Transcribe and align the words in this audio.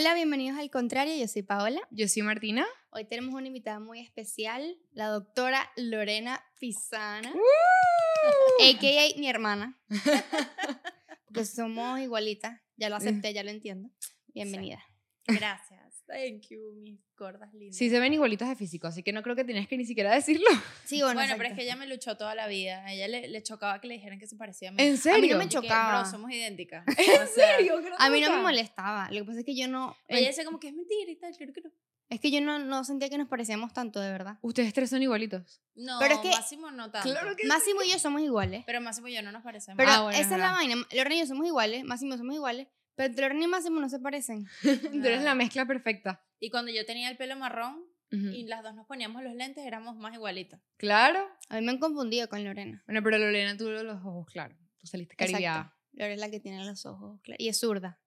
Hola, 0.00 0.14
bienvenidos 0.14 0.58
al 0.58 0.70
contrario, 0.70 1.14
yo 1.14 1.28
soy 1.28 1.42
Paola. 1.42 1.78
Yo 1.90 2.08
soy 2.08 2.22
Martina. 2.22 2.64
Hoy 2.88 3.04
tenemos 3.04 3.34
una 3.34 3.48
invitada 3.48 3.80
muy 3.80 4.00
especial, 4.00 4.78
la 4.92 5.08
doctora 5.08 5.70
Lorena 5.76 6.42
Pisana, 6.58 7.28
a.k.a. 7.28 9.20
mi 9.20 9.28
hermana. 9.28 9.78
Porque 11.26 11.44
somos 11.44 12.00
igualitas, 12.00 12.62
ya 12.78 12.88
lo 12.88 12.96
acepté, 12.96 13.34
ya 13.34 13.42
lo 13.42 13.50
entiendo. 13.50 13.90
Bienvenida. 14.28 14.82
Gracias. 15.26 15.79
Thank 16.10 16.48
you, 16.50 16.72
mis 16.74 16.98
gordas 17.16 17.52
lindas. 17.54 17.76
Sí, 17.76 17.88
se 17.90 18.00
ven 18.00 18.12
igualitas 18.12 18.48
de 18.48 18.56
físico, 18.56 18.86
así 18.88 19.02
que 19.02 19.12
no 19.12 19.22
creo 19.22 19.36
que 19.36 19.44
tienes 19.44 19.68
que 19.68 19.76
ni 19.76 19.84
siquiera 19.84 20.12
decirlo. 20.14 20.46
Sí, 20.84 21.00
bueno, 21.02 21.14
Bueno, 21.20 21.34
pero 21.36 21.48
es 21.50 21.54
que 21.54 21.62
ella 21.62 21.76
me 21.76 21.86
luchó 21.86 22.16
toda 22.16 22.34
la 22.34 22.48
vida. 22.48 22.84
A 22.84 22.92
ella 22.92 23.06
le, 23.08 23.28
le 23.28 23.42
chocaba 23.42 23.80
que 23.80 23.86
le 23.88 23.94
dijeran 23.94 24.18
que 24.18 24.26
se 24.26 24.36
parecía 24.36 24.70
a 24.70 24.72
mí. 24.72 24.82
¿En 24.82 24.94
A 24.94 24.96
serio? 24.96 25.20
mí 25.20 25.28
no 25.28 25.38
me 25.38 25.44
Y 25.44 25.48
que, 25.48 25.52
chocaba. 25.54 26.00
bro, 26.02 26.10
somos 26.10 26.30
idénticas. 26.32 26.84
¿En 26.88 26.94
O 27.22 27.26
sea, 27.26 27.56
serio? 27.56 27.80
¿Qué 27.80 27.90
A 27.98 28.10
mí 28.10 28.20
no 28.20 28.30
me 28.36 28.42
molestaba. 28.42 29.08
Lo 29.10 29.20
que 29.20 29.24
pasa 29.24 29.38
es 29.40 29.44
que 29.44 29.54
yo 29.56 29.68
no. 29.68 29.96
Ella 30.08 30.28
decía 30.28 30.44
como 30.44 30.58
que 30.58 30.68
es 30.68 30.74
mentira 30.74 31.10
y 31.10 31.16
tal, 31.16 31.36
claro 31.36 31.52
que 31.52 31.60
no. 31.60 31.70
Es 32.08 32.18
que 32.18 32.32
yo 32.32 32.40
no, 32.40 32.58
no 32.58 32.82
sentía 32.82 33.08
que 33.08 33.16
nos 33.18 33.28
parecíamos 33.28 33.72
tanto, 33.72 34.00
de 34.00 34.10
verdad. 34.10 34.36
Ustedes 34.42 34.74
tres 34.74 34.90
son 34.90 35.00
igualitos. 35.00 35.62
No, 35.76 35.96
Pero 36.00 36.14
es 36.14 36.20
que- 36.20 36.30
Máximo 36.30 36.68
no 36.72 36.90
tanto. 36.90 37.08
Claro 37.08 37.36
que 37.36 37.46
Máximo 37.46 37.82
y 37.84 37.90
yo 37.92 38.00
somos 38.00 38.20
iguales. 38.22 38.64
Pero 38.66 38.80
Máximo 38.80 39.06
y 39.06 39.14
yo 39.14 39.22
no 39.22 39.30
nos 39.30 39.44
parecemos. 39.44 39.76
Pero 39.76 39.90
Ah, 39.92 40.02
bueno, 40.02 40.18
es 40.18 40.26
esa 40.26 40.34
es 40.34 40.40
la 40.40 40.50
vaina. 40.50 40.74
Lorena 40.90 41.14
y 41.14 41.18
yo 41.20 41.26
somos 41.26 41.46
iguales, 41.46 41.84
Máximo 41.84 42.16
somos 42.16 42.34
iguales. 42.34 42.66
Pero 43.08 43.22
Lorena 43.22 43.44
y 43.44 43.48
Máximo 43.48 43.80
no 43.80 43.88
se 43.88 43.98
parecen. 43.98 44.46
Tú 44.62 45.06
eres 45.06 45.22
la 45.22 45.34
mezcla 45.34 45.66
perfecta. 45.66 46.22
Y 46.38 46.50
cuando 46.50 46.70
yo 46.70 46.84
tenía 46.84 47.08
el 47.10 47.16
pelo 47.16 47.36
marrón 47.36 47.82
Ujú. 48.12 48.26
y 48.28 48.44
las 48.44 48.62
dos 48.62 48.74
nos 48.74 48.86
poníamos 48.86 49.22
los 49.22 49.34
lentes, 49.34 49.64
éramos 49.64 49.96
más 49.96 50.14
igualitas. 50.14 50.60
Claro. 50.76 51.26
A 51.48 51.56
mí 51.56 51.64
me 51.64 51.72
han 51.72 51.78
confundido 51.78 52.28
con 52.28 52.42
Lorena. 52.44 52.82
Bueno, 52.86 53.02
pero 53.02 53.18
Lorena 53.18 53.56
tuvo 53.56 53.70
los 53.70 53.96
ojos 54.04 54.26
claros. 54.32 54.56
Tú 54.80 54.86
saliste 54.86 55.16
caribeada. 55.16 55.60
Exacto. 55.60 55.76
Lorena 55.92 56.14
es 56.14 56.20
la 56.20 56.30
que 56.30 56.40
tiene 56.40 56.64
los 56.64 56.84
ojos 56.86 57.20
claros. 57.22 57.40
Y 57.40 57.48
es 57.48 57.58
zurda. 57.58 58.00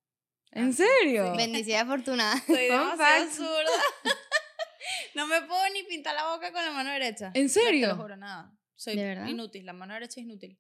¿En 0.51 0.73
serio? 0.73 1.31
Sí. 1.31 1.37
Bendecida 1.37 1.75
y 1.77 1.79
afortunada. 1.79 2.37
Soy 2.45 2.65
demasiado 2.67 3.29
zurda. 3.31 3.81
no 5.15 5.27
me 5.27 5.41
puedo 5.41 5.61
ni 5.73 5.83
pintar 5.83 6.15
la 6.15 6.27
boca 6.33 6.51
con 6.51 6.63
la 6.63 6.71
mano 6.71 6.91
derecha. 6.91 7.31
¿En 7.33 7.47
Te 7.47 7.49
serio? 7.49 7.87
lo 7.89 7.95
juro, 7.95 8.17
nada. 8.17 8.55
Soy 8.75 8.95
¿De 8.95 9.03
verdad? 9.03 9.27
inútil. 9.27 9.65
La 9.65 9.73
mano 9.73 9.93
derecha 9.93 10.19
es 10.19 10.25
inútil. 10.25 10.59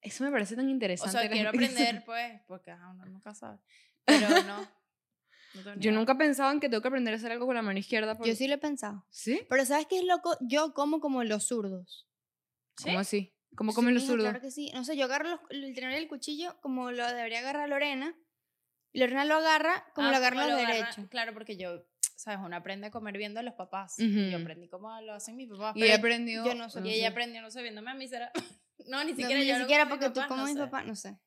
Eso 0.00 0.24
me 0.24 0.30
parece 0.30 0.54
tan 0.56 0.66
O 0.66 0.70
interesante. 0.70 1.12
sea, 1.12 1.24
la 1.24 1.30
quiero 1.30 1.48
aprender, 1.50 2.04
pues, 2.04 2.40
porque 2.46 2.70
ajá, 2.70 2.90
uno 2.90 3.04
nunca 3.06 3.34
sabe. 3.34 3.58
Pero 4.04 4.28
no. 4.44 4.68
no 5.64 5.74
Yo 5.76 5.92
nunca 5.92 6.12
he 6.12 6.16
pensado 6.16 6.52
en 6.52 6.60
que 6.60 6.68
tengo 6.68 6.80
que 6.82 6.88
aprender 6.88 7.12
a 7.14 7.16
hacer 7.16 7.32
algo 7.32 7.46
con 7.46 7.54
la 7.54 7.62
mano 7.62 7.78
izquierda. 7.78 8.16
por- 8.16 8.26
Yo 8.26 8.34
sí 8.34 8.46
lo 8.48 8.54
he 8.54 8.58
pensado. 8.58 9.04
¿Sí? 9.10 9.40
Pero 9.48 9.64
¿sabes 9.66 9.86
qué 9.86 9.98
es 9.98 10.04
loco? 10.04 10.36
Yo 10.40 10.72
como 10.74 11.00
como 11.00 11.24
los 11.24 11.46
zurdos. 11.46 12.06
¿Cómo 12.82 12.98
así? 13.00 13.34
¿Cómo 13.56 13.72
Sí, 13.72 13.76
comen 13.76 13.94
los 13.94 14.02
mija, 14.04 14.12
zurdos? 14.12 14.28
Claro 14.30 14.40
que 14.40 14.50
sí. 14.52 14.70
No 14.74 14.84
sé, 14.84 14.96
yo 14.96 15.04
agarro 15.06 15.28
los- 15.30 15.40
el 15.50 15.74
tenedor 15.74 15.94
y 15.98 16.02
el 16.02 16.08
cuchillo 16.08 16.60
como 16.60 16.92
lo 16.92 17.06
debería 17.08 17.40
agarrar 17.40 17.68
Lorena. 17.68 18.14
Y 18.92 19.00
Lorena 19.00 19.24
lo 19.24 19.34
agarra 19.34 19.84
como 19.94 20.08
Ah, 20.08 20.10
lo 20.12 20.16
agarran 20.18 20.40
como 20.44 20.50
los 20.52 20.60
lo 20.62 20.66
agarra- 20.68 20.84
derechos. 20.86 21.08
Claro, 21.10 21.32
porque 21.34 21.56
yo, 21.56 21.84
¿sabes? 22.16 22.38
Uno 22.42 22.54
aprende 22.56 22.86
a 22.86 22.90
comer 22.90 23.18
viendo 23.18 23.40
a 23.40 23.42
los 23.42 23.54
papás. 23.54 23.98
Y 23.98 24.30
yo 24.30 24.38
aprendí 24.38 24.68
cómo 24.68 24.98
lo 25.00 25.12
hacen 25.14 25.36
mis 25.36 25.48
papás. 25.48 25.74
Y 25.76 25.82
he 25.82 25.92
aprendido. 25.92 26.44
yo 26.46 26.54
no 26.54 26.70
sé. 26.70 26.80
y 26.84 26.92
ella 26.94 27.08
aprendió, 27.08 27.42
no 27.42 27.50
sé, 27.50 27.62
viéndome 27.62 27.90
a 27.90 27.94
mí, 27.94 28.06
será. 28.06 28.30
No, 28.86 29.02
ni 29.04 29.12
No, 29.12 29.16
siquiera 29.16 29.40
ni 29.40 29.46
yo. 29.46 29.54
lo 29.54 29.60
siquiera 29.60 29.84
como 29.84 29.96
porque 29.98 30.10
tú 30.10 30.20
como 30.28 30.42
no 30.42 30.46
mi 30.46 30.52
sé. 30.54 30.58
papá, 30.60 30.82
no 30.84 30.94
sé. 30.96 31.18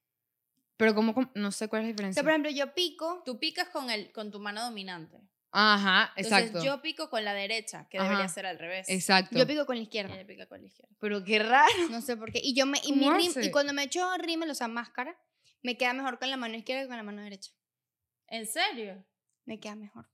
Pero 0.78 0.96
¿cómo, 0.96 1.14
com- 1.14 1.32
no 1.36 1.52
sé 1.52 1.68
cuál 1.68 1.82
es 1.82 1.86
la 1.86 1.90
O 1.90 1.94
diferencia. 1.94 2.14
sea, 2.22 2.24
por 2.24 2.32
ejemplo, 2.32 2.52
yo 2.52 2.74
pico. 2.74 3.22
Tú 3.26 3.40
picas 3.40 3.70
con, 3.70 3.90
el, 3.92 4.12
con 4.12 4.32
tu 4.32 4.40
mano 4.40 4.64
dominante. 4.64 5.22
Ajá, 5.54 6.14
Entonces 6.16 6.46
exacto. 6.50 6.64
yo 6.66 6.82
pico 6.82 7.10
con 7.10 7.26
la 7.26 7.34
derecha, 7.34 7.86
que 7.90 7.98
Ajá. 8.00 8.08
debería 8.08 8.28
ser 8.30 8.46
al 8.46 8.58
revés. 8.58 8.88
Exacto. 8.90 9.38
Yo 9.38 9.46
pico 9.46 9.66
con 9.66 9.76
la 9.76 9.82
izquierda. 9.84 10.16
ella 10.16 10.26
pica 10.26 10.46
con 10.48 10.62
la 10.62 10.68
izquierda. 10.68 10.96
Pero 11.00 11.24
qué 11.26 11.40
raro. 11.40 11.72
No 11.90 12.02
sé 12.02 12.16
por 12.16 12.32
qué. 12.32 12.40
Y 12.42 12.56
yo 12.56 12.66
me 12.66 12.80
y 12.84 12.94
mi 12.94 13.06
¿Cómo 13.06 13.18
rim- 13.18 13.32
y 13.44 13.52
cuando 13.52 13.74
me 13.74 13.84
echo 13.84 14.10
rímel, 14.18 14.50
o 14.50 14.56
sea, 14.56 14.68
máscara, 14.70 15.20
me 15.62 15.78
queda 15.78 15.94
mejor 15.94 16.18
con 16.20 16.30
la 16.30 16.38
mano 16.38 16.56
izquierda 16.56 16.84
que 16.84 16.88
con 16.88 16.98
la 16.98 17.04
mano 17.04 17.22
derecha. 17.22 17.52
¿En 18.28 18.48
serio? 18.48 19.06
Me 19.46 19.60
queda 19.60 19.76
mejor. 19.76 20.08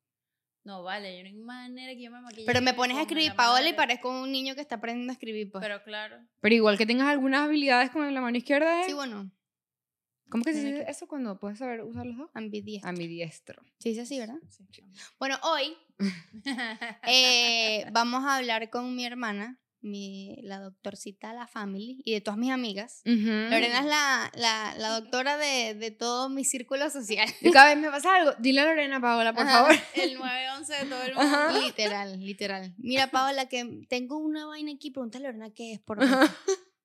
No, 0.67 0.83
vale, 0.83 1.16
yo 1.17 1.23
no 1.23 1.29
hay 1.29 1.33
manera 1.35 1.94
que 1.94 2.01
yo 2.01 2.11
me 2.11 2.19
maquille. 2.19 2.45
Pero 2.45 2.61
me 2.61 2.73
pones 2.73 2.97
a 2.97 3.01
escribir 3.03 3.33
Paola 3.35 3.69
y 3.69 3.73
parezco 3.73 4.09
un 4.09 4.29
niño 4.33 4.53
que 4.53 4.59
está 4.59 4.75
aprendiendo 4.75 5.11
a 5.11 5.13
escribir, 5.13 5.50
pues. 5.50 5.61
Pero 5.61 5.81
claro. 5.81 6.17
Pero 6.41 6.55
igual 6.55 6.78
que 6.78 6.85
tengas 6.85 7.07
algunas 7.07 7.45
habilidades 7.45 7.89
con 7.89 8.13
la 8.13 8.19
mano 8.19 8.35
izquierda, 8.38 8.81
¿eh? 8.81 8.83
sí, 8.85 8.91
bueno, 8.91 9.31
¿Cómo 10.29 10.44
que 10.44 10.51
se 10.51 10.61
dice 10.61 10.83
que- 10.83 10.91
eso 10.91 11.07
cuando 11.07 11.39
puedes 11.39 11.57
saber 11.57 11.81
usar 11.83 12.05
los 12.05 12.17
dos? 12.17 12.29
ambidiestro. 12.33 12.89
Ambidiestro. 12.89 13.63
Sí, 13.79 13.89
dice 13.91 14.01
así, 14.01 14.19
¿verdad? 14.19 14.35
Sí. 14.50 14.66
Bueno, 15.19 15.38
hoy 15.44 15.73
eh, 17.07 17.85
vamos 17.94 18.25
a 18.25 18.35
hablar 18.35 18.69
con 18.69 18.94
mi 18.94 19.05
hermana, 19.05 19.57
mi, 19.87 20.35
la 20.43 20.59
doctorcita 20.59 21.33
la 21.33 21.47
family 21.47 22.01
y 22.05 22.13
de 22.13 22.21
todas 22.21 22.37
mis 22.37 22.51
amigas. 22.51 23.01
Lorena 23.05 23.79
es 23.79 23.85
la, 23.85 24.31
la, 24.35 24.75
la 24.77 24.89
doctora 24.99 25.37
de, 25.37 25.73
de 25.75 25.91
todo 25.91 26.29
mi 26.29 26.43
círculo 26.45 26.89
social. 26.89 27.27
Y 27.41 27.51
cada 27.51 27.73
vez 27.73 27.77
me 27.81 27.89
pasa 27.89 28.15
algo. 28.15 28.33
Dile 28.39 28.61
a 28.61 28.65
Lorena, 28.65 28.99
Paola, 29.01 29.33
por 29.33 29.47
Ajá. 29.47 29.59
favor. 29.65 29.75
el 29.95 30.13
911 30.15 30.73
de 30.73 30.85
todo 30.85 31.03
el 31.03 31.15
mundo. 31.15 31.21
Ajá. 31.35 31.59
literal, 31.59 32.19
literal. 32.19 32.73
Mira, 32.77 33.07
Paola, 33.11 33.47
que 33.47 33.85
tengo 33.89 34.17
una 34.17 34.45
vaina 34.45 34.71
aquí, 34.73 34.91
pregúntale 34.91 35.27
a 35.27 35.31
Lorena 35.31 35.53
qué 35.53 35.73
es, 35.73 35.79
por 35.79 35.99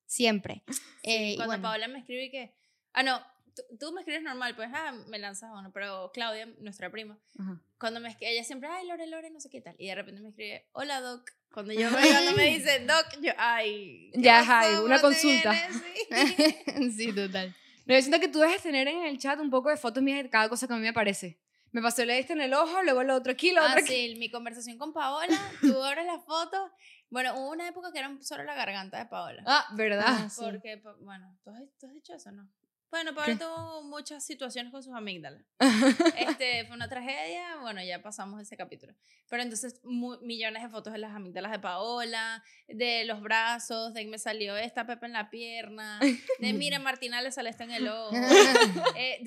Siempre. 0.07 0.63
Sí, 0.71 0.81
Eh, 1.05 1.35
cuando 1.37 1.47
bueno, 1.53 1.63
Paola 1.63 1.89
me 1.89 1.99
escribe 2.01 2.31
que. 2.31 2.55
Ah, 2.93 3.03
no, 3.03 3.21
tú, 3.55 3.63
tú 3.79 3.93
me 3.93 4.01
escribes 4.01 4.23
normal, 4.23 4.55
pues 4.57 4.71
ah, 4.73 4.93
me 5.09 5.19
lanzas 5.19 5.51
uno, 5.53 5.71
pero 5.73 6.11
Claudia, 6.13 6.47
nuestra 6.59 6.91
prima, 6.91 7.19
Ajá. 7.39 7.61
cuando 7.79 8.01
me 8.01 8.09
escribe, 8.09 8.33
ella 8.33 8.45
siempre, 8.45 8.69
ay, 8.69 8.87
Lore, 8.87 9.07
Lore, 9.07 9.31
no 9.31 9.41
sé 9.41 9.51
qué 9.51 9.61
tal. 9.61 9.75
Y 9.79 9.89
de 9.89 9.95
repente 9.95 10.21
me 10.21 10.29
escribe, 10.31 10.69
hola, 10.73 11.01
Doc. 11.01 11.31
Cuando 11.53 11.73
yo 11.75 11.91
me, 11.91 12.01
cuando 12.09 12.33
me 12.33 12.45
dice 12.57 12.81
Doc, 12.87 13.07
yo, 13.21 13.33
ay. 13.37 14.11
¿qué 14.15 14.21
Ya, 14.23 14.39
pasó? 14.41 14.53
ay, 14.55 14.75
una 14.77 15.01
¿Cómo 15.01 15.15
te 15.15 15.21
consulta. 15.23 15.51
vienes? 15.53 15.83
Sí. 16.93 16.93
sí, 16.93 17.13
total. 17.13 17.55
No, 17.87 17.95
yo 17.95 18.01
siento 18.01 18.21
que 18.21 18.29
tú 18.29 18.39
debes 18.39 18.63
tener 18.63 18.87
en 18.89 19.05
el 19.05 19.19
chat 19.19 19.39
un 19.41 19.51
poco 19.51 19.69
de 19.69 19.77
fotos 19.77 20.03
mías 20.03 20.23
de 20.23 20.31
cada 20.31 20.49
cosa 20.49 20.67
que 20.67 20.73
a 20.73 20.77
mí 20.77 20.83
me 20.83 20.89
aparece. 20.91 21.39
Me 21.73 21.81
pasó 21.83 22.05
le 22.05 22.17
diste 22.17 22.33
en 22.35 22.43
el 22.43 22.53
ojo, 22.55 22.83
luego 22.83 23.03
lo 23.03 23.15
otro 23.17 23.33
aquí, 23.33 23.51
lo 23.51 23.63
Ah, 23.63 23.69
otro 23.69 23.79
aquí. 23.81 23.93
sí, 24.13 24.15
mi 24.19 24.31
conversación 24.31 24.77
con 24.79 24.93
Paola, 24.93 25.39
tú 25.61 25.83
abres 25.83 26.05
la 26.07 26.19
foto. 26.21 26.71
Bueno, 27.11 27.35
hubo 27.35 27.51
una 27.51 27.67
época 27.69 27.91
que 27.93 27.99
era 27.99 28.15
solo 28.21 28.45
la 28.45 28.55
garganta 28.55 28.99
de 28.99 29.07
Paola. 29.07 29.43
Ah, 29.47 29.67
¿verdad? 29.75 30.05
Ah, 30.07 30.29
sí. 30.31 30.41
Porque, 30.43 30.79
pa- 30.79 30.95
bueno, 31.01 31.39
¿tú 31.45 31.51
has, 31.51 31.63
tú 31.81 31.87
has 31.87 31.95
dicho 31.95 32.15
eso 32.15 32.31
no? 32.31 32.49
Bueno, 32.93 33.15
Paola 33.15 33.39
tuvo 33.39 33.83
muchas 33.85 34.23
situaciones 34.23 34.71
con 34.71 34.83
sus 34.83 34.93
amígdalas. 34.95 35.43
Este, 36.19 36.67
fue 36.67 36.77
una 36.77 36.89
tragedia, 36.89 37.57
bueno, 37.63 37.83
ya 37.83 38.03
pasamos 38.03 38.41
ese 38.41 38.55
capítulo. 38.57 38.95
Pero 39.31 39.43
entonces, 39.43 39.81
mu- 39.83 40.19
millones 40.21 40.63
de 40.63 40.69
fotos 40.69 40.93
de 40.93 40.99
las 40.99 41.15
amígdalas 41.17 41.53
de 41.53 41.59
Paola, 41.59 42.45
de 42.69 43.05
los 43.07 43.23
brazos, 43.23 43.95
de 43.95 44.03
que 44.03 44.09
me 44.11 44.19
salió 44.19 44.59
esta 44.59 44.87
pepa 44.87 45.07
en 45.07 45.15
la 45.15 45.31
pierna, 45.31 45.99
de 46.39 46.53
mire, 46.53 46.79
Martina 46.81 47.23
le 47.23 47.33
sale 47.33 47.49
esto 47.49 47.65
en 47.65 47.71
el 47.73 47.89
ojo. 47.89 48.15
Eh, 48.95 49.25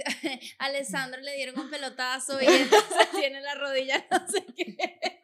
Alessandro 0.60 1.20
le 1.22 1.36
dieron 1.36 1.60
un 1.60 1.70
pelotazo 1.72 2.40
y 2.42 2.46
entonces 2.46 3.10
tiene 3.16 3.42
la 3.42 3.56
rodilla, 3.56 4.06
no 4.12 4.28
sé 4.28 4.46
qué. 4.56 5.15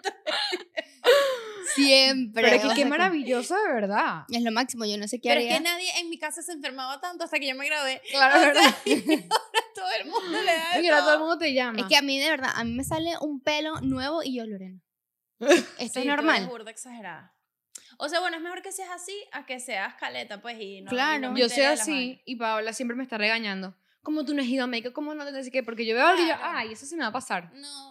Siempre. 1.76 2.44
Pero 2.44 2.56
es 2.56 2.62
que 2.64 2.68
qué 2.70 2.76
sea, 2.76 2.86
maravilloso, 2.88 3.56
de 3.56 3.74
verdad. 3.74 4.26
Es 4.30 4.42
lo 4.44 4.52
máximo, 4.52 4.86
yo 4.86 4.98
no 4.98 5.08
sé 5.08 5.20
qué 5.20 5.30
Pero 5.30 5.42
es 5.42 5.46
haría. 5.48 5.58
que 5.58 5.64
nadie 5.64 6.00
en 6.00 6.10
mi 6.10 6.18
casa 6.18 6.42
se 6.42 6.52
enfermaba 6.54 7.00
tanto 7.00 7.24
hasta 7.24 7.40
que 7.40 7.48
yo 7.48 7.56
me 7.56 7.66
gradué. 7.66 8.02
Claro, 8.12 8.38
O 8.38 8.42
¿verdad? 8.42 8.62
sea, 8.62 8.76
y 8.86 9.02
ahora 9.02 9.28
todo 9.76 9.90
el 10.02 10.08
mundo 10.10 10.42
le 10.42 10.54
da 10.54 10.80
Y 10.82 10.88
ahora 10.88 11.02
todo 11.02 11.14
el 11.14 11.20
mundo 11.20 11.38
te 11.38 11.54
llama. 11.54 11.80
Es 11.80 11.86
que 11.88 11.96
a 11.98 12.02
mí, 12.02 12.20
de 12.20 12.30
verdad, 12.30 12.52
a 12.56 12.64
mí 12.64 12.74
me 12.74 12.84
sale 12.84 13.14
un 13.22 13.42
pelo 13.42 13.80
nuevo 13.82 14.24
y 14.24 14.36
yo, 14.36 14.46
Lorena. 14.46 14.80
Esto 15.40 15.62
Sí, 15.78 16.00
es 16.02 16.06
normal. 16.06 16.48
burda 16.48 16.72
exagerada. 16.72 17.36
O 17.98 18.10
sea, 18.10 18.20
bueno, 18.20 18.38
es 18.38 18.44
mejor 18.44 18.62
que 18.62 18.72
seas 18.72 18.90
así 18.90 19.14
a 19.32 19.46
que 19.46 19.60
seas 19.60 19.94
caleta, 19.96 20.42
pues, 20.42 20.58
y 20.60 20.82
no. 20.82 20.90
Claro. 20.90 21.18
y 21.18 21.22
no 21.22 21.32
me 21.34 21.40
yo 21.40 21.50
soy 21.50 21.64
así 21.64 22.22
y 22.26 22.36
Paola 22.36 22.74
siempre 22.74 22.96
me 22.98 23.04
está 23.04 23.18
regañando. 23.18 23.76
¿Cómo 24.04 24.26
tú 24.26 24.34
no 24.34 24.42
has 24.42 24.48
ido 24.48 24.64
a 24.64 24.68
México? 24.68 24.94
¿Cómo 24.94 25.14
no 25.14 25.24
te 25.32 25.44
sé 25.44 25.52
qué? 25.52 25.62
Porque 25.62 25.86
yo 25.86 25.94
veo 25.94 26.08
algo 26.08 26.24
y 26.24 26.28
yo, 26.28 26.36
Claro. 26.36 26.58
ay, 26.58 26.72
eso 26.74 26.88
sí 26.88 26.96
me 26.96 27.04
va 27.04 27.10
a 27.10 27.14
pasar. 27.14 27.52
No. 27.54 27.91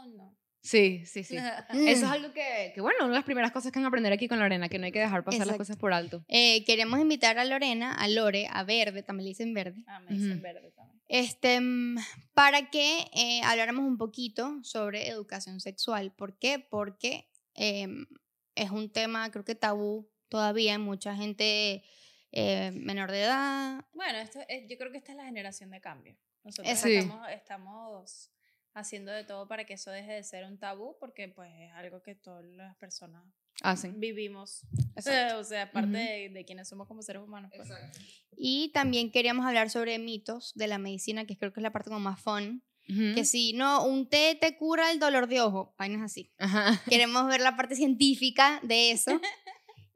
Sí, 0.63 1.05
sí, 1.07 1.25
sí. 1.25 1.37
Mm. 1.39 1.41
Eso 1.89 2.05
es 2.07 2.11
algo 2.11 2.33
que, 2.33 2.73
que, 2.75 2.81
bueno, 2.81 2.99
una 3.01 3.09
de 3.09 3.15
las 3.15 3.25
primeras 3.25 3.51
cosas 3.53 3.73
que 3.73 3.79
van 3.79 3.85
a 3.87 3.89
aprender 3.89 4.13
aquí 4.13 4.29
con 4.29 4.39
Lorena, 4.39 4.69
que 4.69 4.79
no 4.79 4.85
hay 4.87 4.93
que 4.93 4.99
dejar 5.01 5.25
pasar 5.25 5.47
las 5.47 5.57
cosas 5.57 5.77
por 5.77 5.93
alto. 5.93 6.23
Eh, 6.29 6.65
queremos 6.65 7.01
invitar 7.01 7.39
a 7.39 7.45
Lorena, 7.45 7.95
a 7.95 8.09
Lore, 8.09 8.47
a 8.51 8.63
Verde, 8.65 9.03
también 9.03 9.25
le 9.25 9.31
dicen 9.31 9.55
Verde, 9.55 9.83
Ah, 9.87 10.01
me 10.01 10.15
dicen 10.17 10.43
verde 10.43 10.71
también. 10.73 11.01
este, 11.09 11.61
mm, 11.61 11.97
para 12.35 12.69
que 12.71 13.07
eh, 13.15 13.41
habláramos 13.45 13.85
un 13.87 13.97
poquito 13.97 14.59
sobre 14.63 15.09
educación 15.09 15.61
sexual. 15.61 16.13
¿Por 16.13 16.39
qué? 16.39 16.59
Porque 16.59 17.27
em, 17.55 18.07
es 18.55 18.71
un 18.71 18.91
tema, 18.93 19.31
creo 19.31 19.45
que 19.45 19.55
tabú 19.55 20.11
todavía 20.29 20.75
en 20.75 20.83
mucha 20.83 21.17
gente 21.17 21.83
eh, 22.33 22.71
menor 22.75 23.11
de 23.11 23.23
edad. 23.23 23.85
Bueno, 23.93 24.19
esto 24.19 24.39
es- 24.49 24.69
yo 24.69 24.77
creo 24.79 24.93
que 24.93 24.99
esta 24.99 25.13
es 25.13 25.17
la 25.17 25.25
generación 25.25 25.71
de 25.71 25.81
cambio. 25.81 26.17
Nosotros. 26.45 26.79
Sí. 26.79 26.95
estamos, 26.97 27.29
estamos 27.31 28.31
haciendo 28.81 29.13
de 29.13 29.25
todo 29.25 29.47
para 29.49 29.65
que 29.65 29.75
eso 29.75 29.91
deje 29.91 30.13
de 30.13 30.23
ser 30.25 30.45
un 30.45 30.59
tabú, 30.59 30.97
porque 30.99 31.29
pues 31.29 31.51
es 31.59 31.73
algo 31.75 32.03
que 32.03 32.15
todas 32.15 32.45
las 32.45 32.77
personas 32.77 33.23
Hacen. 33.63 33.99
vivimos. 34.01 34.63
Exacto. 34.97 35.39
o 35.39 35.45
sea, 35.45 35.63
aparte 35.65 35.89
Ujú. 35.89 35.97
de, 35.97 36.29
de 36.31 36.45
quienes 36.45 36.69
somos 36.69 36.87
como 36.89 37.03
seres 37.03 37.23
humanos. 37.23 37.51
pues. 37.55 37.69
Y 38.37 38.71
también 38.73 39.11
queríamos 39.11 39.47
hablar 39.47 39.71
sobre 39.71 39.99
mitos 39.99 40.53
de 40.55 40.67
la 40.67 40.79
medicina, 40.79 41.25
que 41.27 41.37
creo 41.37 41.53
que 41.53 41.61
es 41.61 41.63
la 41.63 41.73
parte 41.73 41.89
como 41.91 42.01
más 42.01 42.21
fun. 42.21 42.63
Ujú. 42.89 43.15
Que 43.15 43.25
si 43.25 43.53
no, 43.53 43.85
un 43.85 44.09
té 44.09 44.37
te 44.41 44.57
cura 44.57 44.91
el 44.91 44.99
dolor 44.99 45.29
de 45.29 45.41
ojo, 45.41 45.75
vainas 45.79 46.03
así. 46.03 46.33
Ajá. 46.39 46.81
Queremos 46.91 47.27
ver 47.29 47.41
la 47.41 47.57
parte 47.57 47.77
científica 47.77 48.61
de 48.63 48.91
eso. 48.93 49.21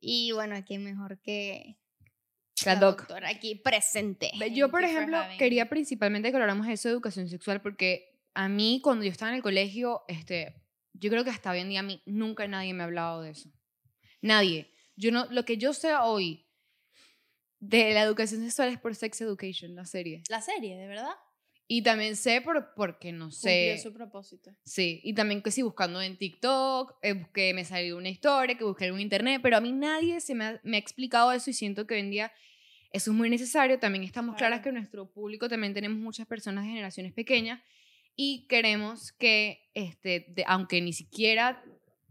Y 0.06 0.32
bueno, 0.32 0.54
aquí 0.54 0.76
mejor 0.76 1.18
que 1.22 1.78
La 2.66 2.76
doc. 2.76 2.98
doctora 2.98 3.30
aquí 3.30 3.54
presente. 3.54 4.30
Yo, 4.34 4.38
por 4.38 4.42
Thank 4.42 4.54
you 4.56 4.68
for 4.68 4.84
ejemplo, 4.84 5.18
quería 5.38 5.70
principalmente 5.70 6.28
que 6.30 6.36
habláramos 6.36 6.66
de 6.66 6.74
eso 6.74 6.88
de 6.90 6.92
educación 6.92 7.26
sexual 7.26 7.62
porque 7.62 8.13
a 8.34 8.48
mí 8.48 8.80
cuando 8.82 9.04
yo 9.04 9.10
estaba 9.10 9.30
en 9.30 9.36
el 9.36 9.42
colegio, 9.42 10.02
este, 10.08 10.54
yo 10.92 11.10
creo 11.10 11.24
que 11.24 11.30
hasta 11.30 11.50
hoy 11.50 11.60
en 11.60 11.68
día 11.68 11.80
a 11.80 11.84
mí 11.84 12.02
nunca 12.06 12.46
nadie 12.48 12.74
me 12.74 12.82
ha 12.82 12.86
hablado 12.86 13.22
de 13.22 13.30
eso. 13.30 13.50
Nadie. 14.20 14.70
Yo 14.96 15.10
no, 15.12 15.26
lo 15.30 15.44
que 15.44 15.56
yo 15.56 15.72
sé 15.72 15.94
hoy 15.96 16.46
de 17.60 17.92
la 17.94 18.02
educación 18.02 18.42
sexual 18.42 18.68
es 18.70 18.78
por 18.78 18.94
Sex 18.94 19.20
Education, 19.20 19.74
la 19.74 19.86
serie. 19.86 20.22
La 20.28 20.40
serie, 20.40 20.76
¿de 20.76 20.86
verdad? 20.86 21.14
Y 21.66 21.82
también 21.82 22.14
sé 22.14 22.42
por, 22.42 22.74
porque 22.74 23.10
no 23.12 23.30
Cumplió 23.30 23.40
sé. 23.40 23.78
su 23.82 23.92
propósito. 23.92 24.50
Sí, 24.64 25.00
y 25.02 25.14
también 25.14 25.40
que 25.42 25.50
sí, 25.50 25.62
buscando 25.62 26.02
en 26.02 26.18
TikTok, 26.18 26.96
eh, 27.02 27.26
que 27.32 27.54
me 27.54 27.64
salió 27.64 27.96
una 27.96 28.10
historia, 28.10 28.56
que 28.58 28.64
busqué 28.64 28.86
en 28.86 29.00
internet, 29.00 29.40
pero 29.42 29.56
a 29.56 29.60
mí 29.62 29.72
nadie 29.72 30.20
se 30.20 30.34
me 30.34 30.44
ha, 30.44 30.60
me 30.62 30.76
ha 30.76 30.80
explicado 30.80 31.32
eso 31.32 31.48
y 31.48 31.54
siento 31.54 31.86
que 31.86 31.94
hoy 31.94 32.00
en 32.00 32.10
día 32.10 32.32
eso 32.92 33.10
es 33.12 33.16
muy 33.16 33.30
necesario. 33.30 33.78
También 33.78 34.04
estamos 34.04 34.36
claras 34.36 34.58
Claro. 34.58 34.62
que 34.64 34.68
en 34.68 34.74
nuestro 34.74 35.10
público 35.10 35.48
también 35.48 35.72
tenemos 35.72 35.98
muchas 35.98 36.26
personas 36.26 36.64
de 36.64 36.70
generaciones 36.70 37.14
pequeñas 37.14 37.62
y 38.16 38.46
queremos 38.48 39.12
que, 39.12 39.70
este, 39.74 40.26
de- 40.28 40.44
aunque 40.46 40.80
ni 40.80 40.92
siquiera 40.92 41.62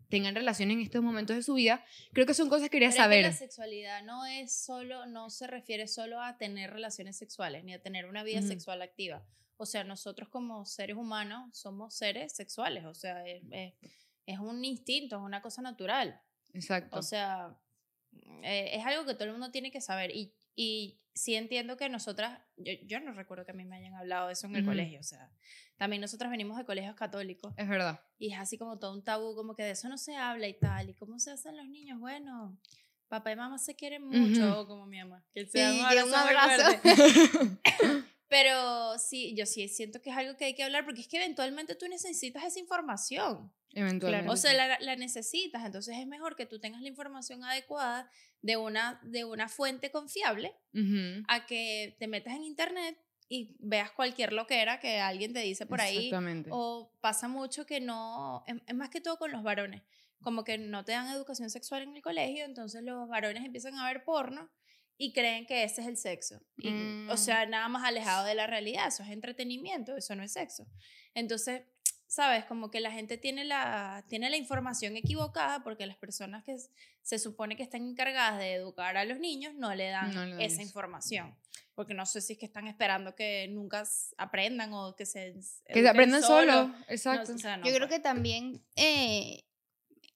tengan 0.09 0.35
relaciones 0.35 0.75
en 0.75 0.81
estos 0.83 1.01
momentos 1.01 1.35
de 1.35 1.41
su 1.43 1.55
vida, 1.55 1.83
creo 2.11 2.25
que 2.27 2.33
son 2.35 2.47
cosas 2.49 2.65
que 2.65 2.69
quería 2.71 2.89
Pero 2.89 2.91
es 2.91 2.95
que 2.97 3.01
saber. 3.03 3.23
la 3.23 3.31
sexualidad 3.33 4.03
no 4.03 4.25
es 4.25 4.55
solo, 4.55 5.05
no 5.07 5.29
se 5.31 5.47
refiere 5.47 5.87
solo 5.87 6.21
a 6.21 6.37
tener 6.37 6.71
relaciones 6.71 7.17
sexuales 7.17 7.63
ni 7.63 7.73
a 7.73 7.81
tener 7.81 8.05
una 8.05 8.23
vida 8.23 8.41
sexual 8.43 8.81
activa. 8.83 9.25
O 9.57 9.65
sea, 9.65 9.83
nosotros 9.83 10.29
como 10.29 10.65
seres 10.65 10.97
humanos 10.97 11.49
somos 11.57 11.95
seres 11.95 12.33
sexuales. 12.35 12.85
O 12.85 12.93
sea, 12.93 13.25
es, 13.27 13.41
es- 13.51 13.73
es 14.25 14.39
un 14.39 14.63
instinto, 14.63 15.15
es 15.17 15.21
una 15.21 15.41
cosa 15.41 15.61
natural. 15.61 16.21
Exacto. 16.53 16.97
O 16.99 17.01
sea, 17.01 17.57
eh, 18.43 18.69
es 18.73 18.85
algo 18.85 19.05
que 19.05 19.13
todo 19.15 19.25
el 19.25 19.31
mundo 19.31 19.51
tiene 19.51 19.71
que 19.71 19.81
saber. 19.81 20.11
Y, 20.15 20.31
y 20.55 20.99
sí 21.13 21.35
entiendo 21.35 21.77
que 21.77 21.89
nosotras, 21.89 22.39
yo, 22.57 22.73
yo 22.85 22.99
no 22.99 23.13
recuerdo 23.13 23.45
que 23.45 23.51
a 23.51 23.55
mí 23.55 23.65
me 23.65 23.75
hayan 23.77 23.93
hablado 23.95 24.27
de 24.27 24.33
eso 24.33 24.47
en 24.47 24.55
el 24.55 24.61
Ujú. 24.61 24.71
colegio. 24.71 24.99
O 24.99 25.03
sea, 25.03 25.31
también 25.77 26.01
nosotras 26.01 26.31
venimos 26.31 26.57
de 26.57 26.65
colegios 26.65 26.95
católicos. 26.95 27.53
es 27.57 27.67
verdad. 27.67 28.01
Y 28.17 28.33
es 28.33 28.39
así 28.39 28.57
como 28.57 28.79
todo 28.79 28.93
un 28.93 29.03
tabú, 29.03 29.35
como 29.35 29.55
que 29.55 29.63
de 29.63 29.71
eso 29.71 29.89
no 29.89 29.97
se 29.97 30.15
habla 30.15 30.47
y 30.47 30.57
tal. 30.57 30.89
¿Y 30.89 30.93
cómo 30.95 31.19
se 31.19 31.31
hacen 31.31 31.57
los 31.57 31.67
niños? 31.67 31.99
Bueno, 31.99 32.57
papá 33.09 33.31
y 33.31 33.35
mamá 33.35 33.57
se 33.59 33.75
quieren 33.75 34.03
mucho, 34.07 34.61
Ujú. 34.61 34.67
como 34.67 34.85
mi 34.85 34.99
mamá. 34.99 35.23
Que 35.33 35.45
Sí, 35.45 35.51
se 35.51 35.59
dan 35.59 36.07
un 36.07 36.13
abrazo. 36.15 36.63
Pero 38.27 38.97
sí, 38.97 39.35
yo 39.35 39.45
sí 39.45 39.67
siento 39.67 40.01
que 40.01 40.09
es 40.09 40.17
algo 40.17 40.35
que 40.37 40.45
hay 40.45 40.55
que 40.55 40.63
hablar 40.63 40.85
porque 40.85 41.01
es 41.01 41.07
que 41.07 41.17
eventualmente 41.17 41.75
tú 41.75 41.87
necesitas 41.87 42.43
esa 42.43 42.59
información. 42.59 43.53
Eventualmente. 43.73 44.31
O 44.31 44.37
sea, 44.37 44.53
la, 44.53 44.79
la 44.79 44.95
necesitas. 44.95 45.65
Entonces 45.65 45.97
es 45.97 46.07
mejor 46.07 46.35
que 46.35 46.45
tú 46.45 46.59
tengas 46.59 46.81
la 46.81 46.87
información 46.87 47.43
adecuada 47.43 48.09
de 48.43 48.57
una, 48.57 48.99
de 49.03 49.25
una 49.25 49.47
fuente 49.47 49.89
confiable 49.89 50.53
a 51.27 51.45
que 51.45 51.95
te 51.97 52.07
metas 52.07 52.35
en 52.35 52.43
internet 52.43 52.97
y 53.29 53.55
veas 53.59 53.91
cualquier 53.91 54.33
loquera 54.33 54.79
que 54.79 54.99
alguien 54.99 55.33
te 55.33 55.39
dice 55.39 55.65
por 55.65 55.81
ahí 55.81 56.07
Exactamente. 56.07 56.49
o 56.53 56.91
pasa 56.99 57.27
mucho 57.29 57.65
que 57.65 57.79
no, 57.79 58.43
es, 58.45 58.57
es 58.67 58.75
más 58.75 58.89
que 58.89 58.99
todo 59.01 59.17
con 59.17 59.31
los 59.31 59.43
varones, 59.43 59.81
como 60.21 60.43
que 60.43 60.57
no 60.57 60.83
te 60.83 60.91
dan 60.91 61.07
educación 61.07 61.49
sexual 61.49 61.83
en 61.83 61.95
el 61.95 62.01
colegio, 62.01 62.43
entonces 62.43 62.83
los 62.83 63.07
varones 63.07 63.45
empiezan 63.45 63.75
a 63.75 63.87
ver 63.87 64.03
porno 64.03 64.51
y 64.97 65.11
creen 65.13 65.45
que 65.45 65.63
ese 65.63 65.81
es 65.81 65.87
el 65.87 65.97
sexo. 65.97 66.39
Y, 66.57 66.69
O 67.09 67.13
Mm. 67.13 67.17
sea, 67.17 67.45
nada 67.45 67.67
más 67.69 67.83
alejado 67.83 68.25
de 68.25 68.35
la 68.35 68.47
realidad, 68.47 68.87
eso 68.87 69.03
es 69.03 69.09
entretenimiento, 69.09 69.95
eso 69.97 70.15
no 70.15 70.23
es 70.23 70.31
sexo. 70.33 70.65
Entonces, 71.13 71.63
sabes, 72.07 72.45
como 72.45 72.69
que 72.69 72.79
la 72.79 72.91
gente 72.91 73.17
tiene 73.17 73.43
la, 73.43 74.05
tiene 74.07 74.29
la 74.29 74.37
información 74.37 74.95
equivocada 74.95 75.63
porque 75.63 75.87
las 75.87 75.97
personas 75.97 76.43
que 76.43 76.55
se 77.01 77.17
supone 77.19 77.55
que 77.55 77.63
están 77.63 77.87
encargadas 77.87 78.37
de 78.39 78.53
educar 78.53 78.97
a 78.97 79.03
los 79.05 79.19
niños 79.19 79.55
no 79.55 79.73
le 79.73 79.89
dan, 79.89 80.13
No 80.13 80.23
le 80.25 80.31
dan 80.31 80.41
esa 80.41 80.61
eso. 80.61 80.61
información. 80.61 81.35
Porque 81.73 81.95
no 81.95 82.05
sé 82.05 82.21
si 82.21 82.33
es 82.33 82.39
que 82.39 82.45
están 82.45 82.67
esperando 82.67 83.15
que 83.15 83.47
nunca 83.49 83.83
aprendan 84.17 84.71
o 84.73 84.95
que 84.95 85.07
se, 85.07 85.33
que 85.65 85.81
se 85.81 85.89
aprendan 85.89 86.21
solos. 86.21 86.53
solo. 86.55 86.67
No, 86.67 86.85
Exacto. 86.87 87.33
o 87.33 87.37
sea, 87.39 87.57
no 87.57 87.65
Yo 87.65 87.73
creo 87.73 87.87
que 87.89 87.99
también 87.99 88.63
eh, 88.75 89.43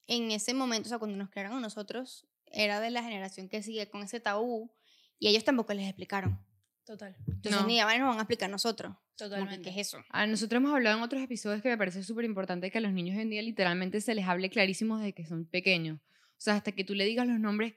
en 0.06 0.30
ese 0.32 0.54
momento, 0.54 0.88
o 0.88 0.90
sea, 0.90 1.00
cuando 1.00 1.18
nos 1.18 1.32
crearon 1.32 1.58
a 1.58 1.62
nosotros, 1.62 2.28
era 2.65 2.80
de 2.80 2.89
la 2.92 3.04
generación 3.04 3.50
que 3.50 3.62
sigue 3.62 3.89
con 3.89 4.01
ese 4.04 4.19
tabú 4.19 4.71
y 5.19 5.27
ellos 5.27 5.44
tampoco 5.44 5.74
les 5.74 5.86
explicaron. 5.88 6.39
Total, 6.86 7.15
Entonces 7.27 7.62
No. 7.62 7.68
ni 7.68 7.80
ahora 7.80 7.98
nos 8.00 8.07
van 8.09 8.18
a 8.18 8.21
explicar 8.21 8.50
nosotros. 8.50 8.95
Totalmente. 9.18 9.62
¿Qué 9.62 9.69
es 9.81 9.88
eso? 9.88 9.98
A 10.09 10.25
nosotros 10.25 10.59
hemos 10.62 10.74
hablado 10.74 10.98
en 10.98 11.04
otros 11.04 11.21
episodios 11.21 11.62
que 11.62 11.69
me 11.69 11.77
parece 11.77 12.01
súper 12.04 12.24
importante 12.25 12.71
que 12.71 12.77
a 12.77 12.81
los 12.81 12.94
niños 12.94 13.15
hoy 13.18 13.24
en 13.24 13.30
día 13.30 13.42
literalmente 13.42 14.00
se 14.01 14.15
les 14.15 14.25
hable 14.25 14.50
clarísimo 14.50 14.98
desde 14.98 15.13
que 15.13 15.25
son 15.25 15.45
pequeños. 15.45 16.00
O 16.00 16.39
sea, 16.39 16.56
hasta 16.56 16.71
que 16.71 16.83
tú 16.83 16.94
le 16.95 17.04
digas 17.06 17.27
los 17.27 17.39
nombres 17.39 17.74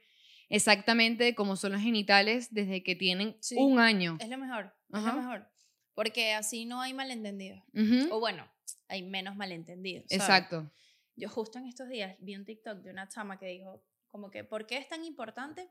exactamente 0.49 1.23
de 1.23 1.35
cómo 1.35 1.55
son 1.55 1.73
los 1.73 1.81
genitales 1.81 2.53
desde 2.53 2.83
que 2.83 2.95
tienen 2.95 3.37
Sí. 3.41 3.55
un 3.57 3.79
año. 3.79 4.17
Es 4.19 4.29
lo 4.29 4.37
mejor, 4.37 4.73
es 4.93 5.01
lo 5.03 5.13
mejor. 5.13 5.47
Porque 5.93 6.33
así 6.33 6.65
no 6.65 6.81
hay 6.81 6.93
malentendidos. 6.93 7.61
Ujú. 7.73 8.15
O 8.15 8.19
bueno, 8.19 8.49
hay 8.87 9.01
menos 9.03 9.35
malentendidos. 9.35 10.05
¿sabes? 10.09 10.21
Exacto. 10.23 10.71
Yo 11.15 11.27
justo 11.29 11.59
en 11.59 11.65
estos 11.67 11.89
días 11.89 12.15
vi 12.19 12.35
un 12.35 12.45
TikTok 12.45 12.79
de 12.79 12.91
una 12.91 13.07
chama 13.09 13.37
que 13.37 13.47
dijo, 13.47 13.83
como 14.11 14.29
que, 14.29 14.43
¿por 14.43 14.67
qué 14.67 14.77
es 14.77 14.87
tan 14.87 15.03
importante 15.03 15.69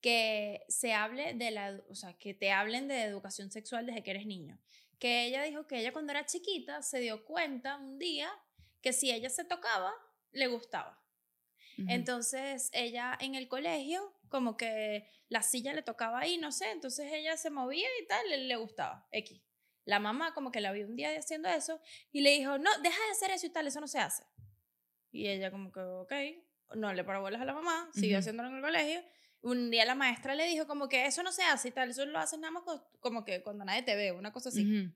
que 0.00 0.64
se 0.68 0.92
hable 0.92 1.34
de 1.34 1.50
la, 1.50 1.80
o 1.88 1.94
sea, 1.94 2.14
que 2.18 2.34
te 2.34 2.50
hablen 2.50 2.88
de 2.88 3.02
educación 3.02 3.50
sexual 3.50 3.86
desde 3.86 4.02
que 4.02 4.10
eres 4.10 4.26
niño? 4.26 4.58
Que 4.98 5.26
ella 5.26 5.42
dijo 5.44 5.66
que 5.66 5.78
ella 5.78 5.92
cuando 5.92 6.12
era 6.12 6.26
chiquita 6.26 6.82
se 6.82 6.98
dio 7.00 7.24
cuenta 7.24 7.76
un 7.76 7.98
día 7.98 8.30
que 8.82 8.92
si 8.92 9.10
ella 9.10 9.30
se 9.30 9.44
tocaba, 9.44 9.92
le 10.32 10.46
gustaba. 10.48 11.02
Entonces 11.86 12.70
ella 12.72 13.16
en 13.20 13.36
el 13.36 13.46
colegio, 13.46 14.12
como 14.28 14.56
que 14.56 15.08
la 15.28 15.42
silla 15.42 15.72
le 15.72 15.82
tocaba 15.82 16.18
ahí, 16.18 16.36
no 16.36 16.50
sé, 16.50 16.72
entonces 16.72 17.12
ella 17.12 17.36
se 17.36 17.50
movía 17.50 17.86
y 18.02 18.06
tal, 18.08 18.28
le, 18.28 18.38
le 18.38 18.56
gustaba, 18.56 19.06
X. 19.12 19.40
La 19.84 20.00
mamá 20.00 20.34
como 20.34 20.50
que 20.50 20.60
la 20.60 20.72
vio 20.72 20.86
un 20.86 20.96
día 20.96 21.16
haciendo 21.16 21.48
eso 21.48 21.80
y 22.10 22.22
le 22.22 22.30
dijo, 22.30 22.58
no, 22.58 22.70
deja 22.80 23.04
de 23.04 23.10
hacer 23.12 23.30
eso 23.30 23.46
y 23.46 23.50
tal, 23.50 23.68
eso 23.68 23.80
no 23.80 23.86
se 23.86 24.00
hace. 24.00 24.24
Y 25.12 25.28
ella 25.28 25.50
como 25.50 25.70
que, 25.70 25.80
ok, 25.80 26.12
no 26.74 26.92
le 26.92 27.04
paró 27.04 27.20
bolas 27.20 27.40
a 27.40 27.44
la 27.44 27.54
mamá, 27.54 27.90
siguió 27.94 28.18
haciéndolo 28.18 28.48
en 28.50 28.56
el 28.56 28.62
colegio. 28.62 29.02
Un 29.40 29.70
día 29.70 29.84
la 29.84 29.94
maestra 29.94 30.34
le 30.34 30.46
dijo 30.46 30.66
como 30.66 30.88
que 30.88 31.06
eso 31.06 31.22
no 31.22 31.30
se 31.32 31.42
hace 31.44 31.68
y 31.68 31.70
tal, 31.70 31.90
eso 31.90 32.04
lo 32.06 32.18
haces 32.18 32.38
nada 32.40 32.50
más 32.50 32.64
co- 32.64 32.88
como 33.00 33.24
que 33.24 33.42
cuando 33.42 33.64
nadie 33.64 33.82
te 33.82 33.94
ve, 33.96 34.12
una 34.12 34.32
cosa 34.32 34.48
así. 34.48 34.90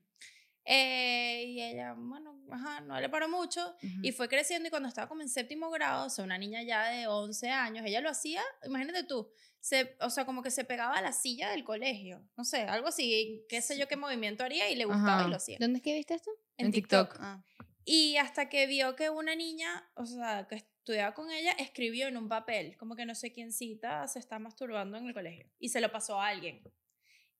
Eh, 0.65 1.43
y 1.47 1.61
ella, 1.61 1.93
bueno, 1.97 2.39
ajá, 2.51 2.79
no 2.81 2.99
le 2.99 3.09
paró 3.09 3.27
mucho. 3.27 3.75
Y 4.01 4.11
fue 4.11 4.29
creciendo 4.29 4.67
y 4.67 4.69
cuando 4.69 4.87
estaba 4.89 5.07
como 5.09 5.21
en 5.21 5.29
séptimo 5.29 5.69
grado, 5.69 6.07
o 6.07 6.09
sea, 6.09 6.23
una 6.23 6.37
niña 6.37 6.61
ya 6.63 6.89
de 6.89 7.07
11 7.07 7.49
años, 7.49 7.85
ella 7.85 8.01
lo 8.01 8.09
hacía, 8.09 8.41
imagínate 8.65 9.03
tú, 9.03 9.29
se, 9.59 9.95
o 10.01 10.09
sea, 10.09 10.25
como 10.25 10.41
que 10.41 10.51
se 10.51 10.63
pegaba 10.63 10.97
a 10.97 11.01
la 11.01 11.11
silla 11.13 11.49
del 11.49 11.63
colegio, 11.63 12.25
no 12.37 12.43
sé, 12.45 12.61
algo 12.63 12.87
así, 12.89 13.45
qué 13.49 13.61
sé 13.61 13.77
yo 13.77 13.87
qué 13.87 13.95
movimiento 13.97 14.43
haría 14.43 14.69
y 14.69 14.75
le 14.75 14.85
gustaba 14.85 15.19
Ajá. 15.19 15.27
y 15.27 15.29
lo 15.31 15.35
hacía. 15.37 15.57
¿Dónde 15.59 15.77
es 15.77 15.83
que 15.83 15.93
viste 15.95 16.13
esto? 16.15 16.31
En 16.57 16.71
TikTok. 16.71 17.15
Ah. 17.19 17.43
Y 17.85 18.15
hasta 18.17 18.47
que 18.47 18.65
vio 18.67 18.95
que 18.95 19.09
una 19.09 19.35
niña, 19.35 19.89
o 19.95 20.05
sea, 20.05 20.47
que 20.49 20.55
estudiaba 20.83 21.13
con 21.13 21.31
ella, 21.31 21.53
escribió 21.53 22.07
en 22.09 22.17
un 22.17 22.27
papel, 22.27 22.75
como 22.77 22.95
que 22.97 23.05
no 23.05 23.15
sé 23.15 23.31
quién 23.31 23.53
cita, 23.53 24.05
se 24.09 24.19
está 24.19 24.37
masturbando 24.37 24.97
en 24.97 25.07
el 25.07 25.13
colegio. 25.13 25.49
Y 25.57 25.69
se 25.69 25.79
lo 25.79 25.89
pasó 25.91 26.19
a 26.21 26.27
alguien. 26.27 26.61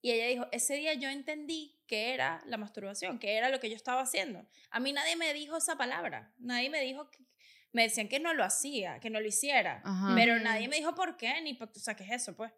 Y 0.02 0.12
ella 0.12 0.28
dijo, 0.28 0.48
ese 0.54 0.76
día 0.76 0.94
yo 0.94 1.10
entendí 1.10 1.82
que 1.86 2.14
era 2.14 2.42
la 2.46 2.56
masturbación, 2.58 3.20
que 3.20 3.34
era 3.38 3.50
lo 3.50 3.60
que 3.60 3.70
yo 3.70 3.76
estaba 3.76 4.02
haciendo. 4.02 4.48
A 4.70 4.80
mí 4.80 4.94
nadie 4.94 5.18
me 5.18 5.34
dijo 5.34 5.58
esa 5.58 5.76
palabra, 5.78 6.34
nadie 6.38 6.70
me 6.70 6.80
dijo, 6.82 7.10
que, 7.12 7.20
me 7.74 7.84
decían 7.84 8.08
que 8.08 8.20
no 8.22 8.34
lo 8.34 8.46
hacía, 8.46 9.00
que 9.02 9.10
no 9.10 9.20
lo 9.20 9.28
hiciera, 9.28 9.82
Ajá. 9.84 10.14
pero 10.16 10.40
nadie 10.40 10.70
me 10.70 10.78
dijo 10.78 10.96
por 10.96 11.18
qué, 11.18 11.42
ni, 11.42 11.54
por- 11.54 11.70
o 11.70 11.80
sea, 11.80 11.96
¿qué 11.96 12.04
es 12.06 12.12
eso, 12.12 12.36
pues? 12.38 12.52
O 12.52 12.56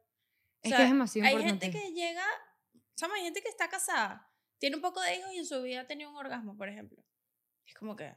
Es 0.62 0.70
sea, 0.70 0.78
que 0.78 0.84
es 0.84 0.90
demasiado 0.90 1.28
hay 1.28 1.34
importante. 1.34 1.66
gente 1.72 1.80
que 1.80 1.94
llega, 1.94 2.26
chama, 2.96 3.16
hay 3.16 3.24
gente 3.24 3.42
que 3.42 3.50
está 3.50 3.68
casada, 3.70 4.32
tiene 4.60 4.76
un 4.76 4.82
poco 4.84 5.02
de 5.02 5.16
hijos 5.16 5.32
y 5.34 5.38
en 5.40 5.46
su 5.46 5.62
vida 5.64 5.82
ha 5.82 5.88
tenido 5.88 6.10
un 6.12 6.18
orgasmo, 6.18 6.56
por 6.58 6.70
ejemplo. 6.70 7.04
Es 7.66 7.74
como 7.76 7.96
que, 7.96 8.14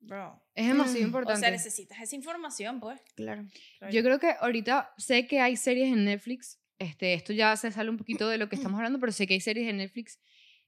bro, 0.00 0.42
Es 0.54 0.66
demasiado 0.68 1.00
Mm. 1.00 1.06
importante. 1.06 1.38
o 1.38 1.40
sea, 1.40 1.50
necesitas 1.50 2.00
esa 2.00 2.16
información, 2.16 2.80
pues. 2.80 3.00
Claro. 3.14 3.46
creo 3.78 3.90
Yo 3.90 4.02
creo 4.02 4.18
que 4.18 4.30
ahorita 4.40 4.92
sé 4.96 5.26
que 5.26 5.40
hay 5.40 5.56
series 5.56 5.92
en 5.92 6.04
Netflix. 6.04 6.58
Este, 6.78 7.14
esto 7.14 7.32
ya 7.32 7.56
se 7.56 7.70
sale 7.72 7.90
un 7.90 7.96
poquito 7.96 8.28
de 8.28 8.38
lo 8.38 8.48
que 8.48 8.56
estamos 8.56 8.78
hablando, 8.78 9.00
pero 9.00 9.10
sé 9.12 9.26
que 9.26 9.34
hay 9.34 9.40
series 9.40 9.68
en 9.68 9.78
Netflix 9.78 10.20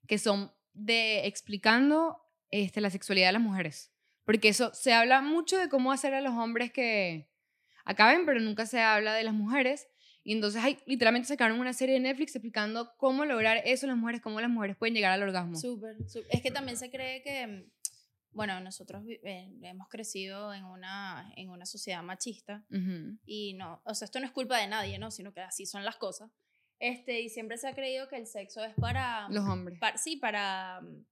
que 0.08 0.18
son 0.18 0.52
de 0.72 1.26
explicando 1.26 2.18
este, 2.50 2.80
la 2.80 2.90
sexualidad 2.90 3.28
de 3.28 3.32
las 3.34 3.42
mujeres. 3.42 3.92
Porque 4.24 4.48
eso 4.48 4.72
se 4.74 4.92
habla 4.92 5.20
mucho 5.22 5.56
de 5.58 5.68
cómo 5.68 5.92
hacer 5.92 6.14
a 6.14 6.20
los 6.20 6.32
hombres 6.34 6.72
que 6.72 7.28
acaben, 7.84 8.26
pero 8.26 8.40
nunca 8.40 8.66
se 8.66 8.80
habla 8.80 9.14
de 9.14 9.22
las 9.24 9.34
mujeres. 9.34 9.86
Y 10.22 10.32
entonces 10.32 10.62
hay, 10.62 10.78
literalmente 10.86 11.28
sacaron 11.28 11.58
una 11.60 11.72
serie 11.72 11.94
de 11.94 12.00
Netflix 12.00 12.34
explicando 12.36 12.92
cómo 12.98 13.24
lograr 13.24 13.62
eso 13.64 13.86
las 13.86 13.96
mujeres, 13.96 14.20
cómo 14.20 14.40
las 14.40 14.50
mujeres 14.50 14.76
pueden 14.76 14.94
llegar 14.94 15.12
al 15.12 15.22
orgasmo. 15.22 15.56
Súper, 15.56 15.96
súper. 16.08 16.26
Es 16.30 16.42
que 16.42 16.50
también 16.50 16.76
se 16.76 16.90
cree 16.90 17.22
que, 17.22 17.66
bueno, 18.32 18.60
nosotros 18.60 19.02
eh, 19.08 19.50
hemos 19.62 19.88
crecido 19.88 20.52
en 20.54 20.64
una, 20.64 21.32
en 21.36 21.50
una 21.50 21.66
sociedad 21.66 22.02
machista 22.02 22.64
y 23.26 23.54
no, 23.54 23.80
o 23.84 23.94
sea, 23.94 24.06
esto 24.06 24.20
no 24.20 24.26
es 24.26 24.32
culpa 24.32 24.58
de 24.58 24.66
nadie, 24.68 24.98
¿no? 24.98 25.10
Sino 25.10 25.32
que 25.32 25.40
así 25.40 25.66
son 25.66 25.84
las 25.84 25.96
cosas. 25.96 26.30
Este, 26.78 27.20
y 27.20 27.28
siempre 27.28 27.58
se 27.58 27.68
ha 27.68 27.74
creído 27.74 28.08
que 28.08 28.16
el 28.16 28.26
sexo 28.26 28.64
es 28.64 28.74
para... 28.74 29.28
Los 29.28 29.44
hombres. 29.46 29.78
para- 29.78 29.98
sí, 29.98 30.16
para... 30.16 30.80
mm, 30.80 31.04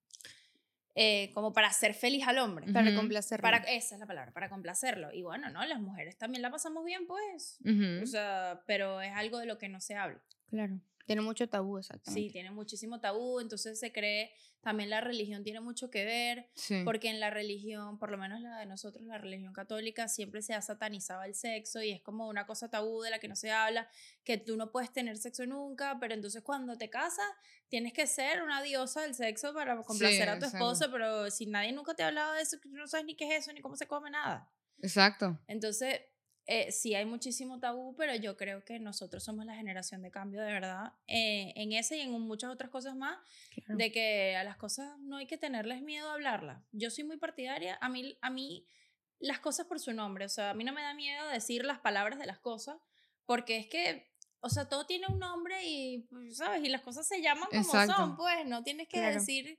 eh, 1.00 1.30
como 1.34 1.52
para 1.52 1.68
hacer 1.68 1.94
feliz 1.94 2.26
al 2.26 2.38
hombre. 2.38 2.72
Para 2.72 2.92
complacerlo. 2.94 3.42
Para, 3.42 3.58
esa 3.58 3.94
es 3.94 4.00
la 4.00 4.06
palabra, 4.06 4.32
para 4.32 4.48
complacerlo. 4.48 5.12
Y 5.12 5.22
bueno, 5.22 5.48
¿no? 5.50 5.64
Las 5.64 5.78
mujeres 5.80 6.16
también 6.18 6.42
la 6.42 6.50
pasamos 6.50 6.84
bien, 6.84 7.06
pues. 7.06 7.58
O 8.02 8.06
sea, 8.06 8.62
pero 8.66 9.00
es 9.00 9.12
algo 9.14 9.38
de 9.38 9.46
lo 9.46 9.58
que 9.58 9.68
no 9.68 9.80
se 9.80 9.94
habla. 9.94 10.20
Claro. 10.48 10.80
Tiene 11.08 11.22
mucho 11.22 11.48
tabú, 11.48 11.78
exactamente. 11.78 12.20
Sí, 12.20 12.30
tiene 12.30 12.50
muchísimo 12.50 13.00
tabú, 13.00 13.40
entonces 13.40 13.80
se 13.80 13.92
cree, 13.92 14.30
también 14.60 14.90
la 14.90 15.00
religión 15.00 15.42
tiene 15.42 15.58
mucho 15.58 15.88
que 15.90 16.04
ver, 16.04 16.50
Sí. 16.54 16.82
porque 16.84 17.08
en 17.08 17.18
la 17.18 17.30
religión, 17.30 17.98
por 17.98 18.10
lo 18.10 18.18
menos 18.18 18.42
la 18.42 18.58
de 18.58 18.66
nosotros, 18.66 19.02
la 19.06 19.16
religión 19.16 19.54
católica, 19.54 20.06
siempre 20.08 20.42
se 20.42 20.52
ha 20.52 20.60
satanizado 20.60 21.22
el 21.22 21.34
sexo 21.34 21.80
y 21.82 21.92
es 21.92 22.02
como 22.02 22.28
una 22.28 22.44
cosa 22.46 22.68
tabú 22.68 23.00
de 23.00 23.08
la 23.08 23.18
que 23.20 23.26
no 23.26 23.36
se 23.36 23.50
habla, 23.50 23.88
que 24.22 24.36
tú 24.36 24.58
no 24.58 24.70
puedes 24.70 24.92
tener 24.92 25.16
sexo 25.16 25.46
nunca, 25.46 25.96
pero 25.98 26.12
entonces 26.12 26.42
cuando 26.42 26.76
te 26.76 26.90
casas 26.90 27.24
tienes 27.68 27.94
que 27.94 28.06
ser 28.06 28.42
una 28.42 28.60
diosa 28.62 29.00
del 29.00 29.14
sexo 29.14 29.54
para 29.54 29.80
complacer 29.82 30.28
a 30.28 30.38
tu 30.38 30.44
esposo, 30.44 30.90
pero 30.92 31.30
si 31.30 31.46
nadie 31.46 31.72
nunca 31.72 31.94
te 31.94 32.02
ha 32.02 32.08
hablado 32.08 32.34
de 32.34 32.42
eso, 32.42 32.58
tú 32.60 32.68
no 32.68 32.86
sabes 32.86 33.06
ni 33.06 33.16
qué 33.16 33.34
es 33.34 33.44
eso, 33.44 33.52
ni 33.54 33.62
cómo 33.62 33.76
se 33.76 33.86
come 33.86 34.10
nada. 34.10 34.52
Exacto. 34.82 35.38
Entonces, 35.46 36.02
eh, 36.50 36.72
sí 36.72 36.94
hay 36.94 37.04
muchísimo 37.04 37.60
tabú, 37.60 37.94
pero 37.94 38.14
yo 38.14 38.36
creo 38.38 38.64
que 38.64 38.78
nosotros 38.80 39.22
somos 39.22 39.44
la 39.44 39.54
generación 39.54 40.00
de 40.02 40.10
cambio 40.10 40.40
de 40.40 40.50
verdad 40.50 40.94
eh, 41.06 41.52
en 41.56 41.72
ese 41.74 41.98
y 41.98 42.00
en 42.00 42.10
muchas 42.12 42.50
otras 42.50 42.70
cosas 42.70 42.96
más, 42.96 43.18
Claro. 43.64 43.76
de 43.76 43.92
que 43.92 44.34
a 44.34 44.44
las 44.44 44.56
cosas 44.56 44.98
no 45.00 45.18
hay 45.18 45.26
que 45.26 45.36
tenerles 45.36 45.82
miedo 45.82 46.08
a 46.08 46.14
hablarlas. 46.14 46.62
Yo 46.72 46.90
soy 46.90 47.04
muy 47.04 47.18
partidaria, 47.18 47.76
a 47.82 47.88
mí, 47.90 48.16
a 48.22 48.30
mí 48.30 48.66
las 49.18 49.40
cosas 49.40 49.66
por 49.66 49.78
su 49.78 49.92
nombre, 49.92 50.24
o 50.24 50.28
sea, 50.30 50.50
a 50.50 50.54
mí 50.54 50.64
no 50.64 50.72
me 50.72 50.80
da 50.82 50.94
miedo 50.94 51.28
decir 51.28 51.64
las 51.66 51.80
palabras 51.80 52.18
de 52.18 52.24
las 52.26 52.38
cosas, 52.38 52.76
porque 53.26 53.58
es 53.58 53.66
que, 53.66 54.10
o 54.40 54.48
sea, 54.48 54.70
todo 54.70 54.86
tiene 54.86 55.06
un 55.08 55.18
nombre 55.18 55.56
y, 55.66 56.06
pues, 56.08 56.38
¿sabes? 56.38 56.64
Y 56.64 56.68
las 56.70 56.80
cosas 56.80 57.06
se 57.06 57.20
llaman 57.20 57.48
como 57.50 57.60
Exacto. 57.60 57.94
son, 57.94 58.16
pues, 58.16 58.46
no 58.46 58.62
tienes 58.62 58.88
que 58.88 59.00
Claro. 59.00 59.14
decir, 59.16 59.58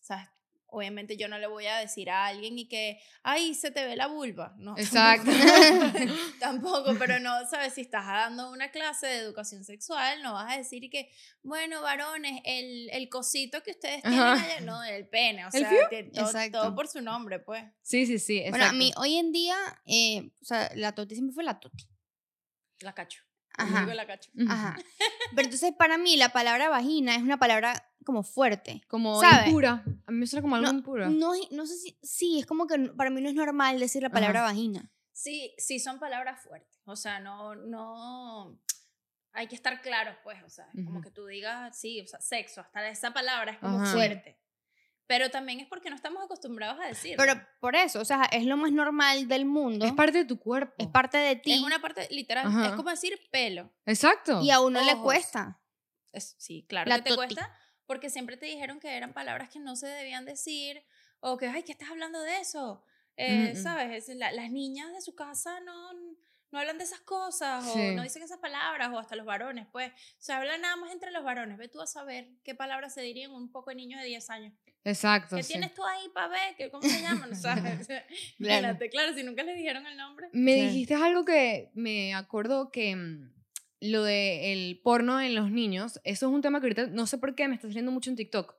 ¿sabes? 0.00 0.28
Obviamente 0.70 1.16
yo 1.16 1.28
no 1.28 1.38
le 1.38 1.46
voy 1.46 1.66
a 1.66 1.78
decir 1.78 2.10
a 2.10 2.26
alguien 2.26 2.58
y 2.58 2.68
que, 2.68 3.00
ay, 3.22 3.54
se 3.54 3.70
te 3.70 3.86
ve 3.86 3.96
la 3.96 4.06
vulva. 4.06 4.54
No, 4.58 4.74
Exacto. 4.78 5.30
tampoco. 5.30 6.18
Tampoco, 6.40 6.96
pero 6.98 7.18
no, 7.20 7.46
¿sabes? 7.48 7.74
Si 7.74 7.80
estás 7.80 8.06
dando 8.06 8.50
una 8.50 8.70
clase 8.70 9.06
de 9.06 9.18
educación 9.18 9.64
sexual, 9.64 10.22
no 10.22 10.34
vas 10.34 10.52
a 10.52 10.56
decir 10.56 10.90
que, 10.90 11.10
bueno, 11.42 11.82
varones, 11.82 12.40
el, 12.44 12.90
el 12.90 13.08
cosito 13.08 13.62
que 13.62 13.70
ustedes 13.72 14.02
tienen 14.02 14.20
allá, 14.20 14.60
no, 14.60 14.82
el 14.84 15.08
pene, 15.08 15.44
o 15.46 15.48
¿El 15.52 15.66
sea, 15.66 15.88
que 15.88 16.04
todo, 16.04 16.26
Exacto. 16.26 16.60
todo 16.60 16.74
por 16.74 16.88
su 16.88 17.00
nombre, 17.00 17.38
pues. 17.38 17.64
Sí, 17.82 18.06
sí, 18.06 18.18
sí. 18.18 18.40
Bueno, 18.50 18.56
a 18.56 18.58
exacto. 18.58 18.76
mí 18.76 18.92
hoy 18.96 19.16
en 19.16 19.32
día, 19.32 19.56
eh, 19.86 20.30
o 20.40 20.44
sea, 20.44 20.70
la 20.74 20.92
Toti 20.92 21.14
siempre 21.14 21.34
fue 21.34 21.44
la 21.44 21.58
Toti. 21.58 21.88
La 22.80 22.94
cacho. 22.94 23.22
Ajá. 23.56 23.80
Digo 23.80 23.94
la 23.94 24.06
cacho. 24.06 24.30
Ajá. 24.48 24.76
Pero 25.34 25.42
entonces 25.42 25.72
para 25.76 25.98
mí 25.98 26.16
la 26.16 26.28
palabra 26.30 26.68
vagina 26.68 27.16
es 27.16 27.22
una 27.22 27.38
palabra 27.38 27.87
como 28.08 28.22
fuerte. 28.22 28.82
Como 28.88 29.20
¿Sabe? 29.20 29.48
impura. 29.48 29.84
A 30.06 30.10
mí 30.10 30.16
me 30.18 30.26
suena 30.26 30.40
como 30.42 30.56
algo 30.56 30.72
No, 30.72 30.78
impuro. 30.78 31.10
No, 31.10 31.32
no 31.50 31.66
sé 31.66 31.76
si, 31.76 31.98
sí, 32.02 32.38
es 32.40 32.46
como 32.46 32.66
que 32.66 32.78
para 32.96 33.10
mí 33.10 33.20
no 33.20 33.28
es 33.28 33.34
normal 33.34 33.78
decir 33.78 34.02
la 34.02 34.08
palabra 34.08 34.40
Ajá. 34.40 34.48
vagina. 34.48 34.90
Sí, 35.12 35.54
sí 35.58 35.78
son 35.78 35.98
palabras 35.98 36.40
fuertes. 36.42 36.80
O 36.86 36.96
sea, 36.96 37.20
no, 37.20 37.54
no. 37.54 38.58
Hay 39.32 39.46
que 39.46 39.54
estar 39.54 39.82
claros, 39.82 40.16
pues. 40.24 40.42
O 40.42 40.48
sea, 40.48 40.64
es 40.74 40.84
como 40.86 41.00
Ujú. 41.00 41.02
que 41.02 41.10
tú 41.10 41.26
digas, 41.26 41.78
sí, 41.78 42.00
o 42.00 42.06
sea, 42.06 42.20
sexo, 42.20 42.62
hasta 42.62 42.88
esa 42.88 43.12
palabra 43.12 43.52
es 43.52 43.58
como 43.58 43.82
Ajá. 43.82 43.92
fuerte. 43.92 44.40
Pero 45.06 45.30
también 45.30 45.60
es 45.60 45.66
porque 45.68 45.90
no 45.90 45.96
estamos 45.96 46.22
acostumbrados 46.24 46.78
a 46.82 46.86
decirlo. 46.88 47.16
Pero 47.18 47.40
por 47.60 47.74
eso, 47.76 48.00
o 48.00 48.04
sea, 48.04 48.24
es 48.32 48.44
lo 48.46 48.56
más 48.56 48.72
normal 48.72 49.28
del 49.28 49.44
mundo. 49.44 49.84
Es 49.86 49.92
parte 49.92 50.18
de 50.18 50.24
tu 50.24 50.38
cuerpo. 50.38 50.74
es 50.78 50.86
parte 50.88 51.18
de 51.18 51.36
ti. 51.36 51.52
es 51.52 51.60
una 51.62 51.78
parte 51.80 52.08
literal. 52.10 52.46
Ajá. 52.46 52.66
Es 52.68 52.72
como 52.72 52.90
decir 52.90 53.18
pelo. 53.30 53.70
Exacto. 53.86 54.40
y 54.42 54.50
a 54.50 54.60
uno 54.60 54.80
le 54.82 54.92
ojos. 54.92 55.04
cuesta. 55.04 55.60
Es- 56.12 56.34
sí, 56.38 56.64
claro 56.68 56.88
La 56.88 56.96
que 56.96 57.02
te 57.02 57.08
toti. 57.10 57.34
cuesta, 57.34 57.54
porque 57.88 58.08
siempre 58.10 58.36
te 58.36 58.46
dijeron 58.46 58.78
que 58.78 58.96
eran 58.96 59.12
palabras 59.12 59.48
que 59.48 59.58
no 59.58 59.74
se 59.74 59.88
debían 59.88 60.24
decir, 60.24 60.84
o 61.20 61.36
que, 61.36 61.48
ay, 61.48 61.64
¿qué 61.64 61.72
estás 61.72 61.90
hablando 61.90 62.20
de 62.22 62.38
eso? 62.38 62.84
Eh, 63.16 63.52
Mm, 63.54 63.58
mm. 63.58 63.62
¿Sabes? 63.62 64.08
Es 64.08 64.16
la- 64.16 64.30
las 64.30 64.50
niñas 64.52 64.92
de 64.92 65.00
su 65.00 65.16
casa 65.16 65.58
no, 65.60 65.92
no 66.52 66.58
hablan 66.58 66.78
de 66.78 66.84
esas 66.84 67.00
cosas, 67.00 67.66
o 67.66 67.72
Sí. 67.74 67.94
no 67.96 68.02
dicen 68.04 68.22
esas 68.22 68.38
palabras, 68.38 68.90
o 68.92 68.98
hasta 68.98 69.16
los 69.16 69.26
varones, 69.26 69.66
pues. 69.72 69.90
Se 70.18 70.32
habla 70.32 70.56
nada 70.58 70.76
más 70.76 70.92
entre 70.92 71.10
los 71.10 71.24
varones. 71.24 71.58
Ve 71.58 71.68
tú 71.68 71.80
a 71.80 71.86
saber 71.86 72.28
qué 72.44 72.54
palabras 72.54 72.94
se 72.94 73.00
dirían 73.02 73.32
un 73.32 73.50
poco 73.50 73.70
de 73.70 73.76
niños 73.76 74.00
de 74.00 74.06
10 74.06 74.30
años. 74.30 74.52
Exacto. 74.84 75.34
¿Qué 75.36 75.42
sí. 75.42 75.52
tienes 75.54 75.74
tú 75.74 75.84
ahí 75.84 76.08
para 76.14 76.28
ver? 76.28 76.54
¿Qué- 76.56 76.70
¿Cómo 76.70 76.82
se 76.88 77.02
llaman? 77.02 77.34
¿Sabes? 77.34 77.88
Imagínate, 78.38 78.88
claro, 78.90 79.12
si 79.14 79.22
nunca 79.24 79.42
les 79.42 79.56
dijeron 79.56 79.86
el 79.86 79.96
nombre. 79.96 80.28
Me 80.32 80.54
Claro. 80.54 80.68
dijiste 80.70 80.94
algo 80.94 81.24
que 81.24 81.70
me 81.74 82.14
acuerdo 82.14 82.70
que 82.70 82.94
lo 83.80 84.02
de 84.02 84.52
el 84.52 84.80
porno 84.82 85.20
en 85.20 85.34
los 85.34 85.50
niños, 85.50 86.00
eso 86.04 86.26
es 86.28 86.32
un 86.32 86.42
tema 86.42 86.60
que 86.60 86.66
ahorita 86.66 86.86
no 86.88 87.06
sé 87.06 87.18
por 87.18 87.34
qué 87.34 87.46
me 87.48 87.54
está 87.54 87.68
saliendo 87.68 87.92
mucho 87.92 88.10
en 88.10 88.16
TikTok. 88.16 88.54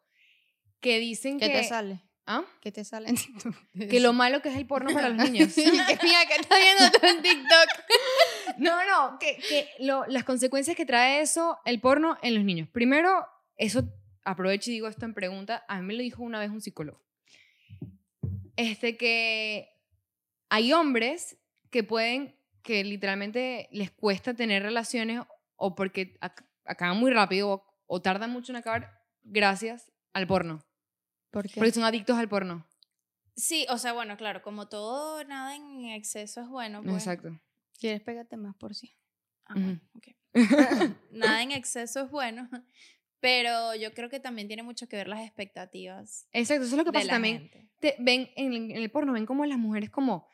Que 0.80 1.00
dicen 1.00 1.40
¿Qué 1.40 1.48
que 1.48 1.54
te 1.60 1.64
sale? 1.66 2.02
¿Ah? 2.26 2.46
¿Qué 2.62 2.72
te 2.72 2.86
sale 2.86 3.10
en 3.10 3.16
TikTok? 3.18 3.56
que 3.90 4.00
lo 4.00 4.14
malo 4.14 4.42
que 4.42 4.50
es 4.50 4.56
el 4.56 4.66
porno 4.68 4.94
para 4.94 5.10
los 5.10 5.18
niños. 5.32 5.54
que 5.54 5.66
mira, 6.04 6.26
que 6.26 6.36
estás 6.40 6.60
viendo 6.60 7.00
tú 7.00 7.06
en 7.08 7.22
TikTok. 7.22 7.70
No, 8.58 8.76
no, 8.86 9.18
que, 9.20 9.38
que 9.38 9.70
lo- 9.80 10.06
las 10.08 10.26
consecuencias 10.26 10.76
que 10.76 10.86
trae 10.86 11.22
eso, 11.22 11.60
el 11.66 11.80
porno 11.80 12.18
en 12.22 12.36
los 12.36 12.44
niños. 12.44 12.68
Primero, 12.68 13.26
eso, 13.56 13.84
aprovecho 14.26 14.70
y 14.70 14.74
digo 14.74 14.88
esto 14.90 15.06
en 15.06 15.14
pregunta, 15.14 15.64
a 15.70 15.80
mí 15.80 15.86
me 15.88 15.94
lo 15.94 16.02
dijo 16.02 16.24
una 16.24 16.40
vez 16.40 16.50
un 16.50 16.60
psicólogo. 16.60 17.02
Este 18.58 18.98
que 18.98 19.70
hay 20.50 20.74
hombres 20.74 21.38
que 21.70 21.84
pueden, 21.84 22.36
que 22.62 22.84
literalmente 22.84 23.68
les 23.72 23.92
cuesta 23.92 24.34
tener 24.34 24.64
relaciones 24.64 25.22
o 25.56 25.76
porque 25.76 26.18
ac- 26.22 26.46
acaban 26.66 26.98
muy 27.00 27.12
rápido 27.12 27.50
o, 27.52 27.64
o 27.88 28.02
tardan 28.02 28.32
mucho 28.32 28.52
en 28.52 28.58
acabar 28.58 28.92
gracias 29.24 29.92
al 30.14 30.28
porno. 30.28 30.66
¿Por 31.32 31.48
qué? 31.48 31.56
Porque 31.56 31.72
son 31.72 31.84
adictos 31.84 32.18
al 32.18 32.30
porno. 32.30 32.66
Sí, 33.36 33.66
o 33.70 33.78
sea, 33.78 33.94
bueno, 33.94 34.18
claro, 34.18 34.42
como 34.42 34.68
todo, 34.68 35.24
nada 35.24 35.56
en 35.56 35.86
exceso 35.86 36.42
es 36.42 36.50
bueno. 36.50 36.82
Pues. 36.84 36.96
Exacto. 36.96 37.40
¿Quieres 37.80 38.02
pégate 38.02 38.36
más 38.36 38.56
por 38.56 38.76
si? 38.76 38.96
Ah, 39.46 39.56
nada 41.12 41.42
en 41.42 41.52
exceso 41.52 42.02
es 42.02 42.12
bueno, 42.12 42.50
pero 43.20 43.76
yo 43.76 43.94
creo 43.94 44.10
que 44.10 44.20
también 44.20 44.48
tiene 44.48 44.64
mucho 44.64 44.88
que 44.88 44.96
ver 44.98 45.08
las 45.08 45.22
expectativas 45.22 46.28
Exacto, 46.32 46.64
eso 46.66 46.74
es 46.74 46.78
lo 46.78 46.86
que 46.86 46.92
pasa 46.92 47.08
también. 47.10 47.50
te- 47.80 47.96
ven 48.00 48.30
en, 48.36 48.54
el- 48.54 48.72
en 48.72 48.78
el 48.78 48.92
porno, 48.92 49.14
ven 49.14 49.26
como 49.26 49.46
las 49.46 49.58
mujeres 49.58 49.90
como 49.90 50.28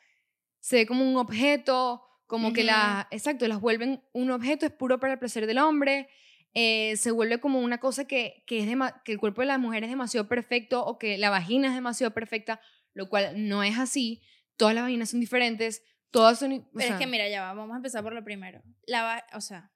se 0.60 0.76
ve 0.76 0.86
como 0.86 1.08
un 1.08 1.16
objeto, 1.16 2.02
como 2.26 2.52
que 2.52 2.60
Ujú. 2.62 2.66
la, 2.68 3.08
exacto, 3.10 3.46
las 3.48 3.60
vuelven 3.60 4.02
un 4.12 4.30
objeto, 4.30 4.66
es 4.66 4.72
puro 4.72 4.98
para 5.00 5.14
el 5.14 5.18
placer 5.18 5.46
del 5.46 5.58
hombre, 5.58 6.08
eh, 6.54 6.96
se 6.96 7.10
vuelve 7.10 7.38
como 7.40 7.60
una 7.60 7.78
cosa 7.78 8.06
que, 8.06 8.42
que, 8.46 8.58
es 8.60 8.76
que 9.04 9.12
el 9.12 9.18
cuerpo 9.18 9.42
de 9.42 9.46
la 9.46 9.58
mujer 9.58 9.84
es 9.84 9.90
demasiado 9.90 10.26
perfecto 10.26 10.84
o 10.84 10.98
que 10.98 11.18
la 11.18 11.30
vagina 11.30 11.68
es 11.68 11.74
demasiado 11.74 12.14
perfecta, 12.14 12.60
lo 12.94 13.08
cual 13.08 13.48
no 13.48 13.62
es 13.62 13.78
así, 13.78 14.22
todas 14.56 14.74
las 14.74 14.84
vaginas 14.84 15.10
son 15.10 15.20
diferentes, 15.20 15.82
todas 16.10 16.38
son... 16.38 16.66
Pero 16.74 16.94
es 16.94 16.98
que 16.98 17.06
mira, 17.06 17.28
ya 17.28 17.42
va, 17.42 17.52
vamos 17.52 17.74
a 17.74 17.76
empezar 17.76 18.02
por 18.02 18.14
lo 18.14 18.24
primero. 18.24 18.62
La 18.86 19.02
va- 19.02 19.26
o 19.34 19.40
sea, 19.40 19.70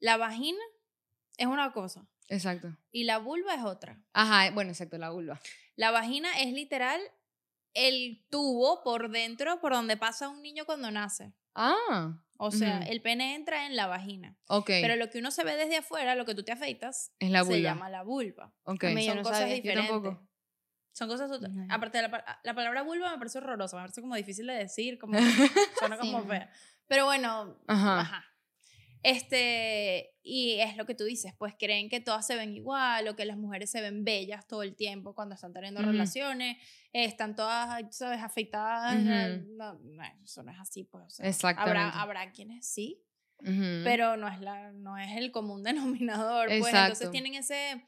la 0.00 0.16
vagina 0.16 0.58
es 1.36 1.46
una 1.46 1.72
cosa 1.72 2.08
Exacto. 2.28 2.76
y 2.90 3.04
la 3.04 3.18
vulva 3.18 3.54
es 3.54 3.62
otra. 3.62 4.02
Ajá, 4.12 4.50
bueno, 4.52 4.70
exacto, 4.70 4.98
la 4.98 5.10
vulva. 5.10 5.40
La 5.76 5.92
vagina 5.92 6.40
es 6.40 6.52
literal 6.52 7.00
el 7.74 8.24
tubo 8.28 8.82
por 8.82 9.10
dentro 9.10 9.60
por 9.60 9.72
donde 9.72 9.96
pasa 9.96 10.28
un 10.28 10.42
niño 10.42 10.64
cuando 10.64 10.90
nace. 10.90 11.32
Ah, 11.54 12.18
O 12.36 12.50
sea, 12.50 12.80
el 12.80 13.00
pene 13.00 13.34
entra 13.36 13.66
en 13.66 13.76
la 13.76 13.86
vagina. 13.86 14.36
ok. 14.48 14.66
Pero 14.66 14.96
lo 14.96 15.08
que 15.10 15.18
uno 15.18 15.30
se 15.30 15.44
ve 15.44 15.56
desde 15.56 15.76
afuera, 15.78 16.14
lo 16.14 16.24
que 16.24 16.34
tú 16.34 16.42
te 16.42 16.52
afeitas, 16.52 17.12
es 17.18 17.30
la 17.30 17.40
se 17.44 17.44
vulva. 17.46 17.58
llama 17.62 17.88
la 17.90 18.02
vulva. 18.02 18.52
ok. 18.64 18.84
A 18.84 18.88
mí 18.90 19.06
Son 19.06 19.16
no 19.18 19.22
cosas 19.22 19.48
diferentes. 19.48 19.88
tampoco. 19.88 20.26
Son 20.92 21.08
cosas 21.08 21.30
otra- 21.30 21.48
No. 21.48 21.66
Aparte 21.74 21.98
de 21.98 22.02
la, 22.02 22.10
pa- 22.10 22.40
la 22.44 22.54
palabra 22.54 22.82
vulva 22.82 23.10
me 23.12 23.18
parece 23.18 23.38
horrorosa, 23.38 23.76
me 23.76 23.82
parece 23.82 24.00
como 24.00 24.14
difícil 24.16 24.46
de 24.46 24.54
decir, 24.54 24.98
como 24.98 25.14
suena 25.78 25.96
Sí, 26.00 26.10
como 26.12 26.24
fea. 26.24 26.50
Pero 26.86 27.04
bueno, 27.06 27.56
Ajá. 27.66 28.00
ajá. 28.00 28.24
Este, 29.04 30.14
y 30.22 30.54
es 30.60 30.78
lo 30.78 30.86
que 30.86 30.94
tú 30.94 31.04
dices, 31.04 31.34
pues 31.38 31.54
creen 31.58 31.90
que 31.90 32.00
todas 32.00 32.26
se 32.26 32.36
ven 32.36 32.54
igual 32.54 33.06
o 33.06 33.14
que 33.14 33.26
las 33.26 33.36
mujeres 33.36 33.70
se 33.70 33.82
ven 33.82 34.02
bellas 34.02 34.46
todo 34.46 34.62
el 34.62 34.74
tiempo 34.74 35.14
cuando 35.14 35.34
están 35.34 35.52
teniendo 35.52 35.82
relaciones, 35.82 36.56
eh, 36.94 37.04
están 37.04 37.36
todas, 37.36 37.94
¿sabes?, 37.94 38.22
afeitadas. 38.22 38.94
Ujú. 38.96 39.10
eh, 39.10 39.44
no, 39.46 39.74
no, 39.74 40.02
eso 40.24 40.42
no 40.42 40.50
es 40.50 40.58
así, 40.58 40.84
pues. 40.84 41.04
o 41.04 41.10
sea, 41.10 41.28
Exactamente. 41.28 41.78
Habrá, 41.78 42.00
habrá 42.00 42.32
quienes 42.32 42.66
sí, 42.66 43.02
pero 43.84 44.16
no 44.16 44.26
es, 44.26 44.40
la, 44.40 44.72
no 44.72 44.96
es 44.96 45.14
el 45.18 45.30
común 45.30 45.62
denominador. 45.64 46.46
Pues 46.46 46.60
Exacto. 46.60 46.78
entonces 46.78 47.10
tienen, 47.10 47.34
ese, 47.34 47.84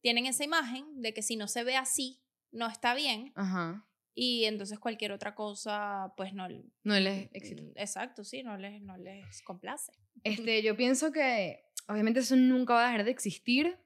tienen 0.00 0.26
esa 0.26 0.44
imagen 0.44 1.02
de 1.02 1.12
que 1.12 1.22
si 1.22 1.34
no 1.34 1.48
se 1.48 1.64
ve 1.64 1.76
así, 1.76 2.22
no 2.52 2.68
está 2.68 2.94
bien. 2.94 3.32
Ajá. 3.34 3.88
Y 4.14 4.44
entonces 4.44 4.78
cualquier 4.78 5.12
otra 5.12 5.34
cosa, 5.34 6.12
pues 6.16 6.32
no. 6.34 6.48
No 6.82 6.98
les 7.00 7.28
Exacto, 7.76 8.24
sí, 8.24 8.42
no 8.42 8.56
les, 8.56 8.80
no 8.82 8.96
les 8.96 9.42
complace. 9.42 9.92
Este, 10.24 10.62
yo 10.62 10.76
pienso 10.76 11.12
que 11.12 11.62
obviamente 11.88 12.20
eso 12.20 12.36
nunca 12.36 12.74
va 12.74 12.82
a 12.84 12.90
dejar 12.90 13.04
de 13.04 13.10
existir, 13.10 13.78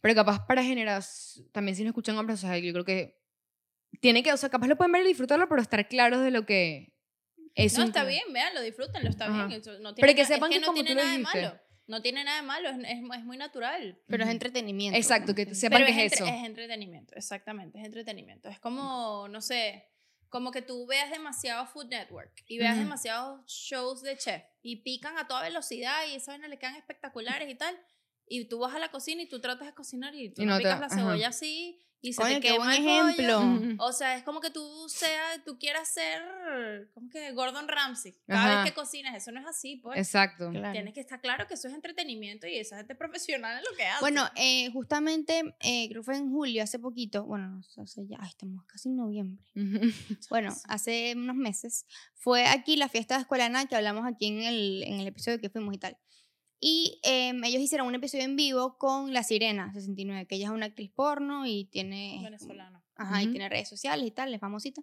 pero 0.00 0.14
capaz 0.14 0.46
para 0.46 0.62
generaciones, 0.62 1.50
también 1.52 1.74
si 1.76 1.82
no 1.82 1.88
escuchan 1.88 2.16
hombres, 2.16 2.38
o 2.44 2.46
sea, 2.46 2.56
yo 2.58 2.72
creo 2.72 2.84
que 2.84 3.18
tiene 4.00 4.22
que, 4.22 4.32
o 4.32 4.36
sea, 4.36 4.48
capaz 4.48 4.68
lo 4.68 4.76
pueden 4.76 4.92
ver 4.92 5.02
y 5.02 5.08
disfrutarlo, 5.08 5.48
pero 5.48 5.60
estar 5.60 5.88
claros 5.88 6.22
de 6.22 6.30
lo 6.30 6.46
que 6.46 6.94
eso 7.54 7.80
no, 7.80 7.86
está 7.86 8.04
bien, 8.04 8.22
véanlo, 8.32 8.60
disfrútenlo, 8.62 9.08
está 9.10 9.26
Ajá. 9.26 9.46
bien. 9.48 9.60
eso 9.60 9.72
no 9.80 9.94
Pero 9.94 10.12
tiene 10.12 10.14
que 10.14 10.22
na- 10.22 10.22
es 10.22 10.28
sepan 10.28 10.50
que 10.50 10.60
no 10.60 10.66
como 10.66 10.74
tiene 10.74 10.90
tú 10.90 10.94
lo 10.96 11.02
nada 11.02 11.16
de 11.16 11.22
malo. 11.22 11.60
No 11.88 12.00
tiene 12.02 12.22
nada 12.22 12.40
de 12.42 12.46
malo, 12.46 12.68
es, 12.68 12.76
es, 12.78 12.98
es 13.18 13.24
muy 13.24 13.36
natural. 13.36 13.98
Pero 14.06 14.22
es 14.24 14.30
entretenimiento. 14.30 14.96
Exacto, 14.96 15.34
que 15.34 15.52
sepan 15.54 15.80
Pero 15.82 15.96
que 15.96 16.04
es, 16.04 16.12
eso. 16.12 16.24
es 16.26 16.44
entretenimiento, 16.44 17.14
exactamente, 17.16 17.78
es 17.80 17.84
entretenimiento. 17.86 18.48
Es 18.48 18.60
como, 18.60 19.26
no 19.28 19.40
sé, 19.40 19.84
como 20.28 20.52
que 20.52 20.60
tú 20.62 20.86
veas 20.86 21.10
demasiado 21.10 21.66
Food 21.66 21.86
Network 21.88 22.44
y 22.46 22.58
veas 22.58 22.74
Ujú. 22.74 22.84
demasiados 22.84 23.46
shows 23.46 24.02
de 24.02 24.16
chef 24.18 24.42
y 24.62 24.76
pican 24.82 25.16
a 25.18 25.26
toda 25.26 25.42
velocidad 25.42 26.06
y 26.08 26.14
esas 26.14 26.34
vainas 26.34 26.50
le 26.50 26.58
quedan 26.58 26.76
espectaculares 26.76 27.50
y 27.50 27.54
tal. 27.54 27.74
y 28.30 28.44
tú 28.44 28.58
vas 28.58 28.74
a 28.74 28.78
la 28.78 28.90
cocina 28.90 29.22
y 29.22 29.26
tú 29.26 29.40
tratas 29.40 29.66
de 29.68 29.72
cocinar 29.74 30.14
y 30.14 30.28
tú 30.28 30.42
Y 30.42 30.44
no, 30.44 30.58
te- 30.58 30.64
picas 30.64 30.78
la 30.80 30.86
ajá. 30.86 30.96
cebolla 30.96 31.28
así 31.28 31.80
y 32.00 32.12
se 32.12 32.22
Coño, 32.22 32.34
te 32.34 32.40
qué 32.40 32.48
quema 32.52 32.64
buen 32.64 32.76
el 32.88 33.16
pollo. 33.16 33.38
ejemplo. 33.40 33.84
O 33.84 33.92
sea, 33.92 34.16
es 34.16 34.22
como 34.22 34.40
que 34.40 34.50
tú 34.50 34.88
sea, 34.88 35.42
tú 35.44 35.58
quieras 35.58 35.88
ser, 35.92 36.90
¿cómo 36.94 37.10
que? 37.10 37.32
Gordon 37.32 37.66
Ramsay. 37.66 38.14
Cada 38.26 38.44
Ajá. 38.52 38.62
vez 38.62 38.70
que 38.70 38.74
cocinas, 38.74 39.16
eso 39.16 39.32
no 39.32 39.40
es 39.40 39.46
así, 39.46 39.76
pues. 39.76 39.98
Exacto. 39.98 40.50
Claro. 40.50 40.72
Tienes 40.72 40.94
que 40.94 41.00
estar 41.00 41.20
claro 41.20 41.46
que 41.48 41.54
eso 41.54 41.66
es 41.68 41.74
entretenimiento 41.74 42.46
y 42.46 42.56
esa 42.56 42.76
gente 42.76 42.94
profesional 42.94 43.58
es 43.58 43.68
lo 43.68 43.76
que 43.76 43.84
hace. 43.84 44.00
Bueno, 44.00 44.28
eh, 44.36 44.70
justamente, 44.72 45.54
eh, 45.60 45.88
creo 45.88 46.02
que 46.02 46.04
fue 46.06 46.16
en 46.16 46.30
julio, 46.30 46.62
hace 46.62 46.78
poquito, 46.78 47.24
bueno, 47.24 47.48
no 47.48 47.62
sé, 47.64 47.80
hace 47.80 48.06
ya, 48.06 48.16
ay, 48.20 48.28
estamos 48.28 48.64
casi 48.66 48.88
en 48.88 48.96
noviembre. 48.96 49.42
Bueno, 50.30 50.54
hace 50.68 51.14
unos 51.16 51.36
meses, 51.36 51.86
fue 52.14 52.46
aquí 52.46 52.76
la 52.76 52.88
fiesta 52.88 53.14
de 53.16 53.22
Escuela 53.22 53.48
Nada 53.48 53.66
que 53.66 53.76
hablamos 53.76 54.06
aquí 54.06 54.26
en 54.26 54.42
el, 54.42 54.82
en 54.84 55.00
el 55.00 55.06
episodio 55.06 55.40
que 55.40 55.48
fuimos 55.50 55.74
y 55.74 55.78
tal. 55.78 55.96
Y 56.60 57.00
em, 57.04 57.42
ellos 57.44 57.62
hicieron 57.62 57.86
un 57.86 57.94
episodio 57.94 58.24
en 58.24 58.34
vivo 58.36 58.78
con 58.78 59.12
La 59.12 59.22
Sirena 59.22 59.72
69, 59.72 60.26
que 60.26 60.34
ella 60.36 60.46
es 60.46 60.52
una 60.52 60.66
actriz 60.66 60.90
porno 60.90 61.46
y 61.46 61.66
tiene... 61.66 62.20
venezolano. 62.22 62.82
Ajá, 62.96 63.22
y 63.22 63.26
Ujú. 63.26 63.32
tiene 63.32 63.48
redes 63.48 63.68
sociales 63.68 64.04
y 64.06 64.10
tal, 64.10 64.34
es 64.34 64.40
famosita. 64.40 64.82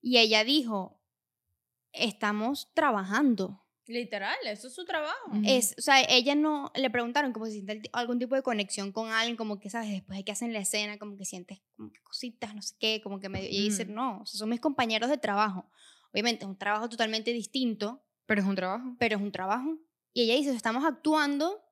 Y 0.00 0.18
ella 0.18 0.42
dijo, 0.42 1.00
estamos 1.92 2.70
trabajando. 2.74 3.60
Literal, 3.86 4.36
eso 4.46 4.68
es 4.68 4.74
su 4.74 4.84
trabajo. 4.84 5.32
Es, 5.44 5.74
o 5.76 5.82
sea, 5.82 6.00
ella 6.08 6.34
no, 6.34 6.70
le 6.74 6.88
preguntaron 6.88 7.32
como 7.32 7.46
si 7.46 7.52
siente 7.52 7.82
algún 7.92 8.18
tipo 8.18 8.34
de 8.34 8.42
conexión 8.42 8.92
con 8.92 9.10
alguien, 9.10 9.36
como 9.36 9.58
que, 9.58 9.70
¿sabes? 9.70 9.90
Después 9.90 10.16
de 10.18 10.24
que 10.24 10.32
hacen 10.32 10.52
la 10.52 10.60
escena, 10.60 10.98
como 10.98 11.16
que 11.16 11.24
sientes 11.24 11.60
como 11.76 11.90
que 11.90 12.00
cositas, 12.00 12.54
no 12.54 12.62
sé 12.62 12.76
qué, 12.78 13.00
como 13.02 13.18
que 13.20 13.28
medio... 13.28 13.48
Y 13.50 13.56
ella 13.56 13.64
dice, 13.64 13.84
no, 13.86 14.20
o 14.22 14.26
sea, 14.26 14.38
son 14.38 14.50
mis 14.50 14.60
compañeros 14.60 15.10
de 15.10 15.18
trabajo. 15.18 15.68
Obviamente 16.12 16.44
es 16.44 16.48
un 16.48 16.56
trabajo 16.56 16.88
totalmente 16.88 17.32
distinto, 17.32 18.02
Pero 18.26 18.40
es 18.42 18.46
un 18.46 18.54
trabajo. 18.54 18.94
pero 18.98 19.16
es 19.16 19.22
un 19.22 19.32
trabajo. 19.32 19.78
Y 20.12 20.22
ella 20.22 20.34
dice, 20.36 20.50
estamos 20.54 20.84
actuando, 20.84 21.62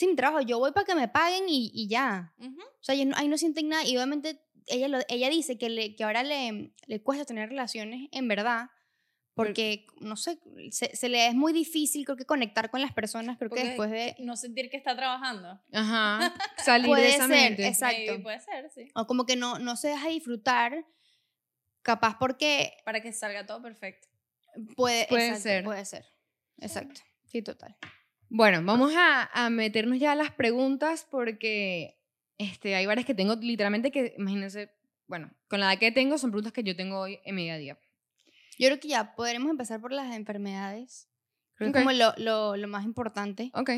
mi 0.00 0.16
trabajo, 0.16 0.40
yo 0.40 0.58
voy 0.58 0.72
para 0.72 0.86
que 0.86 0.94
me 0.94 1.08
paguen 1.08 1.44
y, 1.48 1.70
y 1.74 1.88
ya. 1.88 2.32
Ujú. 2.38 2.60
O 2.62 2.82
sea, 2.82 2.94
ellos 2.94 3.08
no- 3.08 3.16
ahí 3.18 3.28
no 3.28 3.36
sienten 3.36 3.68
nada 3.68 3.84
y 3.84 3.96
obviamente 3.96 4.40
ella, 4.66 4.88
lo- 4.88 5.00
ella 5.08 5.28
dice 5.28 5.58
que, 5.58 5.68
le, 5.68 5.94
que 5.94 6.04
ahora 6.04 6.22
le, 6.22 6.72
le 6.86 7.02
cuesta 7.02 7.24
tener 7.26 7.48
relaciones 7.50 8.08
en 8.12 8.26
verdad 8.28 8.70
porque, 9.34 9.86
no 10.00 10.16
sé, 10.16 10.38
se, 10.70 10.94
se 10.94 11.08
le 11.08 11.26
es 11.26 11.34
muy 11.34 11.52
difícil 11.52 12.04
creo 12.04 12.16
que 12.16 12.24
conectar 12.26 12.70
con 12.70 12.80
las 12.82 12.92
personas, 12.92 13.38
creo 13.38 13.48
Porque 13.48 13.62
que 13.62 13.68
después 13.68 13.90
de... 13.90 14.16
No 14.18 14.36
sentir 14.36 14.68
que 14.70 14.76
está 14.76 14.96
trabajando. 14.96 15.60
Ajá. 15.72 16.34
Salir 16.58 16.86
Puede 16.88 17.02
de 17.04 17.08
esa 17.14 17.26
ser, 17.26 17.36
mente. 17.36 17.66
exacto. 17.66 17.96
Maybe 18.06 18.22
puede 18.22 18.40
ser, 18.40 18.70
sí. 18.70 18.88
O 18.94 19.06
como 19.06 19.24
que 19.26 19.36
no, 19.36 19.58
no 19.58 19.76
se 19.76 19.88
deja 19.88 20.08
disfrutar, 20.08 20.84
capaz 21.82 22.18
porque 22.18 22.72
Para 22.84 23.00
que 23.02 23.12
salga 23.12 23.46
todo 23.46 23.62
perfecto. 23.62 24.08
puede, 24.76 25.06
Puede 25.08 25.26
exacto, 25.28 25.42
ser. 25.42 25.64
Puede 25.64 25.84
ser, 25.84 26.06
exacto. 26.58 27.00
Sí, 27.30 27.42
total. 27.42 27.76
Bueno, 28.28 28.60
vamos 28.64 28.92
a, 28.96 29.28
a 29.32 29.50
meternos 29.50 29.98
ya 29.98 30.12
a 30.12 30.14
las 30.14 30.30
preguntas 30.32 31.06
porque 31.10 32.00
este, 32.38 32.74
hay 32.74 32.86
varias 32.86 33.06
que 33.06 33.14
tengo 33.14 33.34
literalmente 33.36 33.90
que, 33.90 34.14
imagínense, 34.18 34.70
bueno, 35.06 35.30
con 35.48 35.60
la 35.60 35.72
edad 35.72 35.80
que 35.80 35.92
tengo 35.92 36.16
son 36.18 36.30
preguntas 36.30 36.52
que 36.52 36.62
yo 36.62 36.76
tengo 36.76 36.98
hoy 37.00 37.18
en 37.24 37.34
mi 37.34 37.42
día 37.44 37.54
a 37.54 37.58
día. 37.58 37.78
Yo 38.58 38.66
creo 38.68 38.78
que 38.80 38.88
ya 38.88 39.14
podremos 39.16 39.50
empezar 39.50 39.80
por 39.80 39.92
las 39.92 40.14
enfermedades. 40.14 41.08
Creo 41.54 41.70
Ok. 41.70 41.74
que 41.74 41.80
es 41.80 41.84
como 41.84 41.96
lo, 41.96 42.14
lo, 42.18 42.56
lo 42.56 42.68
más 42.68 42.84
importante. 42.84 43.50
Ok. 43.54 43.70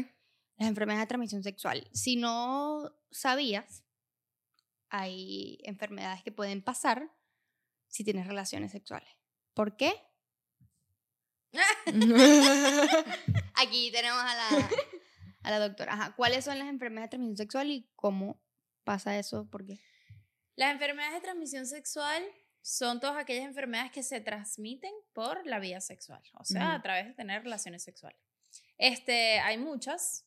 las 0.59 0.69
enfermedades 0.69 1.05
de 1.05 1.09
transmisión 1.09 1.43
sexual. 1.43 1.89
Si 1.93 2.17
no 2.17 2.93
sabías, 3.11 3.85
hay 4.91 5.59
enfermedades 5.65 6.23
que 6.23 6.33
pueden 6.33 6.63
pasar 6.63 7.11
si 7.89 8.05
tienes 8.05 8.27
relaciones 8.27 8.73
sexuales. 8.73 9.09
¿Por 9.55 9.77
qué? 9.77 9.95
Aquí 13.55 13.91
tenemos 13.93 14.19
a 14.21 14.35
la, 14.35 14.69
a 15.43 15.51
la 15.51 15.59
doctora. 15.59 15.93
Ajá. 15.95 16.15
¿Cuáles 16.17 16.45
son 16.45 16.59
las 16.59 16.69
enfermedades 16.69 17.11
de 17.11 17.17
transmisión 17.17 17.37
sexual 17.37 17.71
y 17.71 17.89
cómo 17.97 18.41
pasa 18.85 19.19
eso? 19.19 19.49
¿Por 19.49 19.67
qué? 19.67 19.81
Las 20.57 20.73
enfermedades 20.73 21.15
de 21.15 21.21
transmisión 21.21 21.67
sexual 21.67 22.23
son 22.63 23.01
todas 23.01 23.17
aquellas 23.17 23.45
enfermedades 23.45 23.91
que 23.91 24.03
se 24.03 24.21
transmiten 24.21 24.93
por 25.13 25.45
la 25.47 25.59
vía 25.59 25.81
sexual, 25.81 26.23
o 26.35 26.45
sea, 26.45 26.67
Ujú. 26.69 26.77
a 26.77 26.83
través 26.83 27.07
de 27.09 27.15
tener 27.15 27.43
relaciones 27.43 27.83
sexuales. 27.83 28.19
Este, 28.79 29.41
hay 29.41 29.59
muchas, 29.59 30.27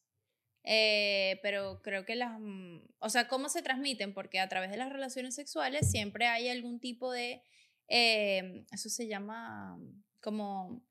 eh, 0.63 1.39
pero 1.41 1.81
creo 1.81 2.05
que 2.05 2.15
las, 2.15 2.38
mm, 2.39 2.79
o 2.99 3.09
sea, 3.09 3.27
¿cómo 3.27 3.49
se 3.49 3.61
transmiten? 3.61 4.13
Porque 4.13 4.39
a 4.39 4.49
través 4.49 4.69
de 4.71 4.77
las 4.77 4.91
relaciones 4.91 5.35
sexuales 5.35 5.89
siempre 5.89 6.27
hay 6.27 6.49
algún 6.49 6.79
tipo 6.79 7.11
de, 7.11 7.41
eh, 7.88 8.65
eso 8.71 8.89
se 8.89 9.07
llama 9.07 9.77
como 10.19 10.81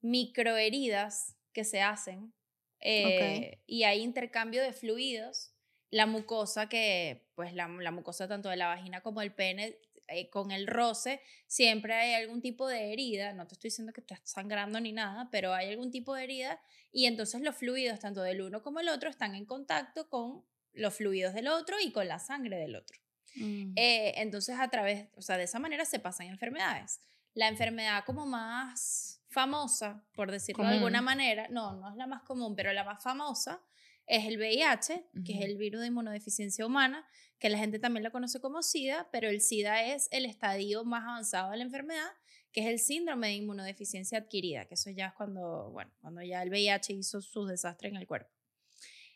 microheridas 0.00 1.36
que 1.52 1.64
se 1.64 1.80
hacen 1.80 2.32
eh, 2.80 3.60
y 3.66 3.84
hay 3.84 4.00
intercambio 4.00 4.62
de 4.62 4.72
fluidos. 4.72 5.52
La 5.90 6.06
mucosa 6.06 6.68
que, 6.68 7.26
pues 7.34 7.52
la, 7.52 7.66
la 7.66 7.90
mucosa 7.90 8.28
tanto 8.28 8.48
de 8.48 8.56
la 8.56 8.68
vagina 8.68 9.00
como 9.00 9.22
el 9.22 9.34
pene, 9.34 9.76
eh, 10.12 10.28
con 10.28 10.50
el 10.50 10.66
roce, 10.66 11.20
siempre 11.46 11.94
hay 11.94 12.14
algún 12.14 12.40
tipo 12.40 12.66
de 12.68 12.92
herida. 12.92 13.32
No 13.32 13.46
te 13.46 13.54
estoy 13.54 13.68
diciendo 13.68 13.92
que 13.92 14.00
estás 14.00 14.20
sangrando 14.24 14.80
ni 14.80 14.92
nada, 14.92 15.28
pero 15.30 15.52
hay 15.52 15.68
algún 15.68 15.90
tipo 15.90 16.14
de 16.14 16.24
herida 16.24 16.60
y 16.92 17.06
entonces 17.06 17.40
los 17.42 17.56
fluidos, 17.56 18.00
tanto 18.00 18.22
del 18.22 18.40
uno 18.40 18.62
como 18.62 18.80
el 18.80 18.88
otro, 18.88 19.08
están 19.08 19.34
en 19.34 19.46
contacto 19.46 20.08
con 20.08 20.44
los 20.72 20.94
fluidos 20.94 21.34
del 21.34 21.48
otro 21.48 21.76
y 21.80 21.92
con 21.92 22.08
la 22.08 22.18
sangre 22.18 22.56
del 22.56 22.76
otro. 22.76 22.98
Mm. 23.36 23.72
Eh, 23.76 24.14
entonces, 24.16 24.56
a 24.58 24.68
través, 24.68 25.08
o 25.14 25.22
sea, 25.22 25.36
de 25.36 25.44
esa 25.44 25.58
manera 25.58 25.84
se 25.84 26.00
pasan 26.00 26.26
enfermedades. 26.26 27.00
La 27.34 27.48
enfermedad 27.48 28.04
como 28.04 28.26
más 28.26 29.19
famosa, 29.30 30.04
por 30.12 30.30
decirlo 30.30 30.64
de 30.64 30.74
alguna 30.74 31.00
manera, 31.00 31.48
no, 31.48 31.76
no 31.76 31.90
es 31.90 31.96
la 31.96 32.06
más 32.06 32.22
común, 32.22 32.54
pero 32.56 32.72
la 32.72 32.84
más 32.84 33.02
famosa 33.02 33.62
es 34.06 34.26
el 34.26 34.38
VIH, 34.38 35.06
que 35.24 35.34
es 35.34 35.40
el 35.42 35.56
virus 35.56 35.82
de 35.82 35.86
inmunodeficiencia 35.86 36.66
humana, 36.66 37.06
que 37.38 37.48
la 37.48 37.58
gente 37.58 37.78
también 37.78 38.02
lo 38.02 38.10
conoce 38.10 38.40
como 38.40 38.62
SIDA, 38.62 39.08
pero 39.12 39.28
el 39.28 39.40
SIDA 39.40 39.84
es 39.84 40.08
el 40.10 40.26
estadio 40.26 40.84
más 40.84 41.04
avanzado 41.04 41.52
de 41.52 41.58
la 41.58 41.62
enfermedad, 41.62 42.10
que 42.52 42.62
es 42.62 42.66
el 42.66 42.80
síndrome 42.80 43.28
de 43.28 43.34
inmunodeficiencia 43.34 44.18
adquirida, 44.18 44.66
que 44.66 44.74
eso 44.74 44.90
ya 44.90 45.06
es 45.06 45.14
cuando, 45.14 45.70
bueno, 45.70 45.92
cuando 46.00 46.22
ya 46.22 46.42
el 46.42 46.50
VIH 46.50 46.92
hizo 46.92 47.22
sus 47.22 47.48
desastres 47.48 47.92
en 47.92 47.98
el 47.98 48.06
cuerpo. 48.08 48.30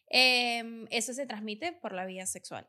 Em, 0.06 0.86
eso 0.90 1.12
se 1.12 1.26
transmite 1.26 1.72
por 1.72 1.92
la 1.92 2.06
vía 2.06 2.26
sexual. 2.26 2.68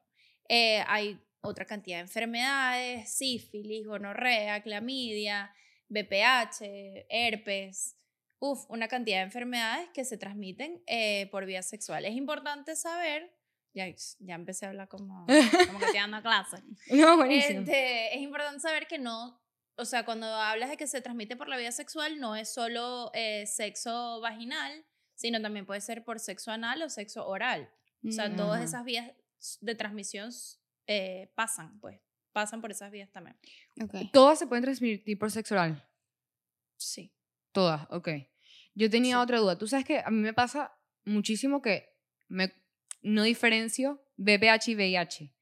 Eh, 0.49 0.84
hay 0.88 1.19
otra 1.41 1.65
cantidad 1.65 1.97
de 1.97 2.01
enfermedades, 2.01 3.13
sífilis, 3.13 3.86
gonorrea, 3.86 4.63
clamidia, 4.63 5.53
BPH, 5.89 7.05
herpes, 7.09 7.95
uf, 8.39 8.65
una 8.69 8.87
cantidad 8.87 9.17
de 9.17 9.23
enfermedades 9.23 9.89
que 9.93 10.05
se 10.05 10.17
transmiten 10.17 10.83
eh, 10.87 11.27
por 11.31 11.45
vía 11.45 11.61
sexual. 11.61 12.05
Es 12.05 12.15
importante 12.15 12.75
saber, 12.75 13.33
ya, 13.73 13.85
ya 14.19 14.35
empecé 14.35 14.65
a 14.65 14.69
hablar 14.69 14.87
como, 14.87 15.25
como 15.67 15.79
que 15.79 15.85
estoy 15.85 15.99
dando 15.99 16.21
clase. 16.21 16.57
No, 16.91 17.17
buenísimo. 17.17 17.61
Este, 17.61 18.15
es 18.15 18.21
importante 18.21 18.59
saber 18.59 18.87
que 18.87 18.97
no, 18.99 19.41
o 19.77 19.85
sea, 19.85 20.05
cuando 20.05 20.27
hablas 20.27 20.69
de 20.69 20.77
que 20.77 20.87
se 20.87 21.01
transmite 21.01 21.35
por 21.35 21.47
la 21.49 21.57
vía 21.57 21.71
sexual, 21.71 22.19
no 22.19 22.35
es 22.35 22.53
solo 22.53 23.11
eh, 23.13 23.45
sexo 23.45 24.21
vaginal, 24.21 24.85
sino 25.15 25.41
también 25.41 25.65
puede 25.65 25.81
ser 25.81 26.03
por 26.03 26.19
sexo 26.19 26.51
anal 26.51 26.81
o 26.81 26.89
sexo 26.89 27.27
oral. 27.27 27.69
O 28.07 28.11
sea, 28.11 28.29
Mm. 28.29 28.35
todas 28.35 28.63
esas 28.63 28.83
vías 28.85 29.11
de 29.61 29.75
transmisión 29.75 30.29
eh, 30.87 31.31
pasan, 31.35 31.79
pues, 31.79 31.99
pasan 32.35 32.59
por 32.59 32.69
esas 32.69 32.91
vías 32.91 33.09
también. 33.13 33.37
Ok. 33.81 34.11
Todas 34.11 34.37
se 34.37 34.45
pueden 34.45 34.65
transmitir 34.65 35.17
por 35.17 35.31
sexo 35.31 35.55
oral. 35.55 35.87
Sí. 36.75 37.13
Todas, 37.53 37.87
ok. 37.89 38.09
Yo 38.73 38.89
tenía 38.89 39.15
Sí. 39.15 39.21
otra 39.21 39.39
duda. 39.39 39.57
Tú 39.57 39.67
sabes 39.67 39.85
que 39.85 39.99
a 39.99 40.09
mí 40.11 40.17
me 40.21 40.33
pasa 40.33 40.77
muchísimo 41.05 41.61
que 41.61 41.95
me, 42.27 42.51
no 43.01 43.23
diferencio 43.23 44.03
BPH 44.17 44.67
y 44.71 44.75
VIH. 44.75 45.33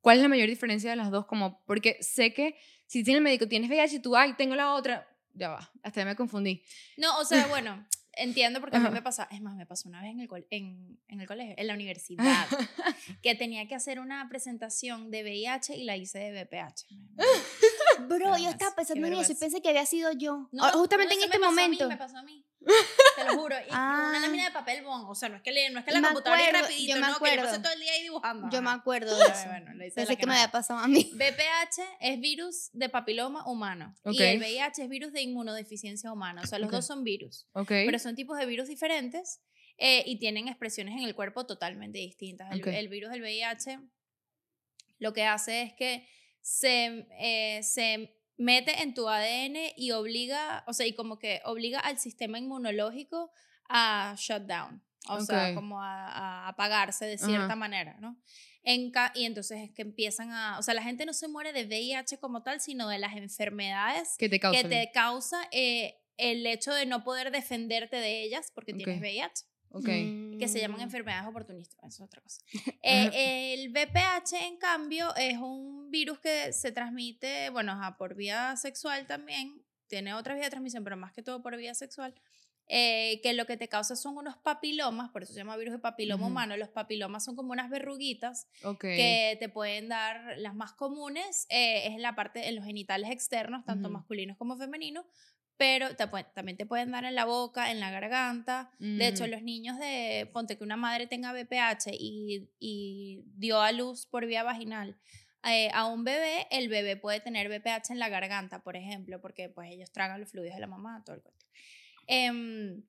¿Cuál 0.00 0.18
es 0.18 0.22
la 0.22 0.28
mayor 0.28 0.48
diferencia 0.48 0.88
de 0.90 0.96
las 0.96 1.10
dos? 1.10 1.26
Como, 1.26 1.64
porque 1.66 1.98
sé 2.00 2.32
que 2.32 2.56
si 2.86 3.02
tiene 3.02 3.18
el 3.18 3.24
médico, 3.24 3.48
tienes 3.48 3.68
VIH 3.68 3.96
y 3.96 3.98
tú, 4.00 4.14
ay, 4.16 4.34
tengo 4.34 4.54
la 4.54 4.72
otra. 4.74 5.08
Ya 5.34 5.48
va, 5.48 5.72
hasta 5.82 6.00
ya 6.02 6.04
me 6.04 6.14
confundí. 6.14 6.62
No, 6.96 7.18
o 7.18 7.24
sea, 7.24 7.44
bueno, 7.48 7.84
entiendo 8.14 8.60
porque 8.60 8.76
a 8.76 8.80
mí 8.80 8.86
Ajá. 8.86 8.94
me 8.94 9.02
pasa, 9.02 9.28
es 9.30 9.40
más, 9.40 9.56
me 9.56 9.66
pasó 9.66 9.88
una 9.88 10.00
vez 10.02 10.10
en 10.12 10.20
el, 10.20 10.28
en, 10.50 10.98
en 11.08 11.20
el 11.20 11.26
colegio, 11.26 11.54
en 11.56 11.66
la 11.66 11.74
universidad, 11.74 12.46
que 13.22 13.34
tenía 13.34 13.66
que 13.66 13.74
hacer 13.74 14.00
una 14.00 14.28
presentación 14.28 15.10
de 15.10 15.22
VIH 15.22 15.76
y 15.76 15.84
la 15.84 15.96
hice 15.96 16.18
de 16.18 16.44
BPH. 16.44 16.86
Bro, 18.08 18.38
yo 18.38 18.50
estaba 18.50 18.74
pensando 18.74 19.06
en 19.06 19.14
eso 19.14 19.32
y 19.32 19.34
pensé 19.36 19.60
que 19.62 19.68
había 19.68 19.86
sido 19.86 20.12
yo. 20.12 20.48
No, 20.52 20.64
Justamente 20.72 21.14
no, 21.14 21.20
en 21.20 21.24
este 21.26 21.38
me 21.38 21.44
pasó 21.46 21.48
a 21.48 21.54
mí, 21.54 21.62
momento. 21.62 21.88
me 21.88 21.96
pasó 21.96 22.16
a 22.18 22.22
mí. 22.22 22.46
Te 23.16 23.24
lo 23.24 23.38
juro. 23.38 23.56
Y 23.58 23.68
Ah. 23.70 24.06
una 24.10 24.20
lámina 24.20 24.44
de 24.44 24.50
papel 24.50 24.84
bond. 24.84 25.06
O 25.08 25.14
sea, 25.14 25.28
no 25.30 25.36
es 25.36 25.42
que, 25.42 25.50
le, 25.50 25.70
no 25.70 25.78
es 25.78 25.84
que 25.84 25.90
la 25.92 26.00
Me 26.00 26.08
computadora 26.08 26.42
acuerdo, 26.42 26.56
es 26.58 26.62
rapidito, 26.62 26.88
yo 26.88 26.94
me 26.94 27.00
no, 27.00 27.06
que 27.06 27.12
yo 27.12 27.18
pasé 27.20 27.38
acuerdo. 27.40 27.62
todo 27.62 27.72
el 27.72 27.80
día 27.80 27.92
ahí 27.92 28.02
dibujando. 28.02 28.48
Yo 28.50 28.62
me 28.62 28.70
acuerdo 28.70 29.18
de 29.18 29.24
eso. 29.24 29.46
bueno, 29.48 29.74
le 29.74 29.86
hice 29.86 29.94
Pensé 29.96 30.12
la 30.12 30.18
que 30.18 30.26
me 30.26 30.32
había 30.34 30.50
pasado 30.50 30.80
a 30.80 30.88
mí. 30.88 31.10
BPH 31.14 31.80
es 32.00 32.20
virus 32.20 32.70
de 32.72 32.88
papiloma 32.88 33.46
humano 33.46 33.94
Ok. 34.04 34.12
y 34.14 34.22
el 34.22 34.38
VIH 34.38 34.82
es 34.82 34.88
virus 34.88 35.12
de 35.12 35.22
inmunodeficiencia 35.22 36.12
humana. 36.12 36.42
O 36.42 36.46
sea, 36.46 36.58
los 36.58 36.68
Ok. 36.68 36.72
dos 36.74 36.86
son 36.86 37.02
virus, 37.02 37.46
ok. 37.52 37.68
pero 37.68 37.98
son 37.98 38.14
tipos 38.14 38.36
de 38.38 38.44
virus 38.46 38.68
diferentes 38.68 39.40
eh, 39.78 40.02
y 40.04 40.18
tienen 40.18 40.48
expresiones 40.48 40.94
en 40.98 41.04
el 41.04 41.14
cuerpo 41.14 41.46
totalmente 41.46 41.98
distintas. 41.98 42.50
El, 42.52 42.66
el 42.68 42.88
virus 42.88 43.10
del 43.10 43.22
VIH 43.22 43.80
lo 44.98 45.14
que 45.14 45.24
hace 45.24 45.62
es 45.62 45.72
que 45.72 46.06
se, 46.40 47.06
eh, 47.18 47.62
se 47.62 48.16
mete 48.36 48.82
en 48.82 48.94
tu 48.94 49.08
ADN 49.08 49.56
y 49.76 49.90
obliga, 49.92 50.64
o 50.66 50.72
sea, 50.72 50.86
y 50.86 50.94
como 50.94 51.18
que 51.18 51.40
obliga 51.44 51.80
al 51.80 51.98
sistema 51.98 52.38
inmunológico 52.38 53.30
a 53.68 54.14
shut 54.18 54.42
down. 54.42 54.82
o 55.08 55.20
sea, 55.20 55.54
como 55.54 55.82
a, 55.82 56.08
a 56.08 56.48
apagarse 56.48 57.06
de 57.06 57.18
cierta 57.18 57.44
Ajá. 57.46 57.56
manera, 57.56 57.96
¿no? 58.00 58.18
En 58.62 58.92
y 59.14 59.24
entonces 59.24 59.58
es 59.62 59.70
que 59.72 59.82
empiezan 59.82 60.32
a, 60.32 60.58
o 60.58 60.62
sea, 60.62 60.74
la 60.74 60.82
gente 60.82 61.06
no 61.06 61.14
se 61.14 61.28
muere 61.28 61.52
de 61.52 61.64
VIH 61.64 62.18
como 62.18 62.42
tal, 62.42 62.60
sino 62.60 62.88
de 62.88 62.98
las 62.98 63.16
enfermedades 63.16 64.16
Que 64.18 64.28
te 64.28 64.38
que 64.38 64.64
te 64.64 64.90
causa 64.92 65.48
eh, 65.50 65.96
el 66.18 66.46
hecho 66.46 66.74
de 66.74 66.84
no 66.84 67.02
poder 67.02 67.30
defenderte 67.30 67.96
de 67.96 68.22
ellas 68.22 68.52
porque 68.54 68.74
tienes. 68.74 69.00
VIH, 69.00 69.44
Ok. 69.70 69.88
Que 70.40 70.48
se 70.48 70.58
llaman 70.60 70.80
Mm. 70.80 70.84
enfermedades 70.84 71.28
oportunistas, 71.28 71.78
eso 71.84 72.02
es 72.04 72.06
otra 72.08 72.20
cosa. 72.22 72.40
Eh, 72.82 73.54
el 73.54 73.70
VPH, 73.70 74.32
en 74.46 74.56
cambio, 74.56 75.14
es 75.16 75.38
un 75.38 75.90
virus 75.90 76.18
que 76.18 76.52
se 76.52 76.72
transmite, 76.72 77.50
bueno, 77.50 77.78
por 77.98 78.14
vía 78.14 78.56
sexual 78.56 79.06
también, 79.06 79.62
tiene 79.86 80.14
otra 80.14 80.34
vía 80.34 80.44
de 80.44 80.50
transmisión, 80.50 80.82
pero 80.84 80.96
más 80.96 81.12
que 81.12 81.22
todo 81.22 81.42
por 81.42 81.56
vía 81.56 81.74
sexual, 81.74 82.14
eh, 82.72 83.20
que 83.22 83.32
lo 83.32 83.46
que 83.46 83.56
te 83.56 83.68
causa 83.68 83.96
son 83.96 84.16
unos 84.16 84.36
papilomas, 84.36 85.10
por 85.10 85.24
eso 85.24 85.32
se 85.32 85.40
llama 85.40 85.56
virus 85.56 85.72
de 85.74 85.80
papiloma 85.80 86.22
Ujú. 86.24 86.30
humano, 86.30 86.56
los 86.56 86.68
papilomas 86.68 87.24
son 87.24 87.34
como 87.34 87.50
unas 87.50 87.68
verruguitas 87.68 88.46
Ok. 88.62 88.78
que 88.80 89.36
te 89.40 89.48
pueden 89.48 89.88
dar, 89.88 90.38
las 90.38 90.54
más 90.54 90.72
comunes 90.74 91.46
eh, 91.48 91.88
es 91.88 91.94
en 91.94 92.02
la 92.02 92.14
parte, 92.14 92.48
en 92.48 92.54
los 92.54 92.64
genitales 92.64 93.10
externos, 93.10 93.64
tanto 93.64 93.88
Ujú. 93.88 93.94
masculinos 93.94 94.36
como 94.36 94.56
femeninos, 94.56 95.04
pero 95.60 95.94
te 95.94 96.06
también 96.34 96.56
te 96.56 96.64
pueden 96.64 96.90
dar 96.90 97.04
en 97.04 97.14
la 97.14 97.26
boca, 97.26 97.70
en 97.70 97.80
la 97.80 97.90
garganta. 97.90 98.70
De 98.78 99.06
hecho, 99.06 99.26
Mm. 99.26 99.30
los 99.30 99.42
niños 99.42 99.78
de, 99.78 100.26
ponte 100.32 100.56
que 100.56 100.64
una 100.64 100.78
madre 100.78 101.06
tenga 101.06 101.34
BPH 101.34 101.92
y, 101.92 102.48
y 102.58 103.24
dio 103.36 103.60
a 103.60 103.70
luz 103.70 104.06
por 104.06 104.24
vía 104.24 104.42
vaginal 104.42 104.96
eh, 105.44 105.68
a 105.74 105.84
un 105.84 106.02
bebé, 106.02 106.46
el 106.50 106.70
bebé 106.70 106.96
puede 106.96 107.20
tener 107.20 107.50
BPH 107.50 107.90
en 107.90 107.98
la 107.98 108.08
garganta, 108.08 108.62
por 108.62 108.74
ejemplo, 108.74 109.20
porque 109.20 109.50
pues 109.50 109.70
ellos 109.70 109.92
tragan 109.92 110.18
los 110.18 110.30
fluidos 110.30 110.54
de 110.54 110.60
la 110.62 110.66
mamá, 110.66 111.02
todo 111.04 111.16
el 111.16 111.22
cuento. 111.22 111.44
Em, 112.06 112.82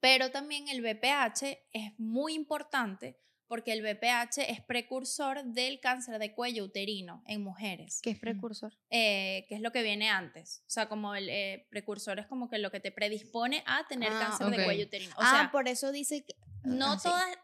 pero 0.00 0.30
también 0.30 0.68
el 0.68 0.80
BPH 0.80 1.58
es 1.72 1.92
muy 1.98 2.32
importante 2.32 3.20
porque 3.52 3.74
el 3.74 3.82
BPH 3.82 4.48
es 4.48 4.62
precursor 4.62 5.44
del 5.44 5.78
cáncer 5.78 6.18
de 6.18 6.32
cuello 6.32 6.64
uterino 6.64 7.22
en 7.26 7.42
mujeres, 7.42 8.00
¿Qué 8.02 8.12
es 8.12 8.18
precursor? 8.18 8.72
eh, 8.88 9.44
que 9.46 9.56
es 9.56 9.60
lo 9.60 9.72
que 9.72 9.82
viene 9.82 10.08
antes. 10.08 10.62
O 10.66 10.70
sea, 10.70 10.88
como 10.88 11.14
el 11.14 11.28
eh, 11.28 11.66
precursor 11.68 12.18
es 12.18 12.26
como 12.26 12.48
que 12.48 12.56
lo 12.56 12.70
que 12.70 12.80
te 12.80 12.90
predispone 12.90 13.62
a 13.66 13.86
tener 13.88 14.10
Ah, 14.10 14.20
cáncer 14.20 14.56
de 14.56 14.64
cuello 14.64 14.86
uterino. 14.86 15.14
O 15.18 15.20
ah, 15.20 15.30
sea, 15.30 15.50
por 15.52 15.68
eso 15.68 15.92
dice 15.92 16.24
que... 16.24 16.34
no 16.64 16.92
ah, 16.92 16.98
sí. 16.98 17.10
todas 17.10 17.38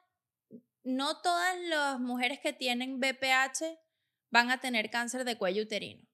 no 0.82 1.20
todas 1.20 1.60
las 1.64 2.00
mujeres 2.00 2.40
que 2.40 2.54
tienen 2.54 3.00
BPH 3.00 3.78
van 4.30 4.50
a 4.50 4.60
tener 4.60 4.88
cáncer 4.88 5.24
de 5.26 5.36
cuello 5.36 5.64
uterino. 5.64 6.08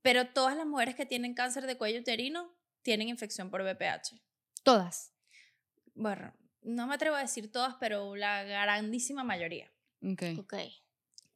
Pero 0.00 0.32
todas 0.32 0.56
las 0.56 0.64
mujeres 0.64 0.94
que 0.94 1.04
tienen 1.04 1.34
cáncer 1.34 1.66
de 1.66 1.76
cuello 1.76 2.00
uterino 2.00 2.50
tienen 2.80 3.10
infección 3.10 3.50
por 3.50 3.62
BPH. 3.62 4.18
Todas. 4.62 5.12
Bueno, 5.92 6.32
no 6.66 6.86
me 6.86 6.94
atrevo 6.94 7.16
a 7.16 7.20
decir 7.20 7.50
todas, 7.50 7.76
pero 7.80 8.16
la 8.16 8.42
grandísima 8.44 9.24
mayoría. 9.24 9.70
Ok. 10.02 10.22
Ok. 10.40 10.54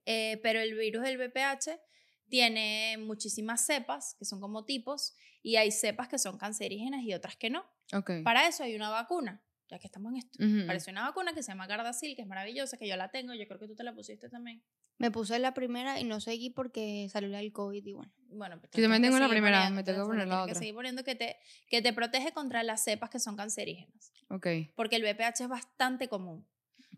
Eh, 0.06 0.40
pero 0.42 0.60
el 0.60 0.74
virus 0.74 1.02
del 1.02 1.18
VPH 1.18 1.80
tiene 2.28 2.96
muchísimas 2.98 3.64
cepas, 3.64 4.14
que 4.18 4.24
son 4.24 4.40
como 4.40 4.64
tipos, 4.64 5.14
y 5.42 5.56
hay 5.56 5.70
cepas 5.70 6.08
que 6.08 6.18
son 6.18 6.36
cancerígenas 6.36 7.02
y 7.02 7.14
otras 7.14 7.36
que 7.36 7.50
no. 7.50 7.64
Ok. 7.92 8.10
Para 8.24 8.46
eso 8.46 8.64
hay 8.64 8.74
una 8.74 8.90
vacuna, 8.90 9.42
ya 9.70 9.78
que 9.78 9.86
estamos 9.86 10.12
en 10.12 10.18
esto. 10.18 10.38
Apareció 10.64 10.90
una 10.92 11.02
vacuna 11.02 11.32
que 11.32 11.42
se 11.42 11.52
llama 11.52 11.66
Gardasil, 11.66 12.14
que 12.16 12.22
es 12.22 12.28
maravillosa, 12.28 12.76
que 12.76 12.88
yo 12.88 12.96
la 12.96 13.10
tengo, 13.10 13.32
yo 13.34 13.46
creo 13.46 13.58
que 13.60 13.66
tú 13.68 13.74
te 13.76 13.84
la 13.84 13.94
pusiste 13.94 14.28
también. 14.28 14.62
Me 14.98 15.10
puse 15.10 15.38
la 15.38 15.54
primera 15.54 15.98
y 16.00 16.04
no 16.04 16.20
seguí 16.20 16.50
porque 16.50 17.08
salió 17.10 17.34
el 17.36 17.52
COVID 17.52 17.86
y 17.86 17.92
bueno. 17.92 18.12
Bueno, 18.28 18.60
pues 18.60 18.70
Yo 18.72 18.82
también 18.82 19.02
tengo 19.02 19.18
la 19.18 19.28
primera, 19.28 19.58
poniendo, 19.58 19.76
me 19.76 19.84
tengo 19.84 20.04
que 20.04 20.08
poner 20.08 20.28
la 20.28 20.34
tienes 20.34 20.44
que 20.46 20.50
otra. 20.52 20.58
seguir 20.58 20.74
poniendo 20.74 21.04
que 21.04 21.14
te, 21.14 21.36
que 21.68 21.80
te 21.82 21.92
protege 21.92 22.32
contra 22.32 22.62
las 22.62 22.84
cepas 22.84 23.08
que 23.10 23.18
son 23.18 23.36
cancerígenas. 23.36 24.12
Ok. 24.28 24.46
Porque 24.74 24.96
el 24.96 25.02
VPH 25.02 25.40
es 25.44 25.48
bastante 25.48 26.08
común. 26.08 26.46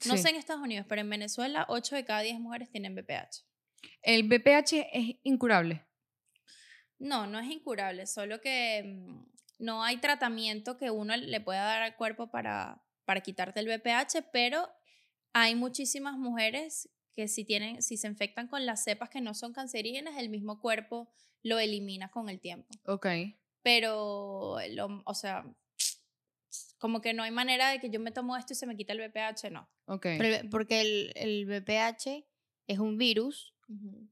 No 0.07 0.17
Sí. 0.17 0.23
sé 0.23 0.31
en 0.31 0.37
Estados 0.37 0.63
Unidos, 0.63 0.87
pero 0.89 1.01
en 1.01 1.09
Venezuela 1.11 1.65
8 1.69 1.95
de 1.95 2.05
cada 2.05 2.21
10 2.23 2.41
mujeres 2.41 2.71
tienen 2.71 2.95
VPH. 2.95 3.45
¿El 4.03 4.25
BPH 4.29 4.89
es 4.93 5.17
incurable? 5.23 5.85
No, 6.99 7.27
no 7.27 7.39
es 7.41 7.51
incurable, 7.51 8.07
solo 8.07 8.41
que 8.41 8.83
mm, 8.85 9.32
no 9.63 9.83
hay 9.85 9.99
tratamiento 9.99 10.77
que 10.77 10.91
uno 10.91 11.17
le 11.17 11.41
pueda 11.41 11.63
dar 11.63 11.83
al 11.83 11.97
cuerpo 11.97 12.31
para, 12.31 12.83
para 13.05 13.21
quitarte 13.21 13.61
el 13.61 13.69
VPH, 13.69 14.31
pero 14.33 14.69
hay 15.33 15.55
muchísimas 15.55 16.19
mujeres 16.19 16.89
que 17.15 17.29
si, 17.29 17.45
tienen, 17.45 17.81
si 17.83 17.97
se 17.97 18.07
infectan 18.09 18.49
con 18.49 18.67
las 18.67 18.83
cepas 18.85 19.09
que 19.09 19.21
no 19.21 19.35
son 19.35 19.53
cancerígenas, 19.53 20.17
el 20.19 20.29
mismo 20.29 20.61
cuerpo 20.61 21.13
lo 21.43 21.59
elimina 21.59 22.11
con 22.11 22.29
el 22.29 22.41
tiempo. 22.41 22.69
Ok. 22.87 23.07
Pero, 23.63 24.57
lo- 24.71 25.03
o 25.07 25.15
sea, 25.15 25.45
como 26.79 27.01
que 27.01 27.15
no 27.15 27.23
hay 27.23 27.31
manera 27.31 27.71
de 27.71 27.79
que 27.79 27.91
yo 27.91 28.01
me 28.01 28.11
tomo 28.11 28.37
esto 28.37 28.53
y 28.55 28.57
se 28.57 28.67
me 28.67 28.77
quita 28.77 28.93
el 28.93 29.01
VPH, 29.01 29.51
no. 29.51 29.69
Ok. 29.87 30.07
Pero 30.19 30.51
porque 30.51 30.81
el, 30.81 31.13
el 31.15 31.47
VPH 31.47 32.25
es 32.67 32.79
un 32.79 32.99
virus 32.99 33.55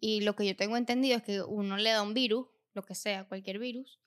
y 0.01 0.21
lo 0.23 0.37
que 0.37 0.47
yo 0.47 0.57
tengo 0.57 0.77
entendido 0.77 1.17
es 1.19 1.23
que 1.23 1.43
uno 1.43 1.77
le 1.77 1.91
da 1.91 2.03
un 2.03 2.15
virus, 2.15 2.47
lo 2.73 2.83
que 2.83 2.95
sea, 2.95 3.25
cualquier 3.29 3.59
virus, 3.59 4.01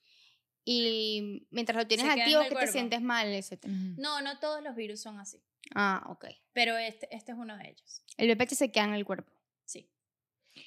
y 0.66 1.48
mientras 1.52 1.76
lo 1.78 1.88
tienes 1.88 2.06
activo 2.08 2.40
es 2.42 2.46
que 2.46 2.50
te 2.50 2.56
cuerpo. 2.56 2.72
sientes 2.72 3.02
mal, 3.02 3.28
etc. 3.28 3.66
No, 3.98 4.22
no 4.22 4.40
todos 4.40 4.64
los 4.64 4.76
virus 4.76 5.02
son 5.02 5.20
así, 5.20 5.42
Ah, 5.76 6.04
ok. 6.10 6.26
pero 6.54 6.78
este, 6.78 7.08
este 7.16 7.32
es 7.34 7.38
uno 7.38 7.58
de 7.58 7.70
ellos. 7.70 8.04
El 8.18 8.30
VPH 8.30 8.56
se 8.56 8.72
queda 8.72 8.86
en 8.86 8.94
el 8.94 9.06
cuerpo. 9.06 9.32
Sí. 9.66 9.90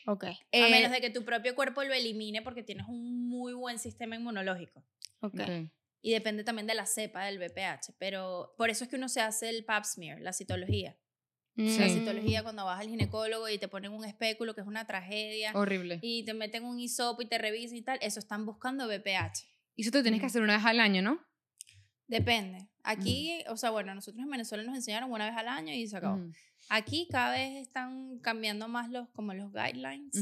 Ok. 0.06 0.24
a 0.24 0.36
Eh, 0.52 0.70
menos 0.70 0.90
de 0.92 1.00
que 1.00 1.10
tu 1.10 1.24
propio 1.24 1.54
cuerpo 1.54 1.82
lo 1.84 1.94
elimine 1.94 2.42
porque 2.42 2.62
tienes 2.62 2.86
un 2.88 3.28
muy 3.28 3.52
buen 3.52 3.78
sistema 3.78 4.16
inmunológico. 4.16 4.84
Ok. 5.20 5.40
ok. 5.40 5.70
Y 6.02 6.12
depende 6.12 6.44
también 6.44 6.66
de 6.66 6.74
la 6.74 6.86
cepa 6.86 7.24
del 7.24 7.38
VPH. 7.38 7.94
Pero 7.98 8.54
por 8.56 8.70
eso 8.70 8.84
es 8.84 8.90
que 8.90 8.96
uno 8.96 9.08
se 9.08 9.20
hace 9.20 9.48
el 9.48 9.64
pap 9.64 9.84
smear, 9.84 10.20
la 10.20 10.32
citología. 10.32 10.96
La 11.56 11.70
Sí. 11.88 11.88
citología 12.00 12.42
cuando 12.42 12.64
vas 12.66 12.80
al 12.80 12.88
ginecólogo 12.88 13.48
y 13.48 13.58
te 13.58 13.66
ponen 13.66 13.92
un 13.92 14.04
espéculo, 14.04 14.54
que 14.54 14.60
es 14.60 14.66
una 14.66 14.86
tragedia, 14.86 15.52
Horrible. 15.54 15.98
y 16.02 16.22
te 16.24 16.34
meten 16.34 16.64
un 16.64 16.78
hisopo 16.78 17.22
y 17.22 17.26
te 17.26 17.38
revisan 17.38 17.78
y 17.78 17.82
tal, 17.82 17.98
eso 18.02 18.18
están 18.20 18.44
buscando 18.44 18.86
VPH. 18.86 19.46
Y 19.76 19.82
eso 19.82 19.90
te 19.92 20.02
tienes 20.02 20.20
que 20.20 20.26
Mm. 20.26 20.30
hacer 20.30 20.42
una 20.42 20.56
vez 20.56 20.64
al 20.66 20.80
año, 20.80 21.02
¿no? 21.02 21.20
Depende. 22.08 22.68
Aquí, 22.82 23.42
o 23.48 23.56
sea, 23.56 23.70
bueno, 23.70 23.94
nosotros 23.94 24.22
en 24.22 24.30
Venezuela 24.30 24.62
nos 24.64 24.76
enseñaron 24.76 25.10
una 25.10 25.26
vez 25.28 25.36
al 25.36 25.48
año 25.48 25.72
y 25.74 25.86
se 25.88 25.96
acabó. 25.96 26.20
Aquí 26.68 27.08
cada 27.10 27.32
vez 27.32 27.56
están 27.66 28.18
cambiando 28.20 28.68
más 28.68 28.90
los, 28.90 29.08
como 29.10 29.34
los 29.34 29.52
guidelines. 29.52 30.14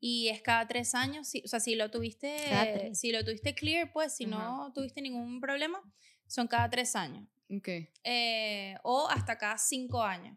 Y 0.00 0.28
es 0.28 0.42
cada 0.42 0.66
tres 0.66 0.94
años. 0.96 1.28
Si, 1.28 1.42
o 1.44 1.48
sea, 1.48 1.60
si 1.60 1.74
lo 1.76 1.90
tuviste, 1.90 2.92
si 2.94 3.12
lo 3.12 3.24
tuviste 3.24 3.54
clear, 3.54 3.92
pues 3.92 4.14
si 4.16 4.26
no 4.26 4.72
tuviste 4.74 5.00
ningún 5.00 5.40
problema, 5.40 5.80
son 6.26 6.48
cada 6.48 6.68
tres 6.68 6.94
años. 6.96 7.24
Ok. 7.50 7.68
Eh, 8.04 8.76
o 8.82 9.08
hasta 9.08 9.38
cada 9.38 9.56
cinco 9.58 10.02
años. 10.02 10.36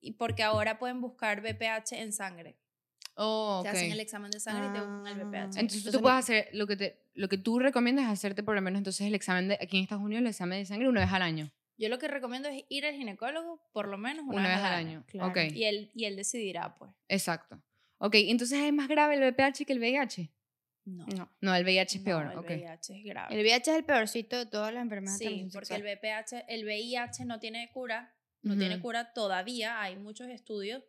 Y 0.00 0.12
porque 0.12 0.42
ahora 0.42 0.78
pueden 0.78 1.00
buscar 1.00 1.40
BPH 1.40 1.92
en 2.00 2.12
sangre. 2.12 2.58
Oh, 3.16 3.60
Te 3.62 3.68
ok. 3.70 3.74
hacen 3.76 3.92
el 3.92 4.00
examen 4.00 4.30
de 4.30 4.40
sangre 4.40 4.66
y 4.68 4.72
te 4.72 4.80
buscan 4.80 5.06
el 5.06 5.20
Ah. 5.20 5.24
BPH. 5.24 5.36
Entonces, 5.36 5.60
Entonces 5.62 5.92
tú 5.92 6.00
puedes 6.00 6.18
hacer 6.18 6.48
lo 6.52 6.66
que 6.66 6.76
te 6.76 7.00
lo 7.14 7.28
que 7.28 7.38
tú 7.38 7.60
recomiendas 7.60 8.06
es 8.06 8.10
hacerte 8.10 8.42
por 8.42 8.56
lo 8.56 8.60
menos 8.62 8.78
entonces 8.78 9.06
el 9.06 9.14
examen 9.14 9.46
de 9.48 9.54
aquí 9.60 9.76
en 9.76 9.84
Estados 9.84 10.02
Unidos 10.02 10.22
el 10.22 10.26
examen 10.28 10.58
de 10.58 10.66
sangre 10.66 10.88
una 10.88 11.00
vez 11.02 11.12
al 11.12 11.22
año. 11.22 11.50
Yo 11.78 11.88
lo 11.88 11.98
que 11.98 12.08
recomiendo 12.08 12.48
es 12.48 12.64
ir 12.68 12.86
al 12.86 12.94
ginecólogo 12.94 13.60
por 13.72 13.86
lo 13.88 13.98
menos 13.98 14.24
una, 14.26 14.36
Una, 14.38 14.48
vez 14.48 14.58
al 14.58 14.74
año. 14.74 15.04
claro. 15.06 15.30
Ok. 15.30 15.38
Y 15.52 15.64
él, 15.64 15.90
y 15.94 16.04
él 16.06 16.16
decidirá, 16.16 16.74
pues. 16.76 16.90
Exacto. 17.08 17.60
Ok, 17.98 18.14
entonces 18.16 18.58
es 18.60 18.72
más 18.72 18.88
grave 18.88 19.14
el 19.14 19.20
VPH 19.32 19.64
que 19.64 19.72
el 19.72 19.78
VIH. 19.78 20.30
No. 20.86 21.06
No. 21.16 21.30
No, 21.40 21.54
el 21.54 21.64
VIH 21.64 21.96
es 21.98 22.00
No, 22.00 22.04
peor. 22.04 22.32
el 22.32 22.38
ok. 22.38 22.46
VIH 22.50 22.96
es 22.98 23.04
grave. 23.04 23.34
El 23.34 23.40
VIH 23.42 23.70
es 23.70 23.76
el 23.78 23.84
peorcito 23.84 24.36
de 24.38 24.46
todas 24.46 24.74
las 24.74 24.82
enfermedades. 24.82 25.20
de 25.20 25.28
Sí, 25.28 25.48
porque 25.52 25.74
el. 25.74 25.82
VPH, 25.82 26.44
el 26.48 26.64
VIH 26.64 27.24
no 27.24 27.38
tiene 27.40 27.70
cura, 27.72 28.12
no 28.42 28.56
tiene 28.58 28.74
Ujú. 28.74 28.82
cura 28.82 29.12
todavía, 29.12 29.80
hay 29.80 29.96
muchos 29.96 30.28
estudios 30.28 30.82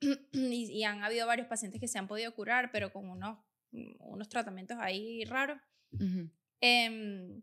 y, 0.32 0.70
y 0.70 0.84
han 0.84 1.02
habido 1.02 1.26
varios 1.26 1.48
pacientes 1.48 1.80
que 1.80 1.88
se 1.88 1.98
han 1.98 2.08
podido 2.08 2.34
curar, 2.34 2.70
pero 2.72 2.92
con 2.92 3.08
unos, 3.08 3.38
unos 3.70 4.28
tratamientos 4.28 4.78
ahí 4.80 5.24
raros. 5.24 5.58
Ujú. 5.92 6.30
Em, 6.60 7.42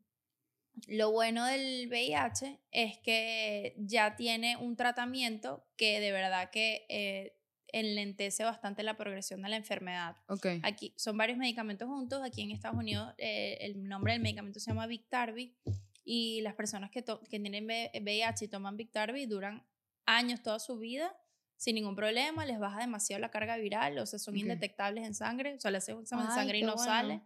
lo 0.88 1.12
bueno 1.12 1.46
del 1.46 1.88
VIH 1.88 2.60
es 2.72 2.98
que 3.00 3.76
ya 3.78 4.15
tiene 4.15 4.58
un 4.58 4.76
tratamiento 4.76 5.65
que 5.78 6.00
de 6.00 6.12
verdad 6.12 6.50
que 6.52 6.86
eh, 6.89 7.38
enlentece 7.68 8.44
bastante 8.44 8.84
la 8.84 8.98
progresión 8.98 9.41
de 9.41 9.50
la 9.50 9.56
enfermedad. 9.56 10.18
Ok. 10.28 10.48
Aquí 10.63 10.94
son 10.98 11.18
varios 11.18 11.38
medicamentos 11.38 11.88
juntos. 11.88 12.22
Aquí 12.24 12.41
en 12.41 12.52
Estados 12.52 12.78
Unidos 12.78 13.13
eh, 13.18 13.58
el 13.62 13.88
nombre 13.88 14.13
del 14.13 14.22
medicamento 14.22 14.60
se 14.60 14.72
llama 14.72 14.88
Victarvi 14.88 15.58
y 16.04 16.41
las 16.41 16.56
personas 16.56 16.91
que, 16.91 17.04
que 17.04 17.39
tienen 17.39 17.65
VIH 17.65 18.46
y 18.46 18.48
toman 18.48 18.78
Victarvi 18.78 19.26
duran 19.26 19.65
años 20.06 20.44
toda 20.44 20.60
su 20.60 20.78
vida 20.78 21.15
sin 21.58 21.76
ningún 21.76 21.96
problema, 21.96 22.46
les 22.46 22.60
baja 22.60 22.80
demasiado 22.80 23.20
la 23.22 23.32
carga 23.32 23.58
viral, 23.58 23.98
o 24.00 24.06
sea, 24.06 24.20
son 24.20 24.36
Ok. 24.36 24.41
indetectables 24.41 25.06
en 25.06 25.13
sangre, 25.13 25.56
o 25.56 25.60
sea, 25.60 25.72
le 25.72 25.78
haces 25.78 25.96
un 25.96 26.02
examen 26.02 26.28
de 26.28 26.34
sangre 26.34 26.58
y 26.60 26.62
no 26.63 26.76
bueno. 26.76 26.91
sale 26.91 27.22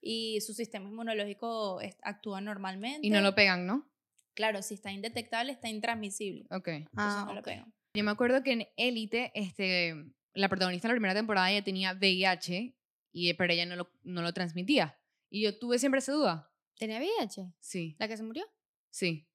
y 0.00 0.40
su 0.40 0.54
sistema 0.54 0.88
inmunológico 0.88 1.80
actúa 2.02 2.40
normalmente. 2.40 3.06
Y 3.06 3.10
no 3.10 3.20
lo 3.20 3.34
pegan, 3.34 3.66
¿no? 3.66 3.90
Claro, 4.34 4.62
si 4.62 4.74
está 4.74 4.92
indetectable, 4.92 5.50
está 5.52 5.68
intransmisible. 5.68 6.46
Ok. 6.50 6.68
Entonces 6.68 6.92
Ah, 6.96 7.24
no 7.26 7.34
lo 7.34 7.40
ok. 7.40 7.46
pegan. 7.46 7.74
Yo 7.94 8.04
me 8.04 8.10
acuerdo 8.12 8.42
que 8.44 8.52
en 8.52 8.68
Élite, 8.76 9.32
este, 9.34 9.94
la 10.34 10.48
protagonista 10.48 10.86
de 10.86 10.92
la 10.92 10.96
primera 10.96 11.14
temporada 11.14 11.50
ella 11.50 11.64
tenía 11.64 11.92
VIH, 11.94 12.76
y, 13.12 13.34
pero 13.34 13.52
ella 13.52 13.66
no 13.66 13.74
lo, 13.74 13.90
no 14.04 14.22
lo 14.22 14.32
transmitía. 14.32 15.00
Y 15.30 15.42
yo 15.42 15.58
tuve 15.58 15.78
siempre 15.80 15.98
esa 15.98 16.12
duda. 16.12 16.52
¿Tenía 16.78 16.98
VIH? 17.00 17.52
Sí, 17.58 17.96
¿La 17.98 18.06
que 18.06 18.16
se 18.16 18.22
murió? 18.22 18.44
sí. 18.90 19.26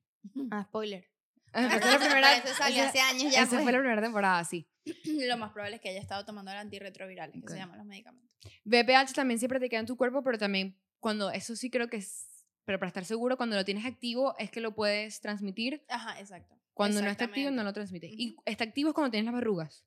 Ah, 0.52 0.64
spoiler. 0.64 1.12
Esa 1.78 1.80
fue 1.80 1.92
la 1.92 2.00
primera, 2.00 2.38
Eso 2.38 2.54
salió 2.56 2.84
hace 2.84 3.00
años 3.00 3.32
ya. 3.32 3.42
esa 3.42 3.50
pues. 3.52 3.64
fue 3.64 3.72
la 3.72 3.80
primera 3.80 4.02
temporada, 4.02 4.44
sí. 4.44 4.68
Lo 5.06 5.38
más 5.38 5.52
probable 5.52 5.76
es 5.76 5.82
que 5.82 5.90
haya 5.90 6.00
estado 6.00 6.26
tomando 6.26 6.52
el 6.52 6.58
antirretrovirales, 6.58 7.34
que 7.36 7.42
Ok. 7.42 7.50
se 7.50 7.58
llaman 7.58 7.78
los 7.78 7.86
medicamentos. 7.86 8.32
VPH 8.66 9.14
también 9.14 9.40
siempre 9.40 9.60
te 9.60 9.70
queda 9.70 9.80
en 9.82 9.86
tu 9.86 9.96
cuerpo, 9.96 10.24
pero 10.24 10.38
también 10.38 10.78
cuando, 11.00 11.32
eso 11.32 11.56
sí 11.56 11.70
creo 11.70 11.88
que 11.90 11.98
es, 11.98 12.46
pero 12.66 12.80
para 12.80 12.88
estar 12.88 13.06
seguro, 13.06 13.38
cuando 13.38 13.56
lo 13.56 13.66
tienes 13.66 13.86
activo 13.86 14.36
es 14.38 14.50
que 14.50 14.62
lo 14.62 14.74
puedes 14.74 15.22
transmitir. 15.22 15.84
Ajá, 15.90 16.20
exacto. 16.20 16.56
Cuando 16.74 17.02
no 17.02 17.10
está 17.10 17.26
activo 17.26 17.52
no 17.52 17.64
lo 17.64 17.72
transmite. 17.72 18.08
Y 18.08 18.36
está 18.46 18.64
activo 18.64 18.90
es 18.90 18.96
cuando 18.96 19.12
tienes 19.12 19.26
las 19.26 19.36
verrugas. 19.36 19.86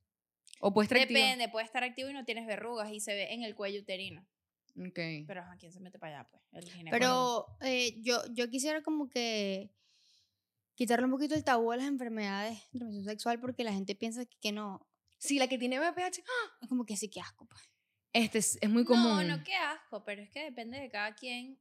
O 0.59 0.73
puede 0.73 0.85
estar 0.85 0.97
activo. 0.99 1.19
Depende, 1.19 1.49
puede 1.49 1.65
estar 1.65 1.83
activo 1.83 2.09
y 2.09 2.13
no 2.13 2.23
tienes 2.23 2.47
verrugas 2.47 2.91
y 2.91 2.99
se 2.99 3.13
ve 3.13 3.33
en 3.33 3.43
el 3.43 3.55
cuello 3.55 3.81
uterino. 3.81 4.25
Ok. 4.79 4.99
Pero 5.27 5.41
ajá, 5.41 5.57
¿quién 5.59 5.71
se 5.71 5.79
mete 5.79 5.99
para 5.99 6.19
allá? 6.19 6.29
Pues 6.29 6.43
el. 6.53 6.85
Pero 6.89 7.45
eh, 7.61 7.99
yo, 8.01 8.21
yo 8.31 8.49
quisiera 8.49 8.81
como 8.83 9.09
que 9.09 9.71
quitarle 10.77 11.05
un 11.05 11.11
poquito 11.11 11.33
el 11.33 11.43
tabú 11.43 11.71
a 11.71 11.77
las 11.77 11.87
enfermedades 11.87 12.59
de 12.71 12.79
transmisión 12.79 13.05
sexual 13.05 13.39
porque 13.41 13.63
la 13.63 13.73
gente 13.73 13.95
piensa 13.95 14.23
que, 14.25 14.37
que 14.39 14.51
no. 14.51 14.87
Sí, 15.17 15.39
la 15.39 15.47
que 15.47 15.57
tiene 15.57 15.79
VPH, 15.79 16.23
Es 16.61 16.69
como 16.69 16.85
que 16.85 16.95
sí, 16.95 17.09
que 17.09 17.19
asco. 17.19 17.47
Pues. 17.47 17.61
este 18.13 18.37
es, 18.37 18.59
es 18.61 18.69
muy 18.69 18.85
común. 18.85 19.27
No, 19.27 19.37
no, 19.37 19.43
qué 19.43 19.55
asco, 19.55 20.03
pero 20.05 20.21
es 20.21 20.29
que 20.29 20.43
depende 20.43 20.79
de 20.79 20.89
cada 20.89 21.15
quien 21.15 21.59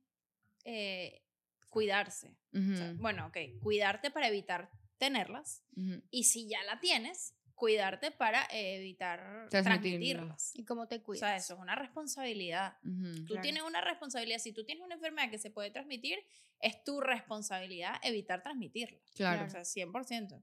eh, 0.64 1.22
cuidarse. 1.70 2.36
Ujú, 2.52 2.72
O 2.74 2.76
sea, 2.76 2.92
bueno, 2.98 3.26
ok, 3.28 3.38
cuidarte 3.62 4.10
para 4.10 4.28
evitar 4.28 4.70
tenerlas 4.98 5.62
ujú. 5.74 6.02
y 6.10 6.24
si 6.24 6.48
ya 6.48 6.62
la 6.64 6.78
tienes, 6.78 7.34
cuidarte 7.56 8.12
para 8.12 8.44
eh, 8.52 8.76
evitar 8.76 9.48
Transmitirlas. 9.50 10.54
¿Y 10.54 10.64
cómo 10.64 10.86
te 10.86 10.96
O 10.96 11.02
cuidas? 11.02 11.20
sea, 11.20 11.36
eso 11.36 11.54
es 11.54 11.60
una 11.60 11.74
responsabilidad. 11.74 12.76
Tú 12.82 13.24
Claro. 13.26 13.42
tienes 13.42 13.62
una 13.64 13.80
responsabilidad. 13.80 14.38
Si 14.38 14.52
tú 14.52 14.64
tienes 14.64 14.84
una 14.84 14.94
enfermedad 14.94 15.30
que 15.30 15.38
se 15.38 15.50
puede 15.50 15.70
transmitir, 15.70 16.18
es 16.60 16.84
tu 16.84 17.00
responsabilidad 17.00 17.96
evitar 18.02 18.42
transmitirla. 18.42 19.00
Claro. 19.14 19.46
O 19.46 19.50
sea, 19.50 19.64
100%. 19.64 20.42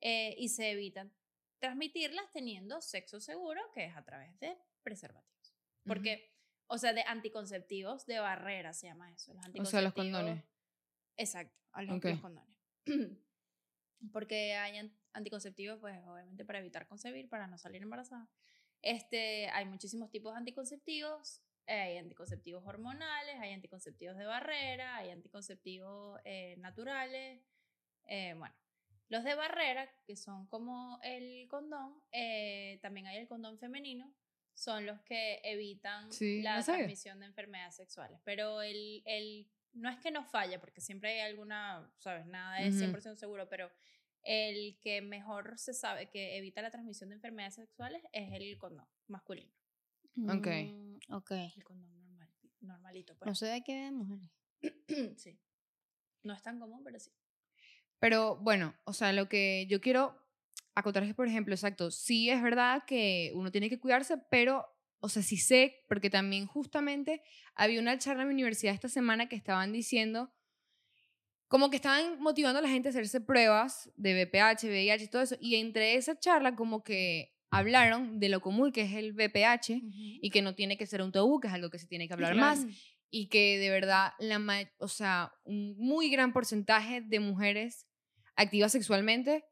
Eh, 0.00 0.34
y 0.38 0.48
se 0.48 0.70
evitan 0.70 1.12
transmitirlas 1.58 2.30
teniendo 2.32 2.80
sexo 2.80 3.20
seguro, 3.20 3.60
que 3.74 3.84
es 3.86 3.96
a 3.96 4.02
través 4.04 4.38
de 4.40 4.56
preservativos. 4.82 5.54
Porque, 5.84 6.32
o 6.66 6.78
sea, 6.78 6.92
de 6.92 7.02
anticonceptivos 7.02 8.06
de 8.06 8.20
barrera 8.20 8.72
se 8.72 8.86
llama 8.86 9.12
eso. 9.12 9.34
Los 9.34 9.44
O 9.44 9.64
sea, 9.64 9.80
los 9.82 9.92
anticonceptivos- 9.92 9.94
condones. 9.94 10.44
Exacto, 11.16 11.58
los, 11.82 12.20
condones. 12.20 12.56
Porque 14.12 14.54
hay 14.54 14.78
anticonceptivos, 15.18 15.78
pues 15.80 15.98
obviamente 16.06 16.44
para 16.44 16.58
evitar 16.60 16.86
concebir, 16.86 17.28
para 17.28 17.46
no 17.46 17.58
salir 17.58 17.82
embarazada. 17.82 18.28
Este, 18.82 19.48
hay 19.50 19.64
muchísimos 19.66 20.10
tipos 20.10 20.32
de 20.34 20.38
anticonceptivos. 20.38 21.42
eh, 21.66 21.72
hay 21.80 21.98
anticonceptivos 21.98 22.64
hormonales, 22.66 23.36
hay 23.40 23.52
anticonceptivos 23.52 24.16
de 24.16 24.24
barrera, 24.26 24.96
hay 24.96 25.10
anticonceptivos 25.10 26.20
eh, 26.24 26.56
naturales. 26.58 27.42
eh, 28.06 28.34
bueno, 28.36 28.54
los 29.08 29.24
de 29.24 29.34
barrera, 29.34 29.88
que 30.06 30.16
son 30.16 30.46
como 30.48 30.98
el 31.02 31.46
condón, 31.48 32.02
eh, 32.12 32.78
también 32.82 33.06
hay 33.06 33.18
el 33.18 33.28
condón 33.28 33.58
femenino, 33.58 34.14
son 34.54 34.86
los 34.86 35.00
que 35.02 35.40
evitan 35.44 36.10
Sí, 36.12 36.42
la 36.42 36.58
no 36.58 36.64
transmisión 36.64 37.20
de 37.20 37.26
enfermedades 37.26 37.76
sexuales. 37.76 38.20
Pero 38.24 38.60
el, 38.62 39.02
el, 39.06 39.48
no 39.72 39.88
es 39.90 39.98
que 39.98 40.10
no 40.10 40.24
falla, 40.24 40.60
porque 40.60 40.80
siempre 40.80 41.12
hay 41.22 41.30
alguna, 41.30 41.90
¿sabes? 41.98 42.26
Nada 42.26 42.62
es 42.62 42.76
Ujú. 42.76 42.78
100% 42.78 43.16
seguro, 43.18 43.48
pero 43.48 43.70
el 44.22 44.78
que 44.80 45.00
mejor 45.02 45.58
se 45.58 45.72
sabe 45.74 46.10
que 46.10 46.36
evita 46.36 46.62
la 46.62 46.70
transmisión 46.70 47.10
de 47.10 47.16
enfermedades 47.16 47.54
sexuales 47.54 48.02
es 48.12 48.32
el 48.32 48.58
condón 48.58 48.86
masculino. 49.06 49.52
Ok. 50.28 50.46
Mm, 50.46 50.96
ok. 51.14 51.30
El 51.56 51.64
condón 51.64 51.92
normal, 51.96 52.28
normalito, 52.60 53.14
No 53.14 53.18
pues. 53.20 53.38
sé 53.38 53.46
de 53.46 53.62
qué 53.62 53.74
de 53.74 53.90
mujeres. 53.92 54.30
sí. 55.16 55.38
No 56.22 56.34
es 56.34 56.42
tan 56.42 56.58
común, 56.58 56.82
pero 56.84 56.98
sí. 56.98 57.12
Pero 58.00 58.36
bueno, 58.36 58.74
o 58.84 58.92
sea, 58.92 59.12
lo 59.12 59.28
que 59.28 59.66
yo 59.68 59.80
quiero 59.80 60.20
acotar 60.74 61.02
es 61.02 61.08
que, 61.10 61.14
por 61.14 61.26
ejemplo, 61.28 61.54
exacto, 61.54 61.90
sí 61.90 62.30
es 62.30 62.42
verdad 62.42 62.84
que 62.86 63.32
uno 63.34 63.50
tiene 63.50 63.68
que 63.68 63.80
cuidarse, 63.80 64.16
pero, 64.30 64.66
o 65.00 65.08
sea, 65.08 65.22
sí 65.22 65.36
sé, 65.36 65.84
porque 65.88 66.10
también 66.10 66.46
justamente 66.46 67.22
había 67.54 67.80
una 67.80 67.98
charla 67.98 68.22
en 68.22 68.28
mi 68.28 68.34
universidad 68.34 68.74
esta 68.74 68.88
semana 68.88 69.28
que 69.28 69.36
estaban 69.36 69.72
diciendo, 69.72 70.32
como 71.48 71.70
que 71.70 71.76
estaban 71.76 72.20
motivando 72.20 72.58
a 72.58 72.62
la 72.62 72.68
gente 72.68 72.88
a 72.88 72.90
hacerse 72.90 73.20
pruebas 73.20 73.90
de 73.96 74.12
VPH, 74.14 74.64
VIH 74.68 75.04
y 75.04 75.08
todo 75.08 75.22
eso, 75.22 75.36
y 75.40 75.56
entre 75.56 75.94
esa 75.96 76.18
charla 76.18 76.54
como 76.54 76.82
que 76.82 77.34
hablaron 77.50 78.20
de 78.20 78.28
lo 78.28 78.40
común 78.40 78.70
que 78.72 78.82
es 78.82 78.92
el 78.92 79.14
VPH 79.14 79.80
y 80.22 80.30
que 80.30 80.42
no 80.42 80.54
tiene 80.54 80.76
que 80.76 80.86
ser 80.86 81.00
un 81.02 81.10
tabú, 81.12 81.40
que 81.40 81.48
es 81.48 81.54
algo 81.54 81.70
que 81.70 81.78
se 81.78 81.86
tiene 81.86 82.06
que 82.06 82.12
hablar 82.14 82.34
más, 82.34 82.66
y 83.10 83.28
que 83.28 83.58
de 83.58 83.70
verdad 83.70 84.12
la 84.18 84.38
o 84.78 84.88
sea, 84.88 85.32
un 85.44 85.74
muy 85.78 86.10
gran 86.10 86.32
porcentaje 86.34 87.00
de 87.00 87.20
mujeres 87.20 87.86
activas 88.36 88.72
sexualmente 88.72 89.44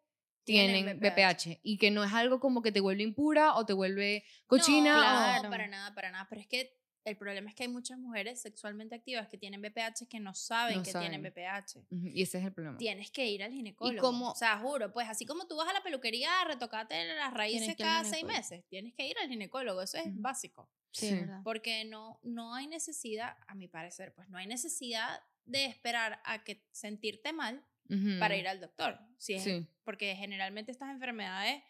Tienen. 0.44 1.00
VPH 1.00 1.59
y 1.62 1.78
que 1.78 1.90
no 1.90 2.04
es 2.04 2.12
algo 2.12 2.38
como 2.38 2.62
que 2.62 2.70
te 2.70 2.80
vuelve 2.80 3.02
impura 3.02 3.54
o 3.54 3.64
te 3.66 3.72
vuelve 3.72 4.24
cochina 4.46 4.94
No, 4.94 5.00
o- 5.00 5.02
claro. 5.40 5.50
para 5.50 5.66
nada, 5.68 5.94
para 5.94 6.11
nada. 6.12 6.26
Pero 6.28 6.40
es 6.42 6.46
que 6.46 6.70
el 7.07 7.16
problema 7.16 7.49
es 7.49 7.55
que 7.55 7.62
hay 7.62 7.69
muchas 7.69 7.99
mujeres 7.99 8.40
sexualmente 8.42 8.95
activas 8.95 9.29
que 9.29 9.38
tienen 9.38 9.61
VPH 9.62 10.07
que 10.09 10.21
no 10.21 10.35
saben 10.35 10.77
No 10.79 10.83
que 10.83 10.90
saben. 10.92 11.11
tienen. 11.11 11.33
Ujú, 11.90 12.09
y 12.09 12.23
ese 12.23 12.38
es 12.38 12.45
el 12.45 12.53
problema. 12.53 12.77
Tienes 12.77 13.11
que 13.11 13.27
ir 13.29 13.42
al 13.42 13.53
ginecólogo. 13.53 14.01
cómo- 14.01 14.31
O 14.33 14.35
sea, 14.35 14.59
juro, 14.59 14.92
pues 14.92 15.09
así 15.09 15.25
como 15.25 15.47
tú 15.47 15.57
vas 15.57 15.69
a 15.69 15.73
la 15.73 15.83
peluquería 15.83 16.42
a 16.42 16.45
retocarte 16.45 17.03
las 17.14 17.33
raíces 17.33 17.61
Tienes 17.61 17.77
que 17.77 17.83
ir 17.83 17.88
al 17.88 17.92
cada 17.95 18.05
seis 18.05 18.16
ginecólogo. 18.23 18.38
meses, 18.38 18.64
tienes 18.69 18.95
que 18.95 19.07
ir 19.09 19.16
al 19.19 19.29
ginecólogo. 19.29 19.83
Eso 19.83 19.97
es 19.99 20.05
básico. 20.21 20.69
Sí, 20.90 21.09
Sí. 21.11 21.21
Porque 21.45 21.85
no, 21.85 22.19
no 22.23 22.55
hay 22.55 22.66
necesidad, 22.66 23.37
a 23.47 23.55
mi 23.55 23.69
parecer, 23.69 24.12
pues 24.14 24.29
no 24.29 24.38
hay 24.38 24.47
necesidad 24.47 25.21
de 25.45 25.64
esperar 25.66 26.21
a 26.25 26.42
que 26.42 26.66
sentirte 26.73 27.33
mal 27.33 27.64
para 28.19 28.35
Ujú, 28.35 28.40
ir 28.40 28.49
al 28.49 28.61
doctor. 28.61 28.99
Si 29.16 29.35
es- 29.35 29.45
Sí. 29.45 29.64
Porque 29.85 30.16
generalmente 30.16 30.73
estas 30.73 30.90
enfermedades 30.90 31.62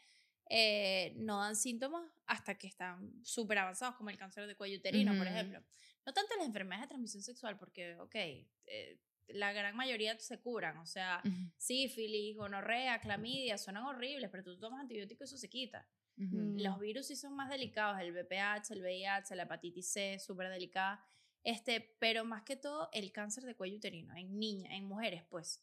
eh, 0.48 1.12
no 1.16 1.40
dan 1.40 1.56
síntomas 1.56 2.08
hasta 2.26 2.56
que 2.56 2.66
están 2.66 3.24
súper 3.24 3.58
avanzados, 3.58 3.96
como 3.96 4.10
el 4.10 4.16
cáncer 4.16 4.46
de 4.46 4.56
cuello 4.56 4.78
uterino, 4.78 5.16
por 5.16 5.26
ejemplo. 5.26 5.62
No 6.04 6.12
tanto 6.12 6.36
las 6.36 6.46
enfermedades 6.46 6.84
de 6.84 6.88
transmisión 6.88 7.22
sexual, 7.22 7.58
porque, 7.58 7.96
ok, 7.98 8.14
eh, 8.14 9.00
la 9.28 9.52
gran 9.52 9.76
mayoría 9.76 10.18
se 10.18 10.40
curan, 10.40 10.76
o 10.78 10.86
sea, 10.86 11.22
sífilis, 11.56 12.36
gonorrea, 12.36 13.00
clamidia, 13.00 13.58
suenan 13.58 13.84
horribles, 13.84 14.30
pero 14.30 14.44
tú 14.44 14.58
tomas 14.58 14.80
antibióticos 14.80 15.30
y 15.30 15.34
eso 15.34 15.38
se 15.38 15.48
quita. 15.48 15.88
Los 16.16 16.78
virus 16.78 17.08
sí 17.08 17.16
son 17.16 17.34
más 17.34 17.50
delicados, 17.50 18.00
el 18.00 18.12
VPH, 18.12 18.70
el 18.70 18.80
VIH, 18.80 19.36
la 19.36 19.42
hepatitis 19.42 19.92
C, 19.92 20.18
súper 20.18 20.48
delicada. 20.48 21.04
Este, 21.42 21.94
pero 22.00 22.24
más 22.24 22.42
que 22.42 22.56
todo 22.56 22.88
el 22.92 23.12
cáncer 23.12 23.44
de 23.44 23.54
cuello 23.54 23.76
uterino, 23.76 24.16
en 24.16 24.38
niñas, 24.38 24.72
en 24.72 24.84
mujeres, 24.86 25.24
pues. 25.28 25.62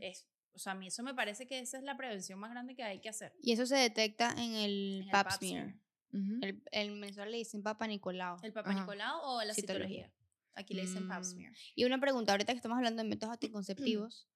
Es, 0.00 0.26
o 0.52 0.58
sea, 0.58 0.72
a 0.72 0.74
mí 0.74 0.86
eso 0.86 1.02
me 1.02 1.14
parece 1.14 1.46
que 1.46 1.58
esa 1.58 1.78
es 1.78 1.84
la 1.84 1.96
prevención 1.96 2.38
más 2.38 2.50
grande 2.50 2.74
que 2.74 2.82
hay 2.82 3.00
que 3.00 3.08
hacer. 3.08 3.32
Y 3.40 3.52
eso 3.52 3.66
se 3.66 3.76
detecta 3.76 4.30
en 4.32 4.54
el 4.54 5.00
En 5.02 5.02
el 5.04 5.10
pap 5.10 5.28
pap 5.28 5.38
smear. 5.38 5.74
El, 6.12 6.62
el 6.72 6.90
mensual 6.92 7.30
le 7.30 7.38
dicen 7.38 7.62
Papa 7.62 7.86
Nicolau. 7.86 8.36
El 8.42 8.52
Papa 8.52 8.70
Ajá. 8.70 8.80
Nicolau 8.80 9.20
o 9.22 9.42
la 9.44 9.54
Citología. 9.54 9.86
citología. 10.08 10.12
Aquí 10.54 10.74
le 10.74 10.82
dicen 10.82 11.06
pap 11.08 11.20
Mm. 11.20 11.24
smear. 11.24 11.52
Y 11.76 11.84
una 11.84 12.00
pregunta, 12.00 12.32
ahorita 12.32 12.52
que 12.52 12.56
estamos 12.56 12.76
hablando 12.76 13.02
de 13.02 13.08
métodos 13.08 13.32
anticonceptivos, 13.40 14.26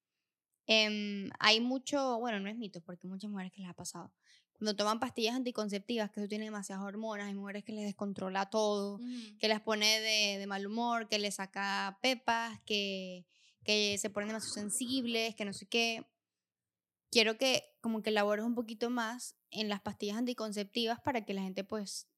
em, 0.67 1.31
hay 1.39 1.61
mucho, 1.61 2.19
bueno, 2.19 2.41
no 2.41 2.49
es 2.49 2.57
mito, 2.57 2.81
porque 2.81 3.07
muchas 3.07 3.31
mujeres 3.31 3.53
que 3.53 3.61
les 3.63 3.71
ha 3.71 3.75
pasado. 3.75 4.13
Cuando 4.53 4.77
toman 4.77 5.01
pastillas 5.01 5.35
anticonceptivas, 5.35 6.11
que 6.13 6.21
eso 6.21 6.29
tiene 6.29 6.45
demasiadas 6.45 6.85
hormonas, 6.85 7.27
hay 7.27 7.35
mujeres 7.35 7.65
que 7.65 7.73
les 7.73 7.85
descontrola 7.85 8.49
todo, 8.51 9.01
que 9.41 9.49
las 9.49 9.61
pone 9.61 10.01
de, 10.01 10.39
de 10.39 10.47
mal 10.47 10.65
humor, 10.67 11.09
que 11.09 11.19
les 11.19 11.35
saca 11.35 11.99
pepas, 12.01 12.61
que, 12.65 13.27
que 13.65 13.99
se 13.99 14.11
ponen 14.11 14.29
demasiado 14.29 14.55
sensibles, 14.55 15.35
que 15.35 15.45
no 15.45 15.53
sé 15.53 15.67
qué. 15.67 16.07
Quiero 17.11 17.37
que 17.37 17.65
como 17.81 18.01
que 18.03 18.11
elabores 18.11 18.45
un 18.45 18.55
poquito 18.55 18.91
más 18.91 19.37
en 19.55 19.69
las 19.69 19.81
pastillas 19.81 20.19
anticonceptivas 20.19 21.01
para 21.01 21.25
que 21.25 21.35
la 21.35 21.43
gente 21.43 21.65
pues 21.65 22.09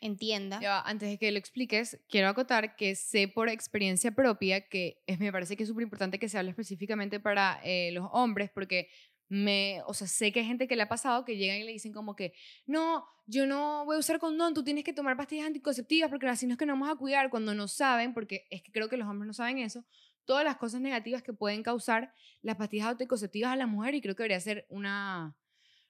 entienda. 0.00 0.60
Ya 0.60 0.80
antes 0.80 1.08
de 1.08 1.18
que 1.18 1.30
lo 1.30 1.38
expliques, 1.38 1.98
quiero 2.08 2.28
acotar 2.28 2.76
que 2.76 2.94
sé 2.94 3.28
por 3.28 3.48
experiencia 3.48 4.12
propia 4.12 4.68
que 4.68 5.02
es, 5.06 5.18
me 5.18 5.32
parece 5.32 5.56
que 5.56 5.62
es 5.62 5.68
súper 5.68 5.82
importante 5.82 6.18
que 6.18 6.28
se 6.28 6.38
hable 6.38 6.50
específicamente 6.50 7.20
para 7.20 7.60
eh, 7.64 7.90
los 7.92 8.08
hombres, 8.12 8.50
porque 8.50 8.88
me, 9.28 9.82
o 9.86 9.94
sea, 9.94 10.06
sé 10.06 10.32
que 10.32 10.40
hay 10.40 10.46
gente 10.46 10.68
que 10.68 10.76
le 10.76 10.82
ha 10.82 10.88
pasado 10.88 11.24
que 11.24 11.36
llegan 11.36 11.58
y 11.58 11.64
le 11.64 11.72
dicen 11.72 11.92
como 11.92 12.14
que, 12.14 12.32
no, 12.66 13.04
yo 13.26 13.46
no 13.46 13.84
voy 13.84 13.96
a 13.96 13.98
usar 13.98 14.18
condón, 14.20 14.54
tú 14.54 14.62
tienes 14.62 14.84
que 14.84 14.92
tomar 14.92 15.16
pastillas 15.16 15.46
anticonceptivas 15.46 16.10
porque 16.10 16.28
así 16.28 16.46
no 16.46 16.52
es 16.52 16.58
que 16.58 16.66
nos 16.66 16.74
vamos 16.78 16.94
a 16.94 16.96
cuidar 16.96 17.28
cuando 17.30 17.54
no 17.54 17.66
saben, 17.66 18.14
porque 18.14 18.46
es 18.50 18.62
que 18.62 18.70
creo 18.70 18.88
que 18.88 18.96
los 18.96 19.08
hombres 19.08 19.26
no 19.26 19.32
saben 19.32 19.58
eso, 19.58 19.84
todas 20.24 20.44
las 20.44 20.56
cosas 20.56 20.80
negativas 20.80 21.22
que 21.22 21.32
pueden 21.32 21.62
causar 21.62 22.12
las 22.42 22.56
pastillas 22.56 22.88
anticonceptivas 22.88 23.52
a 23.52 23.56
la 23.56 23.66
mujer 23.66 23.94
y 23.94 24.00
creo 24.00 24.14
que 24.14 24.22
debería 24.22 24.40
ser 24.40 24.66
una 24.68 25.36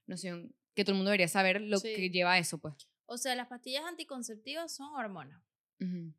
noción 0.07 0.55
que 0.77 0.85
todo 0.85 0.93
el 0.93 0.99
mundo 0.99 1.11
debería 1.11 1.27
saber 1.27 1.61
lo 1.61 1.79
Sí. 1.79 1.93
que 1.97 2.11
lleva 2.11 2.35
a 2.35 2.39
eso, 2.39 2.59
pues. 2.59 2.75
O 3.07 3.19
sea, 3.19 3.35
las 3.35 3.49
pastillas 3.49 3.85
anticonceptivas 3.85 4.73
son 4.75 4.95
hormonas. 4.95 5.43
Ujú. 5.81 6.12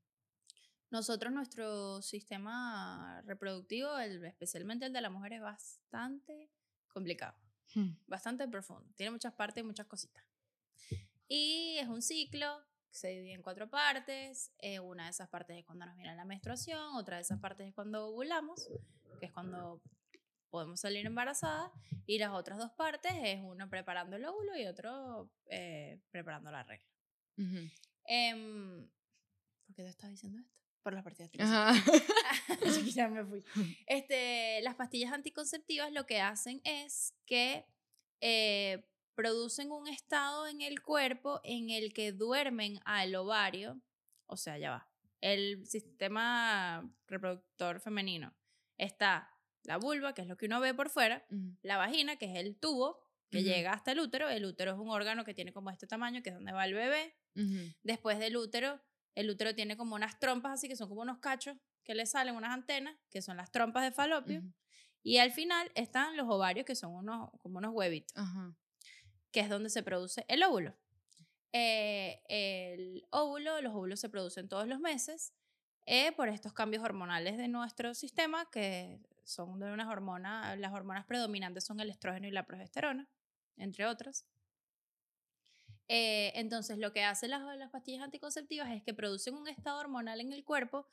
Nosotros, 0.90 1.32
nuestro 1.34 2.02
sistema 2.02 3.22
reproductivo, 3.26 3.98
el- 4.00 4.24
especialmente 4.26 4.86
el 4.86 4.94
de 4.94 5.02
la 5.02 5.10
mujer, 5.10 5.34
es 5.34 5.42
bastante 5.42 6.50
complicado. 6.90 7.38
Hmm. 7.76 7.98
bastante 8.08 8.48
profundo. 8.48 8.90
Tiene 8.96 9.12
muchas 9.12 9.34
partes 9.34 9.62
y 9.62 9.68
muchas 9.68 9.88
cositas. 9.88 10.24
Y 11.28 11.78
es 11.80 11.88
un 11.90 12.02
ciclo 12.02 12.48
que 12.90 12.96
se 12.96 13.10
divide 13.10 13.34
en 13.34 13.42
cuatro 13.42 13.70
partes. 13.70 14.54
Eh, 14.60 14.80
una 14.80 15.04
de 15.04 15.10
esas 15.10 15.28
partes 15.28 15.58
es 15.58 15.66
cuando 15.66 15.86
nos 15.86 15.98
viene 15.98 16.16
la 16.16 16.24
menstruación, 16.24 16.96
otra 16.96 17.18
de 17.18 17.24
esas 17.24 17.40
partes 17.42 17.68
es 17.68 17.74
cuando 17.76 18.08
ovulamos, 18.08 18.70
que 19.20 19.26
es 19.26 19.34
cuando 19.34 19.82
podemos 20.50 20.80
salir 20.80 21.06
embarazadas 21.06 21.72
y 22.06 22.20
las 22.20 22.32
otras 22.32 22.58
dos 22.58 22.72
partes 22.72 23.12
es 23.24 23.40
uno 23.44 23.70
preparando 23.70 24.16
el 24.16 24.26
óvulo 24.26 24.58
y 24.58 24.66
otro 24.66 25.30
eh, 25.50 26.00
preparando 26.12 26.52
la 26.52 26.64
regla. 26.64 26.88
Em, 28.06 28.88
¿Por 29.66 29.76
qué 29.76 29.84
te 29.84 29.90
estás 29.90 30.10
diciendo 30.10 30.40
esto? 30.40 30.58
Por 30.82 30.94
las 30.94 31.06
anticonceptivas. 31.06 32.96
ya 32.96 33.08
me 33.10 33.26
fui. 33.26 33.44
Este, 33.88 34.62
las 34.62 34.76
pastillas 34.76 35.12
anticonceptivas 35.12 35.92
lo 35.92 36.06
que 36.06 36.22
hacen 36.22 36.62
es 36.64 37.14
que 37.26 37.66
eh, 38.22 38.88
producen 39.14 39.72
un 39.72 39.88
estado 39.88 40.48
en 40.48 40.62
el 40.62 40.82
cuerpo 40.82 41.42
en 41.44 41.70
el 41.70 41.94
que 41.94 42.12
duermen 42.14 42.80
al 42.86 43.14
ovario, 43.16 43.82
o 44.28 44.38
sea, 44.38 44.58
ya 44.58 44.72
va. 44.72 44.90
El 45.20 45.66
sistema 45.66 46.90
reproductor 47.08 47.80
femenino 47.82 48.34
está 48.78 49.37
la 49.68 49.78
vulva, 49.78 50.14
que 50.14 50.24
es 50.24 50.28
lo 50.28 50.38
que 50.38 50.48
uno 50.48 50.60
ve 50.60 50.74
por 50.74 50.90
fuera, 50.90 51.26
Ujú. 51.30 51.56
la 51.62 51.78
vagina, 51.78 52.16
que 52.16 52.26
es 52.26 52.38
el 52.38 52.58
tubo 52.58 53.00
que 53.30 53.40
Ujú. 53.40 53.48
llega 53.48 53.74
hasta 53.74 53.92
el 53.92 54.00
útero. 54.00 54.30
El 54.30 54.46
útero 54.46 54.72
es 54.72 54.80
un 54.80 54.90
órgano 54.90 55.26
que 55.26 55.34
tiene 55.34 55.52
como 55.54 55.70
este 55.70 55.86
tamaño, 55.86 56.24
que 56.24 56.30
es 56.30 56.36
donde 56.36 56.54
va 56.54 56.66
el 56.66 56.74
bebé. 56.74 57.16
Ujú. 57.36 57.74
Después 57.84 58.18
del 58.18 58.38
útero, 58.38 58.82
el 59.16 59.30
útero 59.30 59.54
tiene 59.54 59.76
como 59.76 59.96
unas 59.96 60.18
trompas, 60.20 60.54
así 60.54 60.68
que 60.70 60.76
son 60.78 60.88
como 60.90 61.02
unos 61.02 61.20
cachos 61.20 61.58
que 61.84 61.94
le 61.96 62.06
salen, 62.06 62.36
unas 62.36 62.52
antenas, 62.54 62.96
que 63.10 63.22
son 63.22 63.38
las 63.38 63.52
trompas 63.52 63.84
de 63.84 63.92
falopio. 63.92 64.40
Ujú. 64.40 64.54
Y 65.04 65.18
al 65.18 65.32
final 65.32 65.72
están 65.76 66.18
los 66.18 66.28
ovarios, 66.30 66.66
que 66.66 66.76
son 66.76 66.94
unos, 66.94 67.30
como 67.40 67.58
unos 67.60 67.74
huevitos, 67.74 68.14
que 69.32 69.42
es 69.42 69.50
donde 69.50 69.70
se 69.70 69.84
produce 69.84 70.26
el 70.28 70.44
óvulo. 70.44 70.76
Eh, 71.54 72.22
el 72.28 73.06
óvulo, 73.10 73.62
los 73.62 73.74
óvulos 73.74 74.00
se 74.00 74.10
producen 74.10 74.48
todos 74.50 74.68
los 74.68 74.80
meses 74.80 75.34
eh, 75.86 76.12
por 76.12 76.28
estos 76.30 76.54
cambios 76.54 76.84
hormonales 76.84 77.38
de 77.38 77.48
nuestro 77.48 77.94
sistema, 77.94 78.50
que 78.52 79.00
son 79.28 79.60
de 79.60 79.72
unas 79.72 79.88
hormonas, 79.88 80.58
las 80.58 80.74
hormonas 80.74 81.06
predominantes 81.06 81.66
son 81.66 81.80
el 81.80 81.90
estrógeno 81.90 82.28
y 82.28 82.32
la 82.32 82.46
progesterona, 82.46 83.08
entre 83.58 83.86
otras. 83.86 84.26
Eh, 85.90 86.32
entonces, 86.36 86.78
lo 86.78 86.92
que 86.94 87.04
hacen 87.04 87.32
las, 87.32 87.42
las 87.58 87.72
pastillas 87.72 88.04
anticonceptivas 88.04 88.70
es 88.72 88.84
que 88.84 88.94
producen 88.94 89.36
un 89.36 89.48
estado 89.48 89.80
hormonal 89.80 90.20
en 90.22 90.34
el 90.34 90.44
cuerpo 90.44 90.88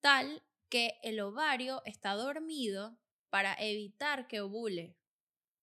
tal 0.00 0.42
que 0.68 0.98
el 1.02 1.20
ovario 1.20 1.82
está 1.84 2.14
dormido 2.14 2.98
para 3.30 3.54
evitar 3.54 4.28
que 4.28 4.40
ovule. 4.40 4.96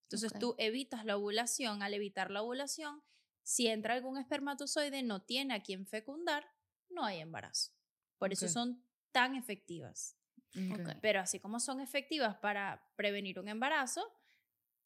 Entonces 0.04 0.32
Ok. 0.34 0.40
tú 0.40 0.56
evitas 0.58 1.06
la 1.06 1.18
ovulación. 1.18 1.84
Al 1.84 1.94
evitar 1.94 2.32
la 2.32 2.42
ovulación, 2.42 3.04
si 3.44 3.68
entra 3.68 3.94
algún 3.94 4.18
espermatozoide, 4.18 5.04
no 5.04 5.22
tiene 5.22 5.54
a 5.54 5.64
quien 5.64 5.86
fecundar, 5.86 6.50
no 6.90 7.06
hay 7.06 7.20
embarazo. 7.20 7.72
Por 8.18 8.34
eso 8.34 8.48
son 8.48 8.84
tan 9.12 9.36
efectivas. 9.36 10.18
Pero 11.02 11.20
así 11.20 11.40
como 11.40 11.60
son 11.60 11.80
efectivas 11.80 12.36
para 12.38 12.84
prevenir 12.96 13.40
un 13.40 13.48
embarazo, 13.48 14.12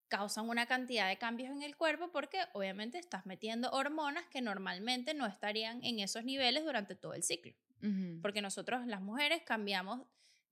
causan 0.08 0.48
una 0.50 0.66
cantidad 0.66 1.10
de 1.10 1.18
cambios 1.18 1.50
en 1.52 1.62
el 1.64 1.76
cuerpo 1.76 2.12
porque 2.12 2.40
obviamente 2.54 2.98
estás 3.00 3.26
metiendo 3.26 3.72
hormonas 3.72 4.26
que 4.28 4.42
normalmente 4.42 5.14
no 5.14 5.26
estarían 5.26 5.84
en 5.84 6.00
esos 6.00 6.24
niveles 6.24 6.64
durante 6.64 6.96
todo 6.96 7.14
el 7.14 7.24
ciclo. 7.24 7.54
Porque 8.22 8.42
nosotros, 8.42 8.86
las 8.88 9.02
mujeres, 9.02 9.44
cambiamos 9.44 10.02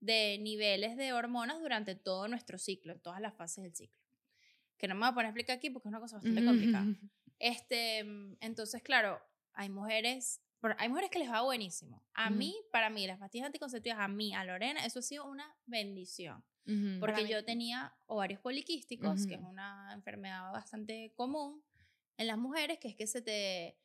de 0.00 0.38
niveles 0.40 0.96
de 0.96 1.12
hormonas 1.12 1.60
durante 1.60 1.94
todo 1.94 2.28
nuestro 2.28 2.58
ciclo, 2.58 2.92
en 2.92 3.00
todas 3.00 3.20
las 3.20 3.34
fases 3.34 3.64
del 3.64 3.74
ciclo. 3.74 3.98
Que 4.76 4.86
no 4.88 4.94
me 4.94 5.00
voy 5.00 5.08
a 5.08 5.14
poner 5.14 5.26
a 5.26 5.28
explicar 5.30 5.56
aquí 5.56 5.70
porque 5.70 5.88
es 5.88 5.90
una 5.90 6.00
cosa 6.00 6.16
bastante 6.16 6.44
complicada. 6.44 6.84
Ujú. 6.84 7.08
Este, 7.40 8.04
mm, 8.04 8.36
entonces, 8.40 8.82
claro, 8.82 9.20
hay 9.54 9.68
mujeres, 9.68 10.40
pero 10.64 10.76
hay 10.78 10.88
mujeres 10.88 11.10
que 11.10 11.18
les 11.18 11.30
va 11.30 11.42
buenísimo. 11.42 12.02
A 12.14 12.30
mí, 12.30 12.56
para 12.72 12.88
mí, 12.88 13.06
las 13.06 13.18
pastillas 13.18 13.46
anticonceptivas, 13.46 13.98
a 14.00 14.08
mí, 14.08 14.34
a 14.34 14.44
Lorena, 14.44 14.84
eso 14.86 15.00
ha 15.00 15.02
sido 15.02 15.26
una 15.26 15.54
bendición. 15.66 16.42
Porque 17.00 17.20
yo 17.28 17.44
tenía 17.44 17.94
ovarios 18.06 18.40
poliquísticos, 18.40 19.26
que 19.26 19.34
es 19.34 19.40
una 19.42 19.90
enfermedad 19.92 20.50
bastante 20.52 21.12
común 21.16 21.62
en 22.16 22.26
las 22.28 22.38
mujeres, 22.38 22.78
que 22.78 22.88
es 22.88 22.96
que 22.96 23.06
se 23.06 23.20
te 23.20 23.76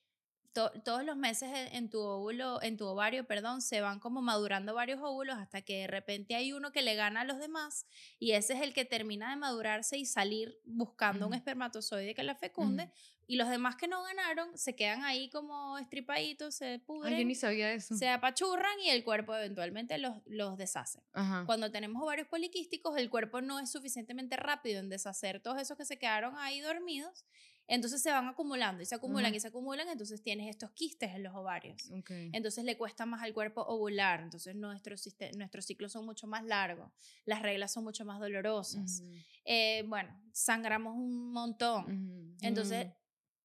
to- 0.54 0.72
todos 0.86 1.04
los 1.04 1.18
meses 1.18 1.50
en, 1.74 1.90
tu 1.90 2.00
óvulo, 2.00 2.62
en 2.62 2.78
tu 2.78 2.86
ovario, 2.86 3.28
perdón, 3.28 3.62
se 3.62 3.82
van 3.82 4.00
como 4.00 4.22
madurando 4.22 4.74
varios 4.74 5.00
óvulos 5.02 5.38
hasta 5.38 5.62
que 5.62 5.80
de 5.82 5.88
repente 5.88 6.36
hay 6.36 6.54
uno 6.54 6.72
que 6.72 6.82
le 6.82 6.96
gana 6.96 7.22
a 7.22 7.24
los 7.26 7.38
demás 7.40 7.86
y 8.20 8.32
ese 8.32 8.54
es 8.54 8.62
el 8.62 8.74
que 8.74 8.86
termina 8.86 9.30
de 9.32 9.36
madurarse 9.36 9.98
y 9.98 10.06
salir 10.06 10.58
buscando 10.64 11.28
un 11.28 11.34
espermatozoide 11.34 12.16
que 12.16 12.24
la 12.24 12.36
fecunde 12.36 12.92
y 13.30 13.36
los 13.36 13.48
demás 13.48 13.76
que 13.76 13.88
no 13.88 14.02
ganaron 14.02 14.58
se 14.58 14.76
quedan 14.76 15.04
ahí 15.04 15.30
como 15.30 15.78
estripaditos, 15.78 16.56
se 16.56 16.66
Ay, 16.66 16.80
pudren, 16.80 17.20
yo 17.20 17.26
ni 17.26 17.36
sabía 17.36 17.72
eso. 17.72 17.96
se 17.96 18.10
apachurran 18.10 18.80
y 18.84 18.90
el 18.90 19.04
cuerpo 19.04 19.36
eventualmente 19.36 20.00
los, 20.00 20.16
los 20.26 20.58
deshace. 20.58 21.04
Ajá. 21.14 21.44
Cuando 21.46 21.70
tenemos 21.70 22.02
ovarios 22.02 22.28
poliquísticos, 22.28 22.98
el 22.98 23.12
cuerpo 23.12 23.40
no 23.42 23.60
es 23.60 23.72
suficientemente 23.72 24.36
rápido 24.36 24.80
en 24.80 24.90
deshacer 24.90 25.42
todos 25.42 25.62
esos 25.62 25.78
que 25.78 25.86
se 25.86 26.00
quedaron 26.00 26.40
ahí 26.40 26.60
dormidos, 26.60 27.24
entonces 27.68 28.02
se 28.02 28.10
van 28.10 28.28
acumulando 28.28 28.82
y 28.82 28.88
se 28.88 28.96
acumulan 28.96 29.36
y 29.36 29.40
se 29.40 29.50
acumulan, 29.50 29.88
entonces 29.90 30.24
tienes 30.24 30.50
estos 30.50 30.72
quistes 30.72 31.14
en 31.14 31.22
los 31.22 31.36
ovarios. 31.36 31.92
Ok. 31.92 32.10
Entonces 32.34 32.66
le 32.66 32.78
cuesta 32.80 33.06
más 33.06 33.22
al 33.22 33.36
cuerpo 33.36 33.62
ovular, 33.62 34.22
entonces 34.22 34.56
nuestros, 34.56 35.08
nuestros 35.38 35.66
ciclos 35.66 35.92
son 35.92 36.04
mucho 36.04 36.26
más 36.26 36.44
largos, 36.44 36.92
las 37.26 37.44
reglas 37.44 37.72
son 37.72 37.84
mucho 37.84 38.06
más 38.06 38.20
dolorosas. 38.20 39.04
Eh, 39.46 39.84
bueno, 39.88 40.20
sangramos 40.32 40.96
un 40.96 41.32
montón. 41.32 42.36
Entonces 42.42 42.88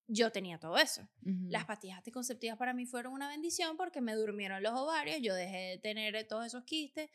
yo 0.06 0.30
tenía 0.32 0.58
todo 0.58 0.76
eso. 0.78 1.02
Ujú. 1.22 1.46
Las 1.48 1.64
pastillas 1.64 1.98
anticonceptivas 1.98 2.58
para 2.58 2.74
mí 2.74 2.86
fueron 2.86 3.12
una 3.12 3.28
bendición 3.28 3.76
porque 3.76 4.00
me 4.00 4.14
durmieron 4.14 4.62
los 4.62 4.74
ovarios, 4.74 5.18
yo 5.22 5.34
dejé 5.34 5.56
de 5.56 5.78
tener 5.78 6.14
eh, 6.16 6.24
todos 6.24 6.46
esos 6.46 6.64
quistes. 6.64 7.10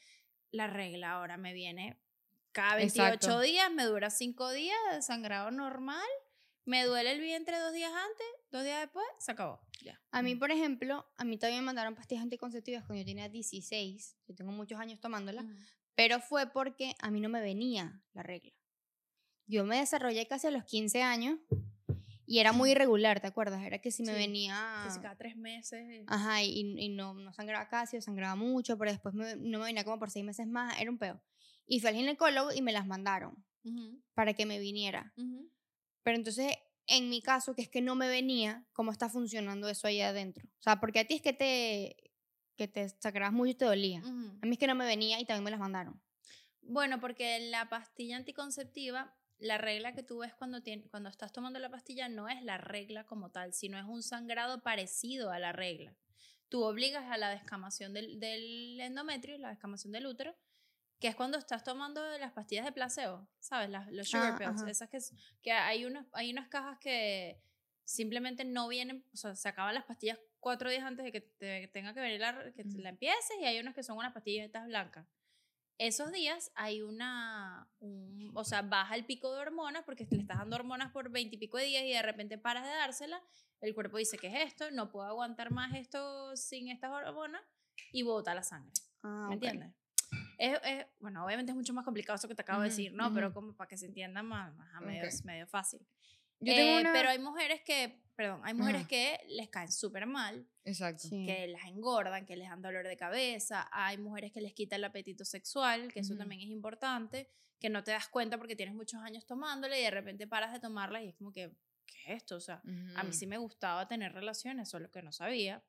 La 0.52 0.68
regla 0.68 1.12
ahora 1.12 1.38
me 1.38 1.54
viene 1.54 2.00
cada 2.52 2.76
28 2.76 3.14
Exacto. 3.14 3.42
días, 3.42 3.72
me 3.72 3.84
dura 3.84 4.10
5 4.10 4.52
días 4.52 4.78
de 4.92 5.02
sangrado 5.02 5.52
normal, 5.52 6.08
me 6.66 6.84
duele 6.84 7.12
el 7.12 7.22
vientre 7.22 7.58
dos 7.60 7.74
días 7.74 7.92
antes, 7.92 8.28
dos 8.52 8.64
días 8.64 8.80
después, 8.82 9.06
se 9.20 9.32
acabó. 9.32 9.60
Ya. 9.82 10.00
A 10.12 10.22
mí, 10.22 10.36
por 10.36 10.52
ejemplo, 10.52 11.06
a 11.18 11.24
mí 11.24 11.38
también 11.38 11.62
me 11.62 11.68
mandaron 11.68 11.96
pastillas 11.96 12.24
anticonceptivas 12.24 12.86
cuando 12.86 13.02
yo 13.02 13.06
tenía 13.06 13.30
16. 13.30 14.18
Yo 14.28 14.36
tengo 14.36 14.52
muchos 14.52 14.80
años 14.80 15.00
tomándolas. 15.00 15.46
Pero 15.96 16.20
fue 16.20 16.52
porque 16.52 16.96
a 17.00 17.12
mí 17.12 17.22
no 17.22 17.30
me 17.30 17.42
venía 17.42 18.02
la 18.14 18.24
regla. 18.24 18.54
Yo 19.48 19.66
me 19.66 19.78
desarrollé 19.78 20.28
casi 20.28 20.48
a 20.48 20.52
los 20.52 20.64
15 20.64 21.02
años 21.02 21.40
y 22.30 22.40
era 22.40 22.52
muy 22.54 22.72
irregular, 22.72 23.20
¿te 23.20 23.28
acuerdas? 23.28 23.64
Era 23.64 23.80
que 23.80 23.92
si 23.92 24.04
me 24.04 24.14
Sí, 24.14 24.18
venía... 24.20 24.82
Que 24.84 24.92
si 24.92 25.00
cada 25.02 25.16
tres 25.16 25.36
meses. 25.36 26.04
Ajá, 26.08 26.44
y, 26.44 26.76
y 26.78 26.90
no, 26.90 27.14
no 27.16 27.34
sangraba 27.34 27.68
casi 27.68 27.98
o 27.98 28.02
sangraba 28.02 28.36
mucho, 28.36 28.78
pero 28.78 28.92
después 28.92 29.16
me- 29.16 29.36
no 29.36 29.60
me 29.60 29.66
venía 29.66 29.84
como 29.84 29.98
por 30.00 30.12
seis 30.12 30.24
meses 30.24 30.48
más, 30.48 30.80
era 30.80 30.92
un 30.92 30.98
peo. 31.00 31.22
Y 31.66 31.80
fui 31.80 31.90
al 31.90 31.96
ginecólogo 31.96 32.52
y 32.54 32.62
me 32.62 32.72
las 32.72 32.86
mandaron 32.86 33.44
Ujú, 33.64 34.02
para 34.14 34.34
que 34.34 34.46
me 34.46 34.60
viniera. 34.60 35.14
ujú. 35.18 35.50
Pero 36.04 36.18
entonces, 36.18 36.54
en 36.88 37.10
mi 37.10 37.22
caso, 37.22 37.56
que 37.56 37.62
es 37.64 37.70
que 37.70 37.82
no 37.82 37.96
me 37.96 38.08
venía, 38.08 38.68
¿cómo 38.74 38.92
está 38.92 39.10
funcionando 39.10 39.68
eso 39.70 39.88
ahí 39.88 40.02
adentro? 40.02 40.48
O 40.60 40.62
sea, 40.62 40.80
porque 40.80 41.00
a 41.00 41.06
ti 41.06 41.16
es 41.16 41.22
que 41.22 41.34
te, 41.34 41.96
que 42.56 42.68
te 42.68 42.90
sangrabas 43.00 43.34
mucho 43.34 43.52
y 43.52 43.56
te 43.56 43.66
dolía. 43.66 44.02
Ujú. 44.02 44.40
A 44.42 44.46
mí 44.46 44.52
es 44.54 44.58
que 44.60 44.68
no 44.68 44.76
me 44.76 44.86
venía 44.86 45.20
y 45.20 45.26
también 45.26 45.44
me 45.46 45.52
las 45.52 45.60
mandaron. 45.60 46.02
Bueno, 46.62 47.00
porque 47.00 47.40
la 47.50 47.70
pastilla 47.70 48.18
anticonceptiva, 48.18 49.19
la 49.40 49.58
regla 49.58 49.94
que 49.94 50.04
tú 50.04 50.20
ves 50.20 50.34
cuando, 50.36 50.60
tien- 50.62 50.88
cuando 50.90 51.10
estás 51.10 51.32
tomando 51.32 51.60
la 51.60 51.70
pastilla 51.70 52.10
no 52.10 52.28
es 52.30 52.44
la 52.44 52.58
regla 52.58 53.06
como 53.06 53.32
tal, 53.32 53.54
sino 53.54 53.78
es 53.78 53.86
un 53.86 54.04
sangrado 54.04 54.62
parecido 54.62 55.32
a 55.32 55.40
la 55.40 55.52
regla. 55.52 55.96
Tú 56.50 56.64
obligas 56.64 57.06
a 57.12 57.18
la 57.18 57.30
descamación 57.30 57.94
del, 57.94 58.20
del 58.20 58.80
endometrio, 58.82 59.38
la 59.38 59.50
descamación 59.50 59.94
del 59.94 60.08
útero, 60.08 60.36
que 61.00 61.08
es 61.08 61.16
cuando 61.16 61.38
estás 61.38 61.64
tomando 61.64 62.02
las 62.18 62.34
pastillas 62.34 62.66
de 62.66 62.72
placebo, 62.74 63.28
¿sabes? 63.40 63.70
Las, 63.70 63.90
los 63.92 64.10
sugar 64.10 64.34
Ah, 64.34 64.38
pills, 64.38 64.62
ajá. 64.62 64.70
esas 64.70 64.90
que, 64.90 64.98
que 65.42 65.52
hay, 65.52 65.86
unas, 65.86 66.06
hay 66.12 66.32
unas 66.32 66.50
cajas 66.50 66.78
que 66.80 67.42
simplemente 67.86 68.44
no 68.44 68.68
vienen, 68.68 69.06
o 69.14 69.18
sea, 69.18 69.36
se 69.36 69.48
acaban 69.48 69.74
las 69.76 69.86
pastillas 69.86 70.20
cuatro 70.40 70.70
días 70.70 70.84
antes 70.84 71.06
de 71.06 71.12
que 71.12 71.22
te 71.22 71.68
tenga 71.70 71.94
que 71.94 72.02
venir 72.02 72.20
la, 72.20 72.52
que 72.54 72.64
Ujú. 72.64 72.80
la 72.80 72.90
empieces 72.90 73.38
y 73.40 73.46
hay 73.46 73.60
unas 73.60 73.74
que 73.76 73.84
son 73.84 73.98
unas 73.98 74.14
pastillas 74.14 74.52
blancas 74.68 75.08
esos 75.80 76.12
días 76.12 76.52
hay 76.56 76.82
una, 76.82 77.68
un- 77.80 78.32
o 78.36 78.44
sea, 78.44 78.62
baja 78.62 78.96
el 78.96 79.06
pico 79.06 79.34
de 79.34 79.40
hormonas 79.40 79.84
porque 79.86 80.06
le 80.12 80.22
estás 80.22 80.38
dando 80.38 80.58
hormonas 80.58 80.92
por 80.92 81.10
20 81.10 81.36
y 81.36 81.40
pico 81.40 81.58
de 81.58 81.64
días 81.66 81.84
y 81.86 81.92
de 81.94 82.02
repente 82.02 82.38
paras 82.38 82.64
de 82.66 82.70
dársela, 82.70 83.22
el 83.62 83.74
cuerpo 83.74 83.98
dice, 83.98 84.18
¿qué 84.18 84.28
es 84.28 84.48
esto? 84.50 84.70
No 84.72 84.92
puedo 84.92 85.08
aguantar 85.08 85.52
más 85.52 85.74
esto 85.76 86.36
sin 86.36 86.70
estas 86.70 86.92
hormonas 86.92 87.42
y 87.92 88.04
bota 88.04 88.36
la 88.36 88.44
sangre, 88.44 88.72
Ah, 89.04 89.26
¿me 89.30 89.36
ok. 89.36 89.44
entiendes? 89.44 89.74
Es, 90.38 90.60
es- 90.64 90.86
bueno, 91.00 91.26
obviamente 91.26 91.52
es 91.52 91.56
mucho 91.56 91.74
más 91.74 91.86
complicado 91.86 92.16
eso 92.18 92.28
que 92.28 92.36
te 92.36 92.42
acabo 92.42 92.62
de 92.62 92.68
Ujú, 92.68 92.76
decir, 92.76 92.94
¿no? 92.94 93.14
Pero 93.14 93.28
ujú. 93.28 93.34
como 93.34 93.54
para 93.56 93.68
que 93.70 93.78
se 93.78 93.86
entienda 93.86 94.22
más, 94.22 94.54
más 94.56 94.74
a 94.76 94.82
medio, 94.82 95.08
Ok. 95.08 95.26
medio 95.26 95.48
fácil. 95.48 95.86
Yo 96.40 96.54
tengo 96.56 96.78
Eh, 96.78 96.82
una... 96.82 96.94
Pero 96.94 97.10
hay 97.10 97.20
mujeres 97.20 97.62
que, 97.64 98.02
perdón, 98.16 98.42
hay 98.44 98.54
mujeres 98.54 98.82
Ajá. 98.82 98.88
que 98.90 99.20
les 99.30 99.50
caen 99.50 99.72
súper 99.72 100.06
mal 100.06 100.48
Exacto. 100.66 101.08
Sí. 101.08 101.26
que 101.26 101.48
las 101.48 101.66
engordan, 101.66 102.26
que 102.26 102.36
les 102.38 102.50
dan 102.50 102.62
dolor 102.62 102.88
de 102.88 102.96
cabeza, 102.98 103.68
hay 103.72 103.98
mujeres 103.98 104.32
que 104.32 104.42
les 104.42 104.54
quita 104.54 104.76
el 104.78 104.84
apetito 104.84 105.26
sexual, 105.26 105.92
que 105.92 106.00
eso 106.02 106.14
Ujú. 106.14 106.20
también 106.20 106.42
es 106.42 106.48
importante, 106.48 107.30
que 107.60 107.70
no 107.70 107.84
te 107.84 107.92
das 107.92 108.08
cuenta 108.08 108.38
porque 108.38 108.56
tienes 108.56 108.74
muchos 108.76 109.02
años 109.02 109.26
tomándola 109.26 109.78
y 109.78 109.82
de 109.84 109.92
repente 109.92 110.28
paras 110.28 110.54
de 110.54 110.60
tomarla 110.60 111.02
y 111.04 111.10
es 111.10 111.16
como 111.16 111.32
que, 111.32 111.52
¿qué 111.86 111.98
es 112.14 112.18
esto? 112.22 112.36
O 112.38 112.40
sea, 112.40 112.62
a 112.96 113.04
mí 113.04 113.12
sí 113.14 113.26
me 113.28 113.38
gustaba 113.38 113.88
tener 113.88 114.14
relaciones, 114.14 114.70
solo 114.70 114.90
que 114.92 115.02
no 115.02 115.12
sabía. 115.12 115.62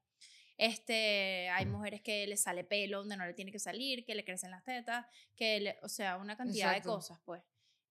Este, 0.57 1.49
hay 1.49 1.65
mujeres 1.65 2.03
que 2.03 2.27
les 2.27 2.43
sale 2.43 2.65
pelo 2.65 2.99
donde 2.99 3.17
no 3.17 3.25
le 3.27 3.33
tiene 3.33 3.51
que 3.51 3.59
salir, 3.59 4.05
que 4.05 4.15
le 4.15 4.25
crecen 4.25 4.51
las 4.51 4.63
tetas, 4.63 5.07
que 5.35 5.59
le, 5.59 5.79
o 5.83 5.89
sea, 5.89 6.19
una 6.19 6.37
cantidad 6.37 6.69
Exacto. 6.69 6.91
de 6.91 6.95
cosas, 6.97 7.21
pues. 7.25 7.43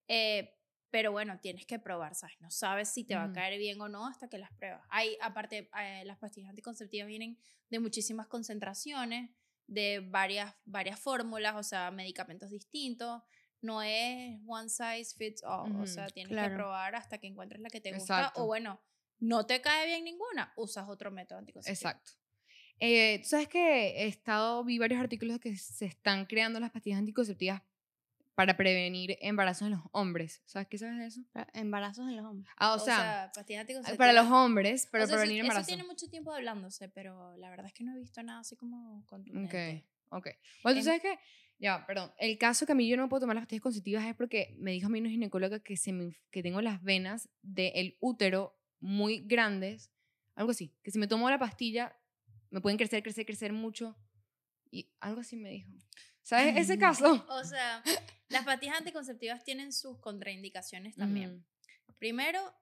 Eh, 0.08 0.59
pero 0.92 1.12
bueno, 1.12 1.40
tienes 1.40 1.66
que 1.66 1.80
probar, 1.80 2.16
¿sabes? 2.16 2.40
No 2.40 2.50
sabes 2.50 2.90
si 2.90 3.04
te 3.04 3.16
va 3.16 3.26
a 3.26 3.32
caer 3.32 3.60
bien 3.60 3.80
o 3.82 3.88
no 3.90 4.08
hasta 4.08 4.28
que 4.28 4.38
las 4.38 4.52
pruebas. 4.54 4.82
Hay, 4.90 5.18
aparte, 5.22 5.70
eh, 5.80 6.04
las 6.06 6.18
pastillas 6.18 6.50
anticonceptivas 6.50 7.08
vienen 7.08 7.38
de 7.70 7.80
muchísimas 7.80 8.28
concentraciones, 8.28 9.30
de 9.68 10.00
varias, 10.00 10.56
varias 10.66 11.00
fórmulas, 11.00 11.56
o 11.56 11.64
sea, 11.64 11.92
medicamentos 11.92 12.50
distintos. 12.50 13.22
No 13.62 13.84
es 13.84 14.40
one 14.48 14.70
size 14.70 15.16
fits 15.16 15.44
all, 15.44 15.72
o 15.76 15.76
Ujú, 15.76 15.88
sea, 15.88 16.08
tienes 16.08 16.32
claro. 16.32 16.50
que 16.50 16.56
probar 16.56 16.96
hasta 16.96 17.18
que 17.20 17.28
encuentres 17.28 17.62
la 17.62 17.70
que 17.70 17.82
te 17.82 17.92
gusta. 17.92 18.20
Exacto. 18.22 18.44
O 18.44 18.48
bueno, 18.48 18.82
no 19.20 19.46
te 19.46 19.62
cae 19.62 19.86
bien 19.86 20.04
ninguna, 20.06 20.54
usas 20.56 20.88
otro 20.88 21.12
método 21.12 21.40
anticonceptivo. 21.40 21.90
Exacto. 21.90 22.14
Eh, 22.80 23.20
¿tú 23.22 23.28
¿Sabes 23.30 23.50
que 23.50 24.04
he 24.04 24.08
estado, 24.08 24.64
vi 24.64 24.80
varios 24.80 25.02
artículos 25.02 25.40
que 25.40 25.56
se 25.58 25.86
están 25.86 26.26
creando 26.26 26.60
las 26.62 26.72
pastillas 26.72 27.00
anticonceptivas 27.00 27.62
para 28.40 28.56
prevenir 28.56 29.18
embarazos 29.20 29.64
en 29.64 29.72
los 29.72 29.82
hombres? 29.92 30.42
¿Sabes 30.46 30.70
qué 30.70 30.78
sabes 30.78 30.98
de 30.98 31.08
eso? 31.08 31.22
Embarazos 31.54 32.08
en 32.08 32.16
los 32.16 32.26
hombres. 32.26 32.50
Ah, 32.56 32.76
o, 32.76 32.80
sea, 32.80 33.30
pastillas 33.36 33.68
para 33.98 34.14
los 34.14 34.32
hombres, 34.32 34.86
para 34.86 35.04
O 35.04 35.08
sea, 35.08 35.16
eso- 35.18 35.20
prevenir 35.20 35.40
eso, 35.40 35.48
embarazos. 35.52 35.68
tiene 35.68 35.84
mucho 35.84 36.10
tiempo 36.10 36.32
hablándose, 36.32 36.88
pero 36.88 37.36
la 37.36 37.50
verdad 37.50 37.66
es 37.66 37.74
que 37.74 37.84
no 37.84 37.94
he 37.94 38.00
visto 38.00 38.24
nada 38.24 38.40
así 38.40 38.56
como 38.56 39.06
contundente. 39.08 39.84
Ok, 40.10 40.20
ok. 40.20 40.28
Bueno, 40.64 40.76
tú 40.76 40.80
En- 40.80 40.84
sabes 40.86 41.02
que, 41.02 41.20
ya, 41.58 41.86
perdón, 41.86 42.14
el 42.18 42.38
caso 42.38 42.66
que 42.66 42.72
a 42.72 42.76
mí 42.76 42.88
yo 42.88 42.96
no 42.96 43.10
puedo 43.10 43.20
tomar 43.20 43.36
las 43.36 43.42
pastillas 43.44 43.62
conceptivas 43.64 44.06
es 44.06 44.16
porque 44.16 44.56
me 44.58 44.72
dijo 44.72 44.88
a 44.88 44.90
mí 44.90 45.02
una 45.02 45.10
ginecóloga 45.10 45.60
que, 45.60 45.76
se 45.76 45.92
me, 45.92 46.18
que 46.32 46.42
tengo 46.42 46.62
las 46.62 46.82
venas 46.82 47.28
del 47.42 47.98
útero 48.00 48.58
muy 48.80 49.20
grandes, 49.20 49.92
algo 50.36 50.52
así, 50.52 50.74
que 50.82 50.92
si 50.92 50.98
me 50.98 51.08
tomo 51.08 51.30
la 51.30 51.40
pastilla 51.40 52.00
me 52.52 52.62
pueden 52.62 52.78
crecer, 52.78 53.04
crecer, 53.04 53.26
crecer 53.26 53.52
mucho 53.52 53.98
y 54.72 54.90
algo 55.02 55.20
así 55.20 55.36
me 55.36 55.50
dijo. 55.50 55.74
¿Sabes 56.30 56.58
ese 56.58 56.78
caso? 56.78 57.26
O 57.28 57.44
sea, 57.44 57.82
las 58.28 58.46
pastillas 58.46 58.78
anticonceptivas 58.78 59.44
tienen 59.44 59.74
sus 59.74 59.98
contraindicaciones 59.98 60.96
también. 60.96 61.44
Ujú. 61.88 61.96
Primero, 61.98 62.54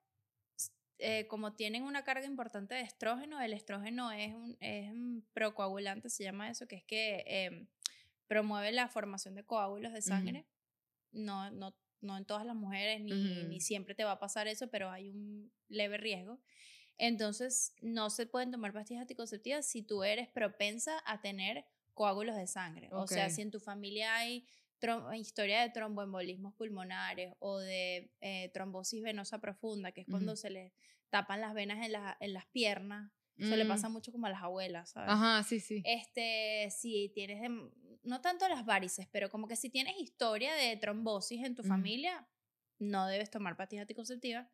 eh, 1.00 1.28
como 1.28 1.54
tienen 1.54 1.84
una 1.84 2.06
carga 2.06 2.26
importante 2.26 2.76
de 2.76 2.82
estrógeno, 2.82 3.42
el 3.42 3.52
estrógeno 3.52 4.14
es 4.14 4.34
un, 4.34 4.56
es 4.62 4.90
un 4.90 5.28
procoagulante, 5.34 6.10
se 6.10 6.24
llama 6.24 6.50
eso, 6.50 6.66
que 6.66 6.78
es 6.78 6.86
que 6.86 7.26
em, 7.28 7.68
promueve 8.28 8.72
la 8.72 8.88
formación 8.88 9.36
de 9.36 9.44
coágulos 9.44 9.92
de 9.92 10.02
sangre. 10.02 10.46
no, 11.12 11.52
no, 11.52 11.76
no 12.00 12.16
en 12.16 12.24
todas 12.24 12.46
las 12.46 12.56
mujeres, 12.56 13.02
ni, 13.02 13.12
Ujú. 13.12 13.50
ni 13.50 13.60
siempre 13.60 13.96
te 13.96 14.06
va 14.06 14.14
a 14.14 14.20
pasar 14.20 14.48
eso, 14.48 14.70
pero 14.70 14.92
hay 14.92 15.10
un 15.10 15.52
leve 15.68 15.98
riesgo. 15.98 16.40
Entonces, 16.98 17.74
no 17.82 18.10
se 18.12 18.28
pueden 18.28 18.50
tomar 18.50 18.72
pastillas 18.72 19.02
anticonceptivas 19.02 19.68
si 19.68 19.82
tú 19.82 20.06
eres 20.06 20.30
propensa 20.30 21.04
a 21.06 21.20
tener 21.20 21.66
coágulos 21.98 22.36
de 22.38 22.46
sangre. 22.48 22.90
O 22.94 23.08
sea, 23.08 23.30
si 23.30 23.42
en 23.42 23.50
tu 23.52 23.60
familia 23.60 24.16
hay 24.16 24.46
historia 25.16 25.62
de 25.62 25.72
tromboembolismos 25.72 26.54
pulmonares 26.54 27.34
o 27.40 27.58
de 27.58 28.14
eh, 28.22 28.50
trombosis 28.54 29.02
venosa 29.02 29.40
profunda, 29.42 29.92
que 29.92 30.02
es 30.02 30.08
cuando 30.08 30.34
Ujú. 30.34 30.38
se 30.42 30.50
le 30.52 30.74
tapan 31.10 31.42
las 31.42 31.54
venas 31.56 31.84
en, 31.84 31.92
la- 31.94 32.16
en 32.20 32.34
las 32.34 32.46
piernas. 32.46 33.12
Eso 33.38 33.56
le 33.56 33.66
Mm. 33.66 33.68
pasa 33.68 33.90
mucho 33.90 34.12
como 34.12 34.28
a 34.28 34.30
las 34.30 34.42
abuelas, 34.44 34.92
¿sabes? 34.92 35.10
Ajá, 35.12 35.44
sí, 35.44 35.60
sí. 35.60 35.82
Este, 35.86 36.70
si 36.72 37.12
tienes, 37.16 37.42
dem- 37.42 37.72
no 38.04 38.22
tanto 38.22 38.48
las 38.48 38.64
varices, 38.66 39.08
pero 39.12 39.30
como 39.30 39.48
que 39.48 39.56
si 39.56 39.70
tienes 39.72 39.96
historia 40.00 40.54
de 40.54 40.76
trombosis 40.78 41.44
en 41.44 41.56
tu 41.56 41.62
Ujú. 41.64 41.70
familia, 41.70 42.28
no 42.80 43.08
debes 43.08 43.32
tomar 43.32 43.56
pastillas 43.58 43.82
anticonceptivas. 43.84 44.48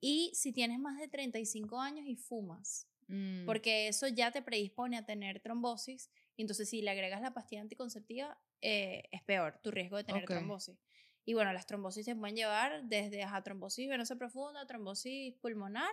Y 0.00 0.30
si 0.34 0.52
tienes 0.52 0.78
más 0.78 0.98
de 0.98 1.08
35 1.08 1.80
años 1.80 2.06
y 2.06 2.14
fumas, 2.16 2.86
Mm. 3.08 3.44
porque 3.44 3.88
eso 3.88 4.06
ya 4.06 4.30
te 4.30 4.40
predispone 4.42 4.96
a 4.96 5.04
tener 5.04 5.40
trombosis, 5.40 6.10
y 6.40 6.42
entonces 6.42 6.70
si 6.70 6.80
le 6.80 6.90
agregas 6.90 7.20
la 7.20 7.34
pastilla 7.34 7.60
anticonceptiva, 7.60 8.38
eh, 8.62 9.02
es 9.12 9.22
peor 9.24 9.58
tu 9.62 9.70
riesgo 9.70 9.98
de 9.98 10.04
tener 10.04 10.22
Ok. 10.22 10.30
trombosis. 10.30 10.78
Y 11.26 11.34
bueno, 11.34 11.52
las 11.52 11.66
trombosis 11.66 12.06
se 12.06 12.16
pueden 12.16 12.34
llevar 12.34 12.84
desde 12.84 13.22
ajá, 13.22 13.42
trombosis 13.42 13.90
venosa 13.90 14.16
profunda, 14.16 14.66
trombosis 14.66 15.34
pulmonar, 15.36 15.90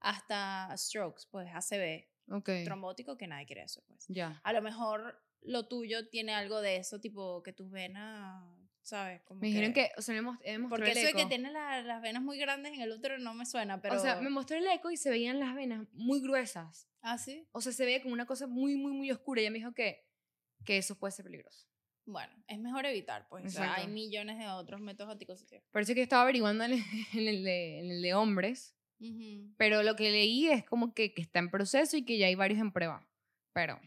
hasta 0.00 0.74
strokes, 0.78 1.24
pues 1.30 1.50
ACV, 1.52 2.08
Ok, 2.30 2.48
trombótico, 2.64 3.18
que 3.18 3.26
nadie 3.26 3.44
quiere 3.44 3.64
eso, 3.64 3.82
pues. 3.86 4.06
ya. 4.08 4.40
A 4.42 4.54
lo 4.54 4.62
mejor 4.62 5.22
lo 5.42 5.68
tuyo 5.68 6.08
tiene 6.08 6.32
algo 6.34 6.62
de 6.62 6.76
eso, 6.76 6.98
tipo 6.98 7.42
que 7.42 7.52
tus 7.52 7.70
venas, 7.70 8.42
¿sabes? 8.90 9.22
Como 9.22 9.40
Me 9.40 9.46
dijeron 9.46 9.72
que, 9.72 9.90
o 9.96 10.02
sea, 10.02 10.14
me, 10.14 10.22
mos- 10.22 10.38
me 10.44 10.58
mostró 10.58 10.76
Porque 10.76 10.92
el 10.92 10.98
eso 10.98 11.06
de 11.06 11.12
que 11.14 11.20
eco. 11.20 11.28
tiene 11.28 11.50
la- 11.50 11.80
las 11.82 12.02
venas 12.02 12.22
muy 12.22 12.38
grandes 12.38 12.72
en 12.74 12.80
el 12.80 12.90
útero 12.92 13.18
no 13.18 13.32
me 13.34 13.46
suena, 13.46 13.80
pero... 13.80 13.96
O 13.96 13.98
sea, 13.98 14.20
me 14.20 14.30
mostró 14.30 14.56
el 14.56 14.66
eco 14.66 14.90
y 14.90 14.96
se 14.96 15.10
veían 15.10 15.38
las 15.40 15.54
venas 15.54 15.86
muy 15.92 16.20
gruesas. 16.20 16.88
¿Ah, 17.02 17.16
sí? 17.18 17.46
O 17.52 17.60
sea, 17.60 17.72
se 17.72 17.84
veía 17.84 18.02
como 18.02 18.12
una 18.14 18.26
cosa 18.26 18.46
muy, 18.46 18.76
muy, 18.76 18.92
muy 18.92 19.10
oscura. 19.10 19.40
Y 19.40 19.44
ella 19.44 19.52
me 19.52 19.58
dijo 19.58 19.72
que, 19.72 20.04
que 20.64 20.76
eso 20.76 20.98
puede 20.98 21.12
ser 21.12 21.24
peligroso. 21.24 21.66
Bueno, 22.04 22.32
es 22.48 22.58
mejor 22.58 22.84
evitar, 22.86 23.28
pues. 23.28 23.46
O 23.46 23.50
sea, 23.50 23.74
hay 23.76 23.86
millones 23.86 24.38
de 24.38 24.48
otros 24.48 24.80
métodos 24.80 25.12
anticonceptivos. 25.12 25.64
Parece 25.70 25.94
que 25.94 26.02
estaba 26.02 26.22
averiguando 26.22 26.64
en 26.64 26.72
el, 26.72 26.82
en 27.14 27.28
el 27.28 27.44
de, 27.44 27.78
en 27.80 27.90
el 27.92 28.02
de 28.02 28.14
hombres. 28.14 28.74
Ujú. 28.98 29.54
Pero 29.56 29.82
lo 29.82 29.94
que 29.96 30.10
leí 30.10 30.48
es 30.48 30.64
como 30.64 30.92
que, 30.92 31.14
que 31.14 31.22
está 31.22 31.38
en 31.38 31.50
proceso 31.50 31.96
y 31.96 32.04
que 32.04 32.18
ya 32.18 32.26
hay 32.26 32.34
varios 32.34 32.58
en 32.60 32.72
prueba. 32.72 33.06
Pero, 33.52 33.80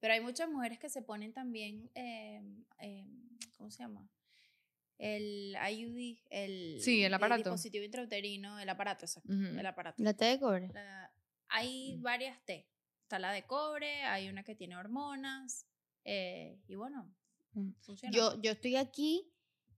Pero 0.00 0.14
hay 0.14 0.20
muchas 0.20 0.48
mujeres 0.48 0.78
que 0.78 0.88
se 0.88 1.02
ponen 1.02 1.32
también, 1.32 1.90
eh, 1.94 2.42
eh, 2.80 3.06
¿cómo 3.58 3.70
se 3.70 3.82
llama? 3.82 4.08
El 5.02 5.56
IUD, 5.72 6.18
el, 6.28 6.78
Sí, 6.82 7.02
el 7.02 7.14
aparato. 7.14 7.38
dispositivo 7.44 7.84
intrauterino, 7.84 8.58
el 8.60 8.68
aparato, 8.68 9.06
exacto. 9.06 9.32
Ujú. 9.32 9.58
El 9.58 9.64
aparato. 9.66 10.02
La 10.02 10.12
T 10.12 10.24
de 10.26 10.38
cobre. 10.38 10.68
La- 10.74 11.10
hay 11.48 11.96
Mm. 11.96 12.02
varias 12.02 12.44
T. 12.44 12.68
Está 13.02 13.18
la 13.18 13.32
de 13.32 13.44
cobre, 13.46 14.02
hay 14.04 14.28
una 14.28 14.44
que 14.44 14.54
tiene 14.54 14.76
hormonas. 14.76 15.66
eh, 16.04 16.58
y 16.66 16.74
bueno, 16.76 17.14
Mm. 17.52 17.72
funciona. 17.82 18.16
Yo, 18.16 18.40
yo 18.40 18.52
estoy 18.52 18.76
aquí 18.76 19.30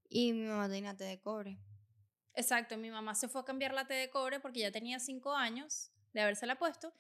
y 0.08 0.32
mi 0.32 0.46
mamá 0.46 0.68
tiene 0.68 0.88
una 0.88 0.96
T 0.96 1.02
de 1.04 1.20
cobre. 1.20 1.58
Exacto, 2.34 2.76
mi 2.78 2.90
mamá 2.90 3.14
se 3.16 3.28
fue 3.28 3.40
a 3.40 3.44
cambiar 3.44 3.74
la 3.74 3.86
T 3.88 3.92
de 3.94 4.08
cobre 4.08 4.38
porque 4.40 4.60
ya 4.60 4.70
tenía 4.70 4.98
cinco 5.00 5.34
años 5.34 5.90
de 6.12 6.20
habérsela 6.20 6.56
puesto. 6.58 6.92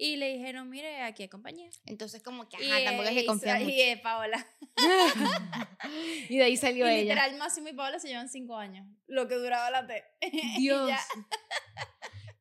Y 0.00 0.14
le 0.14 0.32
dijeron, 0.32 0.70
mire, 0.70 1.02
aquí 1.02 1.24
hay 1.24 1.28
compañía. 1.28 1.68
Entonces, 1.84 2.22
como 2.22 2.48
que, 2.48 2.56
ajá, 2.56 2.80
y, 2.80 2.84
tampoco 2.84 3.08
es 3.08 3.14
que 3.16 3.26
confía 3.26 3.60
y, 3.60 3.80
eh, 3.80 3.96
Paola. 4.00 4.46
y 6.28 6.38
de 6.38 6.44
ahí 6.44 6.52
Y 6.52 6.56
salió 6.56 6.86
ella. 6.86 7.02
literal, 7.02 7.36
Máximo 7.36 7.68
y 7.68 7.72
Paola 7.72 7.98
se 7.98 8.06
llevan 8.06 8.28
cinco 8.28 8.56
años. 8.56 8.86
Lo 9.08 9.26
que 9.26 9.34
duraba 9.34 9.70
la 9.72 9.88
T. 9.88 10.04
Y 10.20 10.60
Dios. 10.60 10.92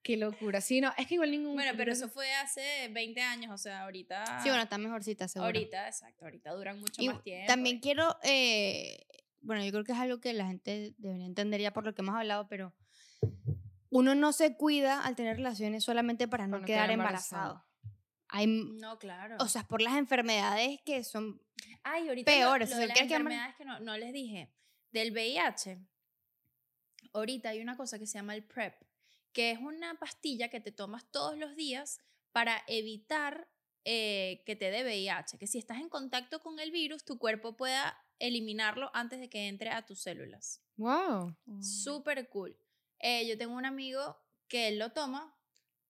Qué 0.03 0.17
locura. 0.17 0.61
Sí, 0.61 0.81
no, 0.81 0.93
es 0.97 1.07
que 1.07 1.15
igual 1.15 1.31
ningún. 1.31 1.55
Bueno, 1.55 1.73
pero 1.75 1.91
eso 1.91 2.07
fue 2.09 2.31
hace 2.35 2.89
20 2.91 3.21
años, 3.21 3.51
o 3.51 3.57
sea, 3.57 3.81
ahorita. 3.83 4.41
Sí, 4.43 4.49
bueno, 4.49 4.61
está 4.61 4.77
mejorcita, 4.77 5.27
seguro. 5.27 5.47
Ahorita, 5.47 5.87
exacto, 5.87 6.25
ahorita 6.25 6.51
duran 6.51 6.79
mucho 6.79 7.01
Y 7.01 7.09
más 7.09 7.23
tiempo. 7.23 7.47
también 7.47 7.79
quiero, 7.79 8.15
eh, 8.23 9.03
bueno, 9.41 9.65
yo 9.65 9.71
creo 9.71 9.83
que 9.83 9.93
es 9.93 9.97
algo 9.97 10.21
que 10.21 10.31
la 10.33 10.45
gente 10.45 10.93
debería 10.99 11.25
entender 11.25 11.59
ya 11.59 11.73
por 11.73 11.85
lo 11.85 11.95
que 11.95 12.03
hemos 12.03 12.15
hablado, 12.15 12.47
pero 12.47 12.73
uno 13.97 14.15
no 14.15 14.31
se 14.33 14.55
cuida 14.55 15.01
al 15.03 15.15
tener 15.15 15.37
relaciones 15.37 15.83
solamente 15.83 16.27
para 16.27 16.45
no, 16.47 16.51
Para 16.51 16.61
no 16.61 16.65
quedar 16.67 16.79
quedar 16.85 16.91
embarazado. 16.91 17.63
embarazado. 18.31 18.79
No, 18.79 18.99
claro. 18.99 19.35
o 19.39 19.47
sea, 19.47 19.63
por 19.63 19.81
las 19.81 19.95
enfermedades 19.95 20.79
que 20.85 21.03
son, 21.03 21.41
Ay, 21.83 22.07
ahorita 22.09 22.31
lo- 22.31 22.37
peores, 22.37 22.69
Lo, 22.69 22.75
o 22.75 22.77
sea, 22.77 22.81
de 22.81 22.87
las 22.87 22.93
¿quieres 22.97 23.09
que 23.09 23.15
llame- 23.15 23.21
enfermedades 23.33 23.55
que 23.55 23.65
no, 23.65 23.79
no 23.79 23.97
les 23.97 24.11
dije. 24.13 24.51
Del 24.91 25.11
VIH, 25.11 25.79
ahorita 27.13 27.49
hay 27.49 27.61
una 27.61 27.75
cosa 27.77 27.99
que 27.99 28.05
se 28.07 28.17
llama 28.17 28.35
el 28.35 28.43
PrEP, 28.43 28.75
que 29.33 29.51
es 29.51 29.59
una 29.59 29.95
pastilla 29.99 30.49
que 30.49 30.59
te 30.59 30.71
tomas 30.71 31.05
todos 31.11 31.37
los 31.37 31.55
días 31.55 31.99
para 32.31 32.63
evitar 32.67 33.47
eh, 33.85 34.43
que 34.45 34.55
te 34.55 34.69
dé 34.71 34.83
VIH. 34.83 35.37
Que 35.37 35.47
si 35.47 35.57
estás 35.59 35.77
en 35.79 35.89
contacto 35.89 36.41
con 36.41 36.59
el 36.59 36.71
virus, 36.71 37.05
tu 37.05 37.17
cuerpo 37.17 37.55
pueda 37.55 37.97
eliminarlo 38.19 38.91
antes 38.93 39.19
de 39.19 39.29
que 39.29 39.47
entre 39.47 39.69
a 39.69 39.85
tus 39.85 40.01
células. 40.01 40.61
Wow. 40.75 41.35
Súper 41.61 42.27
cool. 42.29 42.57
Eh, 42.99 43.27
yo 43.27 43.37
tengo 43.37 43.55
un 43.55 43.65
amigo 43.65 44.17
que 44.47 44.69
él 44.69 44.79
lo 44.79 44.91
toma. 44.91 45.33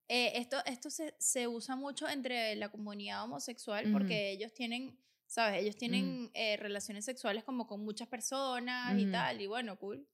Eh, 0.10 0.34
esto 0.36 0.58
esto 0.66 0.89
se, 0.89 1.16
se 1.20 1.47
usa 1.47 1.76
mucho 1.76 2.08
entre 2.08 2.55
la 2.55 2.70
comunidad 2.70 3.24
homosexual 3.24 3.91
porque 3.91 4.32
ellos 4.32 4.53
tienen, 4.53 4.97
¿sabes? 5.26 5.62
Ellos 5.62 5.76
tienen 5.76 6.32
eh, 6.34 6.55
relaciones 6.58 7.03
sexuales 7.05 7.43
como 7.43 7.68
con 7.68 7.84
muchas 7.84 8.08
personas 8.08 8.97
y 8.97 9.12
tal. 9.12 9.41
Y 9.41 9.47
bueno, 9.47 9.78
cool. 9.78 10.08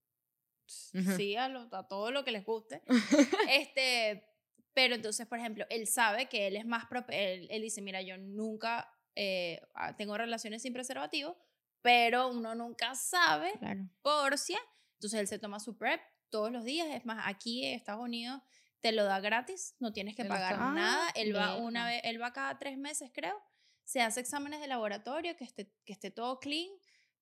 Sí, 0.66 1.36
a, 1.36 1.50
lo- 1.50 1.70
a 1.76 1.88
todo 1.88 2.12
lo 2.12 2.24
que 2.24 2.32
les 2.32 2.44
guste. 2.46 2.82
este, 3.50 4.26
pero 4.74 4.96
entonces, 4.96 5.28
por 5.28 5.38
ejemplo, 5.40 5.66
él 5.70 5.88
sabe 5.88 6.28
que 6.28 6.48
él 6.48 6.56
es 6.56 6.66
más 6.66 6.86
él, 7.10 7.48
él 7.52 7.62
dice, 7.62 7.82
mira, 7.82 8.02
yo 8.02 8.18
nunca 8.18 8.90
eh, 9.16 9.62
ah, 9.76 9.96
tengo 9.96 10.18
relaciones 10.18 10.62
sin 10.64 10.74
preservativo, 10.74 11.38
pero 11.82 12.30
uno 12.30 12.56
nunca 12.56 12.96
sabe 12.96 13.54
claro. 13.60 13.88
por 14.02 14.38
si. 14.38 14.56
Entonces 14.96 15.20
él 15.20 15.28
se 15.28 15.38
toma 15.38 15.60
su 15.60 15.78
PrEP 15.78 16.02
todos 16.34 16.52
los 16.52 16.64
días. 16.66 16.88
Es 16.92 17.06
más, 17.06 17.24
aquí 17.28 17.64
en 17.64 17.76
Estados 17.76 18.02
Unidos 18.04 18.42
te 18.82 18.92
lo 18.92 19.04
da 19.06 19.20
gratis, 19.20 19.76
no 19.80 19.94
tienes 19.94 20.16
que 20.16 20.24
Él 20.24 20.28
pagar 20.28 20.54
está- 20.54 20.72
nada. 20.72 21.10
Él 21.16 21.36
va 21.36 21.56
una 21.58 21.86
vez, 21.86 22.02
él 22.04 22.20
va 22.22 22.34
cada 22.34 22.58
tres 22.58 22.76
meses, 22.78 23.12
creo. 23.14 23.40
Se 23.86 24.02
hace 24.02 24.20
exámenes 24.22 24.60
de 24.60 24.68
laboratorio, 24.68 25.36
que 25.38 25.44
esté, 25.44 25.72
que 25.86 25.94
esté 25.94 26.10
todo 26.10 26.40
clean, 26.40 26.70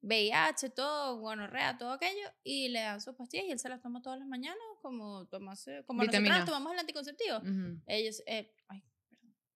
VIH, 0.01 0.70
todo, 0.72 1.18
gonorrea, 1.20 1.78
todo 1.78 1.91
aquello, 1.91 2.28
y 2.43 2.70
le 2.70 2.80
dan 2.82 3.01
sus 3.01 3.16
pastillas 3.16 3.45
y 3.47 3.51
él 3.51 3.59
se 3.59 3.70
las 3.70 3.82
toma 3.82 4.01
todas 4.01 4.18
las 4.18 4.28
mañanas, 4.28 4.57
como, 4.82 5.26
tomarse, 5.28 5.84
como 5.86 5.99
nosotros 6.03 6.22
Vitamina. 6.24 6.38
nos 6.39 6.45
tomamos 6.45 6.74
el 6.74 6.80
anticonceptivo. 6.80 7.38
Ujú. 7.38 7.82
Ellos, 7.86 8.24
eh, 8.26 8.51
ay, 8.70 8.82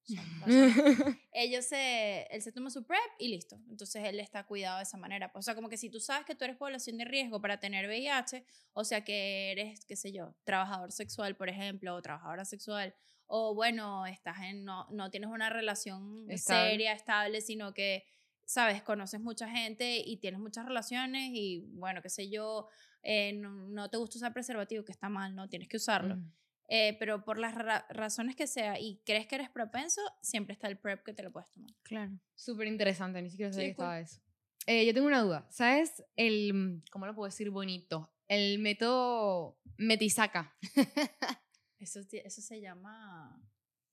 Ellos 1.31 1.65
se, 1.65 2.27
él 2.29 2.41
se 2.41 2.51
toma 2.51 2.69
su 2.69 2.85
PrEP 2.85 2.99
y 3.19 3.29
listo. 3.29 3.59
Entonces 3.69 4.03
él 4.05 4.19
está 4.19 4.45
cuidado 4.45 4.77
de 4.77 4.83
esa 4.83 4.97
manera. 4.97 5.31
O 5.33 5.41
sea, 5.41 5.55
como 5.55 5.69
que 5.69 5.77
si 5.77 5.89
tú 5.89 5.99
sabes 5.99 6.25
que 6.25 6.35
tú 6.35 6.45
eres 6.45 6.57
población 6.57 6.97
de 6.97 7.05
riesgo 7.05 7.41
para 7.41 7.59
tener 7.59 7.87
VIH, 7.87 8.45
o 8.73 8.83
sea 8.83 9.03
que 9.03 9.51
eres, 9.51 9.85
qué 9.85 9.95
sé 9.95 10.11
yo, 10.11 10.35
trabajador 10.43 10.91
sexual, 10.91 11.35
por 11.35 11.49
ejemplo, 11.49 11.95
o 11.95 12.01
trabajadora 12.01 12.45
sexual, 12.45 12.95
o 13.27 13.55
bueno, 13.55 14.05
estás 14.05 14.37
en, 14.43 14.63
no, 14.63 14.87
no 14.91 15.09
tienes 15.09 15.29
una 15.29 15.49
relación 15.49 16.29
Estable. 16.29 16.69
seria, 16.69 16.93
estable, 16.93 17.41
sino 17.41 17.73
que, 17.73 18.05
sabes, 18.45 18.83
conoces 18.83 19.19
mucha 19.19 19.49
gente 19.49 19.97
y 20.05 20.17
tienes 20.17 20.39
muchas 20.39 20.65
relaciones 20.65 21.31
y, 21.33 21.65
bueno, 21.73 22.01
qué 22.03 22.09
sé 22.09 22.29
yo, 22.29 22.67
eh, 23.01 23.33
no, 23.33 23.49
no 23.49 23.89
te 23.89 23.97
gusta 23.97 24.19
usar 24.19 24.33
preservativo, 24.33 24.85
que 24.85 24.91
está 24.91 25.09
mal, 25.09 25.35
no 25.35 25.49
tienes 25.49 25.67
que 25.67 25.77
usarlo. 25.77 26.17
Mm. 26.17 26.31
Eh, 26.67 26.95
pero 26.99 27.23
por 27.23 27.37
las 27.37 27.53
ra- 27.55 27.85
razones 27.89 28.35
que 28.35 28.47
sea 28.47 28.79
y 28.79 29.01
crees 29.05 29.27
que 29.27 29.35
eres 29.35 29.49
propenso, 29.49 30.01
siempre 30.21 30.53
está 30.53 30.67
el 30.67 30.77
PrEP 30.79 31.03
que 31.03 31.13
te 31.13 31.21
lo 31.23 31.31
puedes 31.31 31.49
tomar. 31.51 31.71
Claro. 31.83 32.11
Súper 32.33 32.67
interesante, 32.67 33.21
ni 33.21 33.29
siquiera 33.29 33.51
sabía 33.53 33.67
Sí, 33.67 33.71
que 33.71 33.75
cool. 33.75 33.83
estaba 33.85 33.99
eso. 33.99 34.21
Eh, 34.67 34.85
yo 34.85 34.93
tengo 34.93 35.05
una 35.07 35.21
duda. 35.21 35.45
¿Sabes 35.51 36.03
el, 36.15 36.81
cómo 36.91 37.05
lo 37.05 37.13
puedo 37.13 37.27
decir 37.27 37.51
bonito? 37.51 38.11
El 38.27 38.57
método 38.59 39.59
metisaca. 39.77 40.55
Eso, 41.77 41.99
eso 42.11 42.41
se 42.41 42.61
llama, 42.61 43.39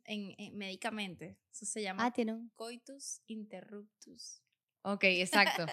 en, 0.05 0.35
en- 0.39 0.57
médicamente, 0.57 1.37
eso 1.51 1.67
se 1.67 1.83
llama 1.83 2.07
Ah, 2.07 2.11
tiene 2.13 2.33
un. 2.33 2.49
coitus 2.55 3.21
interruptus. 3.27 4.42
Ok, 4.85 5.05
exacto. 5.05 5.67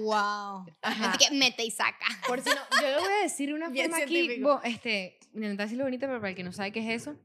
Wow. 0.00 0.64
Ajá. 0.82 1.10
Así 1.10 1.26
que 1.28 1.34
mete 1.34 1.64
y 1.64 1.70
saca. 1.70 2.06
Por 2.26 2.40
si 2.40 2.48
no, 2.50 2.56
yo 2.80 2.86
le 2.88 2.98
voy 2.98 3.12
a 3.12 3.22
decir 3.22 3.52
una 3.52 3.68
Bien 3.70 3.90
forma 3.90 4.04
aquí, 4.04 4.14
científico. 4.14 4.48
bo- 4.48 4.62
este, 4.62 5.18
intentar 5.34 5.66
decirlo 5.66 5.84
bonito, 5.84 6.06
pero 6.06 6.20
para 6.20 6.30
el 6.30 6.36
que 6.36 6.44
no 6.44 6.52
sabe 6.52 6.70
qué 6.72 6.80
es 6.80 7.02
eso, 7.02 7.18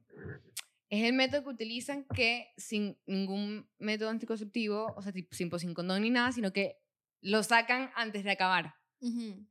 es 0.90 1.04
el 1.04 1.14
método 1.14 1.44
que 1.44 1.50
utilizan 1.50 2.04
que 2.16 2.52
sin 2.58 3.00
ningún 3.06 3.70
método 3.78 4.10
anticonceptivo, 4.10 4.92
o 4.96 5.02
sea, 5.04 5.12
sin, 5.32 5.52
sin 5.60 5.74
condón 5.76 6.02
ni 6.02 6.10
nada, 6.10 6.32
sino 6.32 6.52
que 6.52 6.78
lo 7.22 7.44
sacan 7.44 7.92
antes 7.96 8.24
de 8.24 8.32
acabar. 8.32 8.74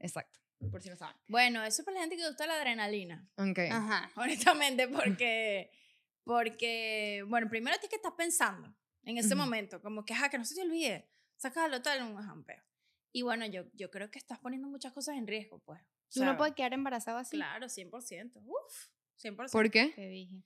Exacto, 0.00 0.40
por 0.72 0.82
si 0.82 0.90
no 0.90 0.96
saben. 0.96 1.16
Bueno, 1.28 1.62
eso 1.64 1.82
es 1.82 1.84
para 1.86 1.94
la 1.94 2.00
gente 2.02 2.16
que 2.16 2.26
gusta 2.26 2.46
la 2.46 2.54
adrenalina, 2.56 3.28
Ok. 3.36 3.58
Ajá. 3.70 4.10
honestamente, 4.16 4.88
porque, 4.88 5.70
porque, 6.24 7.24
bueno, 7.28 7.48
primero 7.48 7.76
tienes 7.76 7.90
que 7.90 7.96
estar 7.96 8.16
pensando 8.16 8.74
en 9.04 9.16
ese 9.18 9.28
Ujú. 9.34 9.36
momento, 9.44 9.80
como 9.80 10.04
que, 10.04 10.12
ajá, 10.14 10.28
que 10.28 10.38
no 10.38 10.44
se 10.44 10.54
te 10.56 10.62
olvide, 10.62 11.08
sácalo 11.38 11.80
tal, 11.82 12.02
un 12.02 12.16
jampeo. 12.16 12.62
Y 13.12 13.22
bueno, 13.22 13.46
yo, 13.46 13.64
yo 13.72 13.90
creo 13.90 14.10
que 14.10 14.18
estás 14.18 14.38
poniendo 14.38 14.68
muchas 14.68 14.92
cosas 14.92 15.16
en 15.16 15.26
riesgo, 15.26 15.60
pues. 15.60 15.80
O 15.80 15.84
Tú 16.14 16.20
no 16.20 16.32
sea, 16.32 16.36
puedes 16.36 16.54
quedar 16.54 16.74
embarazado 16.74 17.16
así. 17.18 17.36
Claro, 17.36 17.66
100%. 17.68 18.32
Uf, 18.44 18.88
100%. 19.22 19.50
¿Por 19.50 19.70
qué? 19.70 19.92
Te 19.96 20.06
dije. 20.08 20.42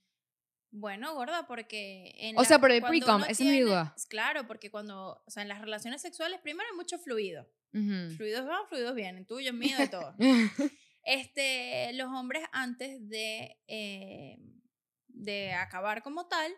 Bueno, 0.70 1.14
gorda, 1.14 1.46
porque 1.46 2.12
en 2.16 2.38
O 2.38 2.44
sea, 2.44 2.56
la- 2.56 2.60
por 2.62 2.70
el 2.70 2.82
pre-com, 2.82 3.16
uno 3.16 3.24
esa 3.26 3.42
es 3.44 3.50
mi 3.50 3.60
duda. 3.60 3.94
Claro, 4.08 4.46
porque 4.46 4.70
cuando, 4.70 5.22
o 5.26 5.30
sea, 5.30 5.42
en 5.42 5.48
las 5.48 5.60
relaciones 5.60 6.00
sexuales, 6.00 6.40
primero 6.40 6.66
hay 6.70 6.76
mucho 6.76 6.98
fluido. 6.98 7.46
Ujú. 7.74 8.14
Fluidos 8.16 8.46
van, 8.46 8.66
fluidos 8.68 8.94
vienen, 8.94 9.26
tuyo, 9.26 9.52
mío, 9.74 9.76
de 9.78 9.88
todo. 9.88 10.14
Este, 11.04 11.92
los 11.94 12.08
hombres 12.08 12.44
antes 12.52 13.06
de, 13.08 13.58
eh, 13.66 14.38
de 15.08 15.52
acabar 15.52 16.02
como 16.02 16.26
tal, 16.28 16.52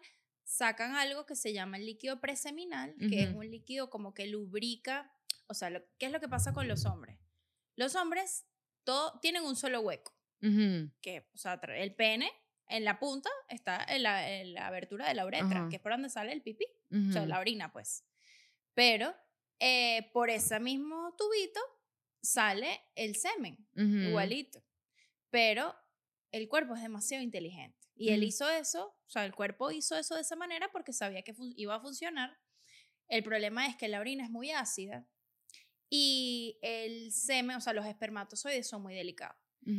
sacan 0.44 0.94
algo 0.94 1.26
que 1.26 1.34
se 1.36 1.52
llama 1.52 1.76
el 1.78 1.86
líquido 1.86 2.20
preseminal, 2.20 2.94
que 3.08 3.22
es 3.24 3.34
un 3.34 3.50
líquido 3.50 3.90
como 3.90 4.14
que 4.14 4.26
lubrica, 4.26 5.10
o 5.46 5.54
sea, 5.54 5.70
lo- 5.70 5.82
¿qué 5.98 6.06
es 6.06 6.12
lo 6.12 6.20
que 6.20 6.28
pasa 6.28 6.52
con 6.52 6.68
los 6.68 6.84
hombres? 6.84 7.18
Los 7.76 7.94
hombres 7.96 8.46
todo, 8.84 9.18
tienen 9.20 9.42
un 9.44 9.56
solo 9.56 9.80
hueco, 9.80 10.14
que, 11.00 11.28
o 11.34 11.38
sea, 11.38 11.54
el 11.76 11.94
pene 11.94 12.30
en 12.68 12.84
la 12.84 12.98
punta 12.98 13.30
está 13.48 13.82
en 13.88 14.02
la, 14.02 14.30
en 14.30 14.52
la 14.54 14.66
abertura 14.66 15.08
de 15.08 15.14
la 15.14 15.24
uretra, 15.26 15.60
que 15.70 15.76
es 15.76 15.82
por 15.82 15.92
donde 15.92 16.08
sale 16.10 16.32
el 16.32 16.42
pipí, 16.42 16.66
o 17.08 17.12
sea, 17.12 17.22
la 17.26 17.38
orina, 17.40 17.72
pues. 17.72 18.04
Pero 18.74 19.14
eh, 19.60 20.10
por 20.12 20.28
ese 20.30 20.60
mismo 20.60 21.14
tubito 21.16 21.60
sale 22.22 22.80
el 22.94 23.16
semen 23.16 23.56
igualito. 24.08 24.62
Pero 25.30 25.74
el 26.34 26.48
cuerpo 26.48 26.74
es 26.74 26.82
demasiado 26.82 27.22
inteligente. 27.22 27.78
Y 27.94 28.10
él 28.10 28.20
Ujú. 28.20 28.28
hizo 28.28 28.50
eso, 28.50 28.88
o 28.88 29.10
sea, 29.10 29.24
el 29.24 29.32
cuerpo 29.32 29.70
hizo 29.70 29.96
eso 29.96 30.16
de 30.16 30.22
esa 30.22 30.34
manera 30.34 30.68
porque 30.72 30.92
sabía 30.92 31.22
que 31.22 31.32
iba 31.56 31.76
a 31.76 31.80
funcionar. 31.80 32.36
El 33.06 33.22
problema 33.22 33.68
es 33.68 33.76
que 33.76 33.86
la 33.86 34.00
orina 34.00 34.24
es 34.24 34.30
muy 34.30 34.50
ácida 34.50 35.06
y 35.88 36.58
el 36.60 37.12
semen, 37.12 37.56
o 37.56 37.60
sea, 37.60 37.72
los 37.72 37.86
espermatozoides 37.86 38.66
son 38.66 38.82
muy 38.82 38.94
delicados. 38.94 39.36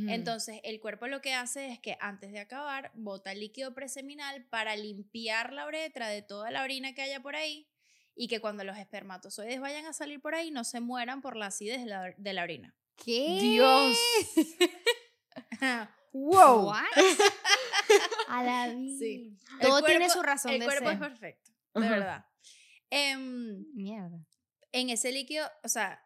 Entonces, 0.08 0.62
el 0.64 0.80
cuerpo 0.80 1.06
lo 1.06 1.22
que 1.22 1.34
hace 1.36 1.68
es 1.68 1.80
que 1.80 1.95
antes 1.99 2.32
de 2.32 2.39
acabar, 2.39 2.91
bota 2.95 3.32
el 3.32 3.39
líquido 3.39 3.76
preseminal 3.76 4.43
para 4.45 4.76
limpiar 4.76 5.53
la 5.53 5.68
uretra 5.68 6.08
de 6.08 6.24
toda 6.24 6.49
la 6.49 6.64
orina 6.64 6.95
que 6.95 7.03
haya 7.03 7.22
por 7.22 7.36
ahí 7.36 7.70
y 8.16 8.28
que 8.28 8.41
cuando 8.41 8.64
los 8.64 8.80
espermatozoides 8.80 9.60
vayan 9.60 9.86
a 9.86 9.93
salir 9.93 10.22
por 10.22 10.34
ahí 10.34 10.49
no 10.49 10.64
se 10.64 10.80
mueran 10.80 11.22
por 11.22 11.36
la 11.36 11.47
acidez 11.47 11.82
de 11.82 11.86
la, 11.86 12.16
de 12.18 12.34
la 12.34 12.41
orina. 12.41 12.76
¿Qué? 12.95 13.38
Dios. 13.39 13.97
Wow. 16.18 16.72
A 18.30 18.43
la 18.43 18.70
vida. 18.74 18.97
Sí. 18.99 19.38
Todo 19.61 19.80
El 19.80 19.86
tiene 19.86 20.05
cuerpo- 20.05 20.13
su 20.13 20.24
razón 20.24 20.51
El 20.53 20.59
de 20.59 20.66
cuerpo 20.66 20.89
es 20.91 20.97
perfecto, 20.99 21.51
de 21.74 21.86
Ajá. 21.86 21.95
verdad. 21.95 22.26
Em, 22.89 23.66
Mierda. 23.74 24.26
en 24.72 24.89
ese 24.89 25.11
líquido, 25.11 25.49
o 25.63 25.68
sea, 25.68 26.01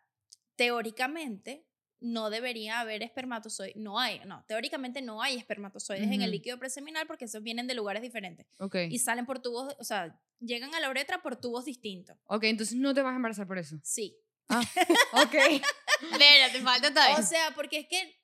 teóricamente 0.56 1.66
no 2.02 2.30
debería 2.30 2.80
haber 2.80 3.04
espermatozoides. 3.04 3.76
No 3.76 4.00
hay, 4.00 4.20
no, 4.26 4.44
teóricamente 4.48 5.02
no 5.02 5.22
hay 5.22 5.36
espermatozoides 5.38 6.10
en 6.12 6.22
el 6.22 6.32
líquido 6.32 6.58
preseminal 6.58 7.06
porque 7.08 7.26
esos 7.26 7.44
vienen 7.44 7.68
de 7.68 7.74
lugares 7.76 8.02
diferentes 8.02 8.48
Ok. 8.60 8.76
y 8.90 9.00
salen 9.00 9.26
por 9.26 9.40
tubos, 9.42 9.76
o 9.80 9.84
sea, 9.84 10.18
llegan 10.40 10.74
a 10.76 10.80
la 10.80 10.90
uretra 10.90 11.22
por 11.22 11.36
tubos 11.36 11.66
distintos. 11.66 12.18
Ok, 12.26 12.46
entonces 12.46 12.78
no 12.78 12.94
te 12.94 13.02
vas 13.02 13.14
a 13.14 13.16
embarazar 13.18 13.46
por 13.48 13.58
eso. 13.58 13.78
Sí. 13.84 14.18
Ok. 15.14 15.36
Espera, 16.02 16.52
te 16.52 16.62
falta 16.62 16.90
todavía. 16.94 17.18
O 17.18 17.22
sea, 17.22 17.52
porque 17.56 17.80
es 17.80 17.88
que 17.90 18.19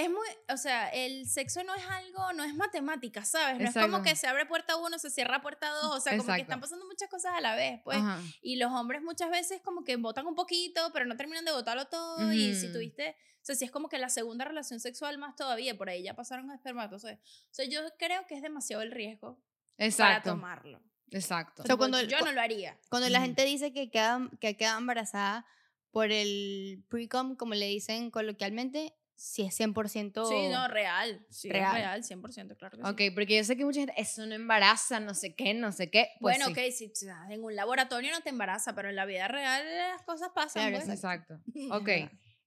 es 0.00 0.08
muy, 0.08 0.28
o 0.48 0.56
sea, 0.56 0.88
el 0.90 1.26
sexo 1.28 1.64
no 1.64 1.74
es 1.74 1.84
algo, 1.88 2.32
no 2.34 2.44
es 2.44 2.54
matemática, 2.54 3.24
¿sabes? 3.24 3.58
No 3.58 3.68
es 3.68 3.74
como 3.74 4.02
que 4.02 4.14
se 4.14 4.28
abre 4.28 4.46
puerta 4.46 4.76
uno, 4.76 4.96
se 4.98 5.10
cierra 5.10 5.42
puerta 5.42 5.70
dos, 5.70 5.96
o 5.96 6.00
sea, 6.00 6.16
como 6.16 6.32
que 6.34 6.42
están 6.42 6.60
pasando 6.60 6.86
muchas 6.86 7.08
cosas 7.10 7.34
a 7.34 7.40
la 7.40 7.56
vez, 7.56 7.80
pues. 7.82 7.98
Ajá. 7.98 8.20
Y 8.40 8.56
los 8.56 8.70
hombres 8.70 9.02
muchas 9.02 9.28
veces 9.30 9.60
como 9.62 9.82
que 9.84 9.96
votan 9.96 10.26
un 10.26 10.36
poquito, 10.36 10.90
pero 10.92 11.04
no 11.04 11.16
terminan 11.16 11.44
de 11.44 11.50
votarlo 11.50 11.86
todo. 11.86 12.32
Y 12.32 12.54
si 12.54 12.72
tuviste, 12.72 13.10
o 13.10 13.40
sea, 13.44 13.56
si 13.56 13.64
es 13.64 13.70
como 13.72 13.88
que 13.88 13.98
la 13.98 14.08
segunda 14.08 14.44
relación 14.44 14.78
sexual 14.78 15.18
más 15.18 15.34
todavía, 15.34 15.76
por 15.76 15.88
ahí 15.88 16.04
ya 16.04 16.14
pasaron 16.14 16.48
espermatozoides. 16.52 17.18
O 17.18 17.54
sea, 17.54 17.64
yo 17.66 17.80
creo 17.98 18.24
que 18.28 18.36
es 18.36 18.42
demasiado 18.42 18.82
el 18.82 18.92
riesgo 18.92 19.42
para 19.76 19.86
Exacto. 19.88 20.30
tomarlo. 20.30 20.80
Exacto. 21.10 21.62
O 21.62 21.66
sea, 21.66 21.74
Tipo, 21.74 21.78
cuando- 21.78 22.00
yo 22.02 22.20
no 22.20 22.30
lo 22.30 22.40
haría. 22.40 22.78
Cuando 22.88 23.08
la 23.08 23.20
gente 23.20 23.44
dice 23.44 23.72
que 23.72 23.90
queda, 23.90 24.28
que 24.40 24.56
queda 24.56 24.76
embarazada 24.78 25.44
por 25.90 26.12
el 26.12 26.84
pre-com, 26.88 27.34
como 27.34 27.54
le 27.54 27.66
dicen 27.66 28.10
coloquialmente, 28.10 28.94
si 29.18 29.42
es 29.42 29.58
100%. 29.58 30.28
Sí, 30.28 30.48
no, 30.48 30.68
real. 30.68 31.26
Sí, 31.28 31.50
Real. 31.50 31.74
real. 31.74 32.00
real, 32.00 32.04
100%, 32.04 32.56
claro 32.56 32.78
que 32.78 32.84
sí. 32.84 32.88
Ok, 33.08 33.14
porque 33.16 33.36
yo 33.36 33.42
sé 33.42 33.56
que 33.56 33.64
mucha 33.64 33.80
gente, 33.80 33.92
eso 33.96 34.24
no 34.26 34.34
embaraza, 34.36 35.00
no 35.00 35.12
sé 35.12 35.34
qué, 35.34 35.54
no 35.54 35.72
sé 35.72 35.90
qué. 35.90 36.10
Pues 36.20 36.38
bueno, 36.38 36.46
sí. 36.46 36.52
ok, 36.52 36.72
si, 36.72 36.92
si 36.94 37.06
en 37.28 37.42
un 37.42 37.56
laboratorio 37.56 38.12
no 38.12 38.20
te 38.20 38.28
embaraza, 38.30 38.76
pero 38.76 38.88
en 38.90 38.94
la 38.94 39.06
vida 39.06 39.26
real 39.26 39.64
las 39.76 40.02
cosas 40.02 40.30
pasan. 40.32 40.70
Claro, 40.70 40.84
pues. 40.84 40.88
Exacto. 40.96 41.40
Ok. 41.72 41.88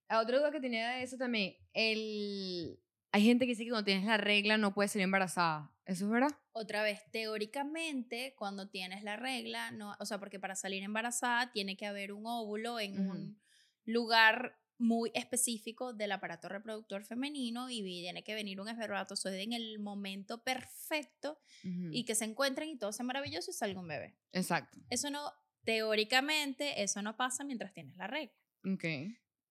Otra 0.08 0.38
duda 0.38 0.50
que 0.50 0.60
tenía 0.60 0.90
de 0.92 1.02
eso 1.02 1.18
también, 1.18 1.56
el... 1.74 2.78
Hay 3.12 3.22
gente 3.22 3.44
que 3.44 3.50
dice 3.50 3.64
que 3.64 3.70
cuando 3.70 3.84
tienes 3.84 4.06
la 4.06 4.16
regla 4.16 4.56
no 4.56 4.72
puedes 4.72 4.92
salir 4.92 5.04
embarazada. 5.04 5.70
¿Eso 5.84 6.06
es 6.06 6.10
verdad? 6.10 6.30
Otra 6.52 6.82
vez, 6.82 7.00
teóricamente, 7.10 8.34
cuando 8.38 8.70
tienes 8.70 9.04
la 9.04 9.16
regla, 9.16 9.70
no, 9.72 9.94
o 9.98 10.06
sea, 10.06 10.18
porque 10.18 10.40
para 10.40 10.54
salir 10.54 10.82
embarazada 10.82 11.52
tiene 11.52 11.76
que 11.76 11.84
haber 11.84 12.12
un 12.12 12.24
óvulo 12.26 12.80
en 12.80 12.98
Ujú. 12.98 13.10
un 13.10 13.42
lugar 13.84 14.58
muy 14.82 15.12
específico 15.14 15.92
del 15.92 16.10
aparato 16.10 16.48
reproductor 16.48 17.04
femenino 17.04 17.70
y 17.70 17.82
tiene 17.82 18.24
que 18.24 18.34
venir 18.34 18.60
un 18.60 18.68
espermatozoide 18.68 19.42
en 19.42 19.52
el 19.52 19.78
momento 19.78 20.42
perfecto 20.42 21.38
Ujú. 21.64 21.90
y 21.92 22.04
que 22.04 22.16
se 22.16 22.24
encuentren 22.24 22.68
y 22.68 22.76
todo 22.76 22.92
sea 22.92 23.06
maravilloso 23.06 23.52
y 23.52 23.54
salga 23.54 23.80
un 23.80 23.86
bebé. 23.86 24.16
Exacto. 24.32 24.80
Eso 24.90 25.08
no, 25.08 25.32
teóricamente, 25.64 26.82
eso 26.82 27.00
no 27.00 27.16
pasa 27.16 27.44
mientras 27.44 27.72
tienes 27.72 27.96
la 27.96 28.08
regla. 28.08 28.34
Ok. 28.64 28.84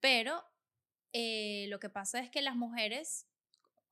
Pero 0.01 0.43
eh, 1.13 1.65
lo 1.69 1.79
que 1.79 1.89
pasa 1.89 2.19
es 2.19 2.29
que 2.29 2.41
las 2.41 2.57
mujeres, 2.57 3.25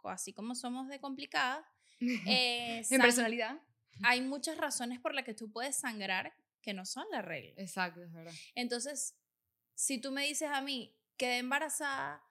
así 0.03 0.33
como 0.33 0.55
somos 0.55 0.89
de 0.89 0.99
complicadas, 0.99 1.65
eh, 2.01 2.83
en 2.89 3.01
personalidad. 3.01 3.61
hay 4.03 4.19
muchas 4.19 4.57
razones 4.57 4.99
por 4.99 5.15
las 5.15 5.23
que 5.23 5.33
tú 5.33 5.49
puedes 5.49 5.77
sangrar 5.77 6.33
que 6.61 6.73
no 6.73 6.85
son 6.85 7.05
la 7.11 7.21
regla. 7.21 7.53
Exacto, 7.55 8.03
es 8.03 8.11
verdad. 8.11 8.33
Entonces, 8.55 9.15
si 9.73 10.01
tú 10.01 10.11
me 10.11 10.25
dices 10.25 10.49
a 10.51 10.61
mí, 10.61 10.99
quedé 11.20 11.38
embarazada, 11.38 12.24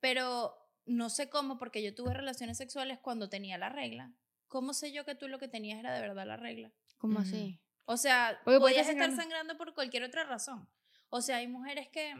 pero 0.00 0.54
no 0.84 1.08
sé 1.08 1.30
cómo 1.30 1.56
porque 1.56 1.82
yo 1.82 1.94
tuve 1.94 2.12
relaciones 2.12 2.58
sexuales 2.58 2.98
cuando 2.98 3.30
tenía 3.30 3.56
la 3.56 3.70
regla, 3.70 4.12
¿cómo 4.48 4.74
sé 4.74 4.92
yo 4.92 5.04
que 5.06 5.14
tú 5.14 5.28
lo 5.28 5.38
que 5.38 5.48
tenías 5.48 5.78
era 5.78 5.94
de 5.94 6.00
verdad 6.02 6.26
la 6.26 6.36
regla? 6.36 6.70
¿Cómo 6.98 7.20
así? 7.20 7.60
O 7.86 7.96
sea, 7.96 8.38
Porque 8.44 8.58
puede 8.58 8.74
podías 8.74 8.88
estar 8.88 8.94
estar 8.96 9.06
sangrando. 9.16 9.22
sangrando 9.54 9.56
por 9.56 9.74
cualquier 9.74 10.02
otra 10.04 10.24
razón. 10.24 10.68
O 11.08 11.22
sea, 11.22 11.36
hay 11.36 11.48
mujeres 11.48 11.88
que 11.88 12.14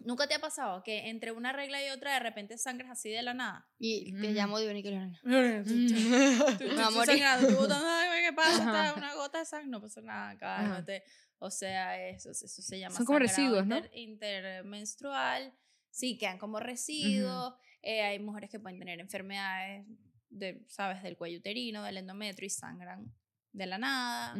¿Nunca 0.00 0.28
te 0.28 0.34
ha 0.34 0.38
pasado 0.40 0.84
que 0.84 1.08
entre 1.08 1.32
una 1.32 1.52
regla 1.52 1.84
y 1.84 1.90
otra 1.90 2.12
de 2.12 2.20
repente 2.20 2.56
sangras 2.56 2.88
así 2.92 3.10
de 3.10 3.20
la 3.20 3.34
nada? 3.34 3.68
Y 3.80 4.12
te 4.12 4.28
Mm. 4.28 4.32
llamo 4.32 4.58
Diónica 4.60 4.90
Lorena. 4.90 5.18
Tú- 5.64 6.68
Me 6.68 6.74
va 6.76 6.84
a 6.86 6.88
tú 6.90 6.94
morir. 6.94 7.06
sangrando, 7.18 7.48
tú 7.48 7.56
botando, 7.56 7.84
"Ay, 7.88 8.22
¿qué 8.22 8.32
pasa? 8.32 8.94
Una 8.96 9.14
gota 9.16 9.40
de 9.40 9.44
sangre, 9.44 9.66
no 9.68 9.80
pasa 9.80 10.00
nada, 10.00 10.38
cálmate. 10.38 11.02
O 11.40 11.50
sea, 11.50 12.08
eso, 12.08 12.30
eso 12.32 12.46
se 12.48 12.78
llama 12.78 12.96
Son 12.96 13.06
como 13.06 13.18
residuos, 13.18 13.66
¿no? 13.66 13.76
inter- 13.76 13.90
intermenstrual. 13.94 15.52
Sí, 15.90 16.18
quedan 16.18 16.38
como 16.38 16.60
residuos. 16.60 17.54
Eh, 17.82 18.02
hay 18.02 18.18
mujeres 18.18 18.50
que 18.50 18.58
pueden 18.60 18.78
tener 18.78 19.00
enfermedades, 19.00 19.86
de, 20.30 20.64
¿sabes? 20.68 21.02
Del 21.02 21.16
cuello 21.16 21.38
uterino, 21.38 21.82
del 21.82 21.98
endometrio 21.98 22.46
y 22.46 22.50
sangran 22.50 23.12
de 23.58 23.66
la 23.66 23.78
nada. 23.78 24.34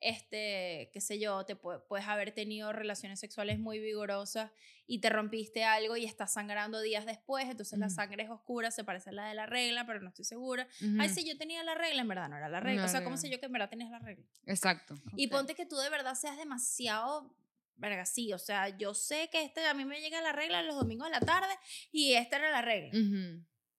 Este, 0.00 0.90
qué 0.92 1.00
sé 1.00 1.18
yo, 1.18 1.44
te 1.44 1.60
pue- 1.60 1.82
puedes 1.86 2.06
haber 2.08 2.32
tenido 2.32 2.72
relaciones 2.72 3.20
sexuales 3.20 3.58
muy 3.58 3.78
vigorosas 3.80 4.50
y 4.86 5.00
te 5.00 5.10
rompiste 5.10 5.62
algo 5.64 5.96
y 5.96 6.04
estás 6.06 6.32
sangrando 6.32 6.80
días 6.80 7.04
después, 7.04 7.44
entonces 7.48 7.78
la 7.78 7.86
Ujú. 7.86 7.94
sangre 7.96 8.22
es 8.22 8.30
oscura, 8.30 8.70
se 8.70 8.82
parece 8.82 9.10
a 9.10 9.12
la 9.12 9.26
de 9.28 9.34
la 9.34 9.46
regla, 9.46 9.84
pero 9.86 10.00
no 10.00 10.08
estoy 10.08 10.24
segura. 10.24 10.66
Ay, 10.98 11.08
sí, 11.10 11.28
yo 11.28 11.36
tenía 11.36 11.62
la 11.64 11.74
regla, 11.74 12.00
en 12.02 12.08
verdad 12.08 12.28
no 12.30 12.36
era 12.38 12.48
la 12.48 12.60
regla. 12.60 12.82
No 12.82 12.86
o 12.88 12.90
sea, 12.90 13.04
¿cómo 13.04 13.16
sé 13.18 13.28
yo 13.30 13.38
que 13.40 13.46
en 13.46 13.52
verdad 13.52 13.68
tenías 13.68 13.90
la 13.90 13.98
regla? 13.98 14.24
Exacto. 14.46 14.94
Y 15.16 15.26
ponte 15.28 15.54
que 15.54 15.66
tú 15.66 15.76
de 15.76 15.90
verdad 15.90 16.14
seas 16.14 16.38
demasiado, 16.38 17.34
verga, 17.76 18.06
sí, 18.06 18.32
o 18.32 18.38
sea, 18.38 18.68
yo 18.76 18.94
sé 18.94 19.28
que 19.30 19.42
este, 19.42 19.66
a 19.66 19.74
mí 19.74 19.84
me 19.84 20.00
llega 20.00 20.20
la 20.22 20.32
regla 20.32 20.62
los 20.62 20.76
domingos 20.76 21.08
de 21.08 21.12
la 21.12 21.20
tarde 21.20 21.54
y 21.92 22.14
esta 22.14 22.36
era 22.38 22.50
la 22.50 22.62
regla. 22.62 22.90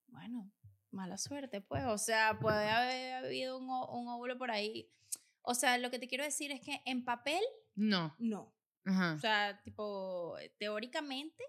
Bueno, 0.08 0.52
mala 0.92 1.18
suerte, 1.18 1.62
pues, 1.62 1.84
o 1.86 1.98
sea, 1.98 2.38
puede 2.40 2.70
haber 2.70 3.14
habido 3.26 3.58
un, 3.58 3.66
un 3.70 4.08
óvulo 4.10 4.38
por 4.38 4.52
ahí. 4.52 4.90
O 5.42 5.56
sea, 5.56 5.78
lo 5.78 5.90
que 5.90 6.00
te 6.00 6.08
quiero 6.08 6.24
decir 6.24 6.52
es 6.52 6.62
que 6.62 6.82
en 6.86 7.04
papel, 7.04 7.42
No. 7.76 8.16
no. 8.20 8.54
Ajá. 8.86 9.14
O 9.14 9.20
sea, 9.20 9.62
tipo, 9.64 10.36
teóricamente, 10.58 11.44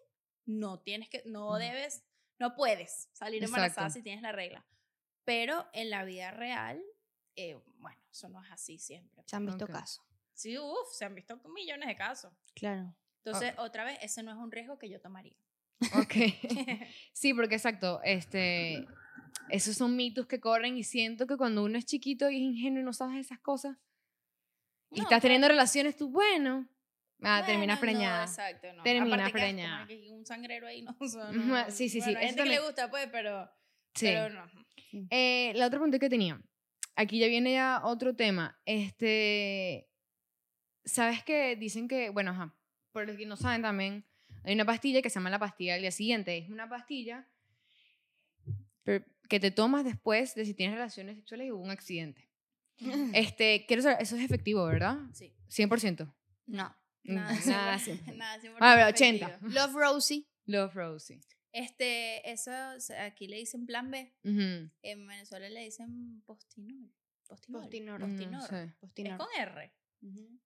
no 0.45 0.81
tienes 0.81 1.09
que, 1.09 1.23
no 1.27 1.57
debes, 1.57 2.05
no 2.39 2.55
puedes 2.55 3.09
salir 3.13 3.43
embarazada 3.43 3.87
Exacto. 3.89 3.93
si 3.95 4.03
tienes 4.03 4.23
la 4.23 4.33
regla. 4.33 4.67
Pero 5.25 5.67
en 5.73 5.89
la 5.91 6.05
vida 6.05 6.31
real, 6.31 6.83
eh, 7.37 7.59
bueno, 7.79 8.01
eso 8.11 8.29
no 8.29 8.43
es 8.45 8.51
así 8.51 8.79
siempre. 8.79 9.23
Se 9.27 9.37
han 9.37 9.47
visto 9.47 9.65
Ok. 9.65 9.71
casos. 9.73 10.05
Sí, 10.35 10.59
uff, 10.59 10.93
se 10.93 11.05
han 11.05 11.15
visto 11.15 11.37
millones 11.55 11.89
de 11.89 11.97
casos. 11.97 12.33
Claro. 12.55 12.95
Entonces, 13.25 13.55
otra 13.59 13.85
vez, 13.85 13.99
ese 14.03 14.23
no 14.23 14.33
es 14.33 14.37
un 14.37 14.51
riesgo 14.51 14.79
que 14.79 14.89
yo 14.91 15.01
tomaría. 15.01 15.37
Ok. 15.97 16.15
Sí, 17.13 17.35
porque 17.35 17.55
exacto, 17.55 18.01
este, 18.05 18.87
esos 19.49 19.77
son 19.77 19.97
mitos 19.97 20.27
que 20.27 20.41
corren 20.41 20.77
y 20.77 20.85
siento 20.85 21.27
que 21.27 21.37
cuando 21.37 21.65
uno 21.65 21.79
es 21.79 21.85
chiquito 21.85 22.31
y 22.31 22.37
es 22.37 22.43
ingenuo 22.43 22.81
y 22.81 22.85
no 22.85 22.93
sabes 22.93 23.19
esas 23.27 23.39
cosas 23.41 23.77
y 24.91 24.97
No, 24.99 25.03
estás 25.05 25.23
teniendo 25.23 25.49
relaciones, 25.49 25.97
tú, 25.97 26.11
bueno, 26.11 26.69
ah, 27.23 27.43
terminas 27.47 27.79
Bueno, 27.81 27.93
preñada. 27.99 28.25
No, 28.25 28.31
exacto, 28.31 28.73
no. 28.75 28.83
Terminas 28.83 29.33
preñada. 29.33 29.87
que 29.87 30.11
un 30.11 30.27
sangrero 30.27 30.67
ahí, 30.67 30.83
no. 30.83 30.97
o 30.99 31.09
sea, 31.09 31.31
Ujú, 31.31 31.39
no- 31.39 31.71
sí, 31.71 31.89
sí, 31.89 32.01
sí, 32.01 32.13
bueno, 32.13 32.19
Hay 32.21 32.27
gente 32.27 32.43
que 32.43 32.49
le 32.49 32.61
gusta, 32.61 32.91
pues, 32.91 33.09
pero, 33.11 33.51
Sí. 33.95 34.07
pero 34.07 34.29
no. 34.31 34.51
Eh, 35.11 35.53
la 35.55 35.67
otra 35.67 35.79
pregunta 35.79 35.99
que 35.99 36.11
tenía, 36.11 36.41
aquí 36.97 37.19
ya 37.19 37.27
viene 37.29 37.53
ya 37.55 37.81
otro 37.85 38.15
tema, 38.15 38.61
este, 38.67 39.89
¿sabes 40.85 41.25
que 41.25 41.57
Dicen 41.57 41.89
que, 41.89 42.11
bueno, 42.11 42.33
ajá, 42.33 42.55
por 42.93 43.07
los 43.07 43.17
que 43.17 43.25
no 43.27 43.37
saben 43.37 43.63
también, 43.63 44.05
hay 44.45 44.55
una 44.55 44.67
pastilla 44.67 45.01
que 45.01 45.09
se 45.09 45.15
llama 45.15 45.31
la 45.31 45.39
pastilla 45.39 45.73
del 45.75 45.83
día 45.83 45.91
siguiente, 45.93 46.37
es 46.37 46.51
una 46.51 46.69
pastilla 46.69 47.27
pero- 48.85 49.05
que 49.33 49.41
te 49.41 49.51
tomas 49.51 49.85
después 49.85 50.35
de 50.35 50.45
si 50.45 50.55
tienes 50.55 50.77
relaciones 50.77 51.17
sexuales 51.17 51.47
y 51.47 51.51
hubo 51.53 51.63
un 51.63 51.71
accidente. 51.71 52.29
Este, 53.15 53.65
quiero 53.67 53.83
saber, 53.83 53.99
eso 54.03 54.17
es 54.17 54.23
efectivo, 54.23 54.65
¿verdad? 54.67 54.99
Sí. 55.13 55.35
100%. 55.49 56.13
No. 56.47 56.75
Nada, 57.05 57.33
nada, 57.47 57.79
100%, 57.79 58.15
nada, 58.17 58.41
100% 58.41 58.57
Ah, 58.61 58.75
pero 58.77 58.89
80. 58.91 59.27
efectivo. 59.27 59.51
Love 59.53 59.75
Rosie. 59.75 60.27
Love 60.47 60.75
Rosie. 60.75 61.21
Este, 61.53 62.31
eso, 62.31 62.53
aquí 63.01 63.27
le 63.27 63.37
dicen 63.39 63.67
plan 63.67 63.91
B. 63.91 64.15
Ujú. 64.25 64.71
En 64.83 65.07
Venezuela 65.07 65.49
le 65.51 65.65
dicen. 65.65 66.23
Postinol. 66.27 66.93
Postinor. 67.27 68.01
No 68.01 68.07
Postinor. 68.07 68.49
sé. 68.49 68.65
Es 68.65 68.75
Postinor. 68.77 69.19
con 69.19 69.27
R. 69.37 69.73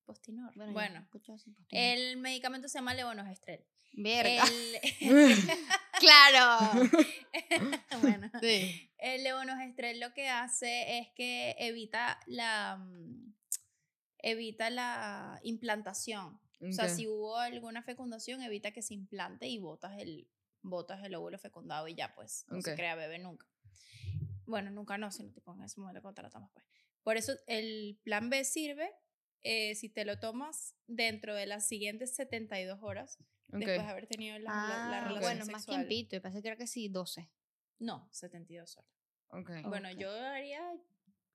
Postinor. 0.05 0.53
Bueno, 0.55 0.73
Bueno, 0.73 1.09
postinor. 1.11 1.41
el 1.71 2.17
medicamento 2.19 2.69
se 2.69 2.79
llama 2.79 2.95
levonorgestrel. 2.95 3.65
Verga. 3.93 4.45
El, 5.01 5.37
claro. 6.01 6.91
bueno, 8.03 8.31
Sí. 8.41 8.91
el 8.99 9.25
levonorgestrel 9.25 10.01
lo 10.01 10.13
que 10.13 10.29
hace 10.29 10.99
es 10.99 11.09
que 11.17 11.57
evita 11.59 12.21
la 12.27 12.77
mm, 12.77 13.35
evita 14.19 14.71
la 14.71 15.41
implantación. 15.43 16.39
O 16.61 16.73
sea, 16.73 16.89
si 16.89 17.07
hubo 17.07 17.37
alguna 17.39 17.83
fecundación, 17.83 18.43
evita 18.43 18.71
que 18.73 18.83
se 18.83 18.95
implante 18.95 19.47
y 19.47 19.59
botas 19.59 19.99
el 19.99 20.29
botas 20.63 21.05
el 21.05 21.15
óvulo 21.15 21.39
fecundado 21.39 21.87
y 21.87 21.95
ya 21.95 22.15
pues 22.15 22.45
no 22.49 22.61
se 22.61 22.71
Ok. 22.73 22.77
crea 22.77 22.95
bebé 22.97 23.19
nunca. 23.19 23.47
Bueno, 24.47 24.71
nunca 24.71 24.99
no, 24.99 25.11
sino 25.13 25.31
tipo 25.33 25.55
en 25.55 25.63
ese 25.63 25.81
momento 25.81 26.03
cuando 26.03 26.21
tratamos 26.23 26.51
pues. 26.53 26.65
Por 27.03 27.17
eso 27.17 27.35
el 27.47 27.99
plan 28.03 28.31
B 28.31 28.45
sirve 28.45 28.91
eh, 29.43 29.75
si 29.75 29.89
te 29.89 30.05
lo 30.05 30.19
tomas 30.19 30.75
dentro 30.87 31.35
de 31.35 31.47
las 31.47 31.67
siguientes 31.69 32.15
72 32.15 32.79
horas 32.83 33.19
Ok. 33.53 33.59
después 33.59 33.83
de 33.85 33.89
haber 33.91 34.07
tenido 34.07 34.39
la, 34.39 34.51
la- 34.51 34.59
la 34.91 34.99
Ah, 34.99 35.09
relación 35.09 35.21
bueno, 35.23 35.47
más 35.53 35.63
sexual. 35.65 35.87
tiempito. 35.87 36.17
Y 36.17 36.21
pensé 36.21 36.43
que 36.43 36.49
era 36.49 36.57
que 36.57 36.67
sí, 36.67 36.89
12. 36.89 37.31
No, 37.79 38.09
72 38.13 38.77
horas. 38.79 38.91
Ok. 39.29 39.51
Bueno, 39.69 39.89
Ok. 39.91 39.97
yo 39.99 40.11
haría, 40.11 40.63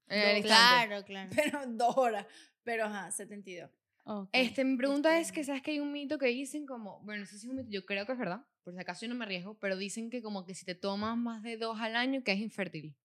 instante. 0.10 0.41
Claro, 0.43 1.04
claro. 1.06 1.30
pero 1.36 1.66
dos 1.68 1.95
horas. 1.97 2.26
Pero 2.64 2.86
ajá, 2.86 3.12
72. 3.12 3.70
Ok. 4.04 4.30
Este, 4.34 4.64
mi 4.66 4.76
pregunta 4.78 5.18
es 5.20 5.28
Este- 5.28 5.36
que, 5.36 5.43
¿sabes 5.45 5.62
que 5.62 5.72
hay 5.72 5.80
un 5.80 5.91
mito 5.91 6.18
que 6.18 6.26
dicen 6.28 6.66
como, 6.66 6.99
bueno, 7.02 7.22
no 7.22 7.26
sé 7.28 7.38
si 7.38 7.45
es 7.45 7.49
un 7.49 7.56
mito, 7.58 7.70
yo 7.70 7.86
creo 7.86 8.06
que 8.06 8.12
es 8.14 8.18
verdad, 8.18 8.45
por 8.64 8.74
si 8.74 8.80
acaso 8.80 9.06
yo 9.06 9.10
no 9.10 9.16
me 9.16 9.26
arriesgo, 9.26 9.58
pero 9.60 9.78
dicen 9.78 10.10
que 10.10 10.22
como 10.22 10.43
que 10.45 10.54
si 10.56 10.66
te 10.66 10.76
tomas 10.76 11.16
más 11.18 11.43
de 11.43 11.58
dos 11.58 11.80
al 11.80 11.95
año, 11.95 12.24
que 12.24 12.32
es 12.34 12.39
infértil. 12.39 12.95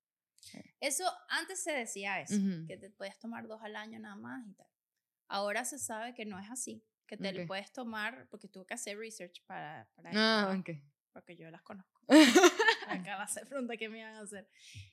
Eso, 0.81 1.05
antes 1.29 1.63
se 1.63 1.73
decía 1.73 2.21
eso, 2.21 2.37
Ujú. 2.37 2.67
que 2.67 2.77
te 2.77 2.91
puedes 2.91 3.19
tomar 3.19 3.47
dos 3.49 3.61
al 3.63 3.77
año 3.77 3.99
nada 3.99 4.17
más 4.17 4.47
y 4.49 4.53
tal. 4.55 4.67
Ahora 5.29 5.65
se 5.65 5.79
sabe 5.79 6.15
que 6.15 6.25
no 6.25 6.39
es 6.39 6.51
así, 6.51 6.83
que 7.07 7.17
te 7.17 7.33
lo 7.33 7.43
Ok. 7.43 7.47
puedes 7.49 7.73
tomar, 7.73 8.29
porque 8.31 8.49
tuve 8.49 8.67
que 8.67 8.75
hacer 8.75 8.99
research 8.99 9.43
para, 9.47 9.89
para 9.95 10.11
esto, 10.11 10.21
Ah, 10.21 10.53
¿no? 10.55 10.61
ok. 10.61 10.71
porque 11.13 11.37
yo 11.37 11.51
las 11.51 11.63
conozco. 11.63 12.03
Acá 12.89 13.17
va 13.17 13.23
a 13.25 13.29
ser 13.29 13.49
pregunta 13.49 13.77
que 13.77 13.89
me 13.89 14.01
iban 14.01 14.15
a 14.17 14.21
hacer. 14.21 14.49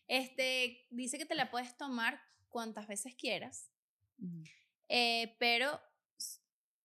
Este, 0.08 0.88
dice 0.90 1.18
que 1.18 1.26
te 1.26 1.36
la 1.36 1.52
puedes 1.52 1.76
tomar 1.78 2.20
cuantas 2.50 2.88
veces 2.88 3.14
quieras, 3.16 3.70
Ujú. 4.20 4.44
eh, 4.90 5.36
pero 5.40 5.80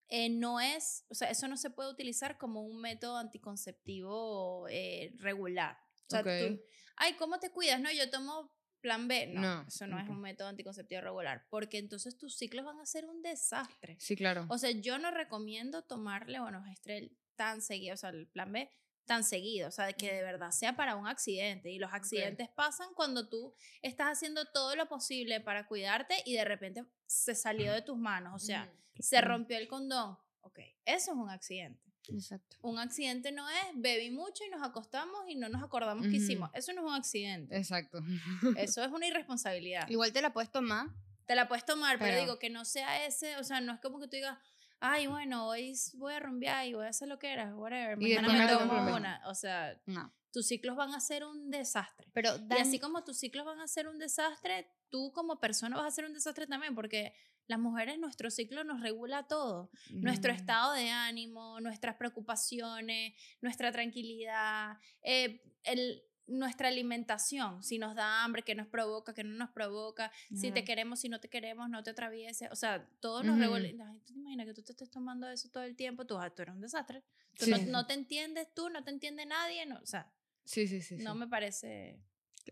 eh, 0.09 0.29
no 0.31 0.61
es, 0.61 1.05
o 1.09 1.15
sea, 1.15 1.31
eso 1.31 1.47
no 1.49 1.57
se 1.57 1.71
puede 1.71 1.91
utilizar 1.91 2.37
como 2.39 2.63
un 2.63 2.81
método 2.81 3.17
anticonceptivo 3.19 4.67
eh, 4.71 5.13
regular. 5.19 5.79
O 6.07 6.11
sea, 6.11 6.21
Ok. 6.21 6.27
tú, 6.39 6.63
ay, 6.97 7.15
¿cómo 7.15 7.39
te 7.39 7.51
cuidas? 7.51 7.81
No, 7.81 7.93
yo 7.93 8.09
tomo 8.11 8.51
plan 8.81 9.09
B. 9.09 9.27
No, 9.29 9.41
No, 9.41 9.65
eso 9.69 9.87
no 9.87 9.99
es 9.99 10.09
un 10.09 10.21
método 10.21 10.49
anticonceptivo 10.49 11.01
regular, 11.01 11.45
porque 11.51 11.79
entonces 11.79 12.17
tus 12.17 12.37
ciclos 12.37 12.65
van 12.65 12.79
a 12.81 12.87
ser 12.87 13.05
un 13.07 13.23
desastre. 13.23 13.97
Sí, 14.01 14.17
claro. 14.17 14.47
O 14.49 14.59
sea, 14.59 14.71
yo 14.71 14.99
no 14.99 15.11
recomiendo 15.11 15.83
tomar 15.83 16.29
levonorgestrel 16.29 17.17
tan 17.37 17.63
seguido, 17.63 17.95
o 17.95 17.97
sea, 17.97 18.11
el 18.11 18.27
plan 18.27 18.53
B 18.53 18.71
tan 19.05 19.25
seguido, 19.25 19.69
o 19.69 19.71
sea, 19.71 19.91
que 19.95 20.13
de 20.13 20.23
verdad 20.23 20.51
sea 20.51 20.77
para 20.77 20.95
un 20.97 21.07
accidente. 21.07 21.71
Y 21.71 21.79
los 21.79 21.93
accidentes 21.95 22.49
pasan 22.51 22.89
cuando 22.95 23.29
tú 23.29 23.55
estás 23.81 24.09
haciendo 24.09 24.45
todo 24.53 24.77
lo 24.77 24.87
posible 24.87 25.41
para 25.41 25.67
cuidarte 25.67 26.15
y 26.27 26.35
de 26.35 26.45
repente 26.45 26.85
se 27.07 27.35
salió 27.35 27.73
de 27.73 27.81
tus 27.81 27.97
manos, 27.97 28.35
o 28.35 28.39
sea, 28.45 28.71
se 28.99 29.17
Claro. 29.17 29.29
rompió 29.29 29.57
el 29.57 29.67
condón. 29.67 30.19
Ok, 30.43 30.59
eso 30.85 31.13
es 31.13 31.17
un 31.17 31.31
accidente. 31.31 31.88
Exacto. 32.09 32.57
Un 32.63 32.79
accidente 32.79 33.33
no 33.33 33.49
es 33.49 33.57
bebí 33.75 34.11
mucho 34.11 34.45
y 34.45 34.49
nos 34.51 34.63
acostamos 34.63 35.29
y 35.29 35.35
no 35.37 35.49
nos 35.49 35.63
acordamos 35.63 36.03
qué 36.05 36.09
Ujú. 36.09 36.17
hicimos. 36.17 36.51
Eso 36.55 36.73
no 36.73 36.83
es 36.83 36.87
un 36.89 36.95
accidente. 36.95 37.57
Exacto. 37.57 37.99
Eso 38.59 38.83
es 38.83 38.91
una 38.91 39.07
irresponsabilidad. 39.07 39.89
Igual 39.89 40.13
te 40.13 40.23
la 40.23 40.33
puedes 40.33 40.51
tomar. 40.51 40.89
Te 41.27 41.35
la 41.35 41.47
puedes 41.49 41.65
tomar, 41.65 41.99
pero, 41.99 42.11
Pero- 42.13 42.21
digo 42.23 42.39
que 42.39 42.49
no 42.51 42.65
sea 42.65 43.05
ese, 43.07 43.37
o 43.37 43.45
sea, 43.45 43.61
no 43.61 43.73
es 43.75 43.81
como 43.81 44.01
que 44.01 44.07
tú 44.07 44.17
digas, 44.17 44.39
ay, 44.81 45.07
bueno, 45.07 45.47
hoy 45.49 45.75
voy 45.95 46.15
a 46.15 46.21
rumbear 46.21 46.67
y 46.67 46.73
voy 46.75 46.87
a 46.87 46.89
hacer 46.89 47.09
lo 47.09 47.19
que 47.19 47.31
era, 47.33 47.55
whatever, 47.55 48.01
Y 48.01 48.15
mañana 48.17 48.47
me 48.47 48.53
tomo 48.53 48.97
una. 48.97 49.21
O 49.27 49.35
sea, 49.35 49.79
No. 49.87 50.11
tus 50.33 50.47
ciclos 50.47 50.77
van 50.77 50.95
a 50.95 51.01
ser 51.01 51.25
un 51.25 51.51
desastre. 51.51 52.09
Pero 52.15 52.35
Y 52.37 52.47
dan- 52.47 52.63
así 52.63 52.79
como 52.79 53.05
tus 53.05 53.19
ciclos 53.19 53.45
van 53.45 53.61
a 53.61 53.69
ser 53.69 53.89
un 53.89 53.99
desastre, 53.99 54.71
tú 54.89 55.13
como 55.13 55.39
persona 55.39 55.77
vas 55.77 55.87
a 55.87 55.91
ser 55.91 56.07
un 56.07 56.15
desastre 56.15 56.47
también, 56.47 56.75
porque 56.75 57.13
las 57.49 57.59
mujeres, 57.59 57.99
nuestro 57.99 58.31
ciclo 58.31 58.63
nos 58.63 58.81
regula 58.81 59.27
todo. 59.27 59.71
Nuestro 59.91 60.33
Mm. 60.33 60.37
estado 60.37 60.73
de 60.75 60.91
ánimo, 60.91 61.61
nuestras 61.61 61.97
preocupaciones, 61.97 63.15
nuestra 63.41 63.73
tranquilidad, 63.73 64.79
eh, 65.03 65.43
el, 65.65 66.03
nuestra 66.27 66.69
alimentación, 66.69 67.63
si 67.63 67.79
nos 67.79 67.95
da 67.95 68.23
hambre, 68.23 68.43
qué 68.43 68.55
nos 68.55 68.67
provoca, 68.69 69.15
qué 69.15 69.25
no 69.25 69.35
nos 69.35 69.51
provoca, 69.51 70.13
si 70.35 70.53
te 70.53 70.63
queremos, 70.63 71.01
si 71.01 71.09
no 71.09 71.21
te 71.21 71.31
queremos, 71.31 71.71
no 71.71 71.83
te 71.83 71.89
atravieses, 71.91 72.51
o 72.53 72.57
sea, 72.57 72.87
todo 73.01 73.23
nos 73.23 73.39
regula. 73.39 73.67
Ay, 73.67 74.01
¿Tú 74.01 74.13
te 74.13 74.19
imaginas 74.21 74.47
que 74.47 74.53
tú 74.53 74.63
te 74.63 74.73
estés 74.73 74.91
tomando 74.91 75.27
eso 75.31 75.49
todo 75.49 75.63
el 75.65 75.75
tiempo? 75.75 76.05
Tú, 76.07 76.19
ah, 76.19 76.29
tú 76.29 76.43
eres 76.43 76.55
un 76.55 76.61
desastre. 76.61 77.03
Tú 77.39 77.47
Sí. 77.47 77.51
no, 77.51 77.57
no 77.71 77.87
te 77.87 77.95
entiendes 77.95 78.53
tú, 78.53 78.69
no 78.69 78.85
te 78.85 78.91
entiende 78.91 79.25
nadie, 79.25 79.65
no, 79.65 79.79
o 79.81 79.87
sea, 79.87 80.13
Sí, 80.45 80.67
sí, 80.69 80.83
sí. 80.83 80.97
no 80.99 81.15
sí. 81.15 81.19
me 81.19 81.29
parece... 81.29 81.99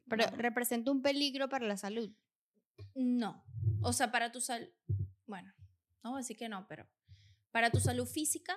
pero 0.09 0.31
no. 0.31 0.37
representa 0.39 0.91
un 0.91 1.03
peligro 1.03 1.49
para 1.51 1.67
la 1.67 1.77
salud. 1.77 2.11
No. 2.95 3.45
O 3.83 3.93
sea, 3.93 4.11
para 4.11 4.33
tu 4.33 4.41
salud. 4.41 4.69
Bueno, 5.27 5.53
no 6.03 6.11
voy 6.11 6.19
a 6.19 6.23
decir 6.23 6.37
que 6.37 6.49
no, 6.49 6.67
pero 6.69 6.87
para 7.51 7.71
tu 7.71 7.81
salud 7.81 8.07
física, 8.07 8.57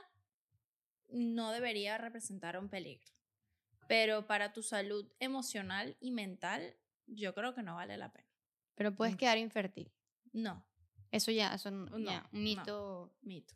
no 1.07 1.51
debería 1.51 1.97
representar 1.97 2.57
un 2.57 2.69
peligro. 2.69 3.11
Pero 3.87 4.27
para 4.27 4.53
tu 4.53 4.61
salud 4.61 5.11
emocional 5.19 5.97
y 5.99 6.11
mental, 6.11 6.75
yo 7.07 7.33
creo 7.33 7.55
que 7.55 7.63
no 7.63 7.75
vale 7.75 7.97
la 7.97 8.11
pena. 8.13 8.27
Pero 8.75 8.93
puedes 8.95 9.15
Ok. 9.15 9.19
quedar 9.21 9.37
infértil. 9.37 9.91
No, 10.31 10.63
Eso 11.11 11.31
ya, 11.31 11.55
eso 11.55 11.71
No, 11.71 11.97
ya, 11.97 12.29
un 12.31 12.39
no. 12.39 12.39
mito. 12.43 13.13
mito. 13.21 13.55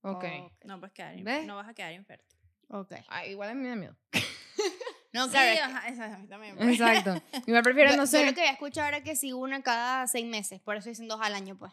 Ok. 0.00 0.24
No, 0.64 0.80
puedes 0.80 0.94
quedar 0.94 1.16
no 1.44 1.56
vas 1.56 1.68
a 1.68 1.74
quedar 1.74 1.92
infértil. 1.92 2.38
Ok. 2.68 2.92
Ah, 3.08 3.26
igual 3.26 3.50
a 3.50 3.54
mí 3.54 3.60
me 3.62 3.68
da 3.68 3.76
miedo. 3.76 3.96
No, 5.14 5.24
Sí, 5.26 5.30
claro. 5.30 5.48
es 5.50 5.56
que- 5.56 5.62
ajá, 5.62 5.88
esa- 5.88 6.14
a 6.14 6.18
mí 6.18 6.26
también. 6.26 6.56
pues. 6.56 6.68
Exacto. 6.68 7.22
Igual 7.48 7.62
prefiero, 7.62 7.90
yo, 7.90 7.96
no 7.96 8.02
yo 8.02 8.06
sé. 8.06 8.26
lo 8.26 8.34
que 8.34 8.40
había 8.40 8.52
escuchado 8.52 8.88
era 8.88 9.02
que 9.02 9.16
si 9.16 9.32
una 9.32 9.62
cada 9.62 10.06
seis 10.08 10.26
meses, 10.26 10.60
por 10.60 10.76
eso 10.76 10.88
dicen 10.88 11.08
dos 11.08 11.20
al 11.22 11.34
año, 11.34 11.56
pues. 11.56 11.72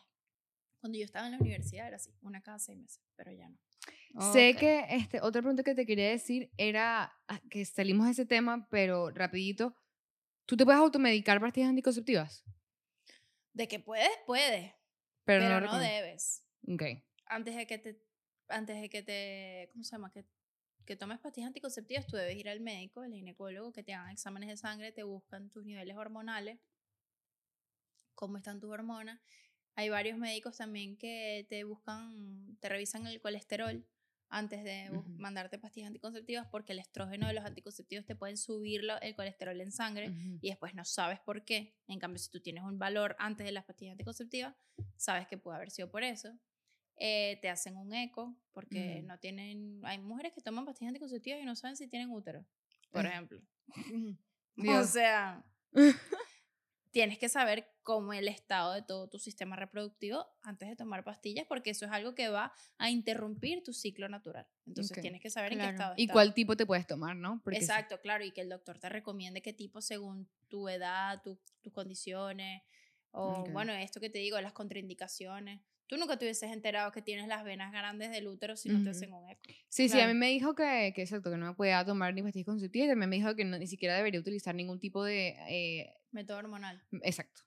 Cuando 0.79 0.97
yo 0.97 1.05
estaba 1.05 1.25
en 1.27 1.33
la 1.33 1.37
universidad 1.39 1.87
era 1.87 1.97
así, 1.97 2.11
una 2.21 2.41
cada 2.41 2.57
seis 2.59 2.77
meses, 2.77 3.01
pero 3.15 3.31
ya 3.31 3.49
no. 3.49 3.57
Sé 4.33 4.51
Ok. 4.53 4.59
que 4.59 4.85
este, 4.89 5.21
otra 5.21 5.41
pregunta 5.41 5.63
que 5.63 5.73
te 5.75 5.85
quería 5.85 6.09
decir 6.09 6.51
era 6.57 7.13
ah, 7.27 7.39
que 7.49 7.63
salimos 7.65 8.05
de 8.07 8.11
ese 8.13 8.25
tema, 8.25 8.67
pero 8.69 9.09
rapidito. 9.11 9.75
¿Tú 10.45 10.57
te 10.57 10.65
puedes 10.65 10.79
automedicar 10.81 11.39
pastillas 11.39 11.69
anticonceptivas? 11.69 12.43
De 13.53 13.67
que 13.67 13.79
puedes, 13.79 14.09
puedes, 14.25 14.73
Pero, 15.23 15.45
pero, 15.45 15.59
no, 15.61 15.77
debes. 15.79 16.43
Ok. 16.67 16.83
Antes 17.27 17.55
de 17.55 17.67
que 17.67 17.77
te, 17.77 18.01
antes 18.49 18.81
de 18.81 18.89
que 18.89 19.01
te, 19.03 19.69
¿cómo 19.73 19.83
se 19.83 19.91
llama? 19.91 20.11
Que, 20.11 20.25
que 20.91 20.97
tomes 20.97 21.19
pastillas 21.19 21.47
anticonceptivas, 21.47 22.05
tú 22.05 22.17
debes 22.17 22.35
ir 22.35 22.49
al 22.49 22.59
médico, 22.59 22.99
al 22.99 23.13
ginecólogo, 23.13 23.71
que 23.71 23.81
te 23.81 23.93
hagan 23.93 24.11
exámenes 24.11 24.49
de 24.49 24.57
sangre, 24.57 24.91
te 24.91 25.03
buscan 25.03 25.49
tus 25.49 25.63
niveles 25.63 25.95
hormonales, 25.95 26.59
cómo 28.13 28.35
están 28.35 28.59
tus 28.59 28.69
hormonas. 28.71 29.21
Hay 29.75 29.87
varios 29.87 30.17
médicos 30.17 30.57
también 30.57 30.97
que 30.97 31.45
te 31.49 31.63
buscan, 31.63 32.57
te 32.59 32.67
revisan 32.67 33.07
el 33.07 33.21
colesterol 33.21 33.87
antes 34.27 34.65
de 34.65 34.89
mandarte 35.17 35.57
pastillas 35.59 35.87
anticonceptivas 35.87 36.47
porque 36.51 36.73
el 36.73 36.79
estrógeno 36.79 37.27
de 37.27 37.33
los 37.35 37.45
anticonceptivos 37.45 38.05
te 38.05 38.15
pueden 38.17 38.35
subir 38.35 38.83
lo- 38.83 38.99
el 38.99 39.15
colesterol 39.15 39.59
en 39.61 39.71
sangre 39.71 40.07
y 40.41 40.49
después 40.49 40.73
no 40.75 40.83
sabes 40.83 41.21
por 41.21 41.45
qué. 41.45 41.73
En 41.87 41.99
cambio, 41.99 42.19
si 42.19 42.29
tú 42.29 42.41
tienes 42.41 42.63
un 42.65 42.77
valor 42.79 43.15
antes 43.17 43.45
de 43.45 43.53
las 43.53 43.63
pastillas 43.63 43.93
anticonceptivas, 43.93 44.55
sabes 44.97 45.27
que 45.29 45.37
puede 45.37 45.55
haber 45.55 45.71
sido 45.71 45.89
por 45.89 46.03
eso. 46.03 46.37
Eh, 47.03 47.39
te 47.41 47.49
hacen 47.49 47.77
un 47.77 47.93
eco 47.95 48.37
porque 48.51 49.01
no 49.01 49.17
tienen... 49.17 49.79
Hay 49.83 49.97
mujeres 49.97 50.33
que 50.33 50.41
toman 50.41 50.65
pastillas 50.65 50.89
anticonceptivas 50.89 51.41
y 51.41 51.45
no 51.45 51.55
saben 51.55 51.75
si 51.75 51.87
tienen 51.87 52.11
útero, 52.11 52.45
por 52.91 53.05
Eh. 53.05 53.09
ejemplo. 53.09 53.41
O 54.83 54.83
sea, 54.83 55.43
tienes 56.91 57.17
que 57.17 57.29
saber 57.29 57.67
cómo 57.83 58.13
el 58.13 58.27
estado 58.27 58.73
de 58.73 58.81
todo 58.81 59.07
tu 59.09 59.17
sistema 59.17 59.55
reproductivo 59.55 60.27
antes 60.43 60.69
de 60.69 60.75
tomar 60.75 61.03
pastillas 61.03 61.47
porque 61.47 61.69
eso 61.71 61.85
es 61.85 61.91
algo 61.91 62.13
que 62.13 62.27
va 62.29 62.53
a 62.77 62.89
interrumpir 62.91 63.63
tu 63.63 63.73
ciclo 63.73 64.07
natural. 64.09 64.45
Entonces 64.67 64.95
Ok, 64.97 65.01
tienes 65.01 65.21
que 65.21 65.29
saber 65.29 65.53
en 65.53 65.57
claro. 65.59 65.71
qué 65.71 65.75
estado 65.75 65.93
¿Y 65.97 66.01
está. 66.03 66.13
cuál 66.13 66.33
tipo 66.33 66.55
te 66.55 66.65
puedes 66.65 66.85
tomar, 66.85 67.15
no? 67.15 67.41
Porque 67.43 67.59
sí. 67.59 67.65
Exacto, 67.65 67.99
claro, 68.01 68.23
y 68.25 68.31
que 68.31 68.41
el 68.41 68.49
doctor 68.49 68.77
te 68.77 68.89
recomiende 68.89 69.41
qué 69.41 69.53
tipo 69.53 69.81
según 69.81 70.29
tu 70.49 70.67
edad, 70.69 71.21
tu- 71.23 71.39
tus 71.61 71.73
condiciones, 71.73 72.61
o 73.11 73.41
Ok. 73.41 73.49
bueno, 73.53 73.73
esto 73.73 73.99
que 73.99 74.09
te 74.09 74.19
digo, 74.19 74.39
las 74.41 74.53
contraindicaciones. 74.53 75.61
Tú 75.91 75.97
nunca 75.97 76.15
te 76.17 76.23
hubieses 76.23 76.49
enterado 76.53 76.89
que 76.93 77.01
tienes 77.01 77.27
las 77.27 77.43
venas 77.43 77.69
grandes 77.73 78.11
del 78.11 78.25
útero 78.29 78.55
si 78.55 78.69
no 78.69 78.75
te 78.75 78.83
Ujú. 78.83 78.89
hacen 78.91 79.11
un 79.11 79.29
eco. 79.29 79.41
Sí, 79.67 79.89
sí, 79.89 79.91
a 79.91 79.95
Claro. 79.97 80.13
mí 80.13 80.17
me 80.17 80.29
dijo 80.29 80.55
que, 80.55 80.93
que 80.95 81.01
exacto, 81.01 81.29
que 81.29 81.35
no 81.35 81.47
me 81.47 81.53
podía 81.53 81.83
tomar 81.83 82.13
ni 82.13 82.21
pastillas 82.23 82.45
conceptivas 82.45 82.85
y 82.85 82.89
también 82.91 83.09
me 83.09 83.17
dijo 83.17 83.35
que 83.35 83.43
no- 83.43 83.59
ni 83.59 83.67
siquiera 83.67 83.97
debería 83.97 84.21
utilizar 84.21 84.55
ningún 84.55 84.79
tipo 84.79 85.03
de... 85.03 85.35
eh, 85.49 85.93
Método 86.11 86.37
hormonal. 86.37 86.81
exacto. 87.03 87.41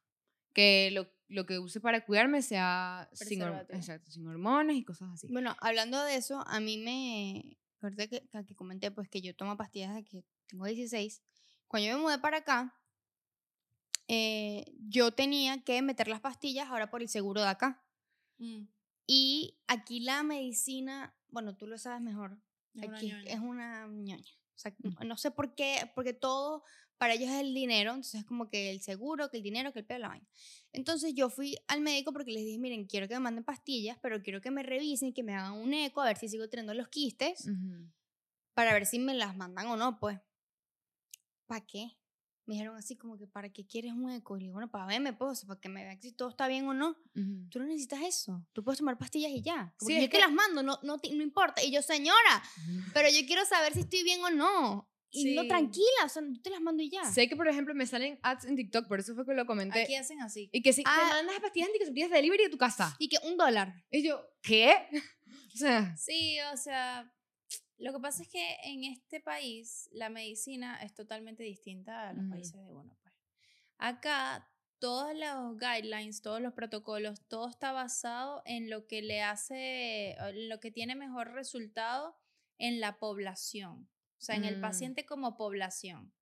Que 0.53 0.91
lo, 0.93 1.09
lo 1.29 1.47
que 1.47 1.59
use 1.59 1.81
para 1.81 2.05
cuidarme 2.05 2.43
sea 2.43 3.09
sin, 3.15 3.41
exacto, 3.71 4.11
sin 4.11 4.27
hormonas 4.27 4.77
y 4.77 4.85
cosas 4.85 5.09
así. 5.15 5.29
Bueno, 5.33 5.57
hablando 5.63 6.05
de 6.05 6.17
eso, 6.17 6.45
a 6.47 6.61
mí 6.61 6.77
me. 6.77 7.57
Ahorita 7.81 8.09
que, 8.09 8.29
que 8.29 8.45
que 8.45 8.55
comenté, 8.55 8.91
pues 8.91 9.09
que 9.09 9.23
yo 9.23 9.35
tomo 9.35 9.57
pastillas 9.57 9.95
desde 9.95 10.05
que 10.05 10.23
tengo 10.49 10.67
16. 10.67 11.23
Cuando 11.67 11.89
yo 11.89 11.97
me 11.97 12.03
mudé 12.03 12.19
para 12.19 12.37
acá, 12.37 12.75
eh, 14.07 14.67
yo 14.87 15.13
tenía 15.13 15.63
que 15.65 15.81
meter 15.81 16.09
las 16.09 16.21
pastillas 16.21 16.69
ahora 16.69 16.91
por 16.91 17.01
el 17.01 17.09
seguro 17.09 17.41
de 17.41 17.49
acá. 17.49 17.81
Mm, 18.39 18.67
Y 19.07 19.59
aquí 19.67 20.01
la 20.01 20.23
medicina, 20.23 21.15
bueno, 21.29 21.57
tú 21.57 21.67
lo 21.67 21.77
sabes 21.79 22.01
mejor, 22.01 22.39
es 22.75 22.85
una 22.89 22.97
aquí 22.97 23.09
ñoña. 23.09 23.23
es 23.33 23.41
una 23.41 23.87
ñoña. 23.87 24.17
O 24.55 24.59
sea, 24.59 24.75
Ujú. 24.83 24.95
no- 25.01 25.05
no 25.09 25.17
sé 25.17 25.31
por 25.31 25.55
qué, 25.55 25.91
porque 25.95 26.15
todo 26.15 26.63
para 26.97 27.15
ellos 27.15 27.29
es 27.29 27.41
el 27.41 27.53
dinero, 27.53 27.91
entonces 27.91 28.21
es 28.21 28.27
como 28.27 28.49
que 28.49 28.71
el 28.71 28.81
seguro, 28.81 29.29
que 29.31 29.37
el 29.39 29.43
dinero, 29.43 29.73
que 29.73 29.81
el 29.81 29.85
pelo, 29.85 30.01
la 30.01 30.09
vaina. 30.09 30.27
Entonces 30.73 31.13
yo 31.15 31.29
fui 31.29 31.57
al 31.67 31.81
médico 31.81 32.13
porque 32.13 32.31
les 32.31 32.45
dije, 32.45 32.59
miren, 32.59 32.87
quiero 32.87 33.09
que 33.09 33.15
me 33.15 33.21
manden 33.21 33.45
pastillas, 33.45 33.99
pero 34.01 34.23
quiero 34.23 34.41
que 34.41 34.51
me 34.51 34.63
revisen 34.63 35.13
que 35.13 35.23
me 35.23 35.35
hagan 35.35 35.53
un 35.55 35.75
eco 35.75 36.01
a 36.01 36.07
ver 36.07 36.17
si 36.17 36.29
sigo 36.29 36.49
teniendo 36.49 36.73
los 36.73 36.89
quistes, 36.89 37.47
para 38.55 38.73
ver 38.73 38.87
si 38.87 38.99
me 39.01 39.13
las 39.15 39.37
mandan 39.37 39.67
o 39.67 39.77
no, 39.77 39.99
pues. 39.99 40.19
¿Para 41.47 41.67
qué? 41.67 41.99
Me 42.47 42.55
dijeron 42.55 42.77
así 42.77 42.97
como 42.97 43.17
que, 43.17 43.27
¿para 43.27 43.49
qué 43.51 43.67
quieres 43.67 43.93
un 43.93 44.11
eco? 44.11 44.37
Y 44.37 44.41
le 44.41 44.45
digo, 44.45 44.53
bueno, 44.55 44.71
para 44.71 44.85
verme, 44.87 45.13
pues, 45.15 45.45
para 45.47 45.59
que 45.61 45.69
me 45.71 45.83
vean 45.83 46.01
si 46.01 46.13
todo 46.13 46.29
está 46.29 46.47
bien 46.47 46.67
o 46.69 46.75
no. 46.75 46.91
Ujú. 46.91 47.49
Tú 47.51 47.59
no 47.59 47.65
necesitas 47.67 48.03
eso. 48.03 48.47
Tú 48.53 48.63
puedes 48.63 48.79
tomar 48.79 48.99
pastillas 48.99 49.31
y 49.33 49.41
ya. 49.43 49.73
Como 49.79 49.89
Sí, 49.89 49.95
que 49.95 50.01
yo 50.01 50.05
es 50.05 50.11
te 50.11 50.17
que- 50.19 50.23
las 50.23 50.33
mando, 50.33 50.63
no, 50.63 50.79
no, 50.83 50.99
te- 50.99 51.15
no 51.15 51.23
importa. 51.23 51.63
Y 51.63 51.71
yo, 51.73 51.81
señora, 51.83 52.43
pero 52.93 53.09
yo 53.09 53.27
quiero 53.27 53.45
saber 53.47 53.73
si 53.73 53.81
estoy 53.81 54.03
bien 54.03 54.23
o 54.23 54.31
no. 54.31 54.91
Y 55.17 55.33
no 55.37 55.43
Sí. 55.43 55.49
tranquila, 55.49 56.05
o 56.05 56.09
sea, 56.09 56.23
yo 56.29 56.43
te 56.43 56.51
las 56.51 56.61
mando 56.61 56.83
y 56.83 56.91
ya. 56.91 57.05
Sé 57.11 57.29
que, 57.29 57.37
por 57.37 57.47
ejemplo, 57.47 57.73
me 57.73 57.87
salen 57.87 58.19
ads 58.23 58.47
en 58.47 58.57
TikTok, 58.57 58.89
por 58.89 58.99
eso 58.99 59.15
fue 59.15 59.25
que 59.25 59.33
lo 59.33 59.47
comenté. 59.47 59.85
Aquí 59.85 59.95
hacen 59.95 60.21
así. 60.21 60.51
Y 60.53 60.61
que 60.61 60.73
si 60.73 60.83
Ah. 60.85 60.97
te 61.09 61.15
mandas 61.15 61.41
pastillas 61.41 61.69
anticonceptivas 61.69 62.11
de 62.11 62.17
delivery 62.17 62.45
a 62.47 62.51
tu 62.51 62.59
casa. 62.59 62.97
Y 62.99 63.09
que 63.09 63.19
un 63.25 63.37
dólar. 63.37 63.73
Y 63.93 64.03
yo, 64.07 64.21
¿qué? 64.43 64.75
O 65.55 65.57
sea, 65.57 65.97
Sí, 65.97 66.37
o 66.53 66.57
sea, 66.57 67.09
lo 67.85 67.93
que 67.93 68.01
pasa 68.01 68.23
es 68.23 68.29
que 68.29 68.57
en 68.65 68.85
este 68.85 69.21
país 69.21 69.89
la 69.93 70.09
medicina 70.09 70.83
es 70.83 70.95
totalmente 70.95 71.43
distinta 71.43 72.09
a 72.09 72.13
los 72.15 72.25
países 72.31 72.55
de 72.55 72.73
uno. 72.73 72.97
Pues. 73.03 73.15
Acá 73.79 74.51
todos 74.79 75.15
los 75.17 75.59
guidelines, 75.59 76.23
todos 76.23 76.41
los 76.41 76.53
protocolos, 76.55 77.21
todo 77.29 77.49
está 77.49 77.73
basado 77.73 78.43
en 78.47 78.71
lo 78.71 78.87
que 78.87 79.03
le 79.03 79.23
hace, 79.23 80.13
en 80.13 80.49
lo 80.49 80.61
que 80.61 80.71
tiene 80.71 80.95
mejor 80.95 81.33
resultado 81.33 82.17
en 82.59 82.81
la 82.81 82.99
población, 82.99 83.89
o 84.19 84.21
sea, 84.21 84.37
en 84.37 84.45
el 84.45 84.59
Mm. 84.59 84.61
paciente 84.61 85.05
como 85.07 85.37
población. 85.37 86.13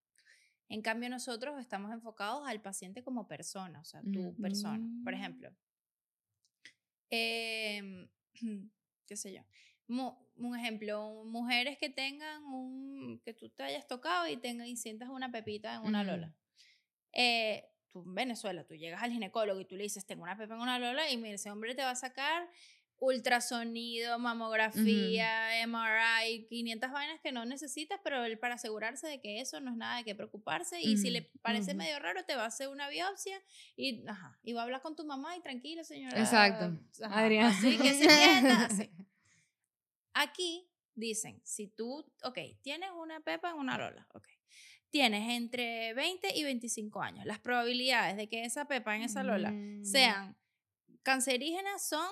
En 0.68 0.80
cambio, 0.82 1.10
nosotros 1.10 1.60
estamos 1.60 1.92
enfocados 1.92 2.48
al 2.48 2.60
paciente 2.62 3.02
como 3.04 3.28
persona, 3.28 3.80
o 3.80 3.84
sea, 3.84 4.00
tu 4.12 4.32
Mm. 4.32 4.40
persona. 4.40 4.86
Por 5.04 5.14
ejemplo, 5.14 5.54
em, 7.10 8.08
qué 9.06 9.16
sé 9.16 9.32
yo. 9.34 9.42
Un 10.48 10.58
ejemplo, 10.58 11.24
mujeres 11.24 11.78
que 11.78 11.90
tengan 11.90 12.42
un, 12.44 13.20
que 13.24 13.34
tú 13.34 13.50
te 13.50 13.62
hayas 13.62 13.86
tocado 13.86 14.28
y 14.28 14.36
tengan 14.36 14.66
y 14.66 14.76
sientas 14.76 15.08
una 15.08 15.30
pepita 15.30 15.74
en 15.74 15.82
una 15.82 16.04
lola. 16.04 16.34
Eh, 17.12 17.64
tú 17.90 18.02
en 18.02 18.14
Venezuela, 18.14 18.64
tú 18.64 18.74
llegas 18.74 19.02
al 19.02 19.12
ginecólogo 19.12 19.60
y 19.60 19.64
tú 19.66 19.76
le 19.76 19.84
dices, 19.84 20.06
tengo 20.06 20.22
una 20.22 20.36
pepa 20.36 20.54
en 20.54 20.60
una 20.60 20.78
lola 20.78 21.10
y 21.10 21.16
mira, 21.16 21.34
ese 21.34 21.50
hombre 21.50 21.74
te 21.74 21.82
va 21.82 21.90
a 21.90 21.96
sacar 21.96 22.48
ultrasonido, 22.98 24.18
mamografía, 24.20 25.60
MRI, 25.62 26.46
500 26.48 26.92
vainas 26.92 27.20
que 27.20 27.32
no 27.32 27.44
necesitas, 27.44 27.98
pero 28.04 28.24
él 28.24 28.38
para 28.38 28.54
asegurarse 28.54 29.08
de 29.08 29.20
que 29.20 29.40
eso 29.40 29.60
no 29.60 29.72
es 29.72 29.76
nada 29.76 29.96
de 29.96 30.04
qué 30.04 30.14
preocuparse 30.14 30.80
y 30.80 30.96
si 30.96 31.10
le 31.10 31.22
Ujú, 31.22 31.40
parece 31.42 31.74
medio 31.74 31.98
raro 31.98 32.24
te 32.24 32.36
va 32.36 32.44
a 32.44 32.46
hacer 32.46 32.68
una 32.68 32.88
biopsia 32.88 33.42
y, 33.76 34.06
ajá, 34.06 34.38
y 34.44 34.52
va 34.52 34.60
a 34.60 34.64
hablar 34.64 34.82
con 34.82 34.94
tu 34.94 35.04
mamá 35.04 35.36
y 35.36 35.40
tranquila 35.40 35.82
señora. 35.82 36.20
Exacto. 36.20 36.78
ajá, 37.02 37.24
Adriana. 37.24 37.48
Así 37.48 37.76
que 37.76 37.94
se 37.94 38.06
quieta, 38.06 38.64
así. 38.66 38.90
Aquí 40.14 40.68
dicen, 40.94 41.40
si 41.44 41.68
tú, 41.68 42.04
ok, 42.22 42.38
tienes 42.62 42.90
una 42.96 43.20
pepa 43.20 43.50
en 43.50 43.56
una 43.56 43.78
lola, 43.78 44.06
ok. 44.14 44.28
Tienes 44.90 45.30
entre 45.30 45.94
20 45.94 46.36
y 46.36 46.44
25 46.44 47.00
años. 47.00 47.24
Las 47.24 47.38
probabilidades 47.40 48.16
de 48.16 48.28
que 48.28 48.44
esa 48.44 48.66
pepa 48.66 48.94
en 48.94 49.02
esa 49.02 49.22
lola 49.22 49.50
Mm. 49.50 49.84
sean 49.84 50.36
cancerígenas 51.02 51.82
son 51.88 52.06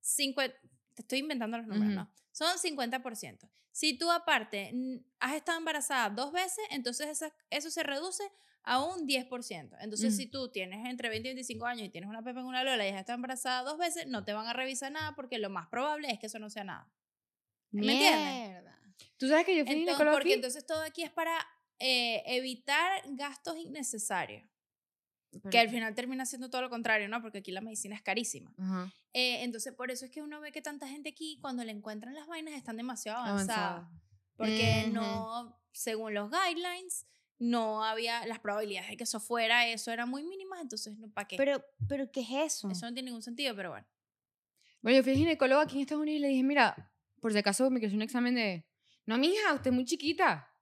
50, 0.00 0.56
te 0.94 1.02
estoy 1.02 1.18
inventando 1.20 1.58
los 1.58 1.66
números. 1.66 1.94
¿no? 1.94 2.10
Son 2.32 2.58
50%. 2.58 3.48
Si 3.70 3.96
tú 3.96 4.10
aparte 4.10 4.72
has 5.20 5.34
estado 5.34 5.58
embarazada 5.58 6.10
dos 6.10 6.32
veces, 6.32 6.64
entonces 6.70 7.08
esa- 7.08 7.32
eso 7.50 7.70
se 7.70 7.82
reduce 7.82 8.22
a 8.64 8.82
un 8.82 9.06
10%. 9.06 9.76
Entonces, 9.80 10.14
Mm. 10.14 10.16
si 10.16 10.26
tú 10.26 10.50
tienes 10.50 10.86
entre 10.88 11.08
20 11.08 11.28
y 11.30 11.34
25 11.34 11.66
años 11.66 11.86
y 11.86 11.88
tienes 11.90 12.08
una 12.08 12.22
pepa 12.22 12.40
en 12.40 12.46
una 12.46 12.62
lola 12.64 12.86
y 12.86 12.90
has 12.90 13.00
estado 13.00 13.16
embarazada 13.16 13.62
dos 13.62 13.78
veces, 13.78 14.06
no 14.06 14.24
te 14.24 14.32
van 14.32 14.46
a 14.46 14.52
revisar 14.52 14.92
nada 14.92 15.14
porque 15.14 15.38
lo 15.38 15.50
más 15.50 15.68
probable 15.68 16.10
es 16.10 16.18
que 16.18 16.26
eso 16.26 16.38
no 16.38 16.48
sea 16.50 16.64
nada. 16.64 16.90
¿Me 17.72 17.92
entiendes? 17.92 18.62
Tú 19.16 19.28
sabes 19.28 19.44
que 19.46 19.56
yo 19.56 19.64
fui 19.64 19.72
Entonces, 19.74 19.84
ginecólogo 19.94 20.16
porque 20.16 20.28
aquí. 20.30 20.34
entonces 20.34 20.66
todo 20.66 20.82
aquí 20.82 21.02
es 21.02 21.10
para 21.10 21.36
eh, 21.78 22.22
evitar 22.26 23.02
gastos 23.10 23.56
innecesarios, 23.56 24.44
Pero- 25.30 25.50
que 25.50 25.58
al 25.58 25.68
final 25.68 25.94
termina 25.94 26.26
siendo 26.26 26.50
todo 26.50 26.62
lo 26.62 26.70
contrario, 26.70 27.08
¿no? 27.08 27.20
Porque 27.22 27.38
aquí 27.38 27.50
la 27.52 27.60
medicina 27.60 27.94
es 27.96 28.02
carísima. 28.02 28.52
Ajá, 28.58 28.92
Eh, 29.14 29.42
entonces, 29.44 29.72
por 29.74 29.90
eso 29.90 30.04
es 30.06 30.10
que 30.10 30.22
uno 30.22 30.40
ve 30.40 30.52
que 30.52 30.62
tanta 30.62 30.88
gente 30.88 31.10
aquí, 31.10 31.38
cuando 31.40 31.64
le 31.64 31.72
encuentran 31.72 32.14
las 32.14 32.26
vainas, 32.26 32.54
están 32.54 32.76
demasiado 32.76 33.18
avanzadas. 33.18 33.58
avanzado. 33.82 34.00
Porque 34.36 34.84
Ujú. 34.86 34.94
no, 34.94 35.60
según 35.72 36.14
los 36.14 36.30
guidelines, 36.30 37.06
no 37.38 37.84
había 37.84 38.24
las 38.26 38.38
probabilidades 38.38 38.90
de 38.90 38.96
que 38.96 39.04
eso 39.04 39.20
fuera, 39.20 39.66
eso 39.66 39.90
eran 39.92 40.08
muy 40.08 40.22
mínimas, 40.24 40.60
entonces, 40.62 40.96
no, 40.98 41.10
¿para 41.10 41.28
qué? 41.28 41.36
Pero, 41.36 41.64
pero, 41.88 42.10
¿qué 42.10 42.20
es 42.20 42.30
eso? 42.30 42.70
eso 42.70 42.86
no 42.86 42.94
tiene 42.94 43.06
ningún 43.10 43.22
sentido, 43.22 43.54
pero 43.56 43.70
bueno. 43.70 43.86
Bueno, 44.80 44.96
yo 44.98 45.02
fui 45.04 45.14
ginecólogo 45.14 45.60
aquí 45.60 45.76
en 45.76 45.80
Estados 45.82 46.02
Unidos 46.02 46.18
y 46.18 46.22
le 46.22 46.28
dije, 46.28 46.42
mira, 46.42 46.91
por 47.22 47.32
si 47.32 47.38
acaso 47.38 47.70
me 47.70 47.78
quiero 47.78 47.90
hacer 47.90 47.96
un 47.98 48.02
examen 48.02 48.34
de, 48.34 48.66
no, 49.06 49.16
mija, 49.16 49.54
usted 49.54 49.70
es 49.70 49.74
muy 49.74 49.84
chiquita. 49.84 50.52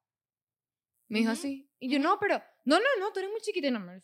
Me 1.08 1.20
dijo 1.20 1.30
Ujú, 1.30 1.40
así. 1.40 1.70
Y 1.80 1.88
yo, 1.90 1.98
no, 1.98 2.18
pero, 2.20 2.40
no, 2.66 2.76
no, 2.78 2.84
no, 3.00 3.12
tú 3.12 3.18
eres 3.18 3.30
muy 3.32 3.40
chiquita. 3.40 3.70
No, 3.70 3.80
me 3.80 4.02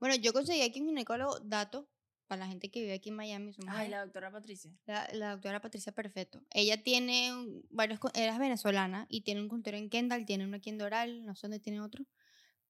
Bueno, 0.00 0.16
yo 0.16 0.32
conseguí 0.32 0.62
aquí 0.62 0.80
un 0.80 0.88
ginecólogo, 0.88 1.38
dato, 1.40 1.88
para 2.26 2.40
la 2.40 2.48
gente 2.48 2.70
que 2.70 2.80
vive 2.80 2.94
aquí 2.94 3.10
en 3.10 3.16
Miami. 3.16 3.52
somos 3.52 3.72
Ay, 3.72 3.84
ahí. 3.84 3.90
la 3.90 4.04
doctora 4.04 4.32
Patricia. 4.32 4.72
La, 4.84 5.08
la 5.12 5.30
doctora 5.32 5.60
Patricia 5.60 5.92
Perfecto. 5.92 6.42
Ella 6.50 6.82
tiene 6.82 7.30
varios, 7.70 8.00
es 8.14 8.38
venezolana 8.38 9.06
y 9.08 9.20
tiene 9.20 9.40
un 9.40 9.48
consultorio 9.48 9.78
en 9.78 9.88
Kendall, 9.88 10.26
tiene 10.26 10.44
uno 10.44 10.56
aquí 10.56 10.70
en 10.70 10.78
Doral, 10.78 11.24
no 11.24 11.36
sé 11.36 11.46
dónde 11.46 11.60
tiene 11.60 11.80
otro. 11.80 12.04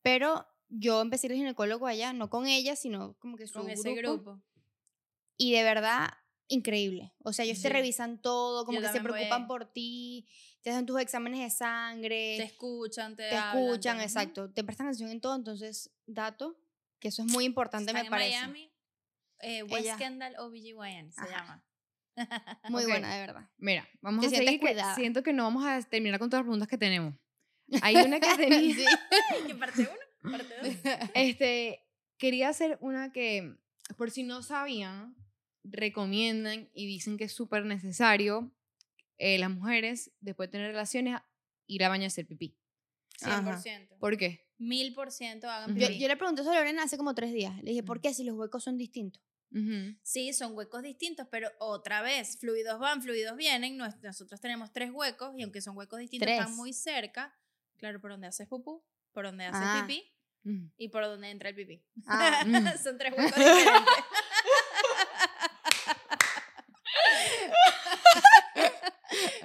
Pero 0.03 0.47
yo 0.69 1.01
empecé 1.01 1.29
el 1.29 1.35
ginecólogo 1.35 1.87
allá, 1.87 2.13
no 2.13 2.29
con 2.29 2.47
ella, 2.47 2.77
sino 2.77 3.15
como 3.15 3.37
que 3.39 3.47
su 3.47 3.61
Con 3.61 3.71
ese 3.71 3.95
grupo. 3.95 4.13
grupo. 4.13 4.43
Y 5.39 5.53
de 5.53 5.63
verdad, 5.63 6.11
increíble. 6.53 7.13
O 7.25 7.33
sea, 7.33 7.45
ellos 7.45 7.61
te 7.61 7.69
Sí. 7.69 7.73
revisan 7.73 8.21
todo, 8.21 8.65
como 8.65 8.79
Yo 8.81 8.87
que 8.87 8.93
se 8.93 9.01
voy 9.01 9.13
preocupan 9.13 9.43
ahí. 9.43 9.49
por 9.49 9.73
ti, 9.73 10.27
te 10.63 10.71
hacen 10.71 10.87
tus 10.87 11.01
exámenes 11.01 11.41
de 11.41 11.51
sangre, 11.51 12.37
Te 12.39 12.45
escuchan, 12.45 13.17
te, 13.17 13.29
te 13.29 13.37
hablan, 13.37 13.65
escuchan, 13.65 13.97
te- 13.99 14.03
exacto, 14.05 14.51
te 14.53 14.63
prestan 14.65 14.87
atención 14.87 15.11
en 15.11 15.21
todo. 15.21 15.35
Entonces, 15.35 15.91
dato, 16.07 16.57
que 17.01 17.09
eso 17.09 17.23
es 17.23 17.33
muy 17.33 17.45
importante, 17.45 17.91
Están 17.91 18.03
me 18.03 18.07
en 18.07 18.11
parece. 18.11 18.31
Miami, 18.39 18.73
eh, 19.41 19.63
West 19.65 19.85
Ella- 19.87 19.97
Kendall 19.97 20.37
OBGYN 20.39 21.13
se 21.13 21.21
Ajá. 21.21 21.31
llama. 21.31 21.65
Muy 22.69 22.83
Ok. 22.85 22.89
buena, 22.91 23.15
de 23.15 23.21
verdad. 23.21 23.51
mira, 23.57 23.89
vamos 24.03 24.21
Te 24.21 24.27
a 24.37 24.39
seguir. 24.39 24.61
que 24.61 24.77
siento 24.95 25.23
que 25.23 25.33
no 25.33 25.45
vamos 25.45 25.65
a 25.65 25.81
terminar 25.83 26.19
con 26.21 26.29
todas 26.29 26.41
las 26.43 26.45
preguntas 26.47 26.69
que 26.69 26.77
tenemos. 26.79 27.15
Hay 27.81 27.97
una 27.97 28.21
que 28.21 28.27
tenía. 28.37 28.75
Sí. 28.75 28.85
¿Qué 29.47 29.55
parte 29.55 29.89
uno? 30.23 30.31
Parte 30.37 30.55
dos. 30.63 30.77
Este, 31.15 31.81
quería 32.19 32.51
hacer 32.51 32.77
una 32.83 33.13
que, 33.13 33.57
por 33.97 34.11
si 34.11 34.23
no 34.25 34.43
sabían, 34.43 35.17
recomiendan 35.65 36.69
y 36.75 36.87
dicen 36.87 37.17
que 37.17 37.25
es 37.25 37.33
súper 37.33 37.65
necesario 37.65 38.53
eh, 39.19 39.39
las 39.39 39.51
mujeres, 39.51 40.11
después 40.21 40.49
de 40.49 40.53
tener 40.53 40.69
relaciones, 40.73 41.21
ir 41.67 41.85
a 41.85 41.89
baño 41.89 42.05
a 42.05 42.07
hacer 42.09 42.27
pipí. 42.27 42.57
Ajá. 43.23 43.61
100%. 43.63 43.99
¿Por 43.99 44.17
qué? 44.17 44.49
Mil 44.59 44.95
por 44.95 45.11
ciento 45.13 45.49
hagan. 45.49 45.77
Yo, 45.77 45.87
pipí. 45.89 46.01
yo 46.01 46.09
le 46.09 46.17
pregunté 46.17 46.43
eso 46.43 46.51
a 46.51 46.55
Lorena 46.55 46.83
hace 46.85 46.97
como 46.97 47.15
tres 47.15 47.33
días. 47.33 47.57
Le 47.63 47.71
dije, 47.71 47.83
¿por 47.83 48.01
qué 48.01 48.13
si 48.15 48.25
los 48.25 48.37
huecos 48.37 48.65
son 48.65 48.77
distintos? 48.79 49.23
Sí, 50.03 50.33
son 50.33 50.57
huecos 50.57 50.83
distintos, 50.83 51.27
pero 51.31 51.51
otra 51.59 52.01
vez, 52.01 52.39
fluidos 52.39 52.79
van, 52.79 53.03
fluidos 53.03 53.37
vienen. 53.37 53.77
Nos- 53.77 54.01
Nosotros 54.03 54.41
tenemos 54.41 54.73
tres 54.73 54.91
huecos 54.93 55.35
y 55.37 55.43
aunque 55.43 55.61
son 55.61 55.77
huecos 55.77 55.99
distintos, 56.01 56.25
Tres. 56.27 56.41
están 56.41 56.57
muy 56.57 56.73
cerca. 56.73 57.37
Claro, 57.77 58.01
por 58.01 58.13
donde 58.13 58.29
haces 58.29 58.49
pupú, 58.49 58.83
por 59.13 59.27
donde 59.27 59.45
haces 59.45 59.61
Ah. 59.63 59.85
pipí 59.87 60.09
y 60.79 60.89
por 60.89 61.05
donde 61.05 61.29
entra 61.31 61.51
el 61.51 61.55
pipí. 61.55 61.85
Ah, 62.07 62.43
Mm. 62.47 62.83
son 62.83 62.97
tres 62.97 63.13
huecos 63.13 63.37
diferentes. 63.37 63.95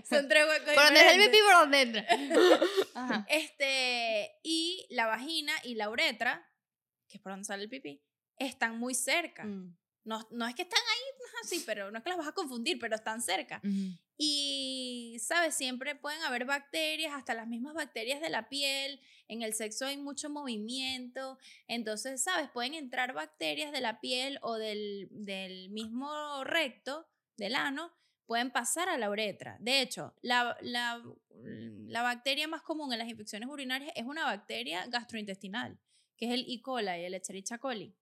Son 0.09 0.27
tres 0.27 0.45
huecos 0.47 0.73
¿Por 0.73 0.83
dónde 0.83 0.99
es 1.01 1.13
el 1.13 1.25
pipí 1.25 1.37
por 1.43 1.53
dónde 1.53 1.81
entra? 1.81 2.07
Ajá. 2.95 3.25
Este, 3.29 4.39
y 4.43 4.87
la 4.89 5.05
vagina 5.05 5.53
y 5.63 5.75
la 5.75 5.89
uretra, 5.89 6.49
que 7.07 7.17
es 7.17 7.21
por 7.21 7.31
donde 7.31 7.45
sale 7.45 7.63
el 7.63 7.69
pipí, 7.69 8.01
están 8.37 8.77
muy 8.77 8.93
cerca. 8.93 9.43
Mm. 9.43 9.77
No, 10.03 10.25
no 10.31 10.47
es 10.47 10.55
que 10.55 10.61
están 10.61 10.79
ahí 10.79 11.17
así, 11.43 11.63
pero 11.65 11.91
no 11.91 11.97
es 11.97 12.03
que 12.03 12.09
las 12.09 12.17
vas 12.17 12.27
a 12.29 12.33
confundir, 12.33 12.79
pero 12.79 12.95
están 12.95 13.21
cerca. 13.21 13.61
Y, 14.17 15.17
¿sabes? 15.19 15.55
Siempre 15.55 15.95
pueden 15.95 16.21
haber 16.23 16.45
bacterias, 16.45 17.13
hasta 17.13 17.33
las 17.33 17.47
mismas 17.47 17.73
bacterias 17.73 18.21
de 18.21 18.29
la 18.29 18.49
piel. 18.49 19.01
En 19.27 19.41
el 19.41 19.53
sexo 19.53 19.85
hay 19.85 19.97
mucho 19.97 20.29
movimiento. 20.29 21.37
Entonces, 21.67 22.23
¿sabes? 22.23 22.49
Pueden 22.49 22.73
entrar 22.73 23.13
bacterias 23.13 23.71
de 23.71 23.81
la 23.81 23.99
piel 23.99 24.39
o 24.41 24.55
del, 24.55 25.07
del 25.11 25.69
mismo 25.69 26.43
recto, 26.43 27.07
del 27.35 27.55
ano, 27.55 27.93
pueden 28.27 28.51
pasar 28.51 28.89
a 28.89 28.97
la 28.97 29.09
uretra. 29.09 29.57
De 29.59 29.81
hecho, 29.81 30.13
la, 30.21 30.55
la, 30.61 31.01
la 31.33 32.01
bacteria 32.03 32.47
más 32.47 32.61
común 32.61 32.93
en 32.93 32.99
las 32.99 33.07
infecciones 33.07 33.49
urinarias 33.49 33.91
es 33.95 34.05
una 34.05 34.25
bacteria 34.25 34.85
gastrointestinal, 34.87 35.79
que 36.17 36.27
es 36.27 36.33
el 36.33 36.45
E. 36.47 36.61
coli, 36.61 36.87
el 36.89 37.13
Escherichia 37.13 37.57
coli. 37.57 37.95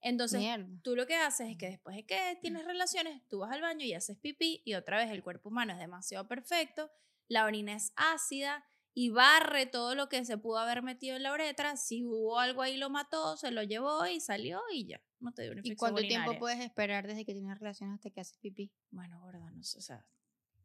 Entonces, 0.00 0.38
Mierda. 0.38 0.68
tú 0.82 0.94
lo 0.94 1.06
que 1.06 1.16
haces 1.16 1.48
es 1.48 1.56
que 1.56 1.70
después 1.70 1.96
de 1.96 2.04
que 2.04 2.38
tienes 2.42 2.66
relaciones, 2.66 3.26
tú 3.28 3.38
vas 3.38 3.50
al 3.50 3.62
baño 3.62 3.86
y 3.86 3.94
haces 3.94 4.18
pipí 4.18 4.60
y 4.66 4.74
otra 4.74 4.98
vez 4.98 5.10
el 5.10 5.22
cuerpo 5.22 5.48
humano 5.48 5.72
es 5.72 5.78
demasiado 5.78 6.28
perfecto, 6.28 6.90
la 7.26 7.46
orina 7.46 7.74
es 7.74 7.92
ácida 7.96 8.66
y 8.94 9.10
barre 9.10 9.66
todo 9.66 9.94
lo 9.96 10.08
que 10.08 10.24
se 10.24 10.38
pudo 10.38 10.58
haber 10.58 10.82
metido 10.82 11.16
en 11.16 11.24
la 11.24 11.32
uretra, 11.32 11.76
si 11.76 12.04
hubo 12.04 12.38
algo 12.38 12.62
ahí 12.62 12.76
lo 12.76 12.90
mató, 12.90 13.36
se 13.36 13.50
lo 13.50 13.62
llevó 13.64 14.06
y 14.06 14.20
salió 14.20 14.62
y 14.72 14.86
ya, 14.86 15.00
no 15.18 15.32
te 15.32 15.42
dio 15.42 15.52
una 15.52 15.60
¿Y 15.64 15.68
infección 15.68 15.92
cuánto 15.92 16.08
tiempo 16.08 16.38
puedes 16.38 16.60
esperar 16.60 17.06
desde 17.06 17.24
que 17.24 17.32
tienes 17.32 17.58
relaciones 17.58 17.96
hasta 17.96 18.10
que 18.10 18.20
haces 18.20 18.38
pipí? 18.38 18.72
Bueno, 18.90 19.20
gorda, 19.20 19.50
no 19.50 19.62
sé, 19.64 19.78
o 19.78 19.82
sea, 19.82 20.06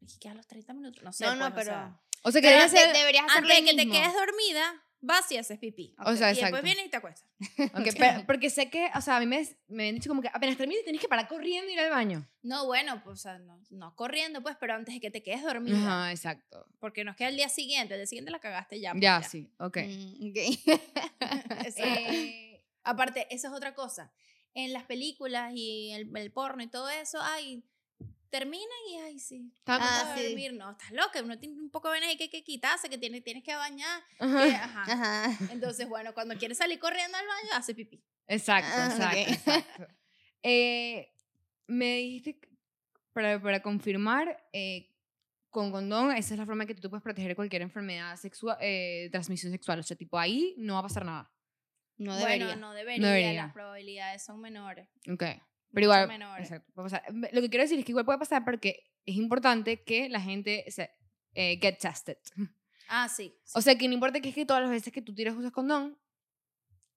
es 0.00 0.16
que 0.18 0.28
a 0.28 0.34
los 0.34 0.46
30 0.46 0.72
minutos, 0.74 1.02
no 1.02 1.12
sé. 1.12 1.24
no, 1.26 1.34
no, 1.34 1.52
pues, 1.52 1.52
o 1.52 1.54
pero. 1.56 1.70
sea, 1.70 2.00
O 2.22 2.30
sea, 2.30 2.40
que 2.40 2.48
pero 2.48 2.92
deberías 2.92 3.24
hacerlo 3.26 3.50
antes 3.50 3.64
de 3.64 3.70
que 3.70 3.76
te 3.76 3.90
quedes 3.90 4.14
dormida, 4.14 4.84
vas 5.00 5.30
y 5.32 5.36
haces 5.38 5.58
pipí. 5.58 5.94
O 6.04 6.14
sea, 6.14 6.32
y 6.32 6.36
después 6.36 6.62
vienes 6.62 6.86
y 6.86 6.88
te 6.90 6.96
acuestas. 6.96 7.28
Pero- 7.98 8.26
porque 8.26 8.50
sé 8.50 8.68
que, 8.70 8.90
o 8.94 9.00
sea, 9.00 9.16
a 9.16 9.20
mí 9.20 9.26
me, 9.26 9.46
me 9.68 9.88
han 9.88 9.94
dicho 9.94 10.08
como 10.08 10.20
que 10.22 10.28
apenas 10.32 10.56
termines 10.56 10.84
tienes 10.84 11.00
que 11.00 11.08
parar 11.08 11.26
corriendo 11.28 11.70
y 11.70 11.74
ir 11.74 11.80
al 11.80 11.90
baño. 11.90 12.28
No, 12.42 12.66
bueno, 12.66 13.02
pues 13.04 13.18
o 13.20 13.22
sea, 13.22 13.38
no, 13.38 13.60
no 13.70 13.94
corriendo, 13.96 14.42
pues, 14.42 14.56
pero 14.60 14.74
antes 14.74 14.94
de 14.94 15.00
que 15.00 15.10
te 15.10 15.22
quedes 15.22 15.42
dormida. 15.42 15.76
Ajá, 15.78 16.10
exacto. 16.10 16.66
Porque 16.78 17.04
nos 17.04 17.16
queda 17.16 17.28
el 17.28 17.36
día 17.36 17.48
siguiente, 17.48 17.94
el 17.94 18.00
día 18.00 18.06
siguiente 18.06 18.30
la 18.30 18.38
cagaste 18.40 18.80
ya. 18.80 18.92
pues, 18.92 19.02
Ya, 19.02 19.22
sí, 19.22 19.50
ok. 19.58 19.76
Mm, 19.78 20.30
ok. 20.30 20.36
Exacto. 21.20 21.82
Eh, 22.12 22.64
Aparte, 22.82 23.26
esa 23.34 23.48
es 23.48 23.54
otra 23.54 23.74
cosa. 23.74 24.12
En 24.54 24.72
las 24.72 24.84
películas 24.84 25.52
y 25.54 25.92
el, 25.92 26.10
el 26.16 26.32
porno 26.32 26.62
y 26.62 26.66
todo 26.66 26.88
eso, 26.88 27.18
ay, 27.22 27.62
terminan 28.30 28.68
y 28.90 28.96
ay, 28.96 29.18
sí. 29.18 29.52
Ah, 29.66 30.12
a 30.12 30.16
sí. 30.16 30.24
dormir. 30.26 30.52
No, 30.54 30.70
estás 30.70 30.90
loca, 30.92 31.20
uno 31.22 31.38
tiene 31.38 31.60
un 31.60 31.70
poco 31.70 31.88
de 31.88 31.94
venas 31.94 32.10
ahí 32.10 32.16
que, 32.16 32.30
que 32.30 32.42
quitarse, 32.44 32.88
que 32.88 32.96
tiene, 32.98 33.20
tienes 33.20 33.42
que 33.44 33.54
bañar. 33.54 34.02
Ajá. 34.18 34.44
que- 34.44 34.54
ajá. 34.54 34.82
Ajá. 34.92 35.52
Entonces, 35.52 35.88
bueno, 35.88 36.14
cuando 36.14 36.36
quieres 36.36 36.58
salir 36.58 36.78
corriendo 36.78 37.16
al 37.18 37.26
baño, 37.26 37.48
hace 37.54 37.74
pipí. 37.74 38.02
Exacto, 38.26 38.70
Ah, 38.72 38.86
exacto, 38.86 39.20
ok. 39.20 39.28
exacto. 39.28 39.86
Eh, 40.42 41.12
me 41.66 41.96
dijiste, 41.96 42.40
para, 43.12 43.40
para 43.42 43.60
confirmar, 43.62 44.42
eh, 44.52 44.86
con 45.50 45.72
condón, 45.72 46.12
esa 46.12 46.34
es 46.34 46.38
la 46.38 46.46
forma 46.46 46.62
en 46.62 46.68
que 46.68 46.74
tú 46.76 46.88
puedes 46.88 47.02
proteger 47.02 47.34
cualquier 47.34 47.62
enfermedad 47.62 48.16
sexual, 48.16 48.56
eh, 48.60 49.08
transmisión 49.10 49.50
sexual. 49.52 49.80
O 49.80 49.82
sea, 49.82 49.96
tipo, 49.96 50.16
ahí 50.18 50.54
no 50.56 50.74
va 50.74 50.78
a 50.80 50.82
pasar 50.84 51.04
nada. 51.04 51.32
No 51.98 52.16
debería. 52.16 52.46
Bueno, 52.46 52.60
no 52.68 52.72
debería, 52.72 53.06
debería. 53.08 53.42
las 53.44 53.52
probabilidades 53.52 54.24
son 54.24 54.40
menores. 54.40 54.88
Ok. 55.12 55.24
Pero 55.72 55.84
igual, 55.84 56.08
menores. 56.08 56.48
exacto, 56.50 56.72
puede 56.72 56.90
pasar. 56.90 57.04
Lo 57.32 57.40
que 57.40 57.48
quiero 57.48 57.62
decir 57.62 57.78
es 57.78 57.84
que 57.84 57.92
igual 57.92 58.04
puede 58.04 58.18
pasar 58.18 58.44
porque 58.44 58.90
es 59.04 59.16
importante 59.16 59.82
que 59.82 60.08
la 60.08 60.20
gente 60.20 60.64
se 60.68 60.90
eh, 61.34 61.58
get 61.60 61.78
tested. 61.78 62.18
Ah, 62.92 63.08
sí. 63.08 63.32
sí. 63.44 63.52
O 63.54 63.62
sea, 63.62 63.78
que 63.78 63.86
no 63.86 63.94
importa 63.94 64.20
que 64.20 64.30
es 64.30 64.34
que 64.34 64.44
todas 64.44 64.62
las 64.62 64.70
veces 64.72 64.92
que 64.92 65.00
tú 65.00 65.14
tires 65.14 65.32
usas 65.34 65.52
condón, 65.52 65.96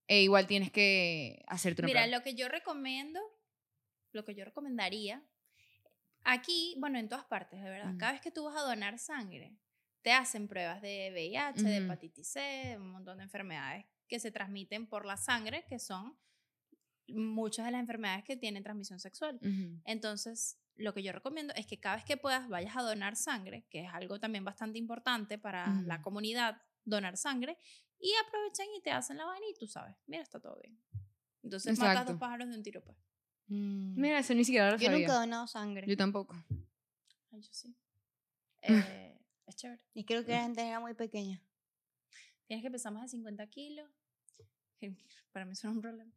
eh, 0.08 0.24
igual 0.24 0.48
tienes 0.48 0.72
que 0.72 1.44
hacerte 1.46 1.84
una 1.84 1.86
Mira, 1.88 2.02
prueba. 2.02 2.18
lo 2.18 2.24
que 2.24 2.34
yo 2.34 2.50
recomiendo, 2.50 3.20
lo 4.12 4.26
que 4.26 4.34
yo 4.34 4.44
recomendaría, 4.44 5.24
aquí, 6.24 6.76
bueno, 6.80 6.98
en 6.98 7.10
todas 7.10 7.26
partes, 7.26 7.62
de 7.62 7.70
verdad, 7.70 7.94
cada 8.00 8.14
vez 8.14 8.22
que 8.22 8.32
tú 8.32 8.44
vas 8.46 8.56
a 8.56 8.62
donar 8.62 8.98
sangre, 8.98 9.56
te 10.02 10.12
hacen 10.12 10.48
pruebas 10.48 10.82
de 10.82 11.12
VIH, 11.14 11.62
de 11.62 11.78
hepatitis 11.78 12.28
C, 12.28 12.76
un 12.80 12.90
montón 12.92 13.20
de 13.20 13.26
enfermedades 13.26 13.86
que 14.08 14.20
se 14.20 14.32
transmiten 14.32 14.88
por 14.88 15.06
la 15.06 15.16
sangre, 15.16 15.64
que 15.70 15.78
son 15.78 16.18
muchas 17.08 17.66
de 17.66 17.72
las 17.72 17.82
enfermedades 17.82 18.24
que 18.24 18.38
tienen 18.38 18.64
transmisión 18.64 19.00
sexual. 19.00 19.36
Ujú. 19.42 19.82
Entonces, 19.86 20.58
lo 20.76 20.94
que 20.94 21.04
yo 21.04 21.12
recomiendo 21.12 21.54
es 21.56 21.68
que 21.68 21.80
cada 21.80 21.96
vez 21.98 22.06
que 22.06 22.18
puedas 22.18 22.48
vayas 22.50 22.76
a 22.76 22.82
donar 22.82 23.16
sangre, 23.16 23.66
que 23.70 23.82
es 23.86 23.94
algo 23.94 24.20
también 24.20 24.44
bastante 24.44 24.80
importante 24.80 25.38
para 25.38 25.82
la 25.86 25.96
Ujú. 25.96 26.04
comunidad, 26.04 26.62
donar 26.86 27.18
sangre, 27.18 27.58
y 28.00 28.12
aprovechen 28.28 28.68
y 28.78 28.82
te 28.82 28.92
hacen 28.92 29.18
la 29.18 29.26
vaina 29.26 29.46
y 29.50 29.54
tú 29.54 29.68
sabes, 29.68 29.96
mira, 30.08 30.24
está 30.24 30.40
todo 30.40 30.60
bien. 30.62 30.78
Entonces 31.42 31.78
matas 31.78 31.94
Exacto. 31.94 32.12
dos 32.14 32.20
pájaros 32.20 32.50
de 32.50 32.56
un 32.58 32.64
tiro, 32.64 32.84
pues. 32.84 32.98
Mm. 33.48 34.00
Mira, 34.00 34.20
eso 34.20 34.34
ni 34.34 34.44
siquiera 34.44 34.72
lo 34.72 34.78
Yo 34.78 34.86
sabía. 34.86 35.00
nunca 35.08 35.14
he 35.14 35.20
donado 35.20 35.48
sangre. 35.48 35.88
Yo 35.88 35.96
tampoco. 35.98 36.36
Ay, 37.32 37.42
yo 37.42 37.50
sí. 37.54 37.76
Eh, 38.66 39.20
es 39.46 39.56
chévere. 39.58 39.84
Y 39.94 40.06
creo 40.06 40.24
que 40.26 40.32
la 40.32 40.44
gente 40.44 40.66
era 40.66 40.80
muy 40.80 40.94
pequeña. 40.94 41.42
Tienes 42.48 42.64
que 42.64 42.72
pesar 42.72 42.94
más 42.94 43.04
de 43.04 43.10
50 43.10 43.46
kilos. 43.48 43.90
Para 45.34 45.46
mí 45.46 45.52
eso 45.52 45.68
no 45.68 45.72
es 45.72 45.76
un 45.76 45.82
problema. 45.82 46.12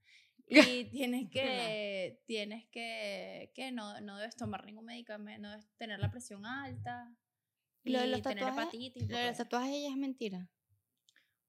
Y 0.85 0.85
tienes 0.91 1.29
que, 1.31 2.23
tienes 2.27 2.67
que, 2.71 3.51
que 3.55 3.73
no, 3.73 4.01
no 4.01 4.17
debes 4.19 4.37
tomar 4.37 4.65
ningún 4.65 4.85
medicamento, 4.85 5.43
no 5.43 5.51
debes 5.51 5.67
tener 5.77 5.99
la 5.99 6.11
presión 6.11 6.47
alta. 6.47 7.13
Y 7.83 7.91
lo 7.91 8.01
de 8.01 8.07
los 8.07 8.23
tener 8.23 8.45
tatuajes, 8.45 8.65
hepatitis. 8.65 9.03
un 9.03 9.09
Lo 9.11 9.19
de 9.19 9.27
los 9.27 9.37
tatuajes 9.37 9.71
ella 9.71 9.91
es 9.91 9.97
mentira. 9.97 10.49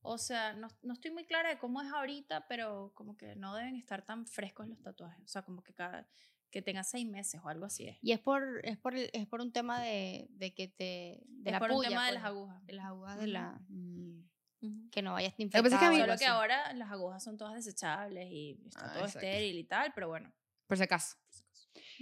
O 0.01 0.17
sea, 0.17 0.53
no, 0.53 0.67
no 0.83 0.93
estoy 0.93 1.11
muy 1.11 1.25
clara 1.25 1.49
de 1.49 1.59
cómo 1.59 1.81
es 1.81 1.91
ahorita, 1.91 2.47
pero 2.47 2.91
como 2.95 3.17
que 3.17 3.35
no 3.35 3.55
deben 3.55 3.75
estar 3.75 4.05
tan 4.05 4.25
frescos 4.25 4.67
los 4.67 4.81
tatuajes. 4.81 5.23
O 5.23 5.27
sea, 5.27 5.41
como 5.41 5.61
que 5.61 5.73
cada 5.73 6.07
que 6.51 6.61
tenga 6.61 6.83
seis 6.83 7.07
meses 7.07 7.41
o 7.43 7.49
algo 7.49 7.65
así 7.65 7.87
es. 7.87 7.97
Y 8.01 8.13
es 8.13 8.19
por, 8.19 8.61
es 8.63 8.77
por, 8.77 8.95
es 8.95 9.27
por 9.27 9.41
un 9.41 9.51
tema 9.51 9.81
de, 9.81 10.27
de 10.31 10.53
que 10.53 10.67
te. 10.67 11.23
De 11.27 11.49
es 11.49 11.51
la 11.51 11.59
por 11.59 11.71
un 11.71 11.77
puya, 11.77 11.89
tema 11.89 12.05
de 12.05 12.11
pues, 12.11 12.21
las 12.21 12.29
agujas. 12.29 12.65
De 12.65 12.73
las 12.73 12.85
agujas 12.85 13.19
de 13.19 13.27
la. 13.27 13.59
mm, 13.67 14.29
Ujú. 14.61 14.89
que 14.91 15.01
no 15.01 15.13
vayas 15.13 15.33
pasa 15.63 15.75
es 15.75 15.79
que 15.79 15.85
a 15.85 15.91
mí- 15.91 15.99
Solo 15.99 16.17
que 16.17 16.25
ahora 16.25 16.73
las 16.73 16.91
agujas 16.91 17.23
son 17.23 17.37
todas 17.37 17.53
desechables 17.53 18.27
y 18.31 18.59
está 18.65 18.85
Ah, 18.89 18.93
todo 18.93 19.05
exacto. 19.05 19.19
estéril 19.27 19.57
y 19.57 19.63
tal, 19.65 19.91
pero 19.93 20.07
bueno. 20.07 20.33
Por 20.67 20.77
si 20.77 20.83
acaso. 20.83 21.15
acaso. 21.15 21.43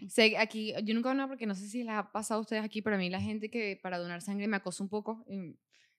Sé 0.10 0.38
aquí, 0.38 0.74
yo 0.84 0.94
nunca 0.94 1.10
he 1.10 1.12
donado 1.12 1.30
porque 1.30 1.46
no 1.46 1.54
sé 1.56 1.68
si 1.68 1.84
les 1.84 1.94
ha 1.94 2.12
pasado 2.12 2.40
a 2.40 2.42
ustedes 2.42 2.64
aquí, 2.64 2.82
pero 2.82 2.96
a 2.96 3.00
mí 3.00 3.10
la 3.10 3.20
gente 3.22 3.50
que 3.50 3.78
para 3.84 3.98
donar 3.98 4.22
sangre 4.22 4.48
me 4.48 4.58
acosa 4.58 4.84
un 4.84 4.90
poco. 4.90 5.26
y 5.28 5.58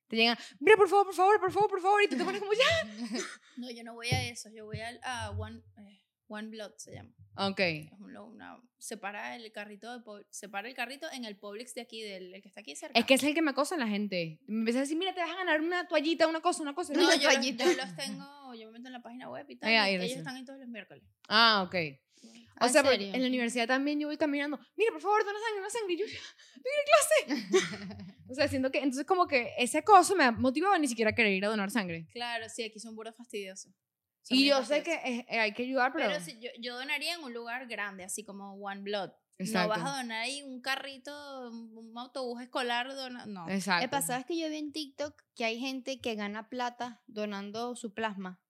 Te 0.09 0.17
llegan, 0.17 0.39
mira, 0.61 0.77
por 0.77 0.89
favor, 0.89 1.05
por 1.07 1.15
favor, 1.15 1.41
por 1.41 1.53
favor, 1.53 1.69
por 1.69 1.81
favor, 1.81 2.03
y 2.03 2.09
tú 2.09 2.17
te 2.17 2.25
pones 2.25 2.41
como 2.41 2.53
ya. 2.53 2.61
No, 3.57 3.71
yo 3.71 3.83
no 3.85 3.95
voy 3.95 4.09
a 4.09 4.29
eso, 4.29 4.49
yo 4.55 4.65
voy 4.65 4.81
al- 4.81 5.01
a, 5.03 5.31
One, 5.33 5.63
eh, 5.79 6.01
One 6.29 6.49
Blood, 6.49 6.73
se 6.77 6.93
llama. 6.93 7.11
Ok. 7.37 7.61
Es 7.61 7.93
un- 8.01 8.17
una, 8.17 8.61
separa 8.79 9.37
el 9.37 9.53
carrito 9.53 9.99
de 9.99 10.25
separa 10.31 10.69
el 10.69 10.75
carrito 10.75 11.07
en 11.13 11.25
el 11.25 11.37
Publix 11.37 11.75
de 11.75 11.83
aquí, 11.83 12.03
del 12.03 12.35
el 12.35 12.43
que 12.43 12.49
está 12.49 12.61
aquí 12.63 12.75
cerca. 12.75 12.99
Es 12.99 13.05
que 13.07 13.15
es 13.15 13.23
el 13.23 13.35
que 13.35 13.43
me 13.43 13.51
acosa 13.51 13.77
la 13.77 13.87
gente. 13.87 14.41
Me 14.47 14.61
empieza 14.61 14.81
a 14.81 14.83
decir, 14.83 14.97
mira, 14.97 15.15
te 15.15 15.21
vas 15.21 15.31
a 15.31 15.37
ganar 15.37 15.61
una 15.61 15.87
toallita, 15.87 16.27
una 16.27 16.41
cosa, 16.41 16.63
una 16.63 16.75
cosa. 16.75 16.93
no, 16.95 17.01
una 17.05 17.15
yo 17.17 17.23
los, 17.23 17.33
toallita. 17.35 17.65
yo 17.65 17.73
los 17.75 17.97
tengo, 17.97 18.55
yo 18.55 18.67
me 18.67 18.79
meto 18.79 18.89
en 18.89 18.93
la 18.95 19.03
página 19.03 19.31
web 19.31 19.47
y 19.49 19.57
tal. 19.57 19.69
Ah, 19.69 19.73
y 19.73 19.77
ahí 19.77 19.97
lo 19.99 20.03
ellos 20.03 20.15
sé. 20.15 20.19
están 20.21 20.37
ahí 20.37 20.45
todos 20.45 20.59
los 20.59 20.69
miércoles. 20.69 21.05
Ah, 21.29 21.63
ok. 21.67 21.75
O 22.59 22.65
¿En 22.65 22.73
sea, 22.73 22.83
serio? 22.83 23.13
en 23.13 23.21
la 23.21 23.29
universidad 23.29 23.67
también 23.69 24.01
yo 24.01 24.07
voy 24.09 24.17
caminando, 24.17 24.59
mira, 24.77 24.91
por 24.91 25.03
favor, 25.03 25.23
dona 25.27 25.39
sangre, 25.39 25.57
dona 25.61 25.71
sangre. 25.71 25.93
Y 25.93 25.99
yo, 25.99 26.07
en 26.07 27.37
clase. 27.45 28.15
o 28.31 28.35
sea, 28.35 28.49
siento 28.49 28.71
que, 28.71 28.79
entonces 28.79 29.05
como 29.05 29.27
que 29.27 29.53
ese 29.59 29.77
acoso 29.79 30.17
me 30.17 30.25
ha 30.25 30.33
motivado 30.33 30.73
a 30.75 30.79
ni 30.79 30.89
siquiera 30.89 31.15
querer 31.15 31.33
ir 31.35 31.45
a 31.45 31.49
donar 31.49 31.71
sangre. 31.71 32.07
Claro, 32.13 32.49
sí, 32.49 32.63
aquí 32.65 32.79
son 32.81 32.97
burros 32.97 33.15
fastidiosos. 33.15 33.73
Son 34.27 34.37
Y 34.37 34.47
yo 34.49 34.65
sé 34.65 34.83
que 34.83 34.95
es- 35.05 35.25
eh, 35.29 35.39
hay 35.39 35.53
que 35.53 35.63
ayudar, 35.63 35.93
pero... 35.93 36.09
Pero 36.09 36.21
sí, 36.21 36.37
yo, 36.41 36.51
yo 36.59 36.77
donaría 36.77 37.15
en 37.15 37.23
un 37.23 37.33
lugar 37.33 37.67
grande, 37.69 38.03
así 38.03 38.25
como 38.25 38.55
One 38.55 38.81
Blood. 38.83 39.11
No 39.39 39.45
Exacto. 39.45 39.69
vas 39.69 39.79
a 39.85 39.97
donar 39.99 40.23
ahí 40.23 40.43
un 40.43 40.61
carrito, 40.63 41.51
un 41.51 41.93
autobús 41.97 42.41
escolar, 42.43 42.89
dona, 42.95 43.27
no. 43.27 43.49
Exacto. 43.49 43.85
El 43.85 43.91
pasado 43.91 44.19
es 44.19 44.27
que 44.27 44.37
yo 44.39 44.49
vi 44.49 44.57
en 44.57 44.73
TikTok 44.73 45.23
que 45.35 45.45
hay 45.45 45.61
gente 45.61 46.01
que 46.01 46.15
gana 46.15 46.49
plata 46.49 47.03
donando 47.07 47.77
su 47.77 47.93
plasma. 47.95 48.41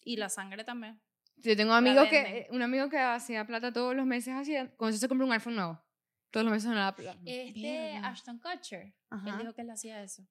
Y 0.00 0.16
la 0.16 0.28
sangre 0.28 0.64
también. 0.64 1.00
Yo 1.36 1.56
tengo 1.56 1.74
amigos 1.74 2.08
que, 2.08 2.20
eh, 2.20 2.46
un 2.50 2.62
amigo 2.62 2.88
que 2.88 2.98
hacía 2.98 3.44
plata 3.46 3.72
todos 3.72 3.94
los 3.96 4.06
meses, 4.06 4.32
hacía, 4.34 4.74
con 4.76 4.88
eso 4.90 4.98
se 4.98 5.08
compró 5.08 5.26
un 5.26 5.32
iPhone 5.32 5.56
nuevo. 5.56 5.84
Todos 6.30 6.44
los 6.44 6.52
meses 6.52 6.68
donaba 6.70 6.94
plata. 6.96 7.20
Este. 7.26 7.96
Ashton 7.96 8.38
Kutcher, 8.38 8.80
él 8.82 8.94
Ajá. 9.10 9.38
dijo 9.38 9.52
que 9.54 9.60
él 9.62 9.70
hacía 9.70 10.02
eso. 10.02 10.26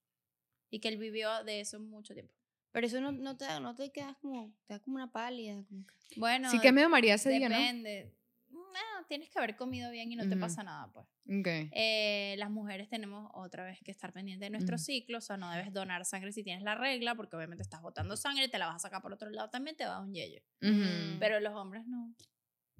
Y 0.69 0.79
que 0.79 0.87
él 0.87 0.97
vivió 0.97 1.43
de 1.43 1.59
eso 1.59 1.79
mucho 1.79 2.13
tiempo. 2.13 2.33
Pero 2.71 2.87
eso 2.87 3.01
no, 3.01 3.11
no, 3.11 3.35
te, 3.37 3.45
no 3.59 3.75
te 3.75 3.91
quedas 3.91 4.17
como, 4.17 4.53
te 4.65 4.73
da 4.75 4.79
como 4.79 4.95
una 4.95 5.11
pálida. 5.11 5.63
Como 5.67 5.85
que- 5.85 6.19
Bueno, 6.19 6.49
sí 6.49 6.59
que 6.59 6.71
medio 6.71 6.89
María 6.89 7.15
ese 7.15 7.29
día, 7.29 7.49
¿no? 7.49 7.55
depende. 7.57 8.15
No, 8.49 9.05
tienes 9.07 9.29
que 9.29 9.37
haber 9.39 9.55
comido 9.57 9.91
bien 9.91 10.11
y 10.11 10.15
no 10.15 10.23
te 10.23 10.31
Ujú. 10.35 10.39
pasa 10.39 10.63
nada, 10.63 10.89
pues. 10.91 11.05
Ok. 11.25 11.69
Eh, 11.73 12.35
las 12.37 12.49
mujeres 12.49 12.87
tenemos 12.89 13.29
otra 13.33 13.65
vez 13.65 13.79
que 13.83 13.91
estar 13.91 14.13
pendientes 14.13 14.45
de 14.45 14.49
nuestro 14.49 14.75
Ujú. 14.75 14.83
ciclo, 14.85 15.17
o 15.17 15.21
sea, 15.21 15.35
no 15.37 15.49
debes 15.51 15.73
donar 15.73 16.05
sangre 16.05 16.31
si 16.31 16.43
tienes 16.43 16.63
la 16.63 16.75
regla, 16.75 17.15
porque 17.15 17.35
obviamente 17.35 17.61
estás 17.63 17.81
botando 17.81 18.15
sangre, 18.15 18.47
te 18.47 18.57
la 18.57 18.67
vas 18.67 18.75
a 18.77 18.79
sacar 18.79 19.01
por 19.01 19.11
otro 19.13 19.29
lado, 19.29 19.49
también 19.49 19.75
te 19.75 19.85
va 19.85 19.95
a 19.97 20.01
un 20.01 20.13
yello. 20.13 20.41
Ujú. 20.61 21.19
Pero 21.19 21.39
los 21.41 21.53
hombres 21.53 21.85
no. 21.87 22.13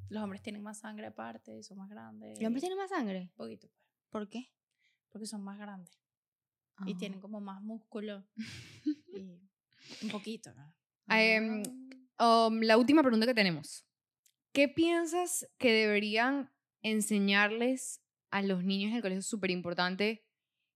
Los 0.09 0.23
hombres 0.23 0.41
tienen 0.41 0.61
más 0.61 0.79
sangre 0.79 1.07
aparte 1.07 1.57
y 1.57 1.63
son 1.63 1.77
más 1.77 1.89
grandes. 1.89 2.37
¿Los 2.39 2.47
hombres 2.47 2.61
tienen 2.61 2.77
más 2.77 2.89
sangre? 2.89 3.21
Un 3.21 3.29
poquito, 3.35 3.67
pues, 3.67 3.85
¿Por 4.09 4.29
qué? 4.29 4.51
porque 5.09 5.27
son 5.27 5.41
más 5.43 5.57
grandes 5.57 5.97
y 6.85 6.93
Ah. 6.93 6.97
tienen 6.97 7.19
como 7.19 7.41
más 7.41 7.61
músculo. 7.61 8.25
y 9.13 9.39
un 10.01 10.09
poquito, 10.09 10.53
¿no? 10.53 10.73
Em, 11.09 11.63
Um, 12.21 12.61
la 12.61 12.77
última 12.77 13.01
pregunta 13.01 13.25
que 13.25 13.33
tenemos. 13.33 13.83
¿Qué 14.53 14.67
piensas 14.67 15.47
que 15.57 15.71
deberían 15.73 16.51
enseñarles 16.83 17.99
a 18.29 18.43
los 18.43 18.63
niños 18.63 18.91
en 18.91 18.97
el 18.97 19.01
colegio? 19.01 19.23
Súper 19.23 19.49
importante. 19.49 20.23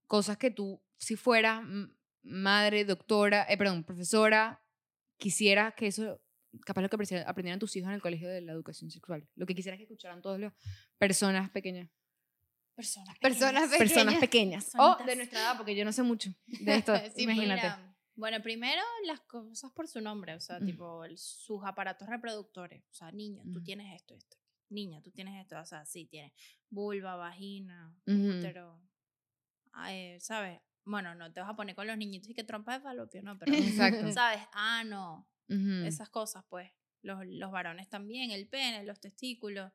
Cosas 0.08 0.38
que 0.38 0.50
tú, 0.50 0.82
si 0.98 1.14
fueras 1.14 1.62
mm, 1.62 1.84
madre, 2.24 2.84
doctora, 2.84 3.46
eh, 3.48 3.56
perdón, 3.56 3.84
profesora, 3.84 4.60
quisieras 5.18 5.72
que 5.74 5.86
eso, 5.86 6.20
capaz 6.64 6.82
lo 6.82 6.88
que 6.88 6.96
aprendieran 7.24 7.60
tus 7.60 7.76
hijos 7.76 7.90
en 7.90 7.94
el 7.94 8.02
colegio 8.02 8.28
de 8.28 8.40
la 8.40 8.50
educación 8.50 8.90
sexual. 8.90 9.28
Lo 9.36 9.46
que 9.46 9.54
quisieras 9.54 9.78
que 9.78 9.84
escucharan 9.84 10.20
todas 10.22 10.40
las 10.40 10.52
personas 10.98 11.48
pequeñas. 11.50 11.88
Personas 12.74 13.16
Personas 13.20 13.70
pequeñas. 13.70 13.78
Personas 13.78 14.14
Pequeñas. 14.18 14.64
pequeñas. 14.64 15.00
O 15.00 15.04
de 15.06 15.14
nuestra 15.14 15.38
edad, 15.40 15.56
porque 15.56 15.76
yo 15.76 15.84
no 15.84 15.92
sé 15.92 16.02
mucho 16.02 16.30
de 16.46 16.74
esto. 16.78 16.92
Sí, 17.14 17.22
imagínate. 17.22 17.62
Mira, 17.62 17.85
bueno, 18.16 18.42
primero 18.42 18.82
las 19.04 19.20
cosas 19.20 19.70
por 19.72 19.86
su 19.88 20.00
nombre, 20.00 20.34
o 20.34 20.40
sea, 20.40 20.58
Mm. 20.58 20.66
tipo 20.66 21.04
el- 21.04 21.18
sus 21.18 21.62
aparatos 21.64 22.08
reproductores. 22.08 22.82
O 22.90 22.94
sea, 22.94 23.12
niño, 23.12 23.42
tú 23.52 23.60
Mm. 23.60 23.64
tienes 23.64 23.94
esto, 23.94 24.14
esto. 24.14 24.36
Niña, 24.70 25.00
tú 25.02 25.10
tienes 25.12 25.40
esto. 25.40 25.58
O 25.60 25.64
sea, 25.64 25.84
sí, 25.86 26.06
tienes 26.06 26.32
vulva, 26.70 27.14
vagina, 27.16 27.94
útero. 28.06 28.80
ah, 29.78 29.92
eh, 29.94 30.18
¿Sabes? 30.20 30.60
Bueno, 30.84 31.14
no 31.14 31.30
te 31.32 31.40
vas 31.40 31.50
a 31.50 31.54
poner 31.56 31.74
con 31.76 31.86
los 31.86 31.98
niñitos 31.98 32.30
y 32.30 32.34
que 32.34 32.44
trompa 32.44 32.74
de 32.78 32.80
falopio, 32.80 33.22
¿no? 33.22 33.38
Pero, 33.38 33.52
Exacto. 33.52 34.10
¿sabes? 34.12 34.40
Ah, 34.52 34.82
no. 34.86 35.28
Ujú. 35.48 35.84
Esas 35.84 36.08
cosas, 36.08 36.44
pues. 36.48 36.70
Los, 37.02 37.24
los 37.26 37.50
varones 37.52 37.88
también, 37.88 38.30
el 38.30 38.48
pene, 38.48 38.82
los 38.84 38.98
testículos, 39.00 39.70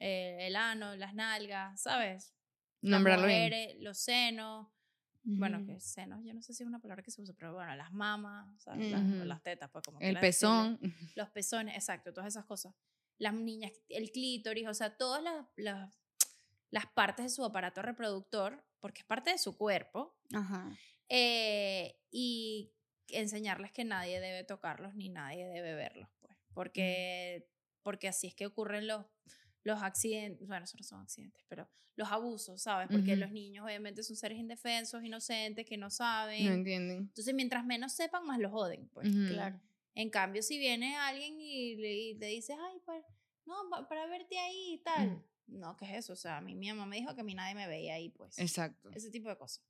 eh, 0.00 0.38
el 0.48 0.56
ano, 0.56 0.96
las 0.96 1.14
nalgas, 1.14 1.80
¿sabes? 1.80 2.34
Las 2.82 2.90
Nombrarlo 2.92 3.26
bien. 3.28 3.82
los 3.84 3.98
senos. 3.98 4.68
Bueno, 5.22 5.64
que 5.66 5.78
senos, 5.80 6.24
yo 6.24 6.32
no 6.32 6.40
sé 6.42 6.54
si 6.54 6.62
es 6.62 6.66
una 6.68 6.80
palabra 6.80 7.02
que 7.02 7.10
se 7.10 7.20
usa, 7.20 7.34
pero 7.38 7.52
bueno, 7.54 7.74
las 7.76 7.92
mamas. 7.92 8.48
Las, 8.66 9.04
las 9.26 9.42
tetas, 9.42 9.70
pues 9.70 9.84
como 9.84 9.98
El 9.98 10.14
quieras 10.14 10.22
decirle. 10.22 10.78
pezón. 10.78 10.80
Los 11.16 11.30
pezones, 11.30 11.74
exacto, 11.74 12.12
todas 12.12 12.28
esas 12.28 12.44
cosas. 12.46 12.74
Las 13.18 13.34
niñas, 13.34 13.72
el 13.88 14.10
clítoris, 14.12 14.66
o 14.66 14.74
sea, 14.74 14.96
todas 14.96 15.22
las, 15.22 15.46
las, 15.56 15.94
las 16.70 16.86
partes 16.86 17.24
de 17.26 17.28
su 17.28 17.44
aparato 17.44 17.82
reproductor, 17.82 18.64
porque 18.80 19.00
es 19.00 19.06
parte 19.06 19.30
de 19.30 19.38
su 19.38 19.58
cuerpo, 19.58 20.16
Ajá. 20.32 20.74
eh, 21.08 21.98
y 22.10 22.72
enseñarles 23.08 23.72
que 23.72 23.84
nadie 23.84 24.20
debe 24.20 24.44
tocarlos 24.44 24.94
ni 24.94 25.10
nadie 25.10 25.46
debe 25.48 25.74
verlos, 25.74 26.08
pues, 26.20 26.34
porque, 26.54 27.46
porque 27.82 28.08
así 28.08 28.28
es 28.28 28.34
que 28.34 28.46
ocurren 28.46 28.86
los, 28.86 29.04
los 29.64 29.82
accidentes, 29.82 30.46
bueno, 30.48 30.64
eso 30.64 30.76
no 30.78 30.84
son 30.84 31.00
accidentes, 31.00 31.44
pero 31.48 31.68
los 31.96 32.10
abusos, 32.10 32.62
¿sabes? 32.62 32.88
Porque 32.90 33.14
los 33.16 33.30
niños 33.30 33.64
obviamente 33.64 34.02
son 34.02 34.16
seres 34.16 34.38
indefensos, 34.38 35.04
inocentes, 35.04 35.66
que 35.66 35.76
no 35.76 35.90
saben. 35.90 36.46
No 36.46 36.52
entienden. 36.52 36.98
Entonces, 36.98 37.34
mientras 37.34 37.64
menos 37.66 37.92
sepan, 37.92 38.24
más 38.26 38.38
los 38.38 38.50
joden, 38.52 38.88
pues. 38.88 39.08
Claro. 39.28 39.60
En 39.94 40.08
cambio, 40.08 40.42
si 40.42 40.58
viene 40.58 40.96
alguien 40.96 41.38
y 41.40 41.76
le, 41.76 41.92
y 41.94 42.14
le 42.14 42.26
dices, 42.28 42.56
ay, 42.58 42.78
para, 42.86 43.04
no, 43.44 43.54
pa- 43.70 43.86
para 43.88 44.06
verte 44.06 44.38
ahí 44.38 44.74
y 44.74 44.78
tal. 44.78 45.22
No, 45.46 45.76
¿qué 45.76 45.84
es 45.86 46.04
eso? 46.04 46.12
O 46.12 46.16
sea, 46.16 46.38
a 46.38 46.40
mí 46.40 46.54
mi 46.54 46.68
mamá 46.68 46.86
me 46.86 46.96
dijo 46.96 47.12
que 47.14 47.20
a 47.20 47.24
mí 47.24 47.34
nadie 47.34 47.54
me 47.56 47.66
veía 47.66 47.94
ahí, 47.94 48.08
pues. 48.08 48.38
Exacto. 48.38 48.88
Ese 48.92 49.10
tipo 49.10 49.28
de 49.28 49.36
cosas. 49.36 49.62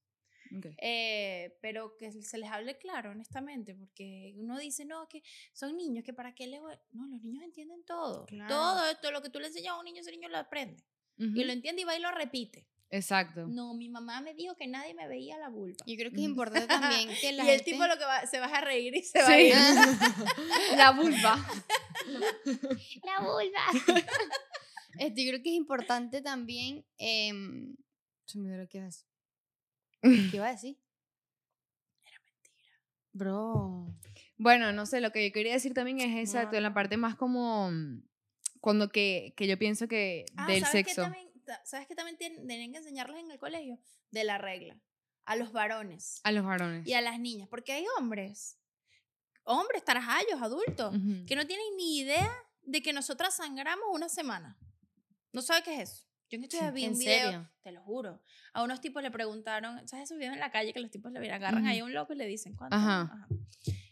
Eh, 0.78 1.56
pero 1.62 1.96
que 1.96 2.10
se 2.12 2.38
les 2.38 2.50
hable 2.50 2.76
claro, 2.78 3.10
honestamente, 3.10 3.74
porque 3.74 4.34
uno 4.36 4.58
dice, 4.58 4.84
no, 4.84 5.08
que 5.08 5.22
son 5.52 5.76
niños, 5.76 6.04
que 6.04 6.12
para 6.12 6.34
qué 6.34 6.46
le 6.46 6.60
voy... 6.60 6.74
No, 6.92 7.06
los 7.06 7.22
niños 7.22 7.44
entienden 7.44 7.84
todo. 7.84 8.26
Claro. 8.26 8.48
Todo 8.48 8.86
esto, 8.90 9.10
lo 9.10 9.22
que 9.22 9.30
tú 9.30 9.38
le 9.40 9.46
enseñas 9.48 9.74
a 9.74 9.78
un 9.78 9.84
niño, 9.84 10.00
ese 10.00 10.10
niño 10.10 10.28
lo 10.28 10.38
aprende. 10.38 10.82
Y 11.16 11.44
lo 11.44 11.52
entiende 11.52 11.82
y 11.82 11.84
va 11.84 11.94
y 11.96 12.00
lo 12.00 12.10
repite. 12.12 12.66
Exacto. 12.92 13.46
No, 13.46 13.74
mi 13.74 13.88
mamá 13.88 14.20
me 14.20 14.34
dijo 14.34 14.56
que 14.56 14.66
nadie 14.66 14.94
me 14.94 15.06
veía 15.06 15.38
la 15.38 15.48
vulva. 15.50 15.76
Yo 15.86 15.94
creo 15.96 16.10
que 16.10 16.16
es 16.16 16.22
importante 16.22 16.66
también 16.66 17.08
que 17.20 17.30
la 17.32 17.44
y 17.44 17.48
el 17.50 17.56
gente- 17.58 17.70
tipo 17.72 17.86
lo 17.86 17.96
que 17.98 18.04
va, 18.04 18.26
se 18.26 18.40
va 18.40 18.46
a 18.46 18.60
reír 18.62 18.96
y 18.96 19.02
se 19.02 19.20
va 19.22 19.28
a 19.28 19.40
ir. 19.40 19.54
La 20.76 20.90
vulva. 20.92 21.36
La 23.04 23.20
vulva. 23.20 23.66
este, 24.98 25.24
yo 25.24 25.30
creo 25.30 25.42
que 25.42 25.50
es 25.50 25.56
importante 25.56 26.20
también. 26.22 26.84
em, 26.98 27.76
se 28.24 28.38
me 28.38 28.44
olvidó 28.46 28.62
lo 28.62 28.68
que 28.68 28.80
decir. 28.80 29.06
¿Qué 30.30 30.36
iba 30.36 30.46
a 30.46 30.52
decir? 30.52 30.78
Era 32.04 32.20
mentira. 32.24 32.72
Bro. 33.12 33.94
Bueno, 34.36 34.72
no 34.72 34.86
sé, 34.86 35.00
lo 35.00 35.12
que 35.12 35.26
yo 35.28 35.32
quería 35.32 35.52
decir 35.52 35.74
también 35.74 36.00
es 36.00 36.16
exacto, 36.18 36.56
en 36.56 36.62
la 36.62 36.72
parte 36.72 36.96
más 36.96 37.14
como 37.16 37.70
mm, 37.70 38.02
cuando 38.60 38.88
que, 38.90 39.34
que 39.36 39.46
yo 39.46 39.58
pienso 39.58 39.86
que 39.88 40.24
Ah, 40.36 40.46
del 40.46 40.60
¿sabes 40.64 40.84
qué 40.86 40.94
sexo. 40.94 41.02
también, 41.02 41.28
ta- 41.44 41.60
¿Sabes 41.64 41.86
qué 41.86 41.94
también 41.94 42.16
tienen, 42.16 42.46
tienen 42.46 42.72
que 42.72 42.78
enseñarles 42.78 43.22
en 43.22 43.30
el 43.30 43.38
colegio? 43.38 43.78
De 44.10 44.24
la 44.24 44.38
regla. 44.38 44.80
A 45.26 45.36
los 45.36 45.52
varones 45.52 46.20
A 46.24 46.32
los 46.32 46.44
varones. 46.44 46.86
y 46.88 46.94
a 46.94 47.00
las 47.02 47.20
niñas. 47.20 47.48
Porque 47.48 47.72
hay 47.72 47.84
hombres, 47.98 48.58
hombres, 49.44 49.84
tarajayos, 49.84 50.40
adultos, 50.42 50.92
que 51.26 51.36
no 51.36 51.46
tienen 51.46 51.76
ni 51.76 51.98
idea 51.98 52.30
de 52.62 52.82
que 52.82 52.92
nosotras 52.92 53.36
sangramos 53.36 53.84
una 53.92 54.08
semana. 54.08 54.58
No 55.32 55.42
sabe 55.42 55.62
qué 55.62 55.74
es 55.82 55.90
eso. 55.90 56.06
Yo 56.30 56.36
en 56.36 56.44
estos 56.44 56.60
días 56.60 56.72
vi 56.72 56.84
¿En 56.84 56.92
un 56.92 56.98
video, 56.98 57.30
serio? 57.30 57.50
te 57.62 57.72
lo 57.72 57.82
juro. 57.82 58.22
A 58.52 58.62
unos 58.62 58.80
tipos 58.80 59.02
le 59.02 59.10
preguntaron, 59.10 59.86
¿sabes 59.88 60.04
esos 60.04 60.16
videos 60.16 60.34
en 60.34 60.40
la 60.40 60.52
calle 60.52 60.72
que 60.72 60.78
los 60.78 60.90
tipos 60.90 61.10
le 61.10 61.30
agarran 61.32 61.66
ahí 61.66 61.80
a 61.80 61.84
un 61.84 61.92
loco 61.92 62.12
y 62.12 62.16
le 62.16 62.26
dicen, 62.26 62.54
¿cuántos? 62.54 62.78
Ajá. 62.78 63.02
Ajá. 63.12 63.28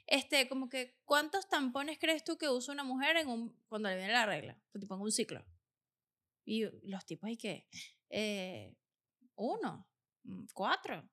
Este, 0.06 0.48
como 0.48 0.68
que, 0.68 0.96
¿cuántos 1.04 1.48
tampones 1.48 1.98
crees 1.98 2.22
tú 2.22 2.38
que 2.38 2.48
usa 2.48 2.72
una 2.72 2.84
mujer 2.84 3.16
en 3.16 3.28
un, 3.28 3.54
cuando 3.68 3.88
le 3.88 3.96
viene 3.96 4.12
la 4.12 4.24
regla? 4.24 4.56
Pues, 4.70 4.80
tipo 4.80 4.94
en 4.94 5.00
un 5.00 5.10
ciclo. 5.10 5.44
Y 6.44 6.64
los 6.88 7.04
tipos, 7.04 7.28
¿y 7.28 7.36
qué? 7.36 7.68
Eh, 8.08 8.72
uno, 9.34 9.86
mm, 10.22 10.44
cuatro. 10.54 11.10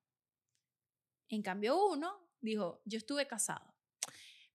En 1.28 1.42
cambio, 1.42 1.88
uno 1.88 2.30
dijo, 2.40 2.80
yo 2.84 2.98
estuve 2.98 3.26
casado. 3.26 3.74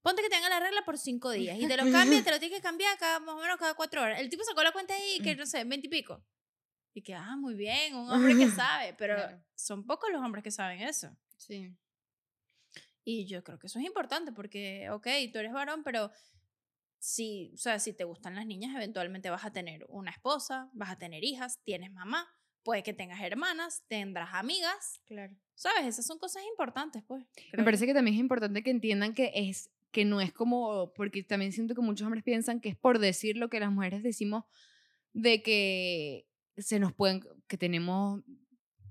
Ponte 0.02 0.22
que 0.22 0.30
tenga 0.30 0.48
la 0.48 0.62
regla 0.62 0.84
por 0.86 0.98
cinco 0.98 1.32
días 1.32 1.60
y 1.60 1.68
te 1.68 1.76
lo 1.76 1.84
cambia, 1.92 2.24
te 2.24 2.32
lo 2.32 2.40
tienes 2.40 2.58
que 2.58 2.64
cambiar 2.64 2.98
cada, 2.98 3.20
más 3.20 3.36
o 3.36 3.40
menos 3.40 3.58
cada 3.58 3.74
cuatro 3.74 4.02
horas. 4.02 4.22
El 4.22 4.30
tipo 4.30 4.44
sacó 4.46 4.64
la 4.64 4.72
cuenta 4.72 4.96
ahí, 4.96 5.20
que 5.20 5.36
no 5.36 5.46
sé, 5.46 5.66
veinte 5.66 5.88
y 5.88 5.90
pico. 5.90 6.24
Y 6.94 7.02
que, 7.04 7.14
ah, 7.14 7.36
muy 7.38 7.56
bien, 7.56 7.96
un 7.96 8.10
hombre 8.10 8.36
que 8.36 8.48
sabe, 8.90 8.94
pero 8.98 9.16
Claro. 9.16 9.44
son 9.56 9.86
pocos 9.86 10.10
los 10.12 10.22
hombres 10.22 10.44
que 10.44 10.52
saben 10.52 10.82
eso. 10.82 11.16
Sí. 11.38 11.74
Y 13.04 13.26
yo 13.26 13.44
creo 13.44 13.58
que 13.58 13.68
eso 13.68 13.80
es 13.80 13.86
importante 13.86 14.32
porque, 14.32 14.90
ok, 14.92 15.08
tú 15.32 15.40
eres 15.40 15.54
varón, 15.54 15.84
pero 15.84 16.12
si, 17.00 17.52
o 17.56 17.58
sea, 17.58 17.80
si 17.80 17.94
te 17.94 18.04
gustan 18.04 18.36
las 18.36 18.46
niñas, 18.46 18.76
eventualmente 18.76 19.30
vas 19.30 19.44
a 19.46 19.52
tener 19.52 19.86
una 19.90 20.12
esposa, 20.12 20.70
vas 20.74 20.92
a 20.92 20.98
tener 21.00 21.24
hijas, 21.24 21.60
tienes 21.64 21.92
mamá, 21.92 22.28
puede 22.64 22.84
que 22.84 22.94
tengas 22.94 23.20
hermanas, 23.22 23.84
tendrás 23.88 24.30
amigas, 24.34 25.02
Claro. 25.06 25.34
¿sabes? 25.56 25.86
Esas 25.88 26.06
son 26.06 26.20
cosas 26.20 26.44
importantes, 26.52 27.04
pues. 27.08 27.26
Me 27.54 27.64
parece 27.64 27.88
que 27.88 27.94
también 27.94 28.16
es 28.16 28.20
importante 28.22 28.62
que 28.62 28.70
entiendan 28.70 29.14
que 29.16 29.32
es 29.34 29.72
que 29.92 30.06
no 30.06 30.22
es 30.22 30.32
como 30.32 30.94
porque 30.94 31.24
también 31.24 31.52
siento 31.52 31.74
que 31.76 31.82
muchos 31.82 32.06
hombres 32.06 32.24
piensan 32.24 32.62
que 32.62 32.70
es 32.70 32.78
por 32.78 33.00
decir 33.00 33.36
lo 33.36 33.50
que 33.50 33.60
las 33.60 33.72
mujeres 33.72 34.04
decimos 34.04 34.46
de 35.12 35.42
que 35.44 36.28
se 36.62 36.80
nos 36.80 36.94
pueden 36.94 37.22
que 37.48 37.58
tenemos 37.58 38.22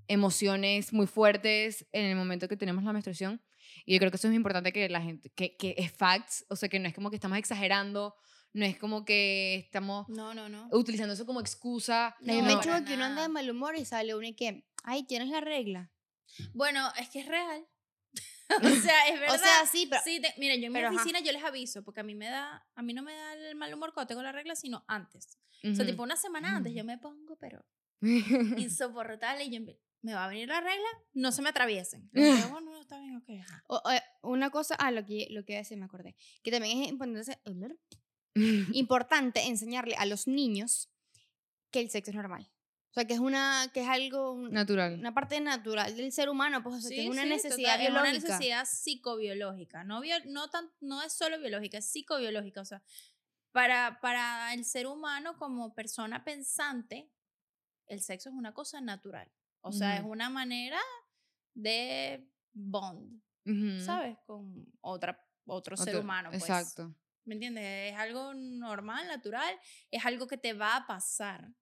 emociones 0.07 0.91
muy 0.93 1.07
fuertes 1.07 1.85
en 1.91 2.05
el 2.05 2.15
momento 2.15 2.47
que 2.47 2.57
tenemos 2.57 2.83
la 2.83 2.93
menstruación 2.93 3.41
y 3.85 3.93
yo 3.93 3.99
creo 3.99 4.11
que 4.11 4.17
eso 4.17 4.27
es 4.27 4.33
importante 4.33 4.73
que 4.73 4.89
la 4.89 5.01
gente 5.01 5.29
que, 5.31 5.55
que 5.55 5.75
es 5.77 5.91
facts, 5.91 6.45
o 6.49 6.55
sea, 6.55 6.67
que 6.69 6.79
no 6.79 6.87
es 6.87 6.93
como 6.93 7.09
que 7.09 7.15
estamos 7.15 7.37
exagerando, 7.37 8.15
no 8.53 8.65
es 8.65 8.77
como 8.77 9.05
que 9.05 9.55
estamos 9.55 10.09
No, 10.09 10.33
no, 10.33 10.49
no. 10.49 10.67
utilizando 10.71 11.13
eso 11.13 11.25
como 11.25 11.39
excusa. 11.39 12.15
No, 12.19 12.33
No, 12.33 12.41
me 12.43 12.55
para 12.57 12.77
hecho 12.79 12.85
que 12.85 12.95
uno 12.95 13.05
anda 13.05 13.21
de 13.21 13.29
mal 13.29 13.49
humor 13.49 13.75
y 13.77 13.85
sale 13.85 14.13
uno 14.15 14.27
y 14.27 14.33
que, 14.33 14.65
ay, 14.83 15.03
tienes 15.03 15.29
la 15.29 15.39
regla. 15.39 15.91
Bueno, 16.53 16.91
es 16.99 17.09
que 17.09 17.21
es 17.21 17.27
real. 17.27 17.65
o 18.61 18.69
sea, 18.81 19.07
es 19.07 19.19
verdad. 19.19 19.35
O 19.35 19.37
sea, 19.39 19.65
sí, 19.71 19.87
pero 19.89 20.01
Sí, 20.03 20.19
te- 20.19 20.33
mira, 20.37 20.55
yo 20.55 20.65
en 20.65 20.73
mi 20.73 20.79
pero 20.79 20.89
ajá. 20.89 20.95
oficina 20.97 21.21
yo 21.21 21.31
les 21.31 21.43
aviso, 21.43 21.83
porque 21.83 22.01
a 22.01 22.03
mí 22.03 22.13
me 22.15 22.25
da, 22.27 22.67
a 22.75 22.81
mí 22.81 22.93
no 22.93 23.01
me 23.03 23.13
da 23.13 23.33
el 23.35 23.55
mal 23.55 23.73
humor 23.73 23.93
cuando 23.93 24.09
tengo 24.09 24.21
la 24.23 24.33
regla, 24.33 24.55
sino 24.55 24.83
antes. 24.87 25.37
O 25.63 25.75
sea, 25.75 25.85
tipo 25.85 26.03
una 26.03 26.15
semana 26.15 26.57
antes 26.57 26.73
yo 26.73 26.83
me 26.83 26.97
pongo, 26.97 27.35
pero 27.37 27.63
insoportable 28.57 29.43
y 29.45 29.51
yo 29.51 29.61
me, 30.03 30.13
va 30.13 30.25
a 30.25 30.27
venir 30.27 30.47
la 30.47 30.59
regla, 30.61 30.87
no 31.13 31.31
se 31.31 31.41
me 31.41 31.49
atraviesen. 31.49 32.09
Yo, 32.13 32.21
bueno, 32.51 32.71
no, 32.71 32.81
está 32.81 32.99
bien, 32.99 33.17
ok. 33.17 33.29
O- 33.67 33.81
o, 34.23 34.29
una 34.29 34.49
cosa, 34.49 34.75
ah, 34.79 34.91
lo 34.91 35.05
que, 35.05 35.27
lo 35.29 35.43
que 35.45 35.53
iba 35.53 35.59
a 35.59 35.63
decir, 35.63 35.77
me 35.77 35.85
acordé, 35.85 36.15
que 36.43 36.51
también 36.51 36.81
es 36.83 36.89
importante, 36.89 37.39
importante 38.73 39.41
enseñarle 39.47 39.95
a 39.95 40.05
los 40.05 40.27
niños 40.27 40.89
que 41.71 41.79
el 41.79 41.89
sexo 41.89 42.11
es 42.11 42.15
normal. 42.17 42.49
O 42.89 42.93
sea, 42.93 43.05
que 43.05 43.13
es 43.13 43.21
una, 43.21 43.69
que 43.73 43.81
es 43.83 43.87
algo, 43.87 44.33
un- 44.33 44.51
Natural. 44.51 44.99
una 44.99 45.13
parte 45.13 45.39
natural 45.39 45.95
del 45.95 46.11
ser 46.11 46.27
humano, 46.29 46.61
pues, 46.61 46.75
o 46.75 46.81
sea, 46.81 46.89
que 46.89 46.95
Sí, 46.97 47.01
es 47.03 47.09
una 47.09 47.23
sí, 47.23 47.29
necesidad 47.29 47.75
total, 47.75 47.79
biológica. 47.79 48.17
Es 48.17 48.23
una 48.23 48.33
necesidad 48.37 48.65
psicobiológica, 48.69 49.83
no, 49.85 50.01
bio- 50.01 50.25
no, 50.25 50.49
tan, 50.49 50.69
no 50.81 51.01
es 51.01 51.13
solo 51.13 51.39
biológica, 51.39 51.77
es 51.77 51.85
psicobiológica. 51.89 52.59
O 52.59 52.65
sea, 52.65 52.83
para, 53.51 53.99
para 54.01 54.53
el 54.53 54.65
ser 54.65 54.87
humano 54.87 55.37
como 55.37 55.73
persona 55.73 56.23
pensante, 56.23 57.11
el 57.87 58.01
sexo 58.01 58.29
es 58.29 58.35
una 58.35 58.53
cosa 58.53 58.81
natural. 58.81 59.31
O 59.61 59.71
sea, 59.71 59.97
es 59.97 60.03
una 60.03 60.29
manera 60.29 60.79
de 61.53 62.27
bond, 62.53 63.21
Ujú. 63.45 63.79
¿sabes? 63.83 64.17
Con 64.25 64.65
otra, 64.81 65.23
otro, 65.45 65.77
ser 65.77 65.97
humano. 65.97 66.29
Pues. 66.29 66.41
Exacto. 66.41 66.95
¿Me 67.25 67.35
entiendes? 67.35 67.93
Es 67.93 67.99
algo 67.99 68.33
normal, 68.33 69.07
natural, 69.07 69.53
es 69.91 70.03
algo 70.05 70.27
que 70.27 70.37
te 70.37 70.53
va 70.53 70.75
a 70.75 70.87
pasar 70.87 71.53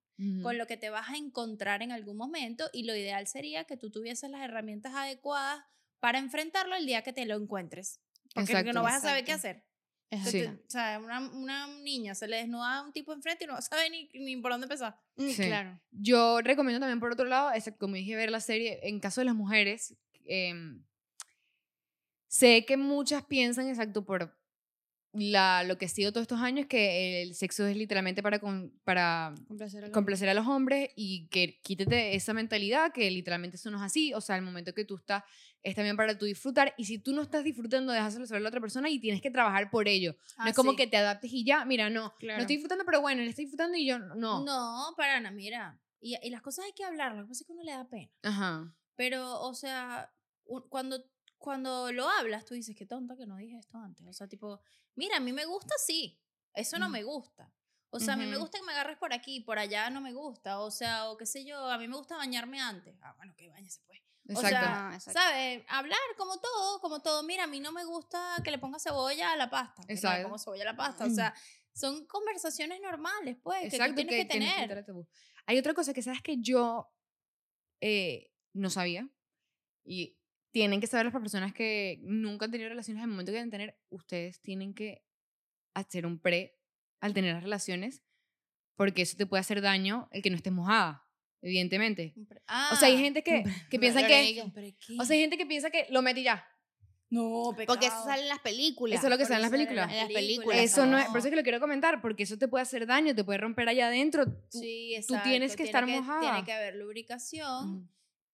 con 0.42 0.58
lo 0.58 0.66
que 0.66 0.76
te 0.76 0.90
vas 0.90 1.08
a 1.08 1.16
encontrar 1.16 1.82
en 1.82 1.92
algún 1.92 2.18
momento 2.18 2.68
y 2.74 2.82
lo 2.82 2.94
ideal 2.94 3.26
sería 3.26 3.64
que 3.64 3.78
tú 3.78 3.90
tuvieses 3.90 4.30
las 4.30 4.42
herramientas 4.42 4.94
adecuadas 4.94 5.64
para 5.98 6.18
enfrentarlo 6.18 6.74
el 6.76 6.84
día 6.84 7.00
que 7.00 7.14
te 7.14 7.24
lo 7.24 7.36
encuentres. 7.36 8.02
Porque 8.34 8.52
Exacto. 8.52 8.74
no 8.74 8.82
vas 8.82 8.96
a 8.96 9.08
saber 9.08 9.24
qué 9.24 9.32
hacer. 9.32 9.64
Es 10.10 10.26
o 10.26 10.68
sea, 10.68 10.98
una, 10.98 11.20
una 11.20 11.66
niña 11.82 12.16
se 12.16 12.26
le 12.26 12.38
desnuda 12.38 12.78
a 12.78 12.82
un 12.82 12.92
tipo 12.92 13.12
enfrente 13.12 13.44
y 13.44 13.46
no 13.46 13.52
va 13.54 13.58
a 13.60 13.62
saber 13.62 13.90
ni, 13.90 14.08
ni 14.14 14.36
por 14.38 14.50
dónde 14.50 14.64
empezar. 14.64 14.98
Mm, 15.16 15.28
Sí. 15.28 15.44
Claro. 15.46 15.80
Yo 15.92 16.40
recomiendo 16.42 16.80
también, 16.80 16.98
por 16.98 17.12
otro 17.12 17.26
lado, 17.26 17.52
es, 17.52 17.70
como 17.78 17.94
dije, 17.94 18.16
ver 18.16 18.30
la 18.30 18.40
serie. 18.40 18.80
En 18.82 18.98
caso 18.98 19.20
de 19.20 19.26
las 19.26 19.34
mujeres, 19.36 19.94
em, 20.24 20.82
sé 22.28 22.64
que 22.64 22.76
muchas 22.76 23.24
piensan, 23.24 23.68
exacto, 23.68 24.04
por 24.04 24.36
la, 25.12 25.64
lo 25.64 25.76
que 25.76 25.86
ha 25.86 25.88
sido 25.88 26.12
todos 26.12 26.22
estos 26.22 26.40
años, 26.40 26.66
que 26.66 27.22
el 27.22 27.34
sexo 27.34 27.66
es 27.66 27.76
literalmente 27.76 28.22
para, 28.22 28.38
con- 28.38 28.72
para 28.84 29.34
Complacer 29.48 29.84
al 29.84 29.90
complacer 29.90 30.28
a 30.28 30.34
los 30.34 30.46
hombres 30.46 30.90
y 30.94 31.26
que 31.28 31.60
quítete 31.62 32.14
esa 32.14 32.32
mentalidad 32.32 32.92
que 32.92 33.10
literalmente 33.10 33.56
eso 33.56 33.70
no 33.72 33.78
es 33.78 33.82
así. 33.82 34.14
O 34.14 34.20
sea, 34.20 34.36
el 34.36 34.42
momento 34.42 34.72
que 34.72 34.84
tú 34.84 34.94
estás 34.96 35.24
es 35.62 35.74
también 35.74 35.96
para 35.96 36.16
tú 36.16 36.24
disfrutar. 36.24 36.74
Y 36.78 36.84
si 36.86 36.98
tú 36.98 37.12
no 37.12 37.22
estás 37.22 37.44
disfrutando, 37.44 37.92
déjaselo 37.92 38.26
saber 38.26 38.40
a 38.40 38.42
la 38.44 38.48
otra 38.48 38.60
persona 38.60 38.88
y 38.88 38.98
tienes 38.98 39.20
que 39.20 39.30
trabajar 39.30 39.70
por 39.70 39.88
ello. 39.88 40.16
no 40.38 40.46
es 40.46 40.54
como 40.56 40.74
que 40.76 40.86
te 40.86 40.96
adaptes 40.96 41.30
y 41.32 41.44
ya, 41.44 41.64
mira, 41.64 41.90
no, 41.90 42.14
Claro. 42.18 42.38
no 42.38 42.42
estoy 42.42 42.56
disfrutando, 42.56 42.84
pero 42.84 43.00
bueno, 43.00 43.22
él 43.22 43.28
está 43.28 43.42
disfrutando 43.42 43.76
y 43.76 43.86
yo 43.86 43.98
no. 43.98 44.44
No, 44.44 44.94
para 44.96 45.20
nada, 45.20 45.34
mira. 45.34 45.80
Y, 46.00 46.16
y 46.22 46.30
las 46.30 46.40
cosas 46.42 46.64
hay 46.64 46.72
que 46.72 46.84
hablarlas, 46.84 47.18
lo 47.18 47.24
que 47.24 47.28
pasa 47.28 47.42
es 47.42 47.46
que 47.46 47.52
uno 47.52 47.62
le 47.62 47.72
da 47.72 47.88
pena. 47.88 48.10
Ajá. 48.22 48.74
Pero, 48.96 49.40
o 49.42 49.54
sea, 49.54 50.12
cuando, 50.68 51.04
cuando 51.38 51.92
lo 51.92 52.08
hablas, 52.08 52.44
tú 52.46 52.54
dices, 52.54 52.74
qué 52.76 52.86
tonta 52.86 53.16
que 53.16 53.26
no 53.26 53.36
dije 53.36 53.58
esto 53.58 53.78
antes. 53.78 54.06
O 54.06 54.12
sea, 54.12 54.26
tipo, 54.28 54.60
mira, 54.94 55.16
a 55.18 55.20
mí 55.20 55.32
me 55.32 55.44
gusta 55.44 55.74
sí, 55.84 56.18
eso 56.54 56.78
no 56.78 56.88
me 56.88 57.02
gusta. 57.02 57.52
O 57.92 57.98
sea, 57.98 58.14
a 58.14 58.16
mí 58.16 58.24
me 58.26 58.36
gusta 58.36 58.58
que 58.58 58.64
me 58.64 58.72
agarres 58.72 58.98
por 58.98 59.12
aquí, 59.12 59.40
por 59.40 59.58
allá 59.58 59.90
no 59.90 60.00
me 60.00 60.12
gusta. 60.12 60.60
O 60.60 60.70
sea, 60.70 61.10
o 61.10 61.16
qué 61.16 61.26
sé 61.26 61.44
yo, 61.44 61.66
a 61.70 61.76
mí 61.76 61.88
me 61.88 61.96
gusta 61.96 62.16
bañarme 62.16 62.60
antes. 62.60 62.96
Ah, 63.02 63.14
bueno, 63.16 63.34
que 63.36 63.50
bañese 63.50 63.80
pues. 63.86 64.00
Exacto. 64.34 64.48
sea, 64.48 64.88
Ah, 64.90 64.94
exacto. 64.94 65.20
¿Sabes? 65.20 65.64
Hablar 65.68 65.98
como 66.16 66.38
todo, 66.38 66.80
como 66.80 67.00
todo. 67.02 67.22
Mira, 67.22 67.44
a 67.44 67.46
mí 67.46 67.60
no 67.60 67.72
me 67.72 67.84
gusta 67.84 68.36
que 68.44 68.50
le 68.50 68.58
ponga 68.58 68.78
cebolla 68.78 69.32
a 69.32 69.36
la 69.36 69.50
pasta. 69.50 69.82
Le 69.88 69.94
Exacto. 69.94 70.24
pongo 70.24 70.38
cebolla 70.38 70.62
a 70.62 70.72
la 70.72 70.76
pasta. 70.76 71.04
O 71.06 71.10
sea, 71.10 71.34
son 71.72 72.06
conversaciones 72.06 72.80
normales, 72.80 73.36
pues, 73.42 73.62
que 73.64 73.70
tú 73.70 73.76
Exacto, 73.76 73.94
tienes 73.96 74.14
que, 74.14 74.24
tienes 74.26 74.54
tener. 74.56 74.84
tabú. 74.84 75.08
Hay 75.46 75.58
otra 75.58 75.74
cosa 75.74 75.92
que 75.94 76.02
sabes 76.02 76.22
que 76.22 76.36
yo 76.40 76.88
eh, 77.80 78.30
no 78.52 78.70
sabía 78.70 79.08
y 79.84 80.16
tienen 80.52 80.80
que 80.80 80.86
saber 80.86 81.06
las 81.06 81.14
personas 81.14 81.54
que 81.54 81.98
nunca 82.02 82.44
han 82.46 82.50
tenido 82.50 82.68
relaciones, 82.68 83.02
al 83.02 83.08
momento 83.08 83.30
que 83.30 83.36
deben 83.36 83.50
tener, 83.50 83.78
ustedes 83.88 84.40
tienen 84.42 84.74
que 84.74 85.04
hacer 85.74 86.06
un 86.06 86.18
pre 86.20 86.58
al 87.00 87.14
tener 87.14 87.34
las 87.34 87.42
relaciones 87.44 88.02
porque 88.74 89.02
eso 89.02 89.16
te 89.16 89.26
puede 89.26 89.40
hacer 89.40 89.60
daño 89.62 90.08
el 90.10 90.22
que 90.22 90.30
no 90.30 90.36
estés 90.36 90.52
mojada, 90.52 91.06
evidentemente. 91.42 92.14
Ah, 92.46 92.70
O 92.72 92.76
sea, 92.76 92.88
hay 92.88 92.98
gente 92.98 93.22
que, 93.22 93.44
que 93.70 93.78
piensa 93.78 94.06
que... 94.06 94.42
O 94.98 95.04
sea, 95.04 95.14
hay 95.14 95.20
gente 95.22 95.36
que 95.38 95.46
piensa 95.46 95.70
que 95.70 95.86
lo 95.90 96.02
metí 96.02 96.22
ya. 96.22 96.44
no, 97.10 97.52
Porque 97.66 97.86
eso 97.86 98.04
sale 98.04 98.22
en 98.22 98.28
las 98.28 98.38
películas. 98.40 98.98
Eso 98.98 99.06
es 99.06 99.10
lo 99.10 99.18
que 99.18 99.24
sale 99.24 99.36
en 99.36 99.42
las 99.42 99.50
películas. 99.50 99.90
En 99.90 99.96
las 99.98 100.06
películas, 100.12 100.58
Eso 100.60 100.86
no 100.86 100.98
es, 100.98 101.06
por 101.06 101.18
eso 101.18 101.28
es 101.28 101.30
que 101.30 101.36
lo 101.36 101.42
quiero 101.42 101.60
comentar, 101.60 102.00
porque 102.00 102.22
eso 102.22 102.38
te 102.38 102.46
puede 102.48 102.62
hacer 102.62 102.86
daño, 102.86 103.14
te 103.14 103.24
puede 103.24 103.38
romper 103.38 103.68
allá 103.68 103.88
adentro. 103.88 104.26
Tú- 104.26 104.58
Sí, 104.60 104.94
tú 105.08 105.14
tienes 105.24 105.52
exacto, 105.52 105.56
que 105.56 105.62
estar 105.64 105.84
Tiene 105.86 106.00
mojada. 106.00 106.44
que 106.44 106.52
haber 106.52 106.76
lubricación 106.76 107.68
Ujú. 107.78 107.88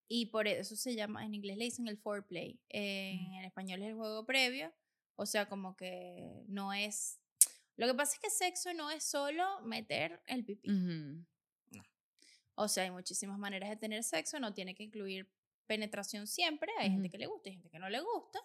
y 0.09 0.26
por 0.26 0.46
eso 0.48 0.76
se 0.76 0.94
llama, 0.94 1.24
en 1.24 1.34
inglés 1.34 1.57
le 1.57 1.64
dicen 1.64 1.88
el 1.88 1.96
foreplay, 1.98 2.61
en, 2.68 3.32
en 3.34 3.44
español 3.44 3.82
es 3.82 3.88
el 3.88 3.94
juego 3.94 4.26
previo, 4.26 4.72
o 5.14 5.24
sea, 5.26 5.48
como 5.48 5.74
que 5.76 6.42
no 6.48 6.72
es... 6.74 7.18
Lo 7.78 7.86
que 7.86 7.94
pasa 7.94 8.14
es 8.14 8.20
que 8.20 8.30
sexo 8.30 8.72
no 8.74 8.90
es 8.90 9.04
solo 9.04 9.61
meter 9.62 10.20
el 10.26 10.44
pipí. 10.44 10.70
Ujú. 10.70 11.24
O 12.57 12.68
sea, 12.68 12.84
hay 12.84 12.90
muchísimas 12.90 13.38
maneras 13.38 13.70
de 13.70 13.76
tener 13.76 14.02
sexo, 14.02 14.40
no 14.40 14.52
tiene 14.52 14.74
que 14.74 14.82
incluir 14.82 15.30
penetración 15.66 16.26
siempre, 16.26 16.70
hay 16.78 16.90
gente 16.90 17.11
que 17.11 17.18
le 17.18 17.26
gusta 17.26 17.48
y 17.48 17.52
gente 17.52 17.70
que 17.70 17.78
no 17.78 17.88
le 17.88 18.00
gusta, 18.00 18.38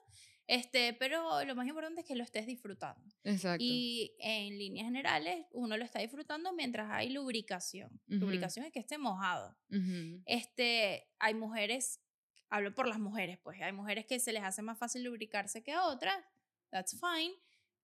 este, 0.48 0.94
pero 0.94 1.44
lo 1.46 1.56
más 1.56 1.68
importante 1.68 2.02
es 2.02 2.08
que 2.08 2.16
lo 2.16 2.24
estés 2.24 2.46
disfrutando. 2.46 3.02
Exacto. 3.24 3.64
Y 3.64 4.16
en 4.20 4.58
líneas 4.58 4.86
generales, 4.86 5.46
uno 5.52 5.78
lo 5.78 5.86
está 5.86 6.00
disfrutando 6.00 6.52
mientras 6.54 6.90
hay 6.92 7.10
lubricación. 7.10 8.02
Lubricación 8.08 8.66
es 8.66 8.72
que 8.72 8.80
esté 8.80 8.98
mojado. 8.98 9.56
Este, 10.26 11.08
hay 11.20 11.36
mujeres, 11.36 12.02
hablo 12.50 12.74
por 12.74 12.88
las 12.88 13.00
mujeres, 13.00 13.40
pues, 13.42 13.62
hay 13.62 13.72
mujeres 13.72 14.06
que 14.06 14.20
se 14.20 14.34
les 14.34 14.44
hace 14.44 14.62
más 14.62 14.78
fácil 14.78 15.04
lubricarse 15.04 15.64
que 15.64 15.72
a 15.72 15.86
otras, 15.86 16.18
that's 16.70 17.00
fine. 17.00 17.34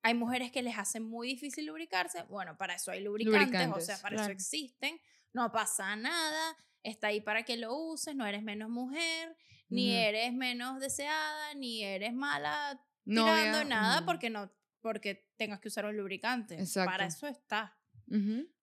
Hay 0.03 0.13
mujeres 0.13 0.51
que 0.51 0.61
les 0.61 0.77
hace 0.77 0.99
muy 0.99 1.27
difícil 1.27 1.65
lubricarse, 1.65 2.23
bueno, 2.23 2.57
para 2.57 2.75
eso 2.75 2.91
hay 2.91 3.01
lubricantes, 3.01 3.45
o 3.45 3.79
sea, 3.79 3.97
Lubricantes, 3.97 3.99
para 4.01 4.21
eso 4.21 4.31
existen, 4.31 4.99
no 5.37 5.51
pasa 5.51 5.95
nada, 5.95 6.57
está 6.83 7.07
ahí 7.07 7.21
para 7.21 7.43
que 7.43 7.55
lo 7.57 7.73
uses, 7.75 8.15
no 8.15 8.25
eres 8.25 8.43
menos 8.43 8.69
mujer, 8.69 9.37
ni 9.69 9.93
eres 9.93 10.33
menos 10.33 10.79
deseada, 10.79 11.53
ni 11.55 11.83
eres 11.83 12.13
mala 12.13 12.81
tirando 13.05 13.63
nada 13.63 14.03
porque 14.05 14.29
no 14.29 14.51
porque 14.81 15.27
tengas 15.37 15.59
que 15.59 15.67
usar 15.67 15.85
un 15.85 15.97
lubricante. 15.97 16.55
Exacto. 16.55 16.89
Para 16.91 17.05
eso 17.07 17.27
está. 17.27 17.77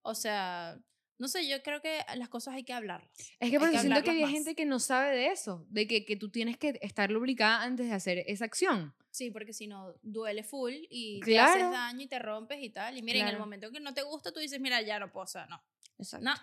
O 0.02 0.14
sea, 0.14 0.78
no 1.18 1.28
sé, 1.28 1.46
yo 1.46 1.62
creo 1.62 1.80
que 1.82 2.00
las 2.16 2.28
cosas 2.28 2.54
hay 2.54 2.64
que 2.64 2.72
hablarlas. 2.72 3.10
Es 3.38 3.50
que 3.50 3.58
por 3.58 3.68
eso 3.68 3.76
que 3.76 3.80
siento 3.82 4.02
que 4.02 4.10
hay 4.10 4.22
más. 4.22 4.30
gente 4.30 4.54
que 4.54 4.64
no 4.64 4.78
sabe 4.80 5.14
de 5.14 5.26
eso, 5.28 5.66
de 5.68 5.86
que, 5.86 6.04
que 6.06 6.16
tú 6.16 6.30
tienes 6.30 6.56
que 6.56 6.78
estar 6.82 7.10
lubricada 7.10 7.62
antes 7.62 7.86
de 7.88 7.92
hacer 7.94 8.24
esa 8.26 8.44
acción. 8.46 8.94
Sí, 9.10 9.30
porque 9.30 9.52
si 9.52 9.66
no 9.66 9.94
duele 10.02 10.42
full 10.42 10.72
y 10.90 11.20
te 11.20 11.38
haces 11.38 11.56
Claro. 11.56 11.70
daño 11.72 12.00
y 12.02 12.06
te 12.08 12.18
rompes 12.18 12.58
y 12.62 12.70
tal. 12.70 12.96
Y 12.96 13.02
mira, 13.02 13.18
en 13.18 13.26
el 13.26 13.30
Claro. 13.32 13.44
momento 13.44 13.70
que 13.70 13.80
no 13.80 13.92
te 13.94 14.02
gusta, 14.02 14.32
tú 14.32 14.40
dices, 14.40 14.60
mira, 14.60 14.80
ya 14.82 14.98
no 14.98 15.12
puedo, 15.12 15.24
o 15.24 15.28
sea, 15.28 15.46
no. 15.46 15.62
Exacto. 15.98 16.24
No, 16.24 16.34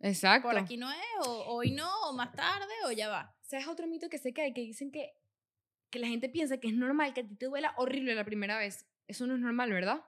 Exacto. 0.00 0.48
por 0.48 0.58
aquí 0.58 0.76
no 0.76 0.90
es, 0.90 1.26
o 1.26 1.44
hoy 1.54 1.72
no, 1.72 1.90
o 2.08 2.12
más 2.12 2.32
tarde, 2.32 2.72
o 2.86 2.92
ya 2.92 3.08
va. 3.08 3.34
¿Sabes 3.42 3.66
otro 3.66 3.86
mito 3.86 4.08
que 4.08 4.18
sé 4.18 4.32
que 4.32 4.42
hay? 4.42 4.52
Que 4.52 4.60
dicen 4.60 4.90
que, 4.90 5.12
que 5.90 5.98
la 5.98 6.06
gente 6.06 6.28
piensa 6.28 6.58
que 6.58 6.68
es 6.68 6.74
normal 6.74 7.14
que 7.14 7.20
a 7.22 7.26
ti 7.26 7.34
te 7.34 7.46
duela 7.46 7.74
horrible 7.76 8.14
la 8.14 8.24
primera 8.24 8.58
vez. 8.58 8.86
Eso 9.06 9.26
no 9.26 9.34
es 9.34 9.40
normal, 9.40 9.72
¿verdad? 9.72 10.04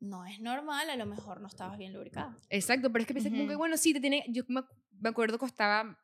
No 0.00 0.24
es 0.26 0.40
normal, 0.40 0.90
a 0.90 0.96
lo 0.96 1.06
mejor 1.06 1.40
no 1.40 1.46
estabas 1.46 1.78
bien 1.78 1.92
lubricada. 1.92 2.36
Exacto, 2.50 2.90
pero 2.90 3.02
es 3.02 3.06
que 3.06 3.14
piensa 3.14 3.30
como 3.30 3.46
que, 3.46 3.54
bueno, 3.54 3.76
sí, 3.76 3.92
te 3.92 4.00
tiene... 4.00 4.24
Yo 4.28 4.42
me, 4.48 4.62
me 4.98 5.10
acuerdo 5.10 5.38
que 5.38 5.46
estaba... 5.46 5.98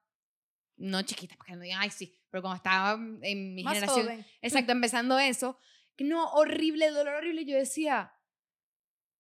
No 0.77 1.03
chiquita, 1.03 1.35
porque 1.37 1.57
no 1.57 1.63
digan, 1.63 1.81
ay, 1.81 1.91
sí, 1.91 2.17
pero 2.31 2.41
cuando 2.41 2.57
estaba 2.59 2.93
en 3.23 3.55
mi 3.57 3.65
Más 3.65 3.75
generación... 3.75 4.07
joven. 4.07 4.27
Exacto, 4.41 4.71
empezando 4.71 5.19
eso. 5.19 5.59
Que 5.97 6.05
no, 6.05 6.31
horrible, 6.35 6.91
dolor 6.91 7.17
horrible. 7.17 7.45
Yo 7.45 7.57
decía, 7.57 8.13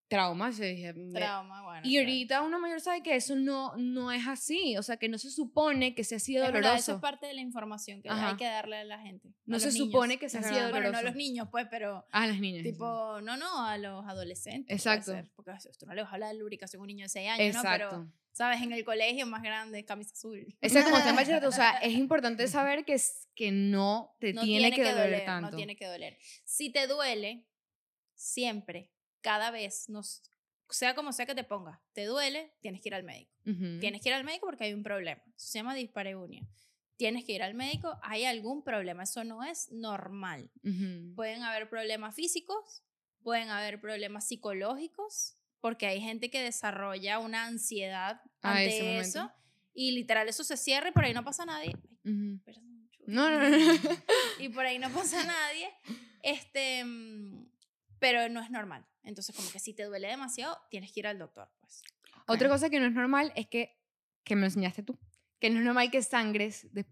trauma. 0.09 0.53
se 0.53 0.65
dije, 0.65 0.95
Trauma, 1.13 1.63
bueno. 1.63 1.81
Y 1.85 1.93
claro. 1.93 2.05
ahorita 2.09 2.43
una 2.43 2.59
mayor 2.59 2.81
sabe 2.81 3.03
que 3.03 3.15
eso 3.15 3.37
no, 3.37 3.77
no 3.77 4.11
es 4.11 4.27
así, 4.27 4.77
o 4.77 4.83
sea, 4.83 4.97
que 4.97 5.09
no 5.09 5.19
se 5.19 5.31
supone 5.31 5.95
que 5.95 6.03
sea 6.05 6.17
así 6.17 6.33
de 6.35 6.41
Es 6.41 6.47
verdad, 6.53 6.71
doloroso. 6.71 6.93
eso 6.93 6.95
es 6.97 7.01
parte 7.03 7.27
de 7.27 7.35
la 7.35 7.41
información 7.41 8.01
que 8.03 8.09
Ajá. 8.09 8.31
hay 8.31 8.37
que 8.37 8.45
darle 8.47 8.77
a 8.79 8.85
la 8.85 8.99
gente. 9.01 9.29
a 9.29 9.33
No 9.47 9.61
se 9.61 9.71
niños. 9.73 9.87
supone 9.87 10.19
que 10.19 10.29
sea 10.29 10.41
así 10.41 10.55
de 10.55 10.61
Bueno, 10.63 10.71
no 10.71 10.77
a 10.77 10.81
doloroso. 10.83 11.05
los 11.05 11.15
niños, 11.17 11.49
pues, 11.51 11.67
pero 11.71 12.07
Ah, 12.11 12.27
las 12.27 12.41
niñas. 12.41 12.63
tipo, 12.65 13.21
no, 13.21 13.37
no, 13.37 13.65
a 13.67 13.77
los 13.79 14.05
adolescentes. 14.07 14.75
Exacto. 14.75 15.13
ser, 15.13 15.31
porque 15.37 15.53
tú 15.79 15.87
no 15.87 15.95
le 15.95 16.03
vas 16.03 16.11
a 16.11 16.15
hablar 16.15 16.33
de 16.33 16.39
lubricación 16.39 16.81
a 16.81 16.83
un 16.83 16.87
niño 16.89 17.05
de 17.05 17.09
6 17.11 17.29
años, 17.29 17.55
¿no? 17.55 17.61
Exacto. 17.61 17.89
Pero, 17.91 18.13
¿sabes? 18.33 18.63
En 18.63 18.73
el 18.73 18.85
colegio 18.85 19.27
más 19.27 19.43
grande, 19.43 19.85
camisa 19.85 20.13
azul. 20.15 20.39
Exacto, 20.61 20.91
cuando 20.91 20.99
está 20.99 21.11
en 21.11 21.17
bachillerato, 21.17 21.49
o 21.49 21.53
sea, 21.53 21.79
es 21.79 21.93
importante 21.95 22.47
saber 22.49 22.85
que, 22.85 22.95
es- 22.95 23.29
que 23.35 23.51
no 23.53 24.15
te 24.21 24.33
no 24.33 24.43
tiene, 24.43 24.71
que 24.73 24.85
doler, 24.91 25.25
tanto. 25.25 25.51
No 25.51 25.57
tiene 25.57 25.77
que 25.77 25.87
doler. 25.87 26.17
Si 26.45 26.71
te 26.71 26.87
duele, 26.87 27.47
siempre, 28.15 28.91
cada 29.21 29.51
vez, 29.51 29.89
nos, 29.89 30.23
sea 30.71 30.95
como 30.95 31.13
sea 31.13 31.27
que 31.27 31.35
te 31.35 31.45
pongas, 31.45 31.79
te 31.93 32.05
duele, 32.05 32.55
tienes 32.61 32.81
que 32.83 32.89
ir 32.89 32.95
al 32.95 33.05
médico. 33.05 33.33
Tienes 33.81 34.03
que 34.03 34.11
ir 34.11 34.15
al 34.15 34.25
médico 34.25 34.47
porque 34.47 34.65
hay 34.65 34.75
un 34.75 34.83
problema. 34.83 35.23
Eso 35.37 35.47
se 35.49 35.59
llama 35.59 35.75
dispareunia. 35.75 36.47
Tienes 36.97 37.25
que 37.25 37.33
ir 37.33 37.43
al 37.43 37.55
médico, 37.55 37.99
hay 38.03 38.25
algún 38.25 38.63
problema. 38.63 39.05
Eso 39.05 39.25
no 39.25 39.43
es 39.45 39.71
normal. 39.73 40.51
Pueden 41.15 41.43
haber 41.43 41.69
problemas 41.71 42.15
físicos, 42.15 42.83
pueden 43.23 43.49
haber 43.49 43.81
problemas 43.81 44.27
psicológicos, 44.29 45.37
porque 45.61 45.87
hay 45.87 46.01
gente 46.01 46.31
que 46.31 46.43
desarrolla 46.43 47.19
una 47.19 47.47
ansiedad 47.47 48.21
Ah, 48.43 48.59
ante 48.59 48.83
momento. 48.83 49.01
eso. 49.01 49.33
Y 49.75 49.93
literal, 49.93 50.29
eso 50.29 50.45
se 50.45 50.57
cierra 50.57 50.89
y 50.91 50.93
por 50.93 51.05
ahí 51.05 51.15
no 51.15 51.25
pasa 51.25 51.45
nadie. 51.45 51.77
No, 53.07 53.31
no. 53.31 53.49
no. 53.49 53.49
y 54.41 54.49
por 54.51 54.67
ahí 54.67 54.79
no 54.79 54.91
pasa 54.91 55.23
nadie. 55.25 55.71
Este, 56.23 56.85
mm, 56.85 57.49
pero 57.99 58.29
no 58.29 58.41
es 58.43 58.51
normal. 58.51 58.85
Entonces, 59.09 59.35
como 59.35 59.51
que 59.51 59.59
si 59.59 59.73
te 59.75 59.85
duele 59.85 60.09
demasiado, 60.09 60.59
tienes 60.71 60.93
que 60.93 61.01
ir 61.01 61.07
al 61.07 61.19
doctor, 61.19 61.49
pues. 61.61 61.83
Otra 62.27 62.49
cosa 62.49 62.69
que 62.69 62.79
no 62.79 62.87
es 62.87 62.93
normal 62.93 63.33
es 63.37 63.47
que, 63.49 63.81
que 64.23 64.35
me 64.35 64.43
lo 64.43 64.47
enseñaste 64.49 64.83
tú, 64.83 64.99
que 65.41 65.49
no 65.49 65.59
es 65.61 65.65
normal 65.65 65.91
que 65.91 66.03
sangres 66.03 66.67
des- 66.75 66.87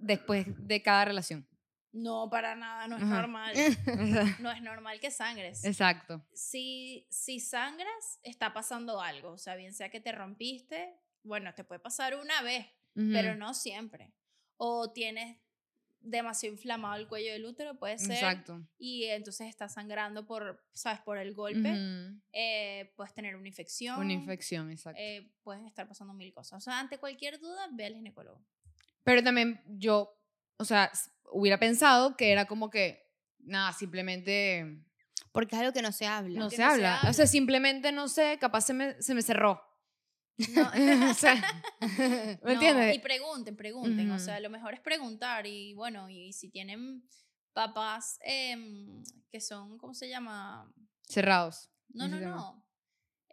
después 0.00 0.44
de 0.58 0.82
cada 0.82 1.04
relación. 1.04 1.46
No, 1.92 2.28
para 2.30 2.56
nada, 2.56 2.88
no 2.88 2.96
es 2.96 3.02
Ajá. 3.04 3.14
normal. 3.20 3.54
No 4.40 4.50
es 4.50 4.60
normal 4.62 4.98
que 4.98 5.10
sangres. 5.12 5.64
Exacto. 5.64 6.26
Si, 6.34 7.06
si 7.10 7.38
sangras, 7.38 8.18
está 8.24 8.52
pasando 8.52 9.00
algo. 9.00 9.30
O 9.32 9.38
sea, 9.38 9.54
bien 9.54 9.72
sea 9.72 9.88
que 9.90 10.00
te 10.00 10.10
rompiste, 10.10 10.96
bueno, 11.22 11.54
te 11.54 11.62
puede 11.64 11.78
pasar 11.80 12.16
una 12.16 12.42
vez, 12.42 12.66
pero 12.94 13.30
Ujú. 13.30 13.38
no 13.38 13.54
siempre. 13.54 14.12
O 14.56 14.90
tienes 14.92 15.38
demasiado 16.04 16.54
inflamado 16.54 16.96
el 16.96 17.06
cuello 17.08 17.32
del 17.32 17.44
útero, 17.44 17.78
puede 17.78 17.98
ser. 17.98 18.12
Exacto. 18.12 18.60
Y 18.78 19.04
entonces 19.04 19.48
estás 19.48 19.74
sangrando 19.74 20.26
por, 20.26 20.64
¿sabes? 20.72 21.00
Por 21.00 21.18
el 21.18 21.34
golpe. 21.34 21.70
Ujú. 21.70 22.20
Eh, 22.32 22.92
puedes 22.96 23.14
tener 23.14 23.36
una 23.36 23.48
infección. 23.48 23.98
Una 24.00 24.12
infección, 24.12 24.70
exacto. 24.70 25.00
eh, 25.00 25.32
pueden 25.42 25.66
estar 25.66 25.86
pasando 25.88 26.14
mil 26.14 26.32
cosas. 26.32 26.58
O 26.58 26.60
sea, 26.60 26.78
ante 26.80 26.98
cualquier 26.98 27.38
duda, 27.38 27.68
ve 27.72 27.86
al 27.86 27.94
ginecólogo. 27.94 28.44
Pero 29.04 29.22
también 29.22 29.60
yo, 29.66 30.16
o 30.58 30.64
sea, 30.64 30.90
hubiera 31.32 31.58
pensado 31.58 32.16
que 32.16 32.30
era 32.32 32.44
como 32.46 32.70
que, 32.70 33.08
nada, 33.38 33.72
simplemente 33.72 34.84
Porque 35.32 35.56
es 35.56 35.60
algo 35.60 35.72
que 35.72 35.82
no 35.82 35.92
se 35.92 36.06
habla. 36.06 36.38
no 36.38 36.50
se 36.50 36.56
no 36.56 36.62
se 36.62 36.62
habla. 36.62 36.94
O 36.94 36.98
habla. 36.98 37.12
sea, 37.12 37.26
simplemente, 37.26 37.90
no 37.92 38.08
sé, 38.08 38.38
capaz 38.40 38.62
se 38.62 38.74
me, 38.74 39.00
se 39.02 39.14
me 39.14 39.22
cerró. 39.22 39.62
No, 40.50 40.70
o 41.10 41.14
sea, 41.14 41.34
¿me 41.80 42.38
No, 42.42 42.50
entiendes? 42.50 42.96
Y 42.96 42.98
pregunten, 43.00 43.56
pregunten. 43.56 44.10
O 44.10 44.18
sea, 44.18 44.40
lo 44.40 44.50
mejor 44.50 44.74
es 44.74 44.80
preguntar. 44.80 45.46
Y 45.46 45.74
bueno, 45.74 46.08
y 46.08 46.32
si 46.32 46.48
tienen 46.50 47.02
papás 47.52 48.18
em, 48.24 49.02
que 49.30 49.40
son, 49.40 49.78
¿cómo 49.78 49.94
se 49.94 50.08
llama? 50.08 50.72
Cerrados. 51.08 51.70
No, 51.90 52.08
no, 52.08 52.20
no. 52.20 52.64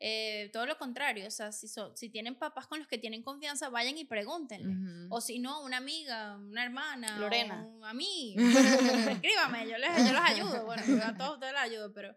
Eh, 0.01 0.49
todo 0.53 0.65
lo 0.65 0.77
contrario. 0.77 1.27
O 1.27 1.31
sea, 1.31 1.51
si, 1.51 1.67
son, 1.67 1.95
si 1.97 2.09
tienen 2.09 2.35
papás 2.37 2.67
con 2.67 2.79
los 2.79 2.87
que 2.87 2.97
tienen 2.97 3.21
confianza, 3.21 3.69
vayan 3.69 3.97
y 3.97 4.05
pregúntenle. 4.05 5.07
O 5.09 5.19
si 5.19 5.39
no, 5.39 5.61
una 5.63 5.77
amiga, 5.77 6.37
una 6.37 6.63
hermana, 6.63 7.17
o 7.17 7.19
Lorena. 7.19 7.63
un- 7.65 7.83
a 7.83 7.93
mí, 7.93 8.35
escríbame, 8.37 9.67
yo 9.69 9.77
les, 9.77 9.97
yo 10.07 10.13
los 10.13 10.21
ayudo, 10.21 10.65
bueno, 10.65 10.83
a 11.03 11.17
todos 11.17 11.33
ustedes 11.33 11.51
les 11.53 11.61
ayudo, 11.61 11.93
pero 11.93 12.15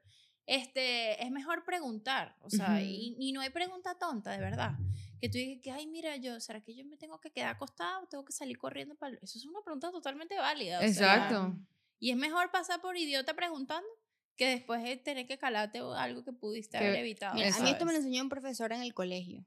este, 0.55 1.25
es 1.25 1.31
mejor 1.31 1.65
preguntar, 1.65 2.37
o 2.43 2.51
sea, 2.51 2.83
y, 2.83 3.17
y 3.19 3.33
no 3.33 3.41
hay 3.41 3.51
pregunta 3.51 3.97
tonta, 3.99 4.33
de 4.33 4.39
verdad, 4.39 4.73
que 5.19 5.29
tú 5.29 5.39
digas 5.39 5.61
que, 5.63 5.71
ay, 5.71 5.87
mira, 5.87 6.17
yo, 6.17 6.39
¿será 6.41 6.61
que 6.61 6.75
yo 6.75 6.85
me 6.85 6.97
tengo 6.97 7.19
que 7.21 7.31
quedar 7.31 7.55
acostado, 7.55 8.07
tengo 8.09 8.25
que 8.25 8.33
salir 8.33 8.59
corriendo 8.59 8.95
para... 8.95 9.17
Eso 9.23 9.39
es 9.39 9.47
una 9.47 9.63
pregunta 9.63 9.91
totalmente 9.91 10.37
válida, 10.37 10.79
o 10.79 10.81
sea, 10.81 10.89
Exacto. 10.89 11.57
y 11.99 12.11
es 12.11 12.17
mejor 12.17 12.51
pasar 12.51 12.81
por 12.83 12.97
idiota 12.97 13.35
preguntando 13.35 13.89
que 14.37 14.47
después 14.49 14.83
de 14.83 14.97
tener 14.97 15.27
que 15.27 15.39
calarte 15.39 15.79
algo 15.79 16.23
que 16.25 16.33
pudiste 16.33 16.79
Que- 16.79 16.85
haber 16.85 16.99
evitado. 17.01 17.35
Mira, 17.35 17.55
a 17.55 17.61
mí 17.61 17.71
esto 17.71 17.87
me 17.87 17.93
lo 17.93 17.99
enseñó 17.99 18.23
un 18.23 18.29
profesor 18.29 18.73
en 18.73 18.83
el 18.83 18.93
colegio. 18.93 19.47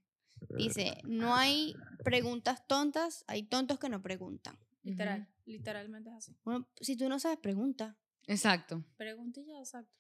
Dice, 0.58 0.98
no 1.04 1.36
hay 1.36 1.76
preguntas 2.04 2.66
tontas, 2.68 3.24
hay 3.28 3.44
tontos 3.44 3.80
que 3.80 3.90
no 3.90 4.02
preguntan. 4.02 4.58
Literal, 4.84 5.28
literalmente 5.46 6.10
es 6.10 6.16
así. 6.16 6.36
Bueno, 6.44 6.68
si 6.80 6.96
tú 6.96 7.10
no 7.10 7.20
sabes, 7.20 7.38
pregunta. 7.40 7.96
Exacto. 8.28 8.84
Pregunta 8.98 9.40
y 9.42 9.46
ya, 9.46 9.60
exacto. 9.60 9.92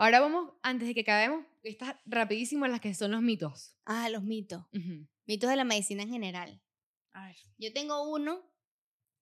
Ahora 0.00 0.20
vamos, 0.20 0.54
antes 0.62 0.88
de 0.88 0.94
que 0.94 1.02
acabemos, 1.02 1.44
estas 1.62 1.94
rapidísimo 2.06 2.66
las 2.66 2.80
que 2.80 2.94
son 2.94 3.10
los 3.10 3.20
mitos. 3.20 3.76
Ah, 3.84 4.08
los 4.08 4.22
mitos. 4.22 4.64
Mitos 5.26 5.50
de 5.50 5.56
la 5.56 5.64
medicina 5.64 6.02
en 6.04 6.08
general. 6.08 6.62
A 7.12 7.26
ver. 7.26 7.36
Yo 7.58 7.70
tengo 7.74 8.10
uno 8.10 8.40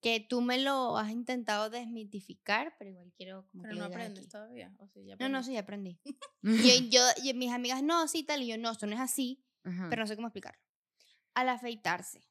que 0.01 0.21
tú 0.21 0.39
me 0.39 0.57
lo 0.57 0.97
has 0.97 1.11
intentado 1.11 1.69
desmitificar, 1.69 2.77
pero 2.79 2.91
igual 2.91 3.11
quiero 3.17 3.45
como 3.47 3.63
Pero 3.63 3.73
que 3.75 3.79
no 3.81 3.85
aprendes 3.87 4.19
aquí. 4.19 4.29
todavía. 4.29 4.73
¿o 4.77 4.89
ya 5.01 5.17
No, 5.19 5.27
no, 5.27 5.43
sí, 5.43 5.51
ya 5.51 5.59
aprendí. 5.59 5.99
Y 6.43 6.89
yo, 6.89 7.01
yo- 7.01 7.23
y 7.25 7.33
mis 7.33 7.51
amigas, 7.51 7.83
no, 7.83 8.07
sí, 8.07 8.23
tal, 8.23 8.41
y 8.43 8.47
yo, 8.47 8.57
no, 8.57 8.71
esto 8.71 8.87
no 8.87 8.93
es 8.93 9.01
así, 9.01 9.43
pero 9.89 10.01
no 10.03 10.07
sé 10.07 10.15
cómo 10.15 10.27
explicarlo. 10.29 10.61
Al 11.33 11.49
afeitarse. 11.49 12.25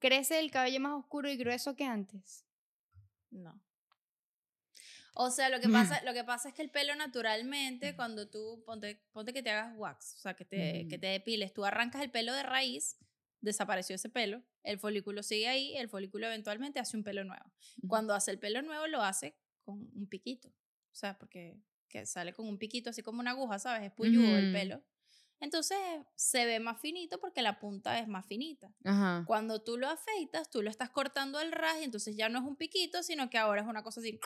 ¿crece 0.00 0.40
el 0.40 0.50
cabello 0.50 0.80
más 0.80 0.94
oscuro 0.98 1.30
y 1.30 1.36
grueso 1.36 1.76
que 1.76 1.84
antes? 1.84 2.44
No. 3.30 3.63
O 5.16 5.30
sea, 5.30 5.48
lo 5.48 5.60
que 5.60 5.68
pasa, 5.68 6.02
lo 6.04 6.12
que 6.12 6.24
pasa 6.24 6.48
es 6.48 6.54
que 6.54 6.62
el 6.62 6.70
pelo 6.70 6.94
naturalmente, 6.96 7.94
cuando 7.94 8.28
tú, 8.28 8.62
ponte, 8.66 9.00
ponte 9.12 9.32
que 9.32 9.42
te 9.42 9.50
hagas 9.50 9.72
wax, 9.76 10.14
o 10.14 10.18
sea, 10.18 10.34
que 10.34 10.44
te, 10.44 10.88
que 10.88 10.98
te 10.98 11.06
depiles, 11.06 11.52
tú 11.54 11.64
arrancas 11.64 12.02
el 12.02 12.10
pelo 12.10 12.32
de 12.32 12.42
raíz, 12.42 12.98
desapareció 13.40 13.94
ese 13.94 14.08
pelo, 14.08 14.42
el 14.64 14.78
folículo 14.78 15.22
sigue 15.22 15.46
ahí, 15.46 15.76
el 15.76 15.88
folículo 15.88 16.26
eventualmente 16.26 16.80
hace 16.80 16.96
un 16.96 17.04
pelo 17.04 17.22
nuevo. 17.22 17.44
Cuando 17.86 18.12
hace 18.12 18.32
el 18.32 18.40
pelo 18.40 18.60
nuevo, 18.62 18.88
lo 18.88 19.02
hace 19.02 19.36
con 19.62 19.88
un 19.94 20.08
piquito. 20.08 20.48
O 20.48 20.96
sea, 20.96 21.16
porque 21.16 21.60
que 21.88 22.06
sale 22.06 22.32
con 22.32 22.48
un 22.48 22.58
piquito 22.58 22.90
así 22.90 23.02
como 23.02 23.20
una 23.20 23.30
aguja, 23.30 23.60
¿sabes? 23.60 23.86
Es 23.86 23.92
puyudo 23.92 24.36
el 24.36 24.52
pelo. 24.52 24.82
Entonces 25.38 25.78
se 26.16 26.44
ve 26.44 26.58
más 26.58 26.80
finito 26.80 27.20
porque 27.20 27.40
la 27.40 27.60
punta 27.60 27.98
es 28.00 28.08
más 28.08 28.26
finita. 28.26 28.74
Ajá. 28.82 29.22
Cuando 29.26 29.62
tú 29.62 29.76
lo 29.76 29.88
afeitas, 29.88 30.50
tú 30.50 30.62
lo 30.62 30.70
estás 30.70 30.90
cortando 30.90 31.38
al 31.38 31.52
ras 31.52 31.80
y 31.80 31.84
entonces 31.84 32.16
ya 32.16 32.28
no 32.28 32.40
es 32.40 32.44
un 32.44 32.56
piquito, 32.56 33.02
sino 33.02 33.30
que 33.30 33.38
ahora 33.38 33.60
es 33.60 33.68
una 33.68 33.82
cosa 33.82 34.00
así, 34.00 34.18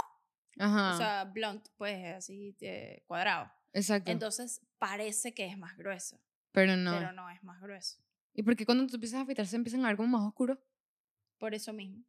Ajá. 0.59 0.94
o 0.94 0.97
sea, 0.98 1.24
blunt, 1.24 1.68
pues 1.76 2.14
así 2.14 2.56
eh, 2.60 3.02
cuadrado. 3.06 3.51
Exacto. 3.72 4.10
Entonces 4.10 4.60
parece 4.78 5.32
que 5.35 5.47
es 5.47 5.56
más 5.59 5.76
grueso, 5.76 6.20
pero 6.52 6.76
no. 6.76 6.93
pero 6.93 7.12
no 7.12 7.28
es 7.30 7.43
más 7.43 7.60
grueso. 7.60 7.98
¿Y 8.35 8.43
por 8.43 8.56
qué 8.56 8.64
cuando 8.64 8.86
tú 8.86 8.94
empiezas 8.97 9.18
a 9.18 9.22
afeitar 9.22 9.47
se 9.47 9.56
empiezan 9.56 9.85
a 9.85 9.89
ver 9.89 9.97
como 9.97 10.16
más 10.18 10.26
oscuros? 10.26 10.59
Por 11.39 11.55
eso 11.55 11.72
mismo. 11.72 12.05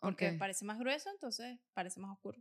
Porque 0.00 0.30
Ok. 0.30 0.38
parece 0.38 0.64
más 0.64 0.78
grueso, 0.78 1.10
entonces 1.10 1.58
parece 1.74 1.98
más 2.00 2.12
oscuro. 2.12 2.40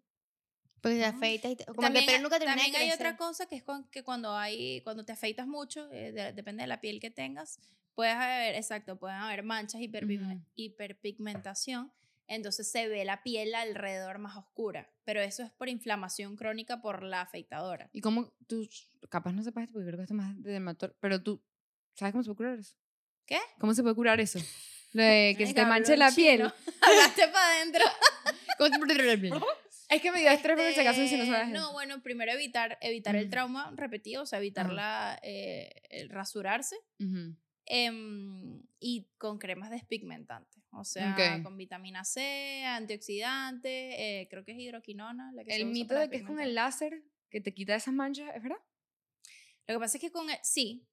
Porque 0.82 0.98
te 0.98 1.06
Ajá. 1.06 1.18
afeitas 1.18 1.52
y 1.52 1.56
te- 1.56 1.66
como 1.66 1.82
también 1.82 2.06
que 2.06 2.12
el 2.12 2.18
pelo 2.18 2.24
nunca 2.30 2.38
termina 2.40 2.62
también 2.62 2.82
hay 2.82 2.92
otra 2.92 3.18
cosa 3.18 3.48
que 3.48 3.56
es 3.56 3.64
con- 3.64 3.88
que 3.90 4.04
cuando 4.04 4.36
hay 4.36 4.82
cuando 4.82 5.04
te 5.04 5.12
afeitas 5.14 5.48
mucho, 5.48 5.92
eh, 5.92 6.12
de- 6.12 6.34
depende 6.34 6.62
de 6.64 6.68
la 6.68 6.80
piel 6.82 7.00
que 7.00 7.10
tengas, 7.10 7.60
puedes 7.96 8.14
haber, 8.14 8.54
exacto, 8.56 8.96
pueden 8.98 9.18
haber 9.18 9.42
manchas, 9.44 9.82
hiperpigme- 9.82 10.36
Ujú. 10.38 10.46
hiperpigmentación, 10.56 11.92
entonces 12.28 12.70
se 12.72 12.88
ve 12.88 13.06
la 13.06 13.24
piel 13.24 13.56
alrededor 13.56 14.20
más 14.20 14.36
oscura, 14.38 14.92
pero 15.06 15.22
eso 15.22 15.44
es 15.44 15.52
por 15.52 15.70
inflamación 15.70 16.36
crónica 16.36 16.82
por 16.82 17.04
la 17.04 17.22
afeitadora. 17.22 17.90
¿Y 17.94 18.02
cómo 18.02 18.34
tú, 18.48 18.68
capaz 19.10 19.32
no 19.34 19.44
sepas 19.44 19.64
esto 19.64 19.74
porque 19.74 19.88
creo 19.88 19.98
que 19.98 20.04
esto 20.04 20.14
es 20.14 20.18
más 20.18 20.42
de 20.44 20.52
dermatólogo, 20.52 20.98
pero 21.00 21.22
tú, 21.24 21.42
¿sabes 21.96 22.12
cómo 22.12 22.24
se 22.24 22.28
puede 22.28 22.38
curar 22.38 22.60
eso? 22.60 22.76
¿Qué? 23.26 23.40
¿Cómo 23.60 23.74
se 23.74 23.82
puede 23.84 23.96
curar 23.96 24.20
eso? 24.20 24.40
Lo 24.94 25.04
de 25.04 25.36
que 25.38 25.46
se 25.48 25.54
te 25.54 25.62
Ay, 25.62 25.68
manche 25.68 25.98
la 25.98 26.12
piel. 26.12 26.42
Hablaste 26.82 27.28
para 27.28 27.56
adentro. 27.58 27.84
¿Cómo 28.58 28.70
se 28.74 28.80
puede 28.80 28.94
curar 28.94 29.16
la 29.16 29.22
piel? 29.22 29.34
Es 29.90 30.02
que 30.02 30.12
me 30.12 30.20
dio 30.20 30.30
estrés 30.30 30.58
por 30.58 30.74
si 30.74 30.80
acaso 30.82 31.08
si 31.08 31.16
no 31.16 31.24
Este, 31.24 31.34
sabes. 31.36 31.50
No, 31.50 31.72
bueno, 31.72 32.02
primero 32.04 32.32
evitar, 32.32 32.78
evitar 32.82 33.16
el 33.16 33.24
Ujú. 33.24 33.32
trauma 33.32 33.72
repetido, 33.76 34.24
o 34.24 34.26
sea, 34.26 34.40
evitar 34.40 34.66
Ajá. 34.66 34.74
la, 34.74 35.20
eh, 35.24 35.70
el 35.90 36.10
rasurarse. 36.10 36.76
Ujú. 37.00 37.36
Em, 37.68 38.62
y 38.80 39.08
con 39.18 39.38
cremas 39.38 39.70
despigmentantes, 39.70 40.64
o 40.72 40.84
sea, 40.84 41.42
con 41.44 41.58
vitamina 41.58 42.04
C, 42.04 42.64
antioxidante, 42.66 44.22
eh, 44.22 44.28
creo 44.30 44.44
que 44.44 44.54
es 44.54 44.60
hidroquinona. 44.60 45.32
La 45.34 45.44
que 45.44 45.52
se 45.52 45.58
El 45.58 45.64
usa 45.64 45.74
mito 45.74 45.88
para 45.90 46.02
de 46.02 46.10
que 46.10 46.18
es 46.18 46.24
con 46.24 46.40
el 46.40 46.56
láser 46.56 47.04
que 47.30 47.42
te 47.42 47.54
quita 47.54 47.76
esas 47.76 47.94
manchas, 47.94 48.34
¿es 48.36 48.42
verdad? 48.42 48.60
Lo 49.68 49.76
que 49.76 49.80
pasa 49.80 49.98
es 49.98 50.02
que 50.02 50.12
con 50.12 50.30
el, 50.30 50.38
sí, 50.44 50.88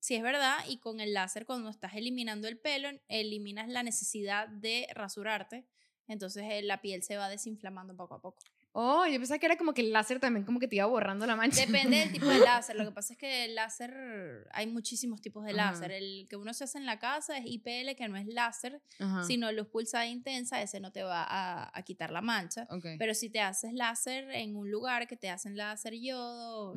sí 0.00 0.14
es 0.14 0.22
verdad, 0.22 0.58
y 0.68 0.78
con 0.78 1.00
el 1.00 1.14
láser 1.14 1.46
cuando 1.46 1.70
estás 1.70 1.94
eliminando 1.94 2.48
el 2.48 2.58
pelo, 2.58 2.88
eliminas 3.08 3.68
la 3.68 3.82
necesidad 3.82 4.48
de 4.48 4.88
rasurarte, 4.94 5.66
entonces 6.08 6.44
eh, 6.50 6.62
la 6.62 6.80
piel 6.80 7.02
se 7.02 7.16
va 7.16 7.28
desinflamando 7.28 7.94
poco 7.94 8.14
a 8.14 8.20
poco. 8.20 8.42
Oh, 8.80 9.04
yo 9.06 9.18
pensaba 9.18 9.40
que 9.40 9.46
era 9.46 9.56
como 9.56 9.74
que 9.74 9.80
el 9.82 9.92
láser 9.92 10.20
también 10.20 10.44
como 10.46 10.60
que 10.60 10.68
te 10.68 10.76
iba 10.76 10.86
borrando 10.86 11.26
la 11.26 11.34
mancha. 11.34 11.66
Depende 11.66 11.96
del 11.96 12.12
tipo 12.12 12.26
de 12.26 12.38
láser. 12.38 12.76
Lo 12.76 12.84
que 12.84 12.92
pasa 12.94 13.12
es 13.14 13.18
que 13.18 13.44
el 13.46 13.56
láser, 13.56 14.46
hay 14.52 14.68
muchísimos 14.68 15.20
tipos 15.20 15.44
de 15.44 15.50
Ajá. 15.50 15.72
láser. 15.72 15.90
El 15.90 16.28
que 16.30 16.36
uno 16.36 16.54
se 16.54 16.62
hace 16.62 16.78
en 16.78 16.86
la 16.86 17.00
casa 17.00 17.36
es 17.38 17.44
IPL, 17.44 17.96
que 17.96 18.06
no 18.08 18.16
es 18.16 18.28
láser, 18.28 18.80
Ajá. 19.00 19.24
sino 19.24 19.50
luz 19.50 19.66
pulsada 19.66 20.06
intensa, 20.06 20.62
ese 20.62 20.78
no 20.78 20.92
te 20.92 21.02
va 21.02 21.24
a, 21.24 21.76
a 21.76 21.82
quitar 21.82 22.12
la 22.12 22.20
mancha. 22.20 22.68
Pero 23.00 23.14
si 23.14 23.30
te 23.30 23.40
haces 23.40 23.72
láser 23.72 24.30
en 24.30 24.54
un 24.54 24.70
lugar 24.70 25.08
que 25.08 25.16
te 25.16 25.28
hacen 25.28 25.56
láser 25.56 25.94
yodo, 25.94 26.76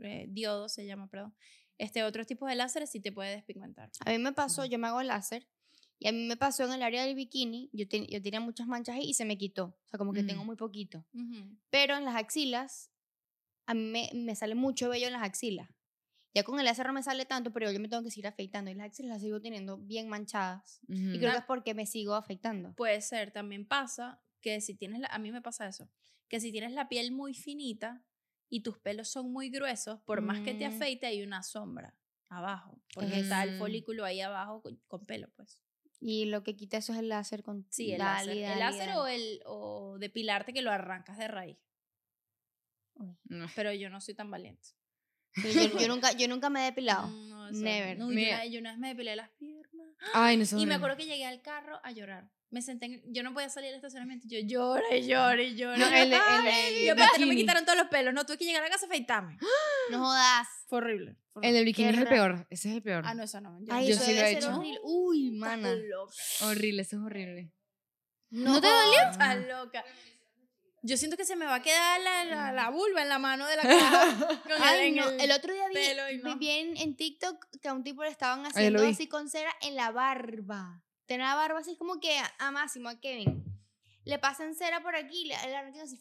eh, 0.00 0.26
diodo 0.28 0.68
se 0.68 0.84
llama, 0.84 1.08
perdón, 1.08 1.34
este 1.78 2.02
otro 2.04 2.26
tipo 2.26 2.46
de 2.46 2.54
láser 2.54 2.86
sí 2.86 3.00
te 3.00 3.12
puede 3.12 3.30
despigmentar. 3.30 3.90
A 4.04 4.10
mí 4.10 4.18
me 4.18 4.32
pasó, 4.32 4.66
yo 4.66 4.78
me 4.78 4.88
hago 4.88 5.02
láser 5.02 5.48
y 5.98 6.08
a 6.08 6.12
mí 6.12 6.26
me 6.26 6.36
pasó 6.36 6.64
en 6.64 6.72
el 6.72 6.82
área 6.82 7.04
del 7.04 7.14
bikini, 7.14 7.70
yo, 7.72 7.88
ten- 7.88 8.06
yo 8.06 8.20
tenía 8.22 8.40
muchas 8.40 8.66
manchas 8.66 8.96
ahí 8.96 9.04
y 9.10 9.14
se 9.14 9.24
me 9.24 9.36
quitó, 9.36 9.64
o 9.64 9.88
sea, 9.88 9.98
como 9.98 10.12
que 10.12 10.22
tengo 10.22 10.42
Mm. 10.44 10.46
muy 10.46 10.56
poquito. 10.56 11.04
Pero 11.70 11.96
en 11.96 12.04
las 12.04 12.16
axilas, 12.16 12.90
a 13.66 13.74
mí 13.74 13.82
me, 13.82 14.10
me 14.14 14.34
sale 14.36 14.54
mucho 14.54 14.88
vello 14.88 15.06
en 15.06 15.12
las 15.12 15.22
axilas. 15.22 15.68
Ya 16.34 16.42
con 16.44 16.58
el 16.58 16.66
láser 16.66 16.86
no 16.86 16.92
me 16.92 17.02
sale 17.02 17.24
tanto, 17.24 17.52
pero 17.52 17.70
yo 17.72 17.80
me 17.80 17.88
tengo 17.88 18.02
que 18.04 18.10
seguir 18.10 18.26
afeitando 18.28 18.70
y 18.70 18.74
las 18.74 18.86
axilas 18.86 19.10
las 19.14 19.22
sigo 19.22 19.40
teniendo 19.40 19.78
bien 19.78 20.08
manchadas. 20.08 20.80
Y 20.86 20.92
Ujú. 21.10 21.18
creo 21.18 21.30
Ah. 21.30 21.32
que 21.32 21.38
es 21.40 21.44
porque 21.46 21.74
me 21.74 21.86
sigo 21.86 22.14
afeitando. 22.14 22.72
Puede 22.74 23.00
ser, 23.00 23.32
también 23.32 23.66
pasa 23.66 24.22
que 24.40 24.60
si 24.60 24.74
tienes, 24.74 25.00
la, 25.00 25.08
a 25.08 25.18
mí 25.18 25.32
me 25.32 25.42
pasa 25.42 25.66
eso, 25.66 25.90
que 26.28 26.38
si 26.38 26.52
tienes 26.52 26.72
la 26.72 26.88
piel 26.88 27.10
muy 27.12 27.34
finita 27.34 28.04
y 28.50 28.60
tus 28.62 28.78
pelos 28.78 29.08
son 29.08 29.32
muy 29.32 29.48
gruesos, 29.50 30.00
por 30.02 30.20
más 30.22 30.40
que 30.42 30.54
te 30.54 30.68
Mm. 30.68 30.72
afeite 30.74 31.06
hay 31.06 31.22
una 31.22 31.42
sombra 31.42 31.98
abajo, 32.28 32.78
porque 32.94 33.20
está 33.20 33.42
el 33.42 33.56
Mm. 33.56 33.58
folículo 33.58 34.04
ahí 34.04 34.20
abajo 34.20 34.62
con, 34.62 34.76
con 34.86 35.04
pelo, 35.06 35.28
pues. 35.34 35.60
Y 36.00 36.26
lo 36.26 36.42
que 36.44 36.54
quita 36.54 36.76
eso 36.76 36.92
es 36.92 36.98
el 37.00 37.08
láser 37.08 37.42
con 37.42 37.66
Sí, 37.70 37.92
el 37.92 37.98
dale, 37.98 38.26
láser. 38.26 38.42
dale, 38.42 38.52
el 38.52 38.58
láser 38.60 38.88
dale. 38.88 38.98
o 39.00 39.06
el 39.08 39.40
o 39.46 39.96
depilarte 39.98 40.52
que 40.52 40.62
lo 40.62 40.70
arrancas 40.70 41.18
de 41.18 41.28
raíz, 41.28 41.58
Uy. 42.94 43.16
Pero 43.56 43.72
yo 43.72 43.90
no 43.90 44.00
soy 44.00 44.14
tan 44.14 44.30
valiente. 44.30 44.68
Sí, 45.34 45.52
Yo, 45.72 45.78
yo 45.78 45.88
nunca, 45.88 46.12
yo 46.12 46.26
nunca 46.28 46.50
me 46.50 46.60
he 46.62 46.64
depilado. 46.66 47.06
No, 47.08 47.50
Never. 47.52 47.96
No, 47.98 48.10
yo, 48.12 48.18
una, 48.20 48.44
yo 48.46 48.60
una 48.60 48.70
vez 48.70 48.78
me 48.78 48.88
depilé 48.88 49.16
las 49.16 49.30
piernas. 49.30 49.88
Ay, 50.14 50.36
no 50.36 50.44
sé. 50.46 50.58
Y 50.58 50.66
me 50.66 50.74
acuerdo 50.74 50.96
que 50.96 51.06
llegué 51.06 51.26
al 51.26 51.42
carro 51.42 51.80
a 51.82 51.92
llorar. 51.92 52.30
Me 52.50 52.62
senté, 52.62 52.86
en- 52.86 53.02
yo 53.12 53.22
no 53.22 53.34
podía 53.34 53.50
salir 53.50 53.68
del 53.68 53.76
estacionamiento. 53.76 54.26
Yo 54.28 54.38
lloré, 54.40 55.06
lloré, 55.06 55.54
lloré. 55.54 55.78
No, 55.78 55.86
el, 55.88 56.12
el, 56.12 56.46
el 56.46 56.82
y 56.84 56.88
aparte 56.88 57.18
no 57.20 57.26
me 57.26 57.32
bikini. 57.32 57.42
quitaron 57.42 57.64
todos 57.66 57.76
los 57.78 57.88
pelos. 57.88 58.14
No, 58.14 58.24
tuve 58.24 58.38
que 58.38 58.44
llegar 58.46 58.64
a 58.64 58.70
casa 58.70 58.86
a 58.86 58.88
afeitarme. 58.88 59.36
No 59.90 60.00
jodas. 60.04 60.46
Fue 60.66 60.78
horrible. 60.78 61.16
fue 61.32 61.40
El 61.42 61.48
horrible. 61.48 61.52
del 61.58 61.64
bikini 61.64 61.88
Qué 61.88 61.94
es 61.94 62.00
el 62.02 62.08
peor. 62.08 62.46
Ese 62.50 62.68
es 62.70 62.74
el 62.76 62.82
peor. 62.82 63.04
Ah, 63.06 63.14
no, 63.14 63.22
eso 63.22 63.40
no. 63.40 63.58
Yo, 63.60 63.72
Ay, 63.72 63.88
Yo 63.88 63.94
eso 63.94 64.04
sí 64.04 64.14
lo 64.14 64.20
he 64.22 64.32
hecho. 64.32 64.54
horrible. 64.56 64.80
Uy, 64.82 65.30
mana. 65.30 65.74
loca. 65.74 66.12
Horrible, 66.42 66.82
eso 66.82 66.96
es 66.96 67.02
horrible. 67.02 67.52
¿No, 68.30 68.60
te 68.60 68.66
dolió? 68.66 69.10
Estás 69.10 69.36
loca. 69.46 69.84
Yo 70.82 70.96
siento 70.96 71.16
que 71.16 71.24
se 71.24 71.34
me 71.36 71.44
va 71.44 71.56
a 71.56 71.62
quedar 71.62 72.00
la, 72.02 72.24
la, 72.24 72.52
la 72.52 72.70
vulva 72.70 73.02
en 73.02 73.08
la 73.08 73.18
mano 73.18 73.46
de 73.46 73.56
la 73.56 73.62
cara. 73.62 74.16
con 74.42 74.52
el- 74.52 74.62
Ay, 74.62 74.88
en 74.88 74.94
no. 74.96 75.08
el- 75.10 75.20
El 75.22 75.32
otro 75.32 75.52
día 75.52 75.68
vi, 75.68 75.78
y 75.78 76.16
vi 76.18 76.22
no. 76.22 76.36
bien 76.38 76.76
en 76.76 76.96
TikTok 76.96 77.46
que 77.60 77.68
a 77.68 77.72
un 77.74 77.82
tipo 77.82 78.02
le 78.04 78.10
estaban 78.10 78.44
haciendo 78.46 78.86
así 78.86 79.06
con 79.08 79.28
cera 79.28 79.50
en 79.62 79.74
la 79.74 79.90
barba. 79.90 80.82
Tenía 81.08 81.26
la 81.28 81.34
barba 81.34 81.58
así 81.58 81.76
como 81.76 81.98
que 81.98 82.16
a, 82.18 82.32
a 82.38 82.50
Máximo, 82.52 82.88
a 82.88 83.00
Kevin. 83.00 83.42
Le 84.04 84.18
pasan 84.20 84.54
cera 84.54 84.80
por 84.82 84.94
aquí, 84.94 85.24
le, 85.24 85.34
le 85.48 85.56
arrancan 85.56 85.80
así. 85.82 85.98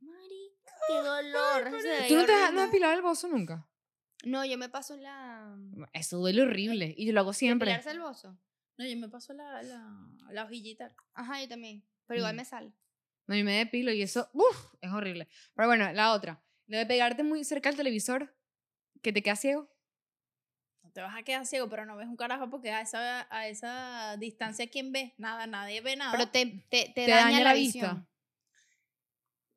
Marica, 0.00 0.72
qué 0.88 0.94
dolor. 0.94 1.80
se 1.80 2.08
¿Tú 2.08 2.14
no 2.16 2.24
te 2.26 2.32
has, 2.32 2.52
no 2.52 2.62
has 2.62 2.72
el 2.74 3.02
bozo 3.02 3.28
nunca? 3.28 3.68
No, 4.24 4.44
yo 4.44 4.58
me 4.58 4.68
paso 4.68 4.96
la. 4.96 5.56
Eso 5.92 6.18
duele 6.18 6.42
horrible. 6.42 6.94
Y 6.96 7.06
yo 7.06 7.12
lo 7.12 7.20
hago 7.20 7.32
siempre. 7.32 7.70
¿Depilarse 7.70 7.90
el 7.90 8.00
bozo? 8.00 8.38
No, 8.78 8.86
yo 8.86 8.96
me 8.96 9.08
paso 9.08 9.32
la, 9.34 9.62
la, 9.62 10.08
la 10.30 10.44
hojillita. 10.44 10.94
Ajá, 11.14 11.40
yo 11.40 11.48
también. 11.48 11.84
Pero 12.06 12.18
igual 12.18 12.34
Mm. 12.34 12.36
me 12.36 12.44
sale. 12.44 12.72
No, 13.26 13.36
y 13.36 13.44
me 13.44 13.52
depilo 13.58 13.92
y 13.92 14.02
eso, 14.02 14.28
uff, 14.32 14.74
es 14.80 14.90
horrible. 14.90 15.28
Pero 15.54 15.68
bueno, 15.68 15.92
la 15.92 16.12
otra. 16.12 16.42
Lo 16.66 16.78
de 16.78 16.86
pegarte 16.86 17.22
muy 17.22 17.44
cerca 17.44 17.68
al 17.68 17.76
televisor, 17.76 18.36
que 19.02 19.12
te 19.12 19.22
quedas 19.22 19.40
ciego. 19.40 19.71
No 20.92 20.94
te 20.96 21.00
vas 21.00 21.16
a 21.16 21.22
quedar 21.22 21.46
ciego, 21.46 21.70
pero 21.70 21.86
no 21.86 21.96
ves 21.96 22.06
un 22.06 22.16
carajo 22.16 22.50
porque 22.50 22.70
a 22.70 22.82
esa, 22.82 23.26
a 23.34 23.48
esa 23.48 24.14
distancia, 24.18 24.68
¿quién 24.68 24.92
ve? 24.92 25.14
Nada, 25.16 25.46
nadie 25.46 25.80
ve 25.80 25.96
nada. 25.96 26.12
Pero 26.12 26.28
te, 26.30 26.44
te, 26.68 26.84
te 26.88 26.92
Te 26.92 27.08
daña, 27.08 27.24
daña 27.24 27.38
la 27.38 27.44
la 27.44 27.54
visión. 27.54 27.96
vista. 28.00 28.08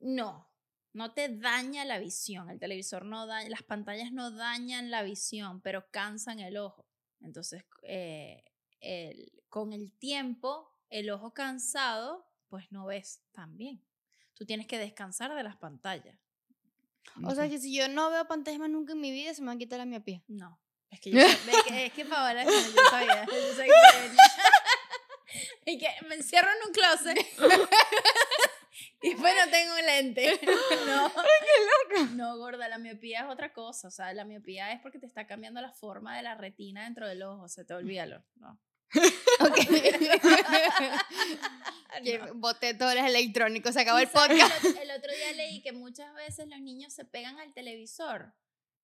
No, 0.00 0.48
no 0.94 1.12
te 1.12 1.28
daña 1.28 1.84
la 1.84 1.98
visión. 1.98 2.48
El 2.48 2.58
televisor 2.58 3.04
no 3.04 3.26
daña, 3.26 3.50
las 3.50 3.62
pantallas 3.62 4.12
no 4.12 4.30
dañan 4.30 4.90
la 4.90 5.02
visión, 5.02 5.60
pero 5.60 5.90
cansan 5.90 6.40
el 6.40 6.56
ojo. 6.56 6.86
Entonces, 7.20 7.66
eh, 7.82 8.42
el- 8.80 9.30
con 9.50 9.74
el 9.74 9.92
tiempo, 9.92 10.70
el 10.88 11.10
ojo 11.10 11.34
cansado, 11.34 12.26
pues 12.48 12.72
no 12.72 12.86
ves 12.86 13.20
tan 13.32 13.58
bien. 13.58 13.84
Tú 14.32 14.46
tienes 14.46 14.66
que 14.66 14.78
descansar 14.78 15.34
de 15.34 15.42
las 15.42 15.56
pantallas. 15.56 16.18
O 17.24 17.34
sea 17.34 17.46
que 17.46 17.58
si 17.58 17.76
yo 17.76 17.88
no 17.88 18.08
veo 18.10 18.26
pantallas 18.26 18.58
más 18.58 18.70
nunca 18.70 18.94
en 18.94 19.00
mi 19.02 19.10
vida, 19.10 19.34
se 19.34 19.42
me 19.42 19.48
va 19.48 19.52
a 19.52 19.58
quitar 19.58 19.78
la 19.78 19.84
miopía. 19.84 20.22
No. 20.28 20.58
Es 20.90 21.00
que 21.00 21.10
yo 21.10 21.20
es 21.20 21.92
que, 21.92 22.04
Paola, 22.04 22.44
yo 22.44 22.50
sabía, 22.90 23.26
yo 23.26 23.32
venía. 23.32 24.22
y 25.66 25.78
que 25.78 25.88
me 26.08 26.14
encierro 26.14 26.48
en 26.48 26.68
un 26.68 26.72
closet 26.72 27.18
y 29.02 29.10
después 29.10 29.34
no 29.44 29.50
tengo 29.50 29.74
lente. 29.84 30.40
No. 30.86 31.12
No, 32.14 32.36
gorda, 32.38 32.68
la 32.68 32.78
miopía 32.78 33.20
es 33.20 33.26
otra 33.26 33.52
cosa. 33.52 33.88
O 33.88 33.90
sea, 33.90 34.12
la 34.12 34.24
miopía 34.24 34.72
es 34.72 34.80
porque 34.80 34.98
te 34.98 35.06
está 35.06 35.26
cambiando 35.26 35.60
la 35.60 35.72
forma 35.72 36.16
de 36.16 36.22
la 36.22 36.34
retina 36.34 36.84
dentro 36.84 37.06
del 37.08 37.22
ojo. 37.22 37.48
Se 37.48 37.64
te 37.64 37.74
olvídalo. 37.74 38.22
No. 38.36 38.58
Ok. 39.40 39.54
que 42.04 42.18
No. 42.18 42.34
boté 42.34 42.74
todos 42.74 42.94
los 42.94 43.04
electrónicos, 43.04 43.74
se 43.74 43.80
acabó 43.80 43.98
el 43.98 44.08
podcast. 44.08 44.64
El 44.64 44.90
otro 44.90 45.12
día 45.12 45.32
leí 45.32 45.60
que 45.62 45.72
muchas 45.72 46.14
veces 46.14 46.46
los 46.48 46.60
niños 46.60 46.92
se 46.92 47.04
pegan 47.04 47.38
al 47.40 47.52
televisor, 47.52 48.32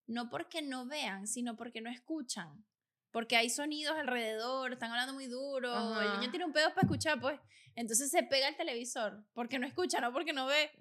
no 0.07 0.29
porque 0.29 0.61
no 0.61 0.85
vean, 0.85 1.27
sino 1.27 1.55
porque 1.55 1.81
no 1.81 1.89
escuchan. 1.89 2.65
Porque 3.11 3.37
hay 3.37 3.49
sonidos 3.49 3.95
alrededor, 3.97 4.73
están 4.73 4.89
hablando 4.91 5.13
muy 5.13 5.27
duro, 5.27 5.71
el 6.01 6.07
Ajá. 6.07 6.17
niño 6.17 6.31
tiene 6.31 6.45
un 6.45 6.53
pedo 6.53 6.69
para 6.69 6.81
escuchar, 6.81 7.19
pues. 7.21 7.39
Entonces 7.75 8.09
se 8.09 8.23
pega 8.23 8.47
al 8.47 8.55
televisor, 8.55 9.23
porque 9.33 9.59
no 9.59 9.67
escucha, 9.67 10.01
no 10.01 10.11
porque 10.11 10.33
no 10.33 10.45
ve. 10.47 10.71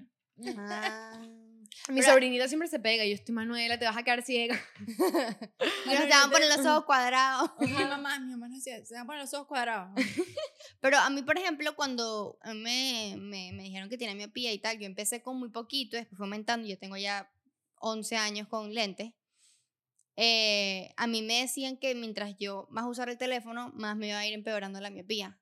Ah. 0.56 1.20
Mi 1.88 2.00
Pero- 2.00 2.12
sobrinita 2.12 2.48
siempre 2.48 2.68
se 2.68 2.78
pega. 2.78 3.04
Yo 3.06 3.14
estoy 3.14 3.34
Manuela, 3.34 3.78
te 3.78 3.86
vas 3.86 3.96
a 3.96 4.02
quedar 4.02 4.22
ciega. 4.22 4.60
Nos 4.78 5.96
te 5.96 6.08
van 6.08 6.28
a 6.28 6.30
poner 6.30 6.48
los 6.54 6.66
ojos 6.66 6.84
cuadrados. 6.84 7.50
Mi 7.60 7.72
mamá, 7.72 8.18
mi 8.18 8.30
mamá 8.32 8.48
no 8.48 8.54
decía, 8.56 8.84
se 8.84 8.94
van 8.94 9.04
a 9.04 9.06
poner 9.06 9.22
los 9.22 9.32
ojos 9.34 9.46
cuadrados. 9.46 9.90
Pero 10.80 10.98
a 10.98 11.08
mí, 11.10 11.22
por 11.22 11.38
ejemplo, 11.38 11.74
cuando 11.74 12.38
mí 12.44 12.52
me, 12.54 13.16
me, 13.18 13.52
me 13.52 13.62
dijeron 13.62 13.88
que 13.88 13.96
tenía 13.96 14.14
miopía 14.14 14.52
y 14.52 14.58
tal, 14.58 14.78
yo 14.78 14.86
empecé 14.86 15.22
con 15.22 15.38
muy 15.38 15.48
poquito, 15.48 15.96
después 15.96 16.16
fue 16.18 16.26
aumentando, 16.26 16.66
yo 16.68 16.78
tengo 16.78 16.96
ya 16.96 17.30
11 17.82 18.16
años 18.16 18.48
con 18.48 18.72
lentes. 18.72 19.12
eh, 20.16 20.92
a 20.96 21.06
mí 21.06 21.22
me 21.22 21.40
decían 21.40 21.76
que 21.76 21.94
mientras 21.94 22.36
yo 22.38 22.66
más 22.70 22.86
usara 22.86 23.12
el 23.12 23.18
teléfono, 23.18 23.70
más 23.74 23.96
me 23.96 24.08
iba 24.08 24.18
a 24.18 24.26
ir 24.26 24.34
empeorando 24.34 24.80
la 24.80 24.90
miopía. 24.90 25.38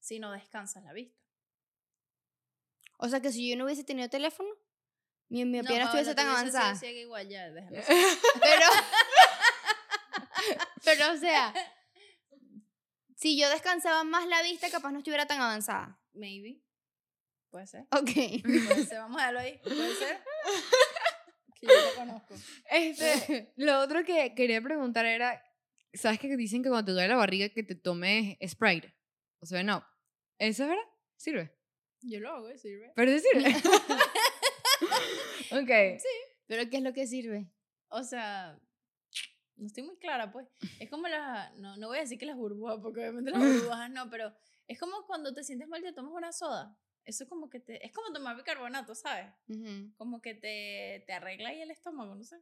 Si 0.00 0.18
no 0.18 0.32
descansas 0.32 0.82
la 0.84 0.92
vista. 0.92 1.16
O 2.96 3.08
sea 3.08 3.20
que 3.20 3.32
si 3.32 3.48
yo 3.48 3.56
no 3.56 3.64
hubiese 3.64 3.84
tenido 3.84 4.08
teléfono, 4.08 4.48
mi 5.28 5.44
miopía 5.44 5.78
no, 5.78 5.84
estuviese 5.84 6.14
tan 6.14 6.28
avanzada. 6.28 6.86
igual, 6.86 7.28
ya, 7.28 7.50
déjalo. 7.50 7.80
Pero, 8.40 8.66
pero, 10.84 11.12
o 11.12 11.16
sea, 11.16 11.54
si 13.16 13.38
yo 13.38 13.48
descansaba 13.48 14.02
más 14.02 14.26
la 14.26 14.42
vista, 14.42 14.70
capaz 14.70 14.90
no 14.90 14.98
estuviera 14.98 15.26
tan 15.26 15.40
avanzada. 15.40 15.98
Maybe. 16.12 16.60
Puede 17.50 17.66
ser. 17.66 17.82
Ok. 17.92 18.42
Puede 18.42 18.86
ser, 18.86 18.98
vamos 18.98 19.16
a 19.16 19.20
dejarlo 19.20 19.40
ahí. 19.40 19.58
Puede 19.62 19.94
ser. 19.94 20.22
Yo 21.60 21.68
conozco. 21.96 22.34
Este, 22.70 23.52
lo 23.56 23.80
otro 23.80 24.04
que 24.04 24.34
quería 24.34 24.62
preguntar 24.62 25.06
era, 25.06 25.42
¿sabes 25.92 26.18
que 26.18 26.36
dicen 26.36 26.62
que 26.62 26.68
cuando 26.68 26.86
te 26.86 26.92
duele 26.92 27.08
la 27.08 27.16
barriga 27.16 27.48
que 27.50 27.62
te 27.62 27.74
tomes 27.74 28.36
Sprite? 28.46 28.94
O 29.40 29.46
sea, 29.46 29.62
no. 29.62 29.84
¿Eso 30.38 30.64
es 30.64 30.68
verdad? 30.70 30.84
¿Sirve? 31.16 31.56
Yo 32.02 32.20
lo 32.20 32.30
hago, 32.30 32.56
sirve. 32.56 32.92
¿Pero 32.96 33.12
sí 33.12 33.20
sirve? 33.20 33.50
ok. 35.52 36.00
¿Pero 36.46 36.70
qué 36.70 36.76
es 36.78 36.82
lo 36.82 36.92
que 36.92 37.06
sirve? 37.06 37.50
O 37.88 38.02
sea, 38.02 38.58
no 39.56 39.66
estoy 39.66 39.82
muy 39.82 39.96
clara, 39.98 40.32
pues. 40.32 40.48
Es 40.78 40.88
como 40.88 41.08
las. 41.08 41.54
No, 41.56 41.76
no 41.76 41.88
voy 41.88 41.98
a 41.98 42.00
decir 42.00 42.18
que 42.18 42.26
las 42.26 42.36
burbujas, 42.36 42.78
porque 42.80 43.00
obviamente 43.00 43.30
las 43.30 43.40
burbujas 43.40 43.90
no, 43.90 44.08
pero 44.08 44.34
es 44.66 44.78
como 44.78 45.06
cuando 45.06 45.34
te 45.34 45.44
sientes 45.44 45.68
mal 45.68 45.80
y 45.80 45.84
te 45.84 45.92
tomas 45.92 46.12
una 46.12 46.32
soda. 46.32 46.76
Eso 47.04 47.26
como 47.28 47.48
que 47.50 47.60
te. 47.60 47.84
Es 47.84 47.92
como 47.92 48.12
tomar 48.12 48.36
bicarbonato, 48.36 48.94
¿sabes? 48.94 49.26
Ujú. 49.48 49.92
Como 49.96 50.20
que 50.20 50.34
te, 50.34 51.02
te 51.06 51.12
arregla 51.12 51.48
ahí 51.48 51.60
el 51.62 51.70
estómago, 51.70 52.14
no 52.14 52.24
sé. 52.24 52.36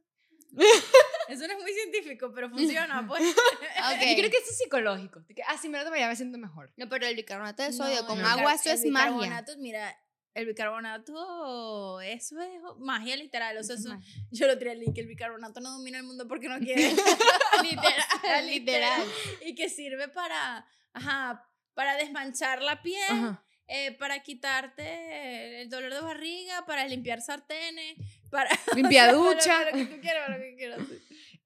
Eso 1.29 1.45
no 1.47 1.53
es 1.53 1.59
muy 1.61 1.71
científico, 1.73 2.31
pero 2.33 2.49
funciona, 2.49 3.05
pues. 3.07 3.21
Ok. 3.23 4.01
Yo 4.01 4.15
creo 4.17 4.31
que 4.31 4.37
eso 4.37 4.49
es 4.51 4.57
psicológico. 4.57 5.23
Ah, 5.47 5.57
si 5.57 5.69
me 5.69 5.77
lo 5.77 5.83
tomo 5.83 5.95
ya 5.95 6.07
me 6.07 6.15
siento 6.15 6.37
mejor. 6.39 6.71
No, 6.75 6.89
pero 6.89 7.05
el 7.05 7.15
bicarbonato 7.15 7.61
de 7.63 7.71
sodio 7.71 8.01
No, 8.01 8.07
con 8.07 8.19
el 8.19 8.25
agua, 8.25 8.53
eso 8.55 8.69
el 8.71 8.75
es 8.75 8.85
magia. 8.87 9.11
bicarbonato, 9.11 9.57
Mira, 9.59 9.95
el 10.33 10.45
bicarbonato, 10.47 12.01
eso 12.01 12.39
es 12.41 12.61
magia 12.79 13.15
literal. 13.15 13.57
O 13.57 13.63
sea, 13.63 13.75
Eso 13.75 13.81
es 13.81 13.85
eso- 13.85 13.95
magia. 13.95 14.23
yo 14.31 14.47
lo 14.47 14.57
tiré 14.57 14.79
que 14.93 15.01
el 15.01 15.07
bicarbonato 15.07 15.59
no 15.61 15.71
domina 15.71 15.97
el 15.99 16.03
mundo 16.05 16.27
porque 16.27 16.49
no 16.49 16.57
quiere. 16.59 16.81
literal, 17.63 18.47
Literal. 18.47 19.01
Y 19.45 19.53
que 19.55 19.69
sirve 19.69 20.07
para, 20.07 20.65
ajá, 20.93 21.47
para 21.75 21.95
desmanchar 21.95 22.61
la 22.63 22.81
piel. 22.81 23.03
Ajá. 23.09 23.43
Eh, 23.69 23.91
para 23.97 24.21
quitarte 24.23 25.61
el 25.61 25.69
dolor 25.69 25.93
de 25.93 26.01
barriga, 26.01 26.65
para 26.65 26.85
limpiar 26.87 27.21
sartenes, 27.21 27.95
para... 28.31 28.49
Limpia 28.75 29.01
Para 29.05 29.11
lo- 29.13 29.23
ducha. 29.33 29.57
para 29.59 29.71
lo 29.71 29.77
que 29.77 29.85
tú 29.95 30.01
quieras, 30.01 30.25
para 30.25 30.37
lo 30.37 30.43
que 30.43 30.55
quieras. 30.55 30.79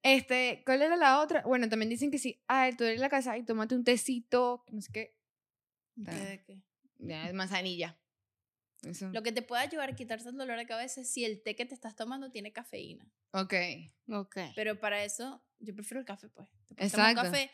Este, 0.02 0.62
¿cuál 0.66 0.82
era 0.82 0.96
la 0.96 1.20
otra? 1.20 1.42
Bueno, 1.42 1.68
también 1.68 1.88
dicen 1.90 2.10
que 2.10 2.18
sí, 2.18 2.42
ay, 2.46 2.74
tú 2.76 2.84
eres 2.84 3.00
la 3.00 3.08
casa 3.08 3.36
y 3.38 3.44
tómate 3.44 3.74
un 3.74 3.84
tecito, 3.84 4.64
no 4.70 4.80
sé 4.80 4.90
qué, 4.92 5.16
¿Qué 6.04 6.10
de 6.12 6.44
qué? 6.44 6.62
ya, 6.98 7.26
de 7.26 7.32
manzanilla. 7.32 7.96
Eso. 8.82 9.08
Lo 9.12 9.22
que 9.22 9.32
te 9.32 9.40
puede 9.40 9.62
ayudar 9.62 9.90
a 9.90 9.94
quitarse 9.94 10.28
el 10.28 10.36
dolor 10.36 10.58
de 10.58 10.66
cabeza 10.66 11.00
es 11.00 11.10
si 11.10 11.24
el 11.24 11.42
té 11.42 11.56
que 11.56 11.64
te 11.64 11.72
estás 11.74 11.96
tomando 11.96 12.30
tiene 12.30 12.52
cafeína. 12.52 13.10
Ok. 13.32 13.54
Ok. 14.10 14.36
Pero 14.54 14.78
para 14.78 15.02
eso, 15.04 15.42
yo 15.58 15.74
prefiero 15.74 16.00
el 16.00 16.04
café, 16.06 16.28
pues. 16.28 16.48
Te 16.66 16.74
tomar 16.90 17.12
un 17.12 17.18
Exacto. 17.18 17.22
café 17.22 17.50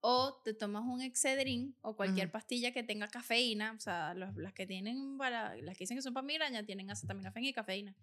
o 0.00 0.40
te 0.44 0.54
tomas 0.54 0.82
un 0.84 1.02
Excedrin 1.02 1.76
o 1.82 1.94
cualquier 1.96 2.30
pastilla 2.30 2.72
que 2.72 2.82
tenga 2.82 3.08
cafeína. 3.08 3.72
O 3.76 3.80
sea, 3.80 4.14
los- 4.14 4.34
las 4.36 4.52
que 4.54 4.66
tienen 4.66 5.18
para, 5.18 5.56
las 5.56 5.76
que 5.76 5.84
dicen 5.84 5.96
que 5.98 6.02
son 6.02 6.14
para 6.14 6.26
migraña 6.26 6.64
tienen 6.64 6.90
acetaminofén 6.90 7.44
y 7.44 7.52
cafeína. 7.52 7.94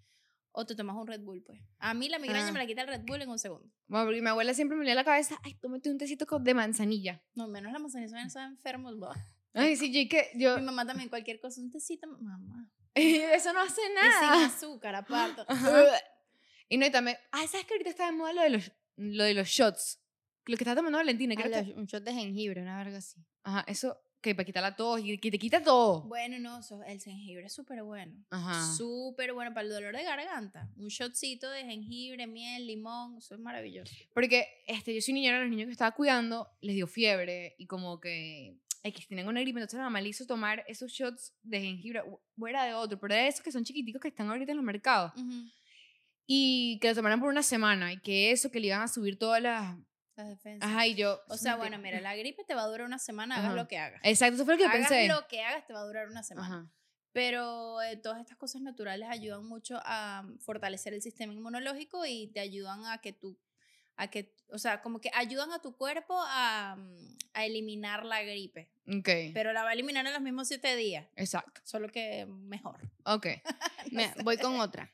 O 0.52 0.66
te 0.66 0.76
tomas 0.76 0.96
un 0.96 1.06
Red 1.08 1.22
Bull, 1.22 1.44
pues. 1.44 1.60
A 1.80 1.94
mí 1.94 2.10
la 2.10 2.18
migraña 2.20 2.48
Ah. 2.48 2.52
me 2.52 2.60
la 2.60 2.66
quita 2.66 2.82
el 2.82 2.88
Red 2.88 3.02
Bull 3.06 3.22
en 3.22 3.30
un 3.30 3.38
segundo. 3.40 3.70
Bueno, 3.88 4.06
porque 4.06 4.22
mi 4.22 4.30
abuela 4.30 4.54
siempre 4.54 4.76
me 4.78 4.84
leía 4.86 4.96
la 4.96 5.04
cabeza, 5.04 5.40
ay, 5.44 5.54
tómate 5.56 5.90
un 5.92 5.98
tecito 6.00 6.26
de 6.40 6.54
manzanilla. 6.54 7.22
No, 7.36 7.48
menos 7.48 7.72
la 7.72 7.80
manzanilla, 7.80 8.22
está 8.24 8.46
enfermo. 8.46 8.96
bah. 8.96 9.16
Ay, 9.54 9.76
sí, 9.76 9.92
yo, 9.92 10.10
que 10.10 10.32
yo, 10.36 10.58
Mi 10.58 10.64
mamá 10.66 10.86
también, 10.86 11.10
cualquier 11.10 11.40
cosa, 11.40 11.62
un 11.62 11.70
tecito, 11.72 12.08
mamá. 12.08 12.72
eso 12.96 13.54
no 13.54 13.60
hace 13.62 13.82
Y 13.82 13.86
sin 13.86 13.94
nada. 13.96 14.46
azúcar, 14.46 14.96
aparte. 14.96 15.42
Ajá. 15.48 15.84
Y 16.70 16.78
no, 16.78 16.86
y 16.88 16.92
también, 16.92 17.18
ah, 17.32 17.46
¿sabes 17.48 17.66
que 17.66 17.74
ahorita 17.76 17.90
está 17.92 18.06
de 18.08 18.12
moda 18.14 18.34
lo 18.34 18.42
de 18.42 18.50
los, 18.50 18.72
lo 18.98 19.24
de 19.24 19.34
los 19.36 19.48
shots? 19.48 20.00
Lo 20.48 20.58
que 20.58 20.64
está 20.64 20.76
tomando 20.76 20.98
Valentina, 20.98 21.36
creo 21.36 21.48
Ah, 21.56 21.64
que... 21.64 21.70
lo- 21.74 21.78
Un 21.80 21.86
shot 21.86 22.04
de 22.04 22.14
jengibre, 22.14 22.62
una 22.62 22.78
verga 22.78 22.98
así. 23.00 23.20
Ajá, 23.44 23.64
eso, 23.68 23.98
que 24.22 24.34
para 24.34 24.46
quitar 24.46 24.64
la 24.64 24.76
tos 24.76 25.00
y 25.04 25.18
que 25.18 25.30
te 25.30 25.38
quita 25.38 25.62
todo. 25.64 26.04
Bueno, 26.04 26.40
no, 26.40 26.64
so- 26.64 26.82
el 26.84 27.00
jengibre 27.02 27.46
es 27.46 27.54
súper 27.54 27.84
bueno. 27.84 28.14
Ajá. 28.30 28.76
Súper 28.76 29.34
bueno 29.34 29.54
para 29.54 29.68
el 29.68 29.74
dolor 29.74 29.96
de 29.96 30.04
garganta. 30.04 30.70
Un 30.78 30.88
shotcito 30.88 31.50
de 31.52 31.64
jengibre, 31.66 32.26
miel, 32.28 32.66
limón, 32.66 33.18
eso 33.18 33.36
es 33.36 33.40
maravilloso. 33.42 33.94
Porque 34.14 34.48
este, 34.68 34.94
yo 34.96 35.02
soy 35.02 35.14
niñera, 35.14 35.40
los 35.42 35.50
niños 35.50 35.66
que 35.68 35.72
estaba 35.74 35.92
cuidando 35.92 36.50
les 36.62 36.76
dio 36.76 36.88
fiebre 36.88 37.56
y 37.58 37.68
como 37.68 38.00
que, 38.00 38.58
ay, 38.84 38.92
que 38.92 39.04
tienen 39.06 39.28
una 39.28 39.42
gripe, 39.42 39.60
entonces 39.60 39.78
la 39.78 39.84
mamá 39.84 40.02
le 40.02 40.10
hizo 40.10 40.26
tomar 40.26 40.64
esos 40.68 40.92
shots 40.92 41.34
de 41.44 41.62
jengibre, 41.62 42.00
o 42.02 42.22
o 42.40 42.48
era 42.48 42.64
de 42.66 42.74
otro, 42.74 43.00
pero 43.00 43.16
de 43.16 43.28
esos 43.28 43.42
que 43.42 43.52
son 43.52 43.64
chiquiticos 43.64 44.02
que 44.02 44.08
están 44.10 44.30
ahorita 44.30 44.52
en 44.52 44.58
los 44.58 44.66
mercados. 44.66 45.12
Y 46.26 46.78
que 46.82 46.90
lo 46.90 46.96
tomaran 46.96 47.20
por 47.20 47.30
una 47.30 47.42
semana 47.44 47.94
y 47.94 48.00
que 48.00 48.32
eso, 48.32 48.52
que 48.52 48.60
le 48.60 48.68
iban 48.68 48.82
a 48.82 48.88
subir 48.88 49.18
todas 49.18 49.42
las... 49.42 49.78
Las 50.18 50.28
defensas. 50.28 50.70
Ajá, 50.70 50.88
y 50.88 50.96
yo... 50.96 51.22
O 51.30 51.38
sea, 51.38 51.56
bueno, 51.56 51.78
mira, 51.78 52.02
la 52.02 52.16
gripe 52.16 52.44
te 52.44 52.56
va 52.56 52.64
a 52.64 52.68
durar 52.68 52.86
una 52.86 53.00
semana, 53.00 53.38
hagas 53.38 53.54
lo 53.54 53.68
que 53.68 53.78
hagas. 53.78 54.02
Exacto, 54.04 54.36
eso 54.36 54.46
fue 54.46 54.56
lo 54.56 54.58
que 54.60 54.66
hagas 54.66 54.90
pensé. 54.90 55.08
lo 55.08 55.28
que 55.28 55.44
hagas, 55.44 55.66
te 55.68 55.74
va 55.74 55.82
a 55.82 55.86
durar 55.86 56.08
una 56.10 56.24
semana. 56.24 56.48
Ajá. 56.48 56.72
Pero 57.18 57.82
eh, 57.82 57.98
todas 57.98 58.20
estas 58.20 58.38
cosas 58.38 58.62
naturales 58.62 59.10
ayudan 59.10 59.46
mucho 59.46 59.80
a 59.84 60.24
mm, 60.24 60.40
fortalecer 60.40 60.94
el 60.94 61.02
sistema 61.02 61.34
inmunológico 61.34 62.06
y 62.06 62.28
te 62.28 62.40
ayudan 62.40 62.86
a 62.86 63.00
que 63.00 63.14
tú, 63.14 63.38
a 63.96 64.08
que, 64.08 64.36
o 64.52 64.60
sea, 64.60 64.82
como 64.82 65.02
que 65.02 65.10
ayudan 65.14 65.52
a 65.52 65.60
tu 65.60 65.76
cuerpo 65.76 66.16
a, 66.16 66.76
mm, 66.78 67.18
a 67.34 67.46
eliminar 67.46 68.06
la 68.06 68.22
gripe. 68.22 68.70
Ok, 68.88 69.34
Pero 69.34 69.52
la 69.52 69.64
va 69.64 69.70
a 69.70 69.74
eliminar 69.74 70.06
en 70.06 70.14
los 70.14 70.22
mismos 70.22 70.48
siete 70.48 70.76
días, 70.76 71.08
exacto. 71.16 71.62
solo 71.64 71.90
que 71.90 72.26
mejor. 72.26 72.80
Ok. 73.06 73.28
Mira, 73.92 74.14
voy 74.24 74.38
con 74.38 74.60
otra. 74.60 74.92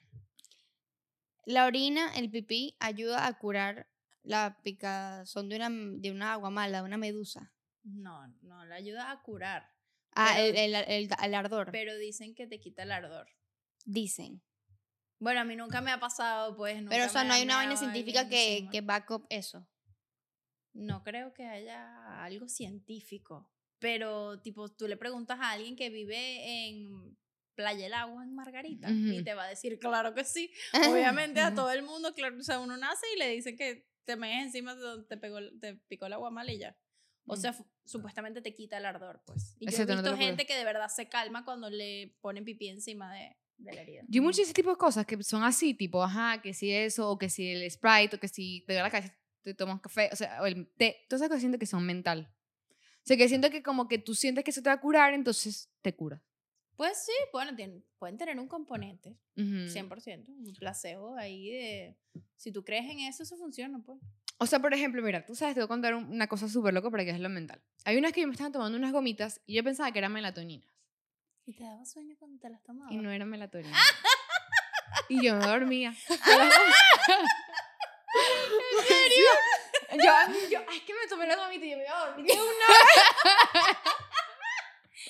La 1.46 1.66
orina, 1.66 2.14
el 2.16 2.30
pipí, 2.30 2.78
ayuda 2.80 3.28
a 3.28 3.38
curar 3.38 3.86
la 4.24 4.60
picazón 4.64 5.50
de 5.50 5.56
una, 5.58 5.70
de 5.70 6.12
una 6.12 6.34
agua 6.34 6.50
mala, 6.50 6.80
de 6.80 6.84
una 6.86 6.98
medusa. 6.98 7.54
No, 7.84 8.28
no, 8.42 8.66
la 8.66 8.76
ayuda 8.76 9.12
a 9.12 9.22
curar. 9.22 9.70
Ah, 10.16 10.34
Pero- 10.36 10.58
el, 10.58 10.76
el, 10.76 10.86
el- 10.88 11.10
el 11.24 11.34
ardor. 11.36 11.70
Pero 11.72 11.98
dicen 11.98 12.34
que 12.36 12.48
te 12.48 12.60
quita 12.60 12.84
el 12.84 12.92
ardor. 12.92 13.28
dicen. 13.86 14.42
Bueno, 15.20 15.40
a 15.42 15.44
mí 15.46 15.56
nunca 15.56 15.80
me 15.82 15.92
ha 15.92 16.00
pasado, 16.00 16.56
pues. 16.58 16.82
Pero, 16.90 17.06
o 17.06 17.10
sea, 17.10 17.24
no 17.24 17.32
ha 17.34 17.36
hay 17.38 17.44
una 17.44 17.56
vaina 17.56 17.78
científica 17.78 18.28
que, 18.28 18.68
que 18.72 18.82
back 18.82 19.10
up 19.12 19.26
eso. 19.30 19.66
No 20.74 21.04
creo 21.04 21.34
que 21.34 21.46
haya 21.46 22.24
algo 22.24 22.48
científico. 22.50 23.50
Pero, 23.80 24.42
tipo, 24.42 24.70
tú 24.70 24.88
le 24.88 24.98
preguntas 24.98 25.40
a 25.40 25.52
alguien 25.52 25.76
que 25.76 25.90
vive 25.90 26.68
en 26.68 27.18
Playa 27.56 27.84
del 27.84 27.94
Agua, 27.94 28.24
en 28.24 28.34
Margarita, 28.34 28.90
y 28.90 29.24
te 29.24 29.34
va 29.34 29.44
a 29.44 29.48
decir, 29.50 29.78
claro 29.80 30.14
que 30.14 30.24
sí. 30.24 30.52
Obviamente 31.28 31.40
a 31.42 31.54
todo 31.54 31.72
el 31.72 31.84
mundo, 31.84 32.14
claro, 32.14 32.38
o 32.40 32.44
sea, 32.44 32.60
uno 32.60 32.76
nace 32.78 33.06
y 33.16 33.20
le 33.20 33.30
dicen 33.30 33.56
que 33.56 33.86
te 34.06 34.16
mees 34.16 34.46
encima 34.48 34.76
de 34.76 34.82
donde 34.82 35.08
te, 35.08 35.18
pegó, 35.18 35.40
te 35.60 35.76
picó 35.76 36.08
la 36.10 36.16
agua 36.16 36.32
y 36.52 36.58
ya. 36.58 36.78
O 37.26 37.36
Mm. 37.36 37.40
sea, 37.40 37.56
supuestamente 37.86 38.42
te 38.42 38.54
quita 38.54 38.78
el 38.78 38.86
ardor, 38.86 39.22
pues. 39.26 39.56
Y 39.60 39.70
yo 39.72 39.78
he 39.78 39.86
no 39.86 39.96
visto 39.96 40.18
gente 40.18 40.46
que 40.46 40.56
de 40.56 40.66
verdad 40.66 40.90
se 40.90 41.08
calma 41.08 41.46
cuando 41.46 41.70
le 41.70 42.18
ponen 42.22 42.44
pipí 42.44 42.68
encima 42.68 43.14
de, 43.14 43.38
de 43.58 43.74
la 43.74 43.82
herida. 43.82 44.04
Yo 44.08 44.22
mucho 44.22 44.42
ese 44.42 44.54
tipo 44.54 44.72
de 44.72 44.78
cosas 44.78 45.06
que 45.06 45.22
son 45.24 45.44
así, 45.44 45.74
tipo, 45.74 46.04
ajá, 46.04 46.42
que 46.42 46.54
si 46.54 46.72
eso, 46.72 47.10
o 47.10 47.18
que 47.18 47.30
si 47.30 47.50
el 47.50 47.70
Sprite, 47.72 48.18
o 48.18 48.20
que 48.20 48.28
si 48.28 48.64
te 48.68 48.74
da 48.74 48.84
la 48.84 48.90
cabeza, 48.90 49.16
te 49.42 49.54
tomas 49.54 49.80
café, 49.82 50.10
o 50.12 50.16
sea, 50.16 50.42
o 50.42 50.46
el 50.46 50.68
té, 50.78 51.06
todas 51.10 51.22
esas 51.22 51.30
cosas 51.30 51.42
siento 51.42 51.60
que 51.60 51.66
son 51.66 51.86
mental. 51.86 52.34
O 52.72 53.06
sea, 53.06 53.18
que 53.18 53.28
siento 53.28 53.50
que 53.50 53.62
como 53.64 53.88
que 53.88 53.98
tú 53.98 54.16
sientes 54.16 54.44
que 54.44 54.52
eso 54.52 54.62
te 54.62 54.70
va 54.70 54.76
a 54.76 54.80
curar, 54.82 55.14
entonces 55.14 55.70
te 55.82 55.94
cura. 55.96 56.24
Pues 56.76 57.06
sí, 57.06 57.12
bueno, 57.32 57.56
tienen- 57.56 57.86
pueden 58.00 58.18
tener 58.18 58.40
un 58.40 58.48
componente, 58.48 59.16
Ujú. 59.38 59.68
100%, 59.70 60.28
un 60.30 60.54
placebo 60.56 61.16
ahí 61.16 61.52
de... 61.52 61.96
Si 62.36 62.52
tú 62.52 62.64
crees 62.64 62.90
en 62.90 63.00
eso, 63.02 63.22
eso 63.24 63.38
funciona, 63.38 63.80
pues. 63.86 64.00
O 64.40 64.46
sea, 64.48 64.60
por 64.60 64.74
ejemplo, 64.74 65.02
mira, 65.02 65.26
tú 65.26 65.36
sabes, 65.36 65.54
te 65.54 65.62
voy 65.62 65.66
a 65.66 65.68
contar 65.68 65.94
un- 65.96 66.10
una 66.10 66.28
cosa 66.28 66.50
súper 66.50 66.74
loca 66.74 66.90
para 66.90 67.06
que 67.06 67.12
es 67.12 67.20
lo 67.20 67.30
mental. 67.30 67.62
Hay 67.86 67.98
unas 67.98 68.12
que 68.12 68.22
yo 68.22 68.28
me 68.28 68.34
estaban 68.34 68.52
tomando 68.52 68.78
unas 68.78 68.92
gomitas 68.92 69.40
y 69.46 69.54
yo 69.56 69.64
pensaba 69.64 69.92
que 69.92 70.00
eran 70.00 70.12
melatoninas. 70.12 70.68
Y 71.46 71.54
te 71.54 71.64
daba 71.64 71.86
sueño 71.86 72.16
cuando 72.18 72.40
te 72.40 72.50
las 72.50 72.62
tomabas. 72.64 72.92
Y 72.94 72.98
no 72.98 73.12
eran 73.12 73.30
melatoninas. 73.30 73.78
y 75.10 75.24
yo 75.24 75.36
me 75.36 75.46
dormía. 75.46 75.94
¿En 76.10 76.18
serio? 78.88 79.26
Yo, 79.94 80.50
yo, 80.50 80.60
es 80.74 80.82
que 80.82 80.94
me 80.94 81.08
tomé 81.08 81.28
la 81.28 81.36
gomita 81.36 81.66
y 81.66 81.70
yo 81.72 81.78
me 81.78 81.84
iba 81.84 82.02
a 82.02 82.06
dormir. 82.08 82.26
de 82.26 82.34
una 82.34 82.66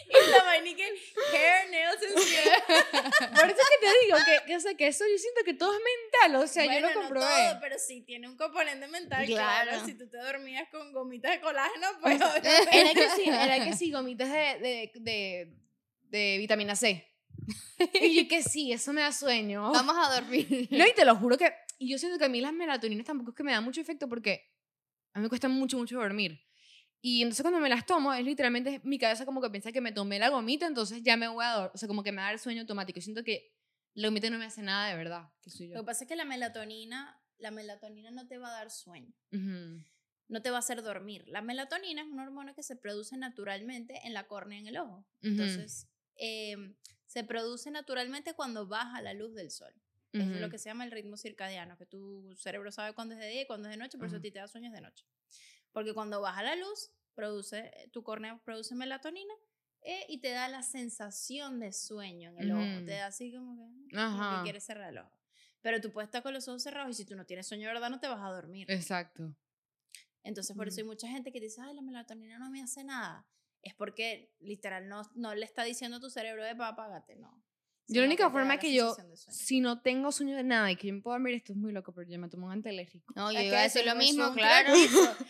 Y 0.10 0.32
la 0.32 0.44
vaina 0.44 0.76
que 0.76 0.84
hair, 0.84 1.70
nails 1.72 2.02
and 2.04 2.20
skin. 2.20 3.34
Por 3.36 3.46
eso 3.50 3.62
es 3.62 3.70
que 3.70 3.86
te 3.88 4.06
digo 4.06 4.18
que, 4.26 4.46
que, 4.48 4.56
o 4.56 4.60
sea, 4.60 4.74
que 4.76 4.88
eso 4.88 5.04
yo 5.12 5.18
siento 5.18 5.42
que 5.44 5.54
todo 5.54 5.74
es 5.74 5.80
mental, 5.84 6.42
o 6.44 6.48
sea, 6.48 6.66
yo 6.66 6.72
Bueno, 6.72 6.88
lo 6.90 6.94
no 6.94 7.02
comprobé. 7.02 7.26
todo, 7.26 7.60
pero 7.62 7.80
sí 7.80 8.02
tiene 8.02 8.28
un 8.28 8.38
componente 8.38 8.88
mental, 8.88 9.26
claro. 9.26 9.72
Claro. 9.72 9.86
Si 9.86 9.94
tú 9.96 10.08
te 10.10 10.18
dormías 10.18 10.68
con 10.70 10.92
gomitas 10.94 11.32
de 11.32 11.42
colágeno, 11.42 11.88
pues 12.02 12.20
era 12.72 12.94
que 12.94 13.10
sí, 13.10 13.24
era 13.30 13.64
que 13.64 13.74
sí, 13.74 13.92
gomitas 13.92 14.30
de, 14.32 14.60
de, 14.60 14.92
de, 14.96 15.54
de 16.10 16.38
vitamina 16.38 16.76
C. 16.76 17.10
Y 17.94 18.16
yo 18.24 18.28
que 18.30 18.44
sí, 18.44 18.72
eso 18.72 18.94
me 18.94 19.02
da 19.02 19.12
sueño. 19.12 19.72
Vamos 19.72 19.96
a 19.98 20.14
dormir. 20.16 20.68
No, 20.72 20.86
y 20.88 20.94
te 20.94 21.04
lo 21.06 21.16
juro 21.16 21.38
que, 21.38 21.52
y 21.80 21.90
yo 21.90 21.98
siento 21.98 22.18
que 22.18 22.26
a 22.26 22.30
mí 22.30 22.40
las 22.40 22.54
melatoninas 22.54 23.06
tampoco 23.06 23.32
es 23.32 23.36
que 23.36 23.44
me 23.44 23.52
dan 23.52 23.64
mucho 23.64 23.82
efecto 23.82 24.08
porque 24.08 24.50
a 25.14 25.20
mí 25.20 25.24
me 25.24 25.30
cuesta 25.30 25.48
mucho, 25.50 25.78
mucho 25.78 25.98
dormir. 25.98 26.40
Y 27.06 27.22
entonces 27.22 27.44
cuando 27.44 27.60
me 27.60 27.68
las 27.68 27.86
tomo, 27.86 28.14
es 28.14 28.24
literalmente 28.24 28.80
mi 28.86 28.98
cabeza 28.98 29.26
como 29.26 29.42
que 29.42 29.50
piensa 29.50 29.74
que 29.74 29.82
me 29.82 29.92
tomé 29.92 30.20
la 30.20 30.30
gomita, 30.30 30.66
entonces 30.66 31.04
ya 31.04 31.18
me 31.18 31.28
voy 31.28 31.44
a 31.44 31.52
dormir. 31.52 31.72
O 31.74 31.78
sea, 31.78 31.90
como 31.90 32.02
que 32.02 32.14
me 32.14 32.22
da 32.22 32.32
el 32.32 32.40
sueño 32.40 32.62
automático. 32.62 33.02
Siento 33.02 33.26
que 33.26 33.54
la 33.94 34.08
gomita 34.08 34.30
no 34.30 34.38
me 34.38 34.46
hace 34.46 34.62
nada 34.62 34.88
de 34.88 34.96
verdad. 34.96 35.30
Que 35.42 35.50
soy 35.50 35.68
yo. 35.68 35.76
Lo 35.76 35.82
que 35.82 35.88
pasa 35.88 36.06
es 36.06 36.08
que 36.08 36.16
la 36.16 36.24
melatonina, 36.24 37.22
la 37.40 37.52
melatonina 37.52 38.10
no 38.10 38.26
te 38.26 38.38
va 38.38 38.48
a 38.48 38.52
dar 38.52 38.72
sueño. 38.72 39.14
Ujú. 39.34 39.84
No 40.30 40.42
te 40.42 40.50
va 40.50 40.56
a 40.56 40.60
hacer 40.60 40.82
dormir. 40.82 41.26
La 41.28 41.42
melatonina 41.42 42.04
es 42.04 42.08
una 42.08 42.24
hormona 42.24 42.54
que 42.54 42.64
se 42.64 42.78
produce 42.78 43.18
naturalmente 43.18 44.00
en 44.06 44.14
la 44.14 44.26
córnea 44.26 44.58
en 44.58 44.68
el 44.68 44.78
ojo. 44.78 45.00
Ujú. 45.00 45.06
Entonces, 45.24 45.90
em, 46.16 46.74
se 47.06 47.26
produce 47.26 47.70
naturalmente 47.70 48.34
cuando 48.34 48.66
baja 48.66 49.02
la 49.02 49.14
luz 49.14 49.36
del 49.36 49.52
sol. 49.52 49.74
Es 50.14 50.28
lo 50.28 50.50
que 50.50 50.60
se 50.60 50.70
llama 50.70 50.86
el 50.86 50.92
ritmo 50.92 51.18
circadiano, 51.18 51.76
que 51.76 51.88
tu 51.88 52.34
cerebro 52.38 52.72
sabe 52.72 52.94
cuándo 52.94 53.16
es 53.16 53.20
de 53.20 53.28
día 53.28 53.42
y 53.42 53.46
cuándo 53.48 53.68
es 53.68 53.74
de 53.74 53.78
noche, 53.78 53.98
por 53.98 54.08
eso 54.08 54.18
a 54.18 54.22
ti 54.22 54.30
te 54.32 54.38
da 54.38 54.48
sueños 54.48 54.72
de 54.72 54.80
noche. 54.80 55.06
Porque 55.74 55.94
cuando 55.94 56.22
baja 56.22 56.44
la 56.44 56.56
luz, 56.56 56.92
produce, 57.14 57.72
tu 57.92 58.04
córnea 58.04 58.42
produce 58.44 58.76
melatonina 58.76 59.34
eh, 59.82 60.06
y 60.08 60.20
te 60.20 60.30
da 60.30 60.48
la 60.48 60.64
sensación 60.64 61.60
de 61.60 61.74
sueño 61.74 62.30
en 62.30 62.40
el 62.40 62.52
ojo. 62.52 62.62
Ujú. 62.62 62.86
Te 62.86 62.92
da 62.92 63.08
así 63.08 63.34
como 63.34 63.58
que, 63.58 63.96
como 63.96 64.02
Ajá. 64.02 64.38
que 64.38 64.44
quieres 64.44 64.64
cerrar 64.64 64.90
el 64.92 65.00
ojo. 65.00 65.20
Pero 65.62 65.82
tú 65.82 65.92
puedes 65.92 66.08
estar 66.08 66.24
con 66.24 66.34
los 66.34 66.48
ojos 66.48 66.64
cerrados 66.64 66.92
y 66.92 67.04
si 67.04 67.06
tú 67.06 67.16
no 67.16 67.26
tienes 67.26 67.48
sueño 67.48 67.68
verdad 67.68 67.90
no 67.90 68.00
te 68.00 68.08
vas 68.08 68.22
a 68.22 68.30
dormir. 68.30 68.70
Exacto. 68.70 69.36
Entonces, 70.24 70.56
por 70.56 70.68
eso 70.68 70.80
hay 70.80 70.86
mucha 70.86 71.08
gente 71.10 71.32
que 71.32 71.40
dice, 71.42 71.62
ay, 71.62 71.74
la 71.74 71.82
melatonina 71.82 72.40
no 72.40 72.50
me 72.50 72.62
hace 72.62 72.84
nada. 72.84 73.28
Es 73.62 73.74
porque 73.74 74.34
literal 74.40 74.88
no, 74.88 75.02
no 75.16 75.36
le 75.36 75.46
está 75.46 75.64
diciendo 75.64 75.98
a 75.98 76.00
tu 76.00 76.10
cerebro 76.10 76.44
de 76.44 76.52
apágate, 76.52 77.16
no. 77.16 77.44
Yo 77.88 78.02
la 78.02 78.08
única 78.08 78.30
forma 78.30 78.58
que 78.58 78.74
yo, 78.74 78.96
si 79.16 79.60
no 79.60 79.82
tengo 79.82 80.12
sueño 80.12 80.38
de 80.38 80.44
nada 80.44 80.72
y 80.72 80.78
que 80.78 80.88
yo 80.88 80.94
me 80.94 81.02
puedo 81.02 81.16
dormir, 81.16 81.36
esto 81.36 81.52
es 81.52 81.58
muy 81.58 81.74
loco, 81.74 81.94
pero 81.94 82.10
yo 82.10 82.18
me 82.18 82.30
tomo 82.30 82.48
un 82.48 82.54
antialérgico. 82.54 83.14
No, 83.16 83.32
yo 83.32 83.42
iba 83.42 83.58
a 83.58 83.58
que 83.58 83.64
decir 83.64 83.86
lo 83.86 83.96
mismo, 83.96 84.32
claro. 84.34 84.74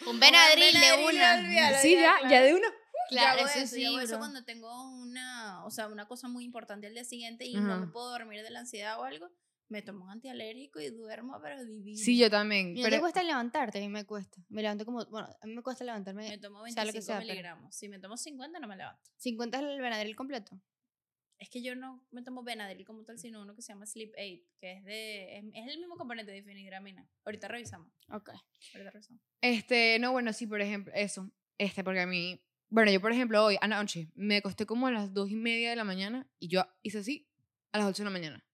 Un 0.07 0.19
Benadryl 0.19 0.73
de 0.73 1.05
una. 1.05 1.81
Sí, 1.81 1.93
ya, 1.93 2.15
ya 2.29 2.41
de 2.41 2.53
una. 2.53 2.67
Claro, 3.09 3.41
yo 3.41 3.45
hago 3.47 3.59
eso 3.59 3.75
sí, 3.75 3.81
yo 3.83 3.89
hago 3.89 3.99
eso 3.99 4.17
cuando 4.17 4.43
tengo 4.45 4.91
una, 4.91 5.65
o 5.65 5.71
sea, 5.71 5.87
una 5.87 6.07
cosa 6.07 6.27
muy 6.27 6.45
importante 6.45 6.87
al 6.87 6.93
día 6.93 7.03
siguiente 7.03 7.45
y 7.45 7.55
no 7.55 7.79
me 7.79 7.87
puedo 7.87 8.09
dormir 8.11 8.43
de 8.43 8.49
la 8.49 8.59
ansiedad 8.59 8.99
o 8.99 9.03
algo, 9.03 9.29
me 9.69 9.81
tomo 9.81 10.05
un 10.05 10.11
antialérgico 10.11 10.79
y 10.79 10.89
duermo, 10.89 11.39
pero 11.41 11.65
divino. 11.65 11.97
Sí, 11.97 12.17
yo 12.17 12.29
también. 12.29 12.77
¿Y 12.77 12.81
no 12.81 12.83
Pero, 12.83 12.97
te 12.97 13.01
cuesta 13.01 13.23
levantarte? 13.23 13.79
A 13.79 13.81
mí 13.81 13.89
me 13.89 14.05
cuesta. 14.05 14.37
Me 14.49 14.61
levanto 14.61 14.85
como, 14.85 15.03
bueno, 15.07 15.27
a 15.41 15.47
mí 15.47 15.55
me 15.55 15.63
cuesta 15.63 15.83
levantarme. 15.83 16.29
Me 16.29 16.37
tomo 16.37 16.63
sea 16.67 16.85
lo 16.85 16.91
25 16.91 16.93
que 16.93 17.01
sea, 17.01 17.15
pero- 17.17 17.27
miligramos. 17.27 17.75
Si 17.75 17.89
me 17.89 17.99
tomo 17.99 18.15
50, 18.15 18.59
no 18.59 18.67
me 18.67 18.77
levanto. 18.77 19.01
50 19.17 19.57
es 19.57 19.63
el 19.63 19.81
Benadryl 19.81 20.15
completo. 20.15 20.59
Es 21.43 21.49
que 21.49 21.61
yo 21.61 21.75
no 21.75 22.03
me 22.11 22.21
tomo 22.23 22.41
Benadryl 22.43 22.85
como 22.85 23.03
tal, 23.03 23.19
sino 23.19 23.41
uno 23.41 23.55
que 23.55 23.61
se 23.61 23.73
llama 23.73 23.85
Sleep 23.85 24.13
Aid, 24.17 24.41
que 24.59 24.71
es 24.71 24.83
de, 24.85 25.37
es, 25.37 25.43
es 25.53 25.67
el 25.67 25.77
mismo 25.79 25.95
componente 25.97 26.31
de 26.31 26.37
difenhidramina. 26.41 27.07
Ahorita 27.25 27.47
revisamos, 27.47 27.91
Ok. 28.09 28.29
ahorita 28.73 28.91
revisamos. 28.91 29.21
Este, 29.41 29.99
no, 29.99 30.11
bueno, 30.13 30.31
sí, 30.33 30.47
por 30.47 30.61
ejemplo, 30.61 30.93
eso. 30.95 31.29
Este, 31.57 31.83
porque 31.83 31.99
a 31.99 32.07
mí, 32.07 32.41
bueno, 32.69 32.91
yo 32.91 32.99
por 33.01 33.11
ejemplo 33.11 33.43
hoy, 33.43 33.57
anoche, 33.61 34.09
me 34.15 34.37
acosté 34.37 34.65
como 34.65 34.87
a 34.87 34.91
las 34.91 35.13
dos 35.13 35.29
y 35.29 35.35
media 35.35 35.69
de 35.69 35.75
la 35.75 35.83
mañana 35.83 36.27
y 36.39 36.47
yo 36.47 36.65
hice 36.81 36.99
así 36.99 37.29
a 37.71 37.77
las 37.79 37.87
8 37.87 38.03
de 38.03 38.05
la 38.05 38.09
mañana. 38.11 38.45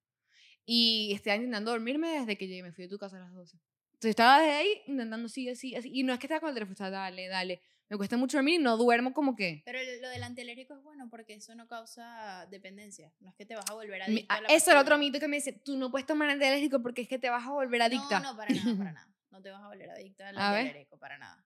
Y 0.65 1.11
estaba 1.13 1.35
intentando 1.35 1.71
dormirme 1.71 2.09
desde 2.19 2.37
que 2.37 2.47
llegué, 2.47 2.63
me 2.63 2.71
fui 2.71 2.83
de 2.85 2.89
tu 2.89 2.97
casa 2.97 3.17
a 3.17 3.21
las 3.21 3.33
12. 3.33 3.57
Entonces 3.93 4.09
estaba 4.11 4.39
desde 4.39 4.53
ahí 4.53 4.81
intentando 4.87 5.25
así, 5.25 5.49
así, 5.49 5.75
así. 5.75 5.89
Y 5.93 6.03
no 6.03 6.13
es 6.13 6.19
que 6.19 6.27
estaba 6.27 6.39
con 6.39 6.49
el 6.49 6.55
teléfono, 6.55 6.73
estaba 6.73 6.89
dale, 6.89 7.27
dale. 7.27 7.61
Me 7.89 7.97
cuesta 7.97 8.17
mucho 8.17 8.37
dormir 8.37 8.59
y 8.59 8.63
no 8.63 8.77
duermo 8.77 9.13
como 9.13 9.35
que... 9.35 9.63
Pero 9.65 9.79
lo 10.01 10.09
del 10.09 10.23
antialérgico 10.23 10.75
es 10.75 10.83
bueno 10.83 11.09
porque 11.09 11.33
eso 11.33 11.55
no 11.55 11.67
causa 11.67 12.45
dependencia. 12.51 13.11
No 13.19 13.29
es 13.29 13.35
que 13.35 13.45
te 13.45 13.55
vas 13.55 13.65
a 13.69 13.73
volver 13.73 13.99
Mi- 14.07 14.13
adicto 14.15 14.25
ah, 14.33 14.37
a 14.37 14.41
la 14.41 14.47
Eso 14.49 14.71
era 14.71 14.81
otro 14.81 14.97
mito 14.99 15.19
que 15.19 15.27
me 15.27 15.37
dice, 15.37 15.53
tú 15.53 15.75
no 15.75 15.89
puedes 15.89 16.05
tomar 16.05 16.29
antialérgico 16.29 16.81
porque 16.83 17.01
es 17.01 17.07
que 17.07 17.17
te 17.17 17.29
vas 17.29 17.45
a 17.45 17.49
volver 17.51 17.81
adicta. 17.81 18.19
No, 18.19 18.31
no, 18.33 18.37
para 18.37 18.53
nada, 18.53 18.77
para 18.77 18.91
nada. 18.93 19.07
No 19.31 19.41
te 19.41 19.49
vas 19.51 19.63
a 19.63 19.67
volver 19.67 19.89
adicta 19.89 20.29
al 20.29 20.37
antialérgico, 20.37 20.97
para 20.99 21.17
nada. 21.17 21.43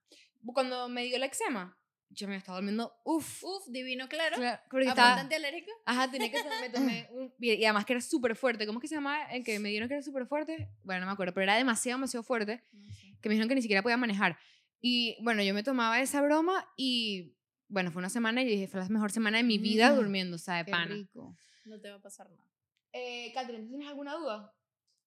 Cuando 0.52 0.88
me 0.90 1.04
dio 1.04 1.16
el 1.16 1.22
eczema, 1.22 1.78
yo 2.10 2.28
me 2.28 2.36
estaba 2.36 2.58
durmiendo, 2.58 2.94
uff. 3.04 3.42
Uf, 3.42 3.66
divino 3.68 4.06
claro. 4.08 4.36
Claro, 4.36 4.60
porque 4.70 4.86
¿Apunta 4.88 5.02
estaba... 5.02 5.20
antialérgico? 5.22 5.70
Ajá, 5.86 6.10
tenía 6.10 6.30
que 6.30 6.42
tomar, 6.42 6.60
me 6.60 6.68
tomé 6.68 7.08
un, 7.12 7.32
y 7.40 7.52
y 7.52 7.64
además 7.64 7.86
que 7.86 7.94
era 7.94 8.02
súper 8.02 8.36
fuerte. 8.36 8.66
¿Cómo 8.66 8.78
es 8.78 8.82
que 8.82 8.88
se 8.88 8.94
llama 8.96 9.24
el 9.32 9.42
que 9.42 9.58
me 9.58 9.70
dieron 9.70 9.88
que 9.88 9.94
era 9.94 10.02
súper 10.02 10.26
fuerte? 10.26 10.68
Bueno, 10.82 11.00
no 11.00 11.06
me 11.06 11.12
acuerdo, 11.12 11.32
pero 11.32 11.44
era 11.44 11.56
demasiado, 11.56 11.98
demasiado 11.98 12.22
fuerte 12.22 12.62
No 12.72 12.92
sé. 12.92 13.16
que 13.22 13.28
me 13.30 13.32
dijeron 13.34 13.48
que 13.48 13.54
ni 13.54 13.62
siquiera 13.62 13.82
podía 13.82 13.96
manejar. 13.96 14.38
Y 14.80 15.16
bueno, 15.22 15.42
yo 15.42 15.54
me 15.54 15.62
tomaba 15.62 16.00
esa 16.00 16.20
broma 16.22 16.66
y 16.76 17.34
bueno, 17.68 17.90
fue 17.90 18.00
una 18.00 18.10
semana 18.10 18.42
y 18.42 18.46
dije, 18.46 18.68
fue 18.68 18.80
la 18.80 18.88
mejor 18.88 19.10
semana 19.10 19.38
de 19.38 19.44
mi 19.44 19.58
vida 19.58 19.92
Mm, 19.92 19.96
durmiendo, 19.96 20.36
o 20.36 20.38
sea, 20.38 20.58
de 20.58 20.64
Qué 20.66 20.70
pana. 20.70 20.94
rico. 20.94 21.36
No 21.64 21.80
te 21.80 21.90
va 21.90 21.96
a 21.96 22.02
pasar 22.02 22.30
nada. 22.30 22.48
Eh, 22.92 23.32
Catherine, 23.34 23.64
¿tú 23.64 23.70
¿tienes 23.70 23.88
alguna 23.88 24.14
duda? 24.14 24.54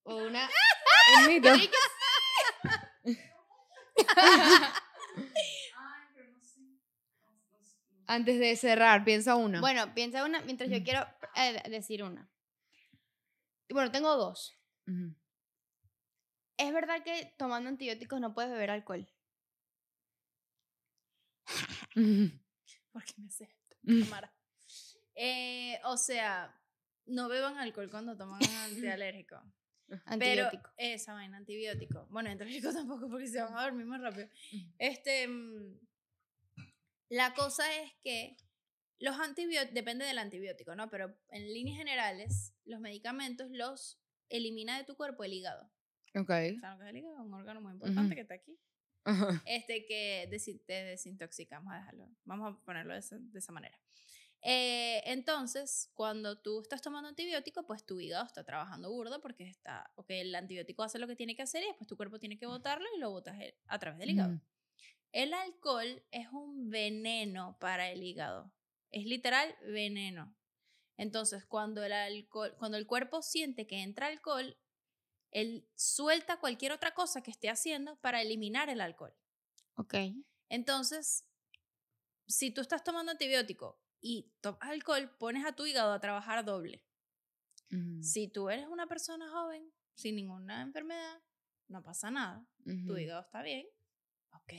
¿O 0.03 0.15
una, 0.27 0.49
un 1.19 1.27
mito? 1.27 1.49
Antes 8.07 8.39
de 8.39 8.55
cerrar, 8.55 9.03
piensa 9.03 9.35
una. 9.35 9.59
Bueno, 9.59 9.93
piensa 9.93 10.23
una 10.23 10.41
mientras 10.41 10.69
yo 10.69 10.79
Mm. 10.79 10.83
quiero 10.83 11.05
eh, 11.35 11.61
decir 11.69 12.03
una. 12.03 12.29
Bueno, 13.69 13.91
tengo 13.91 14.15
dos. 14.15 14.57
¿Es 16.57 16.73
verdad 16.73 17.03
que 17.03 17.33
tomando 17.37 17.69
antibióticos 17.69 18.19
no 18.21 18.33
puedes 18.33 18.49
beber 18.49 18.71
alcohol? 18.71 19.07
Ujú. 21.95 22.31
¿Por 22.91 23.03
qué 23.03 23.13
me 23.17 23.27
Ujú. 23.27 24.05
Tamara? 24.09 24.33
Eh, 25.15 25.79
o 25.85 25.97
sea, 25.97 26.53
no 27.05 27.27
beban 27.29 27.57
alcohol 27.57 27.89
cuando 27.89 28.15
toman 28.17 28.39
antialérgico. 28.99 29.41
Pero 29.87 30.01
Antibiótico. 30.05 30.69
esa 30.75 31.13
vaina, 31.13 31.37
antibiótico. 31.37 32.07
Bueno, 32.09 32.29
antialérgico 32.29 32.73
tampoco 32.73 33.09
porque 33.09 33.27
se 33.27 33.41
van 33.41 33.57
a 33.57 33.63
dormir 33.63 33.85
más 33.85 34.01
rápido. 34.01 34.27
Este, 34.77 35.27
mm, 35.27 35.79
la 37.09 37.33
cosa 37.33 37.63
es 37.81 37.93
que 38.01 38.35
los 38.99 39.17
antibióticos, 39.17 39.73
depende 39.73 40.05
del 40.05 40.17
antibiótico, 40.17 40.75
¿no? 40.75 40.89
Pero 40.89 41.17
en 41.29 41.53
líneas 41.53 41.77
generales, 41.77 42.53
los 42.65 42.81
medicamentos 42.81 43.49
los 43.51 43.97
elimina 44.29 44.77
de 44.77 44.83
tu 44.83 44.95
cuerpo 44.95 45.23
el 45.23 45.31
hígado. 45.33 45.71
Ok. 46.15 46.27
¿Saben 46.59 46.59
lo 46.61 46.77
que 46.79 46.83
es 46.83 46.89
el 46.89 46.97
hígado? 46.97 47.23
Un 47.23 47.33
órgano 47.33 47.61
muy 47.61 47.71
importante 47.73 48.07
Ujú. 48.07 48.15
que 48.15 48.21
está 48.21 48.33
aquí. 48.33 48.59
Ajá. 49.07 49.41
Este 49.45 49.85
que 49.85 50.27
te 50.65 50.73
desintoxica, 50.73 51.59
vamos 51.59 51.73
a 51.73 51.77
dejarlo, 51.77 52.09
vamos 52.25 52.53
a 52.53 52.65
ponerlo 52.65 52.93
de 52.93 52.99
esa, 52.99 53.17
de 53.17 53.39
esa 53.39 53.53
manera. 53.53 53.79
Eh, 54.41 55.01
entonces, 55.05 55.89
cuando 55.93 56.41
tú 56.41 56.61
estás 56.61 56.81
tomando 56.81 57.07
antibiótico, 57.07 57.65
pues 57.65 57.85
tu 57.85 58.01
hígado 58.01 58.25
está 58.25 58.43
trabajando 58.43 58.91
burdo 58.91 59.21
porque 59.21 59.45
está, 59.45 59.89
porque 59.95 60.19
el 60.19 60.35
antibiótico 60.35 60.83
hace 60.83 60.99
lo 60.99 61.07
que 61.07 61.15
tiene 61.15 61.37
que 61.37 61.41
hacer 61.41 61.63
y 61.63 61.67
después 61.67 61.87
tu 61.87 61.95
cuerpo 61.95 62.19
tiene 62.19 62.37
que 62.37 62.45
botarlo 62.47 62.85
y 62.95 62.99
lo 62.99 63.09
botas 63.09 63.39
eh, 63.39 63.57
a 63.67 63.79
través 63.79 63.97
del 63.97 64.09
hígado. 64.09 64.33
Ujú. 64.33 64.41
El 65.13 65.33
alcohol 65.33 66.03
es 66.11 66.27
un 66.33 66.69
veneno 66.69 67.57
para 67.61 67.89
el 67.89 68.03
hígado. 68.03 68.53
Es 68.91 69.05
literal 69.05 69.55
veneno. 69.65 70.35
Entonces, 70.97 71.45
cuando 71.45 71.81
el 71.83 71.93
alcohol, 71.93 72.53
cuando 72.57 72.77
el 72.77 72.85
cuerpo 72.85 73.21
siente 73.21 73.67
que 73.67 73.81
entra 73.83 74.07
alcohol, 74.07 74.57
él 75.31 75.67
suelta 75.75 76.39
cualquier 76.39 76.71
otra 76.71 76.93
cosa 76.93 77.21
que 77.21 77.31
esté 77.31 77.49
haciendo 77.49 77.97
para 77.97 78.21
eliminar 78.21 78.69
el 78.69 78.81
alcohol. 78.81 79.15
Ok. 79.75 79.95
Entonces, 80.49 81.27
si 82.27 82.51
tú 82.51 82.61
estás 82.61 82.83
tomando 82.83 83.11
antibiótico 83.11 83.79
y 84.01 84.31
tomas 84.41 84.61
alcohol, 84.61 85.15
pones 85.17 85.45
a 85.45 85.53
tu 85.53 85.65
hígado 85.65 85.93
a 85.93 85.99
trabajar 85.99 86.43
doble. 86.45 86.83
Si 88.01 88.29
tú 88.29 88.49
eres 88.49 88.67
una 88.67 88.87
persona 88.87 89.29
joven, 89.29 89.73
sin 89.93 90.15
ninguna 90.15 90.61
enfermedad, 90.61 91.21
no 91.67 91.83
pasa 91.83 92.09
nada. 92.09 92.47
Tu 92.63 92.97
hígado 92.97 93.21
está 93.21 93.41
bien. 93.41 93.67
Ok. 94.31 94.53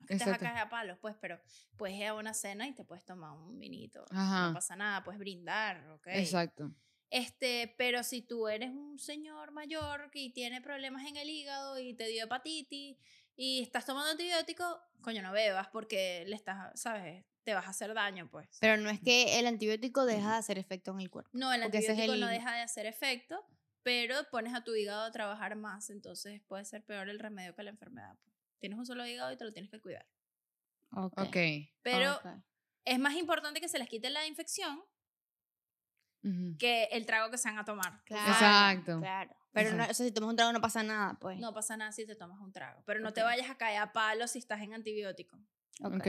No 0.00 0.06
te 0.06 0.38
caer 0.38 0.58
a 0.58 0.68
palos, 0.68 0.98
pues, 1.00 1.16
pero 1.20 1.40
puedes 1.76 1.96
ir 1.96 2.06
a 2.06 2.14
una 2.14 2.32
cena 2.32 2.66
y 2.66 2.74
te 2.74 2.84
puedes 2.84 3.04
tomar 3.04 3.32
un 3.32 3.58
vinito. 3.58 4.04
Ajá. 4.10 4.48
No 4.48 4.54
pasa 4.54 4.76
nada, 4.76 5.02
puedes 5.04 5.18
brindar, 5.18 5.88
ok. 5.90 6.06
Exacto. 6.08 6.72
Este, 7.10 7.74
pero 7.78 8.02
si 8.02 8.22
tú 8.22 8.48
eres 8.48 8.70
un 8.70 8.98
señor 8.98 9.52
mayor 9.52 10.10
y 10.12 10.32
tiene 10.32 10.60
problemas 10.60 11.06
en 11.06 11.16
el 11.16 11.30
hígado 11.30 11.78
y 11.78 11.94
te 11.94 12.08
dio 12.08 12.24
hepatitis 12.24 12.98
y 13.36 13.62
estás 13.62 13.86
tomando 13.86 14.10
antibiótico, 14.10 14.80
coño, 15.02 15.22
no 15.22 15.32
bebas 15.32 15.68
porque 15.68 16.24
le 16.26 16.34
estás, 16.34 16.80
¿sabes? 16.80 17.24
Te 17.44 17.54
vas 17.54 17.66
a 17.66 17.70
hacer 17.70 17.94
daño, 17.94 18.28
pues. 18.28 18.48
Pero 18.60 18.76
no 18.76 18.90
es 18.90 19.00
que 19.00 19.38
el 19.38 19.46
antibiótico 19.46 20.04
deja 20.04 20.32
de 20.32 20.38
hacer 20.38 20.58
efecto 20.58 20.90
en 20.92 21.00
el 21.00 21.10
cuerpo. 21.10 21.30
No, 21.32 21.52
el 21.52 21.60
es 21.60 21.66
antibiótico 21.66 22.16
no 22.16 22.26
deja 22.26 22.54
de 22.54 22.62
hacer 22.62 22.86
efecto, 22.86 23.46
pero 23.84 24.28
pones 24.30 24.52
a 24.52 24.64
tu 24.64 24.74
hígado 24.74 25.04
a 25.04 25.12
trabajar 25.12 25.54
más, 25.54 25.90
entonces 25.90 26.42
puede 26.48 26.64
ser 26.64 26.84
peor 26.84 27.08
el 27.08 27.20
remedio 27.20 27.54
que 27.54 27.62
la 27.62 27.70
enfermedad. 27.70 28.16
pues. 28.24 28.34
Tienes 28.58 28.78
un 28.78 28.86
solo 28.86 29.06
hígado 29.06 29.30
y 29.30 29.36
te 29.36 29.44
lo 29.44 29.52
tienes 29.52 29.70
que 29.70 29.80
cuidar. 29.80 30.06
Ok. 30.90 31.18
Ok. 31.18 31.36
Pero 31.82 32.20
es 32.84 32.98
más 32.98 33.14
importante 33.14 33.60
que 33.60 33.68
se 33.68 33.78
les 33.78 33.88
quite 33.88 34.10
la 34.10 34.26
infección 34.26 34.82
Ujú. 36.22 36.56
que 36.58 36.84
el 36.92 37.06
trago 37.06 37.30
que 37.30 37.38
se 37.38 37.48
van 37.48 37.58
a 37.58 37.64
tomar. 37.64 38.02
Claro, 38.04 38.32
Exacto. 38.32 38.98
Claro. 39.00 39.36
Pero 39.52 39.72
no, 39.74 39.82
o 39.84 39.86
sea, 39.86 39.94
si 40.06 40.12
tomas 40.12 40.30
un 40.30 40.36
trago 40.36 40.52
no 40.52 40.60
pasa 40.60 40.82
nada, 40.82 41.16
pues. 41.20 41.38
No 41.38 41.54
pasa 41.54 41.76
nada 41.76 41.90
si 41.92 42.04
te 42.06 42.14
tomas 42.14 42.38
un 42.40 42.52
trago, 42.52 42.82
pero 42.84 43.00
no 43.00 43.12
te 43.12 43.22
Ok. 43.22 43.26
vayas 43.26 43.48
a 43.50 43.56
caer 43.56 43.78
a 43.80 43.92
palos 43.92 44.32
si 44.32 44.38
estás 44.38 44.60
en 44.60 44.74
antibiótico. 44.74 45.38
Ok. 45.82 45.94
Ok. 45.94 46.06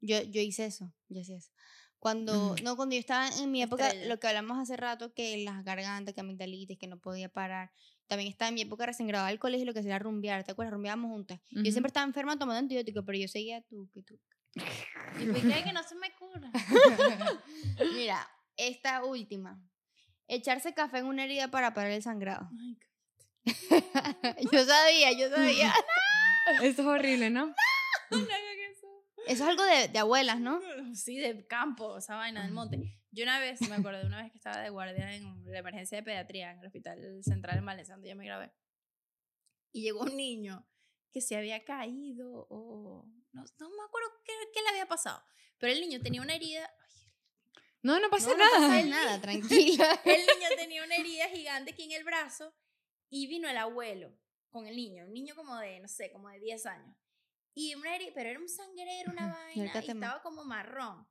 Yo, 0.00 0.22
yo 0.22 0.40
hice 0.40 0.66
eso, 0.66 0.92
yo 1.08 1.20
hacía 1.20 1.36
eso. 1.36 1.50
Cuando, 1.98 2.52
Ujú. 2.52 2.62
no, 2.64 2.76
cuando 2.76 2.94
yo 2.94 3.00
estaba 3.00 3.28
en 3.28 3.50
mi 3.50 3.62
época, 3.62 3.86
Estrella. 3.86 4.08
lo 4.08 4.20
que 4.20 4.26
hablamos 4.26 4.58
hace 4.58 4.76
rato, 4.76 5.14
que 5.14 5.38
las 5.38 5.64
gargantas, 5.64 6.14
que 6.14 6.20
amigdalitis, 6.20 6.78
que 6.78 6.86
no 6.86 6.98
podía 6.98 7.28
parar. 7.30 7.70
También 8.08 8.28
estaba 8.30 8.50
en 8.50 8.54
mi 8.56 8.60
época 8.60 8.84
recién 8.84 9.08
graduada 9.08 9.30
del 9.30 9.38
colegio, 9.38 9.64
lo 9.64 9.72
que 9.72 9.80
era 9.80 9.98
rumbear, 9.98 10.44
¿te 10.44 10.52
acuerdas? 10.52 10.74
Rumbeábamos 10.74 11.10
juntas. 11.10 11.40
Yo 11.50 11.62
Ujú. 11.62 11.70
siempre 11.70 11.88
estaba 11.88 12.04
enferma 12.04 12.38
tomando 12.38 12.58
antibióticos, 12.58 13.04
pero 13.06 13.16
yo 13.18 13.26
seguía 13.28 13.62
tú, 13.62 13.88
que 13.94 14.02
tú. 14.02 14.18
Y 15.18 15.26
que 15.32 15.72
no 15.72 15.82
se 15.82 15.94
me 15.94 16.12
cura. 16.14 16.50
Mira, 17.94 18.28
esta 18.56 19.04
última. 19.04 19.62
Echarse 20.26 20.74
café 20.74 20.98
en 20.98 21.06
una 21.06 21.24
herida 21.24 21.50
para 21.50 21.74
parar 21.74 21.92
el 21.92 22.02
sangrado. 22.02 22.48
Ay, 22.52 22.78
yo 24.52 24.64
sabía, 24.64 25.12
yo 25.12 25.28
sabía. 25.28 25.72
Esto 26.62 26.82
es 26.82 26.88
horrible, 26.88 27.30
¿no? 27.30 27.54
eso. 28.10 28.86
Eso 29.26 29.44
es 29.44 29.50
algo 29.50 29.64
de, 29.64 29.88
de 29.88 29.98
abuelas, 29.98 30.40
¿no? 30.40 30.60
Sí, 30.94 31.18
de 31.18 31.46
campo, 31.46 31.98
esa 31.98 32.16
vaina 32.16 32.42
del 32.42 32.52
monte. 32.52 33.00
Yo 33.10 33.22
una 33.22 33.38
vez, 33.38 33.60
me 33.68 33.76
acuerdo 33.76 34.00
de 34.00 34.06
una 34.06 34.22
vez 34.22 34.32
que 34.32 34.38
estaba 34.38 34.58
de 34.58 34.70
guardia 34.70 35.14
en 35.14 35.44
la 35.44 35.58
emergencia 35.58 35.96
de 35.96 36.02
pediatría 36.02 36.52
en 36.52 36.58
el 36.58 36.66
Hospital 36.66 37.22
Central 37.22 37.58
en 37.58 37.66
Valencia, 37.66 37.94
donde 37.94 38.10
yo 38.10 38.16
me 38.16 38.24
grabé. 38.24 38.52
Y 39.72 39.82
llegó 39.82 40.02
un 40.02 40.16
niño 40.16 40.66
que 41.12 41.20
se 41.20 41.36
había 41.36 41.64
caído 41.64 42.46
o... 42.50 43.06
No, 43.32 43.44
no 43.58 43.70
me 43.70 43.84
acuerdo 43.86 44.08
qué, 44.24 44.32
qué 44.52 44.62
le 44.62 44.68
había 44.70 44.86
pasado. 44.86 45.22
Pero 45.58 45.72
el 45.72 45.80
niño 45.80 46.00
tenía 46.00 46.22
una 46.22 46.34
herida... 46.34 46.68
No, 47.84 48.00
no 48.00 48.10
pasa 48.10 48.30
No, 48.30 48.36
no 48.36 48.44
nada. 48.44 48.68
pasa 48.68 48.82
nada, 48.86 49.20
tranquila. 49.20 50.00
el 50.04 50.20
niño 50.26 50.48
tenía 50.56 50.82
una 50.84 50.96
herida 50.96 51.28
gigante 51.28 51.70
aquí 51.72 51.84
en 51.84 51.92
el 51.92 52.02
brazo 52.04 52.52
y 53.10 53.26
vino 53.28 53.48
el 53.48 53.56
abuelo 53.58 54.10
con 54.50 54.66
el 54.66 54.74
niño, 54.74 55.04
un 55.04 55.12
niño 55.12 55.34
como 55.36 55.56
de, 55.58 55.78
no 55.80 55.88
sé, 55.88 56.10
como 56.10 56.28
de 56.30 56.40
10 56.40 56.66
años. 56.66 56.96
Y 57.54 57.74
una 57.76 57.94
herida, 57.94 58.10
pero 58.14 58.30
era 58.30 58.40
un 58.40 58.48
sangrero, 58.48 59.12
una 59.12 59.28
vaina, 59.54 59.72
y 59.84 59.90
estaba 59.90 60.22
como 60.22 60.44
marrón. 60.44 61.06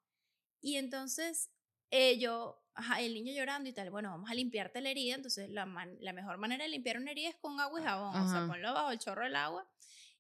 Y 0.62 0.76
entonces 0.78 1.50
eh, 1.92 2.18
yo, 2.20 2.62
ajá, 2.74 3.02
el 3.02 3.14
niño 3.14 3.34
llorando 3.34 3.70
y 3.70 3.74
tal, 3.74 3.92
bueno, 3.92 4.10
vamos 4.10 4.30
a 4.30 4.34
limpiarte 4.34 4.82
la 4.82 4.90
herida, 4.90 5.16
entonces 5.16 5.50
la, 5.50 5.66
man- 5.66 5.98
la 6.02 6.12
mejor 6.12 6.38
manera 6.38 6.64
de 6.64 6.70
limpiar 6.72 6.98
una 6.98 7.12
herida 7.12 7.30
es 7.30 7.36
con 7.36 7.60
agua 7.60 7.80
y 7.80 7.84
jabón, 7.84 8.10
o 8.16 8.30
sea, 8.30 8.40
Ajá. 8.40 8.48
ponlo 8.48 8.74
bajo 8.74 8.92
el 8.92 9.00
chorro 9.00 9.24
del 9.26 9.36
agua. 9.36 9.70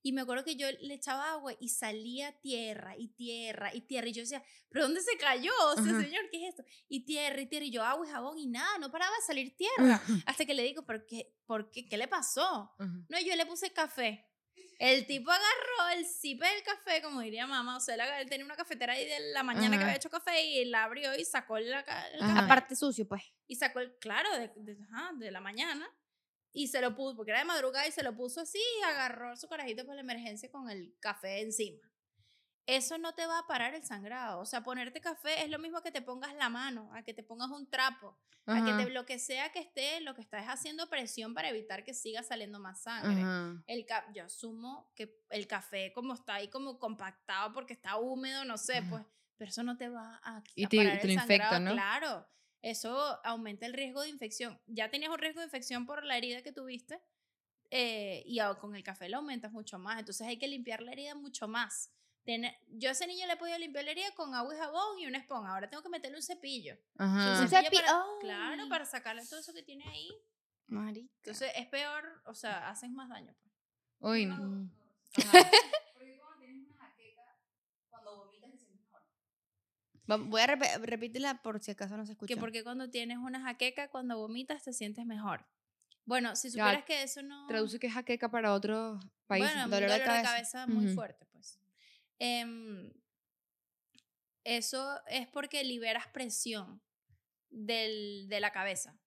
Y 0.06 0.12
me 0.12 0.22
acuerdo 0.22 0.44
que 0.44 0.56
yo 0.58 0.68
le 0.82 0.94
echaba 0.94 1.32
agua 1.32 1.54
y 1.60 1.70
salía 1.70 2.34
tierra 2.42 2.96
y 2.98 3.08
tierra 3.08 3.74
y 3.74 3.82
tierra. 3.82 4.08
Y 4.10 4.14
yo 4.14 4.22
decía, 4.22 4.44
¿pero 4.70 4.84
dónde 4.86 5.02
se 5.02 5.18
cayó? 5.18 5.52
O 5.72 5.76
sea, 5.76 5.86
señor, 6.02 6.24
¿qué 6.30 6.44
es 6.46 6.50
esto? 6.50 6.64
Y 6.90 7.06
tierra 7.06 7.40
y 7.42 7.46
tierra. 7.48 7.66
Y 7.66 7.72
yo 7.72 7.84
agua 7.84 8.06
y 8.06 8.10
jabón 8.12 8.38
y 8.38 8.48
nada, 8.48 8.78
no 8.80 8.92
paraba 8.92 9.16
de 9.16 9.22
salir 9.26 9.56
tierra. 9.56 10.02
Hasta 10.26 10.46
que 10.46 10.54
le 10.54 10.64
digo, 10.64 10.86
¿pero 10.86 11.06
qué, 11.08 11.34
por 11.46 11.72
qué, 11.72 11.88
qué 11.88 11.98
le 11.98 12.08
pasó? 12.10 12.72
No, 13.10 13.20
yo 13.22 13.36
le 13.36 13.46
puse 13.46 13.72
café. 13.72 14.30
El 14.80 15.06
tipo 15.08 15.32
agarró 15.32 15.98
el 15.98 16.06
cipe 16.06 16.46
del 16.46 16.64
café, 16.64 17.02
como 17.02 17.22
diría 17.22 17.48
mamá, 17.48 17.78
o 17.78 17.80
sea, 17.80 18.20
él, 18.20 18.28
tenía 18.30 18.44
una 18.46 18.56
cafetera 18.58 18.94
ahí 18.94 19.06
de 19.06 19.32
la 19.32 19.42
mañana 19.44 19.78
que 19.78 19.84
había 19.84 19.96
hecho 19.96 20.10
café 20.10 20.44
y 20.44 20.66
la 20.66 20.84
abrió 20.84 21.16
y 21.18 21.24
sacó 21.24 21.58
la, 21.60 21.80
el 21.80 21.86
café. 21.86 22.18
Aparte 22.40 22.76
sucio, 22.76 23.08
pues. 23.08 23.24
Y 23.48 23.56
sacó 23.56 23.80
el, 23.80 23.96
claro, 24.00 24.30
de, 24.38 24.52
de- 24.56 24.84
ajá, 24.92 25.12
de 25.16 25.32
la 25.32 25.40
mañana. 25.40 25.88
Y 26.54 26.68
se 26.68 26.82
lo 26.82 26.96
puso, 26.96 27.16
porque 27.16 27.32
era 27.32 27.40
de 27.40 27.46
madrugada, 27.46 27.88
y 27.88 27.92
se 27.92 28.04
lo 28.04 28.16
puso 28.16 28.42
así 28.42 28.60
y 28.80 28.84
agarró 28.84 29.36
su 29.36 29.48
carajito 29.50 29.84
para 29.86 29.96
la 29.96 30.02
emergencia 30.02 30.52
con 30.52 30.70
el 30.70 30.96
café 31.00 31.42
encima. 31.42 31.92
Eso 32.66 32.98
no 32.98 33.14
te 33.14 33.26
va 33.26 33.40
a 33.40 33.48
parar 33.48 33.76
el 33.76 33.84
sangrado. 33.84 34.40
O 34.40 34.46
sea, 34.46 34.64
ponerte 34.64 35.02
café 35.02 35.44
es 35.44 35.50
lo 35.50 35.60
mismo 35.60 35.82
que 35.82 35.92
te 35.92 36.02
pongas 36.02 36.34
la 36.36 36.48
mano, 36.50 36.90
a 36.94 37.04
que 37.04 37.14
te 37.14 37.22
pongas 37.24 37.50
un 37.50 37.70
trapo, 37.70 38.18
a 38.48 38.64
que 38.64 38.72
Ajá, 38.72 38.78
te, 38.86 38.90
lo 38.90 39.06
que 39.06 39.20
sea 39.20 39.52
que 39.52 39.60
esté, 39.60 40.00
lo 40.00 40.16
que 40.16 40.22
estás 40.22 40.46
haciendo 40.48 40.90
presión 40.90 41.34
para 41.34 41.50
evitar 41.50 41.84
que 41.84 41.94
siga 41.94 42.24
saliendo 42.24 42.60
más 42.60 42.84
sangre. 42.84 43.22
ajá. 43.22 43.64
El 43.68 43.86
yo 44.14 44.24
asumo 44.26 44.92
que 44.96 45.20
el 45.30 45.46
café 45.48 45.92
como 45.94 46.14
está 46.14 46.36
ahí 46.36 46.50
como 46.50 46.80
compactado 46.80 47.52
porque 47.54 47.74
está 47.74 47.98
húmedo, 47.98 48.46
no 48.46 48.58
sé, 48.58 48.78
Ajá. 48.78 48.90
pues, 48.90 49.06
pero 49.38 49.50
eso 49.50 49.64
no 49.64 49.78
te 49.78 49.90
va 49.90 50.22
a, 50.24 50.42
Y 50.56 50.64
a 50.66 50.70
te- 50.70 50.78
parar 50.78 51.00
te 51.00 51.08
el 51.08 51.12
infecta, 51.12 51.50
sangrado, 51.50 51.60
¿no? 51.60 51.72
Claro, 51.74 52.28
eso 52.64 53.20
aumenta 53.24 53.66
el 53.68 53.74
riesgo 53.74 54.02
de 54.02 54.10
infección. 54.10 54.60
Ya 54.68 54.90
tenías 54.90 55.12
un 55.12 55.20
riesgo 55.20 55.42
de 55.42 55.46
infección 55.46 55.86
por 55.86 56.04
la 56.04 56.18
herida 56.18 56.42
que 56.42 56.52
tuviste 56.52 57.00
eh, 57.70 58.24
y 58.26 58.40
con 58.60 58.76
el 58.76 58.84
café 58.84 59.10
lo 59.10 59.18
aumentas 59.18 59.52
mucho 59.52 59.78
más, 59.78 60.00
entonces 60.00 60.26
hay 60.28 60.38
que 60.38 60.48
limpiar 60.48 60.82
la 60.82 60.92
herida 60.94 61.14
mucho 61.16 61.48
más. 61.48 61.92
Tener- 62.24 62.56
yo 62.70 62.88
a 62.90 62.94
ese 62.94 63.06
niño 63.06 63.28
le 63.28 63.34
he 63.34 63.38
podido 63.38 63.58
limpiar 63.58 63.84
la 63.84 63.92
herida 63.92 64.12
con 64.16 64.34
agua 64.34 64.56
y 64.56 64.58
jabón 64.58 65.00
y 65.00 65.06
una 65.08 65.18
esponja, 65.18 65.54
ahora 65.54 65.70
tengo 65.70 65.84
que 65.84 65.90
meterle 65.90 66.18
un 66.18 66.24
cepillo. 66.24 66.78
Ajá. 66.98 67.42
Un 67.42 67.50
cepillo. 67.50 67.82
Claro, 68.22 68.70
para 68.70 68.86
sacarle 68.86 69.26
todo 69.28 69.40
eso 69.42 69.54
que 69.54 69.62
tiene 69.64 69.84
ahí. 69.90 70.10
Marica. 70.68 71.12
Entonces 71.18 71.52
es 71.56 71.68
peor, 71.68 72.22
o 72.26 72.34
sea, 72.34 72.70
haces 72.70 72.90
más 72.92 73.10
daño. 73.10 73.36
Pues. 74.00 74.14
Uy, 74.14 74.26
no. 74.26 74.38
Mm. 74.38 74.72
Porque 75.16 76.18
cuando 76.18 76.40
tienes 76.40 76.66
una 76.66 76.78
jaqueca, 76.78 77.38
cuando 77.90 78.18
vomitas 78.18 78.52
te 78.52 78.58
sientes 78.58 78.80
mejor. 78.80 79.02
Va- 79.02 79.90
Voy 80.06 80.42
a 80.42 80.48
repe- 80.48 80.80
repetirla 80.82 81.42
por 81.42 81.60
si 81.62 81.72
acaso 81.72 81.96
no 81.98 82.06
se 82.06 82.12
escucha. 82.14 82.34
Que 82.34 82.40
porque 82.40 82.64
cuando 82.64 82.90
tienes 82.90 83.18
una 83.18 83.42
jaqueca, 83.42 83.90
cuando 83.90 84.18
vomitas 84.18 84.64
te 84.64 84.74
sientes 84.74 85.06
mejor. 85.06 85.46
Bueno, 86.06 86.36
si 86.36 86.50
Ya, 86.50 86.66
supieras 86.66 86.84
que 86.86 87.04
eso 87.04 87.22
no... 87.24 87.48
Traduce 87.48 87.80
que 87.80 87.88
es 87.88 87.94
jaqueca 87.94 88.30
para 88.30 88.54
otros 88.54 89.02
países. 89.28 89.50
Bueno, 89.54 89.70
Dolor 89.70 89.90
dolor, 89.90 89.94
de 89.94 90.00
de, 90.00 90.06
cabeza. 90.06 90.30
cabeza. 90.32 90.68
muy 90.68 90.86
Ujú. 90.88 90.96
fuerte, 90.96 91.26
pues. 91.32 91.58
Em, 92.20 92.92
eso 94.44 95.00
es 95.08 95.28
porque 95.30 95.64
liberas 95.64 96.08
presión 96.08 96.82
del, 97.50 98.28
de 98.28 98.40
la 98.42 98.52
cabeza. 98.52 98.98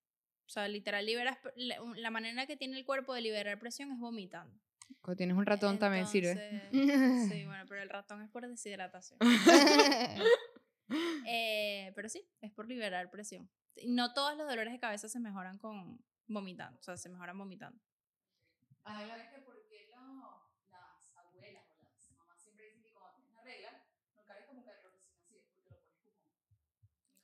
O 0.46 0.48
sea, 0.48 0.66
literal, 0.68 1.04
liberas... 1.04 1.36
La, 1.56 2.10
manera 2.10 2.46
que 2.46 2.56
tiene 2.56 2.78
el 2.78 2.86
cuerpo 2.86 3.12
de 3.12 3.20
liberar 3.20 3.58
presión 3.58 3.92
es 3.92 3.98
vomitando. 3.98 4.58
Cuando 5.02 5.16
tienes 5.18 5.36
un 5.36 5.44
ratón 5.44 5.78
también 5.78 6.06
sirve. 6.06 6.30
Entonces, 6.72 7.28
Sí, 7.30 7.44
bueno, 7.46 7.64
pero 7.68 7.82
el 7.82 7.90
ratón 7.90 8.22
es 8.22 8.30
por 8.30 8.46
deshidratación. 8.48 9.18
Eh, 11.26 11.92
pero 11.94 12.08
sí, 12.08 12.26
es 12.40 12.52
por 12.52 12.68
liberar 12.68 13.10
presión. 13.10 13.50
No 13.86 14.14
todos 14.14 14.36
los 14.36 14.48
dolores 14.48 14.72
de 14.72 14.78
cabeza 14.80 15.08
se 15.08 15.20
mejoran 15.20 15.58
con 15.58 16.00
vomitando, 16.28 16.78
o 16.78 16.82
sea, 16.82 16.96
se 16.96 17.08
mejoran 17.08 17.36
vomitando. 17.38 17.78
que 18.84 19.40
por 19.40 19.66
qué 19.68 19.88
lo- 19.94 20.46
las 20.70 21.16
abuelas 21.16 21.64
o 21.70 21.82
las 21.82 22.10
mamás 22.16 22.40
siempre 22.42 22.66
dicen 22.66 22.82
que 22.82 22.92
cuando 22.92 23.16
tienes 23.16 23.34
la 23.34 23.42
regla, 23.42 23.84
no 24.16 24.24
cargues 24.24 24.46
como 24.46 24.62
que 24.64 24.70
nacido, 24.70 24.82
porque 24.82 25.70
lo 25.70 25.80
pones 25.82 25.90
como... 25.90 26.12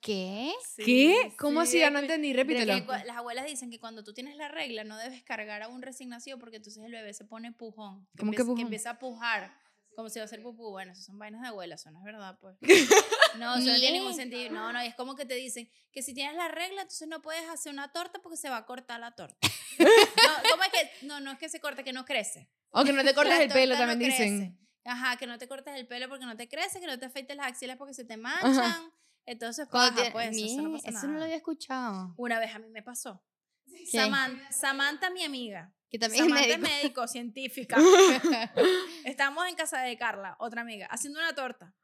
¿Qué? 0.00 0.52
¿Qué? 0.84 1.32
¿Cómo 1.38 1.60
así? 1.60 1.78
Ya 1.78 1.90
no 1.90 2.00
entendí, 2.00 2.28
que 2.32 2.36
repítelo. 2.38 2.74
las 3.04 3.16
abuelas 3.16 3.46
dicen 3.46 3.70
que 3.70 3.78
cuando 3.78 4.02
tú 4.02 4.12
tienes 4.12 4.36
la 4.36 4.48
regla 4.48 4.82
no 4.84 4.96
debes 4.98 5.22
cargar 5.22 5.62
a 5.62 5.68
un 5.68 5.82
recién 5.82 6.08
nacido 6.08 6.38
porque 6.38 6.56
entonces 6.56 6.82
el 6.84 6.92
bebé 6.92 7.14
se 7.14 7.24
pone 7.24 7.52
pujón. 7.52 8.08
¿Cómo 8.18 8.32
que 8.32 8.36
empieza, 8.38 8.44
pujón? 8.44 8.60
empieza 8.60 8.90
a 8.90 8.98
pujar. 8.98 9.62
Como 9.94 10.08
si 10.08 10.18
va 10.18 10.24
a 10.24 10.28
ser 10.28 10.42
pupú. 10.42 10.70
Bueno, 10.70 10.92
eso 10.92 11.02
son 11.02 11.18
vainas 11.18 11.42
de 11.42 11.48
abuela, 11.48 11.74
eso 11.76 11.90
no 11.90 11.98
es 11.98 12.04
verdad, 12.04 12.38
pues. 12.40 12.56
No, 13.38 13.56
eso 13.56 13.66
no 13.70 13.74
tiene 13.76 13.98
ningún 13.98 14.14
sentido. 14.14 14.50
No, 14.52 14.72
no, 14.72 14.80
es 14.80 14.94
como 14.94 15.14
que 15.16 15.24
te 15.26 15.34
dicen 15.34 15.70
que 15.92 16.02
si 16.02 16.14
tienes 16.14 16.36
la 16.36 16.48
regla, 16.48 16.82
entonces 16.82 17.08
no 17.08 17.20
puedes 17.22 17.48
hacer 17.48 17.72
una 17.72 17.92
torta 17.92 18.20
porque 18.22 18.36
se 18.36 18.48
va 18.50 18.58
a 18.58 18.66
cortar 18.66 19.00
la 19.00 19.12
torta. 19.14 19.36
No, 19.78 20.50
¿cómo 20.50 20.62
es 20.64 20.68
que? 20.70 21.06
No, 21.06 21.20
no 21.20 21.32
es 21.32 21.38
que 21.38 21.48
se 21.48 21.60
corte, 21.60 21.82
que 21.82 21.92
no 21.92 22.04
crece. 22.04 22.48
O 22.70 22.84
que 22.84 22.92
no 22.92 23.02
te 23.04 23.14
cortes 23.14 23.40
el 23.40 23.48
pelo, 23.50 23.74
torta 23.74 23.86
no 23.86 23.92
también 23.92 24.10
dicen. 24.10 24.58
Ajá, 24.84 25.16
que 25.16 25.26
no 25.26 25.38
te 25.38 25.48
cortes 25.48 25.74
el 25.76 25.86
pelo 25.86 26.08
porque 26.08 26.24
no 26.26 26.36
te 26.36 26.48
crece, 26.48 26.78
que 26.80 26.86
no 26.86 26.98
te 26.98 27.06
afeites 27.06 27.36
las 27.36 27.46
axilas 27.46 27.76
porque 27.76 27.94
se 27.94 28.04
te 28.04 28.16
manchan. 28.16 28.92
Entonces, 29.24 29.68
Cuando 29.70 29.92
paja, 29.96 30.06
te- 30.06 30.12
pues, 30.12 30.36
eso 30.36 30.62
no 30.62 30.70
Mie, 30.70 30.82
pasa 30.82 30.98
eso 30.98 31.06
no 31.06 31.18
lo 31.18 31.24
había 31.24 31.36
escuchado. 31.36 32.14
Una 32.16 32.38
vez 32.40 32.54
a 32.54 32.58
mí 32.58 32.68
me 32.68 32.82
pasó. 32.82 33.24
¿Qué? 33.66 33.86
Saman- 33.98 34.40
Samantha, 34.52 35.10
mi 35.10 35.22
amiga. 35.24 35.72
Que 35.88 35.98
también 35.98 36.24
Samantha 36.24 36.48
es 36.48 36.58
médico. 36.58 36.76
médico, 36.82 37.06
científica. 37.08 37.76
Estábamos 39.04 39.46
en 39.48 39.54
casa 39.54 39.80
de 39.82 39.96
Carla, 39.96 40.36
otra 40.38 40.62
amiga, 40.62 40.86
haciendo 40.90 41.18
una 41.18 41.34
torta. 41.34 41.74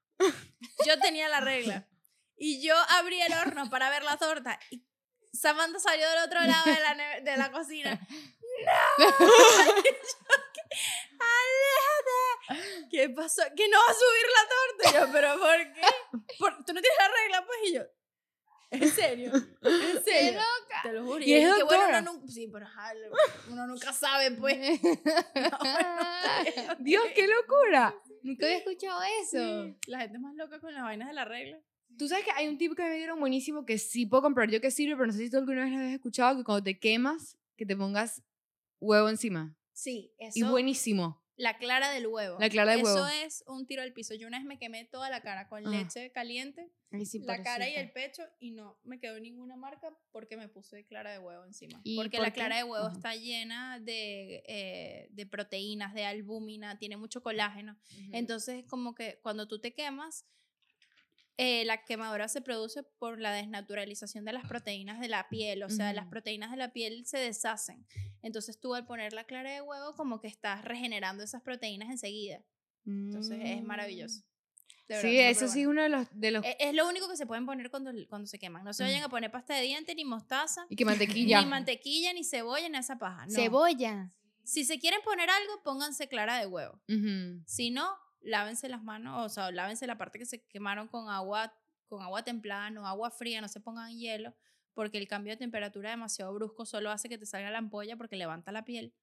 Yo 0.87 0.99
tenía 1.01 1.29
la 1.29 1.41
regla. 1.41 1.87
Y 2.37 2.63
yo 2.67 2.75
abrí 2.91 3.21
el 3.21 3.33
horno 3.33 3.69
para 3.71 3.91
ver 3.91 4.05
la 4.05 4.17
torta. 4.17 4.59
Y 4.71 4.85
Samantha 5.33 5.79
salió 5.81 6.09
del 6.09 6.25
otro 6.25 6.41
lado 6.41 6.65
de 6.65 6.81
la, 6.81 6.95
de 7.21 7.37
la 7.37 7.51
cocina. 7.53 7.95
¡No! 7.99 8.07
¡Aléjate! 11.21 12.89
¿Qué 12.91 13.09
pasó? 13.11 13.43
Que 13.57 13.69
no 13.69 13.79
va 13.79 13.93
a 13.93 13.95
subir 13.95 14.27
la 14.35 14.49
torta. 14.49 14.89
Y 14.89 14.93
yo, 15.01 15.13
¿pero 15.13 15.39
por 15.39 15.57
qué? 15.75 15.83
Por- 16.39 16.65
¿Tú 16.65 16.73
no 16.73 16.81
tienes 16.81 16.99
la 16.99 17.09
regla? 17.09 17.45
Pues 17.47 17.59
y 17.65 17.73
yo, 17.75 17.83
¿en 18.71 18.91
serio? 18.93 19.33
¿En 19.63 20.05
serio? 20.05 20.41
Te 20.83 20.93
lo 20.93 21.05
juro. 21.05 21.19
¿Y 21.25 21.35
es 21.35 21.55
que 21.55 21.63
bueno, 21.65 21.89
uno 21.89 22.01
nunca, 22.13 22.27
sí, 22.33 22.49
pero 22.53 22.67
uno 23.49 23.67
nunca 23.67 23.93
sabe, 23.93 24.31
pues. 24.33 24.57
Dios, 26.79 27.05
qué 27.15 27.27
locura. 27.27 27.95
Nunca 28.23 28.47
había 28.47 28.59
escuchado 28.59 29.01
eso. 29.23 29.77
La 29.87 30.01
gente 30.01 30.19
más 30.19 30.35
loca 30.35 30.61
con 30.61 30.75
las 30.75 30.83
vainas 30.83 31.09
de 31.09 31.15
la 31.15 31.25
regla. 31.25 31.61
Tú 31.97 32.07
sabes 32.07 32.25
que 32.25 32.31
hay 32.33 32.49
un 32.49 32.59
tipo 32.59 32.75
que 32.75 32.83
me 32.83 32.97
dieron 32.97 33.19
buenísimo 33.19 33.65
que 33.65 33.79
sí 33.79 34.07
puedo 34.07 34.23
comprar 34.23 34.51
yo 34.51 34.61
que 34.61 34.71
sirve, 34.71 34.95
pero 34.95 35.07
no 35.07 35.13
sé 35.13 35.21
si 35.21 35.31
tú 35.31 35.39
alguna 35.39 35.65
vez 35.65 35.73
lo 35.73 35.79
habías 35.79 35.95
escuchado, 35.95 36.37
que 36.37 36.45
cuando 36.45 36.63
te 36.63 36.79
quemas, 36.79 37.39
que 37.57 37.65
te 37.65 37.77
pongas 37.77 38.23
huevo 38.79 39.09
encima. 39.09 39.57
Sí, 39.73 40.13
eso. 40.19 40.39
Y 40.39 40.43
buenísimo. 40.43 41.23
La 41.39 41.57
clara 41.57 41.91
del 41.93 42.07
huevo. 42.09 42.37
La 42.41 42.51
clara 42.51 42.73
del 42.73 42.81
Eso 42.83 42.95
huevo. 42.95 43.07
es 43.25 43.43
un 43.47 43.67
tiro 43.67 43.81
al 43.83 43.93
piso. 43.93 44.15
Yo 44.15 44.27
una 44.27 44.39
vez 44.39 44.47
me 44.47 44.59
quemé 44.59 44.85
toda 44.85 45.09
la 45.09 45.23
cara 45.23 45.49
con 45.49 45.65
Ah. 45.67 45.71
leche 45.71 46.11
caliente, 46.11 46.69
sí, 47.07 47.21
la 47.21 47.43
cara 47.45 47.69
y 47.69 47.75
el 47.77 47.93
pecho, 47.93 48.25
y 48.41 48.51
no 48.51 48.77
me 48.83 48.99
quedó 48.99 49.19
ninguna 49.21 49.57
marca 49.57 49.97
porque 50.11 50.37
me 50.37 50.49
puse 50.49 50.85
clara 50.85 51.13
de 51.13 51.21
huevo 51.21 51.45
encima. 51.45 51.81
¿Y 51.85 51.97
Porque 51.97 52.17
por 52.19 52.27
la 52.27 52.33
qué? 52.33 52.41
clara 52.41 52.57
de 52.57 52.65
huevo 52.65 52.89
está 52.89 53.15
llena 53.15 53.79
de, 53.81 54.43
eh, 54.49 55.07
de 55.11 55.27
proteínas, 55.27 55.95
de 55.95 56.05
albúmina, 56.05 56.77
tiene 56.79 56.97
mucho 56.97 57.23
colágeno. 57.23 57.79
Entonces, 58.13 58.65
como 58.67 58.95
que 58.97 59.21
cuando 59.23 59.47
tú 59.47 59.61
te 59.61 59.73
quemas, 59.73 60.27
eh, 61.39 61.65
la 61.65 61.85
quemadura 61.85 62.29
se 62.29 62.43
produce 62.43 62.83
por 62.83 63.21
la 63.21 63.33
desnaturalización 63.33 64.25
de 64.25 64.33
las 64.33 64.47
proteínas 64.47 65.01
de 65.01 65.09
la 65.09 65.29
piel, 65.29 65.63
o 65.63 65.71
sea, 65.71 65.93
las 65.93 66.07
proteínas 66.09 66.51
de 66.51 66.57
la 66.57 66.73
piel 66.73 67.07
se 67.07 67.17
deshacen. 67.19 67.87
Entonces 68.23 68.59
tú 68.61 68.75
al 68.75 68.85
poner 68.85 69.13
la 69.13 69.25
clara 69.25 69.53
de 69.53 69.63
huevo 69.63 69.95
como 69.95 70.21
que 70.21 70.27
estás 70.27 70.65
regenerando 70.65 71.23
esas 71.23 71.41
proteínas 71.43 71.91
enseguida. 71.91 72.43
Entonces 72.85 73.39
es 73.43 73.63
maravilloso. 73.63 74.23
De 74.89 74.97
verdad, 74.97 75.11
Sí, 75.11 75.19
eso 75.19 75.49
sí 75.49 75.61
es 75.61 75.67
bueno. 75.67 75.71
uno 75.71 75.83
de 75.83 75.89
los... 75.91 76.07
De 76.13 76.31
los 76.31 76.45
Es, 76.45 76.57
es 76.59 76.75
lo 76.75 76.89
único 76.89 77.09
que 77.09 77.17
se 77.17 77.27
pueden 77.27 77.45
poner 77.47 77.71
cuando, 77.71 77.93
cuando 78.09 78.27
se 78.27 78.39
queman. 78.39 78.65
No 78.65 78.73
se 78.73 78.83
vayan 78.83 79.05
a 79.05 79.09
poner 79.09 79.31
pasta 79.31 79.55
de 79.55 79.63
diente, 79.63 79.95
ni 79.95 80.05
mostaza, 80.05 80.67
y 80.71 80.77
que 80.77 80.85
mantequilla. 80.87 81.41
ni 81.43 81.47
mantequilla, 81.47 82.13
ni 82.15 82.25
cebolla, 82.25 82.69
ni 82.69 82.79
esa 82.79 82.99
paja. 82.99 83.27
No. 83.27 83.33
Cebolla. 83.33 84.11
Si 84.45 84.65
se 84.65 84.79
quieren 84.79 85.01
poner 85.05 85.29
algo, 85.29 85.63
pónganse 85.63 86.09
clara 86.09 86.39
de 86.39 86.47
huevo. 86.47 86.81
Si 87.47 87.71
no, 87.71 87.87
lávense 88.21 88.69
las 88.69 88.83
manos, 88.83 89.25
o 89.25 89.29
sea, 89.29 89.51
lávense 89.51 89.87
la 89.87 89.99
parte 89.99 90.19
que 90.19 90.27
se 90.27 90.43
quemaron 90.45 90.89
con 90.89 91.09
agua, 91.09 91.55
con 91.87 92.03
agua 92.03 92.23
templada, 92.23 92.71
no 92.71 92.87
agua 92.87 93.11
fría, 93.11 93.41
no 93.41 93.49
se 93.49 93.61
pongan 93.61 93.97
hielo, 93.97 94.35
porque 94.75 94.99
el 94.99 95.09
cambio 95.09 95.33
de 95.33 95.39
temperatura 95.39 95.91
demasiado 95.91 96.33
brusco 96.35 96.65
solo 96.65 96.91
hace 96.91 97.09
que 97.09 97.19
te 97.19 97.27
salga 97.27 97.51
la 97.51 97.59
ampolla 97.59 97.97
porque 97.97 98.17
levanta 98.17 98.53
la 98.53 98.65
piel. 98.65 98.95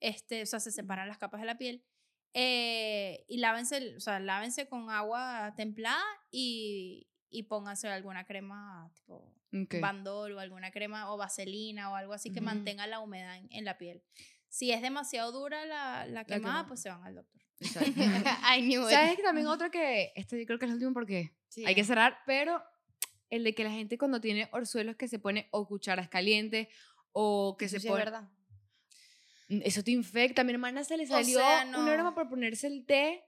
Este, 0.00 0.42
o 0.42 0.46
sea, 0.46 0.60
se 0.60 0.70
separan 0.70 1.08
las 1.08 1.18
capas 1.18 1.40
de 1.40 1.46
la 1.46 1.58
piel. 1.58 1.84
Eh, 2.34 3.24
y 3.28 3.38
lávense, 3.38 3.96
o 3.96 4.00
sea, 4.00 4.20
lávense 4.20 4.68
con 4.68 4.90
agua 4.90 5.54
templada 5.56 6.04
y, 6.30 7.08
y 7.30 7.44
pónganse 7.44 7.88
alguna 7.88 8.26
crema 8.26 8.90
tipo 8.94 9.32
Ok. 9.52 9.76
Bandol 9.80 10.32
o 10.32 10.40
alguna 10.40 10.70
crema 10.70 11.12
o 11.12 11.16
vaselina 11.16 11.90
o 11.90 11.94
algo 11.94 12.12
así 12.12 12.32
que 12.32 12.40
mantenga 12.40 12.86
la 12.86 13.00
humedad 13.00 13.36
en, 13.36 13.48
en 13.50 13.64
la 13.64 13.78
piel. 13.78 14.02
Si 14.48 14.72
es 14.72 14.80
demasiado 14.82 15.32
dura 15.32 15.66
la, 15.66 16.06
la 16.06 16.24
quemada, 16.24 16.40
quemada. 16.40 16.66
pues 16.66 16.80
se 16.80 16.88
van 16.88 17.02
al 17.04 17.14
doctor. 17.16 17.42
I 18.56 18.60
knew 18.62 18.82
it. 18.86 18.90
¿Sabes 18.90 19.16
que 19.16 19.22
también 19.22 19.46
otro 19.46 19.70
que... 19.70 20.12
Este 20.14 20.38
yo 20.38 20.46
creo 20.46 20.58
que 20.58 20.64
es 20.66 20.70
el 20.70 20.74
último 20.76 20.92
porque 20.92 21.32
Sí. 21.48 21.64
hay 21.66 21.74
que 21.74 21.84
cerrar, 21.84 22.18
pero 22.26 22.62
el 23.30 23.42
de 23.44 23.54
que 23.54 23.64
la 23.64 23.70
gente 23.70 23.96
cuando 23.98 24.20
tiene 24.20 24.48
orzuelos 24.52 24.96
que 24.96 25.08
se 25.08 25.18
pone 25.18 25.48
o 25.52 25.66
cucharas 25.66 26.08
calientes 26.08 26.68
o 27.12 27.56
que 27.58 27.64
Eso 27.66 27.76
se 27.76 27.80
sí 27.80 27.86
es 27.86 27.90
pone... 27.92 28.04
verdad. 28.04 28.28
Mm, 29.48 29.60
Eso 29.64 29.82
te 29.82 29.90
infecta. 29.92 30.42
A 30.42 30.44
mi 30.44 30.52
hermana 30.52 30.84
se 30.84 30.96
le 30.96 31.04
O 31.04 31.06
salió 31.06 31.38
sea, 31.38 31.64
un 31.64 31.70
no. 31.72 31.86
aroma 31.90 32.14
por 32.14 32.28
ponerse 32.28 32.66
el 32.66 32.84
té 32.84 33.24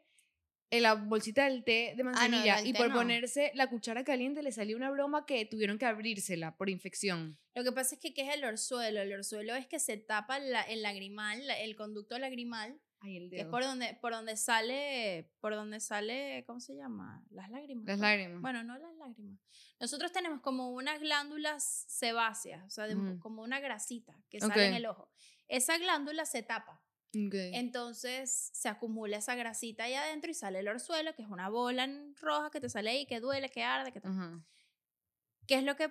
en 0.70 0.82
la 0.82 0.94
bolsita 0.94 1.44
del 1.46 1.64
té 1.64 1.94
de 1.96 2.04
manzanilla 2.04 2.56
del 2.56 2.66
y 2.66 2.72
té 2.72 2.78
por 2.78 2.88
no. 2.90 2.94
ponerse 2.96 3.50
la 3.54 3.68
cuchara 3.68 4.04
caliente 4.04 4.42
le 4.42 4.52
salió 4.52 4.76
una 4.76 4.90
broma 4.90 5.24
que 5.26 5.44
tuvieron 5.46 5.78
que 5.78 5.86
abrírsela 5.86 6.56
por 6.56 6.68
infección. 6.68 7.38
Lo 7.54 7.64
que 7.64 7.72
pasa 7.72 7.94
es 7.94 8.00
que, 8.00 8.12
¿qué 8.12 8.28
es 8.28 8.34
el 8.34 8.44
orzuelo? 8.44 9.00
El 9.00 9.12
orzuelo 9.12 9.54
es 9.54 9.66
que 9.66 9.78
se 9.80 9.96
tapa 9.96 10.38
la- 10.38 10.62
el 10.62 10.82
lagrimal, 10.82 11.46
la- 11.46 11.58
el 11.58 11.74
conducto 11.74 12.18
lagrimal, 12.18 12.78
Ay, 13.00 13.16
el 13.16 13.30
que 13.30 13.36
es 13.36 13.42
dedo. 13.44 13.50
por 13.50 13.62
donde, 13.64 13.94
por 14.00 14.12
donde 14.12 14.36
sale, 14.36 15.30
por 15.40 15.54
donde 15.54 15.80
sale, 15.80 16.44
¿cómo 16.46 16.60
se 16.60 16.74
llama? 16.76 17.24
Las 17.30 17.48
lágrimas. 17.50 17.86
Las 17.86 17.98
¿no? 17.98 18.04
lágrimas. 18.04 18.42
Bueno, 18.42 18.62
no 18.64 18.76
las 18.78 18.94
lágrimas. 18.96 19.40
Nosotros 19.80 20.12
tenemos 20.12 20.40
como 20.40 20.70
unas 20.72 21.00
glándulas 21.00 21.84
sebáceas, 21.88 22.64
o 22.66 22.70
sea, 22.70 22.86
de- 22.88 23.18
como 23.20 23.42
una 23.42 23.60
grasita 23.60 24.14
que 24.28 24.40
sale 24.40 24.66
en 24.66 24.74
el 24.74 24.86
ojo. 24.86 25.10
Esa 25.46 25.78
glándula 25.78 26.26
se 26.26 26.42
tapa. 26.42 26.82
Ok. 27.10 27.34
Entonces 27.34 28.50
se 28.52 28.68
acumula 28.68 29.16
esa 29.16 29.34
grasita 29.34 29.84
ahí 29.84 29.94
adentro 29.94 30.30
y 30.30 30.34
sale 30.34 30.60
el 30.60 30.68
orzuelo, 30.68 31.14
que 31.14 31.22
es 31.22 31.28
una 31.28 31.48
bola 31.48 31.88
roja 32.20 32.50
que 32.50 32.60
te 32.60 32.68
sale 32.68 32.90
ahí, 32.90 33.06
que 33.06 33.20
duele, 33.20 33.48
que 33.48 33.62
arde, 33.62 33.92
que. 33.92 34.00
Ajá. 34.04 34.40
¿Qué 35.46 35.54
es 35.54 35.64
lo 35.64 35.76
que, 35.76 35.90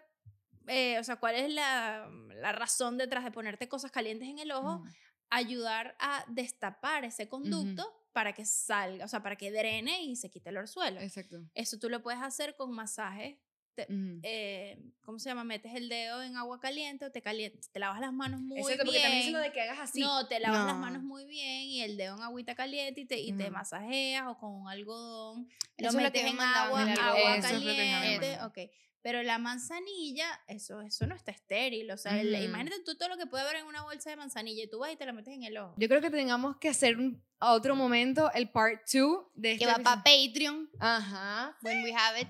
eh, 0.68 1.00
o 1.00 1.04
sea, 1.04 1.16
cuál 1.16 1.36
es 1.36 1.52
la, 1.52 2.08
la 2.36 2.52
razón 2.52 2.98
detrás 2.98 3.24
de 3.24 3.32
ponerte 3.32 3.68
cosas 3.68 3.92
calientes 3.92 4.30
en 4.30 4.38
el 4.38 4.52
ojo? 4.52 4.84
Ayudar 5.30 5.98
a 6.00 6.24
destapar 6.30 7.04
ese 7.04 7.28
conducto 7.28 7.92
para 8.14 8.34
que 8.34 8.46
salga, 8.46 9.04
o 9.04 9.08
sea, 9.08 9.22
para 9.22 9.36
que 9.36 9.52
drene 9.52 10.04
y 10.04 10.16
se 10.16 10.30
quite 10.30 10.50
el 10.50 10.58
orzuelo. 10.58 11.02
Exacto. 11.02 11.44
Eso 11.54 11.80
tú 11.80 11.90
lo 11.90 12.02
puedes 12.02 12.22
hacer 12.22 12.56
con 12.56 12.72
masajes. 12.72 13.38
Te- 13.78 13.84
Ujú. 13.94 14.20
eh, 14.24 14.80
¿Cómo 15.04 15.20
se 15.20 15.30
llama? 15.30 15.44
Metes 15.44 15.76
el 15.76 15.88
dedo 15.88 16.24
en 16.24 16.36
agua 16.36 16.60
caliente 16.60 17.06
o 17.06 17.12
te, 17.12 17.22
caliente, 17.22 17.60
te 17.72 17.80
lavas 17.80 18.02
las 18.02 18.12
manos 18.12 18.42
muy 18.42 18.58
Exacto, 18.60 18.86
porque 18.86 18.98
bien. 18.98 19.04
también 19.04 19.28
es 19.28 19.32
lo 19.34 19.40
de 19.40 19.52
que 19.54 19.62
hagas 19.62 19.80
así. 19.80 20.00
No, 20.02 20.28
te 20.28 20.40
lavas 20.40 20.66
las 20.66 20.74
No. 20.76 20.82
manos 20.82 21.04
muy 21.04 21.26
bien 21.28 21.62
y 21.62 21.82
el 21.84 21.96
dedo 21.96 22.16
en 22.18 22.24
agüita 22.24 22.56
caliente 22.56 23.02
y 23.02 23.06
te, 23.06 23.20
y 23.20 23.32
te 23.34 23.44
Ujú. 23.44 23.54
masajeas 23.54 24.26
o 24.28 24.38
con 24.40 24.52
un 24.52 24.68
algodón. 24.68 25.48
Eso 25.78 25.84
Lo 25.84 25.88
es 25.90 25.94
lo 25.94 26.02
metes 26.02 26.24
me 26.24 26.30
en 26.32 26.40
agua, 26.42 26.82
el 26.92 27.00
agua 27.00 27.36
Eso 27.38 27.54
lo 27.54 27.66
caliente. 27.66 28.38
ok. 28.44 28.58
Pero 29.04 29.22
la 29.24 29.38
manzanilla, 29.38 30.28
eso, 30.48 30.82
eso 30.82 31.06
no 31.08 31.16
está 31.16 31.32
estéril. 31.32 31.90
O 31.92 31.98
sea, 31.98 32.20
el- 32.20 32.34
Ujú. 32.34 32.44
imagínate 32.44 32.82
tú 32.84 32.98
todo 32.98 33.08
lo 33.10 33.18
que 33.18 33.28
puede 33.28 33.44
haber 33.44 33.58
en 33.58 33.68
una 33.68 33.84
bolsa 33.84 34.10
de 34.10 34.18
manzanilla 34.18 34.64
y 34.64 34.68
tú 34.70 34.80
vas 34.80 34.92
y 34.92 34.98
te 34.98 35.06
la 35.06 35.14
metes 35.14 35.34
en 35.36 35.44
el 35.44 35.56
ojo. 35.58 35.76
Yo 35.78 35.88
creo 35.88 36.02
que 36.02 36.10
tengamos 36.10 36.58
que 36.58 36.68
hacer 36.70 36.98
un, 36.98 37.24
a 37.40 37.54
otro 37.54 37.76
momento 37.76 38.30
el 38.34 38.50
part 38.50 38.82
2 38.92 39.28
de 39.36 39.54
este 39.54 39.64
Que 39.66 39.72
va 39.72 39.78
para. 39.78 40.04
Patreon. 40.04 40.70
Ajá. 40.80 41.56
When 41.62 41.84
we 41.84 41.94
have 41.94 42.20
it. 42.20 42.28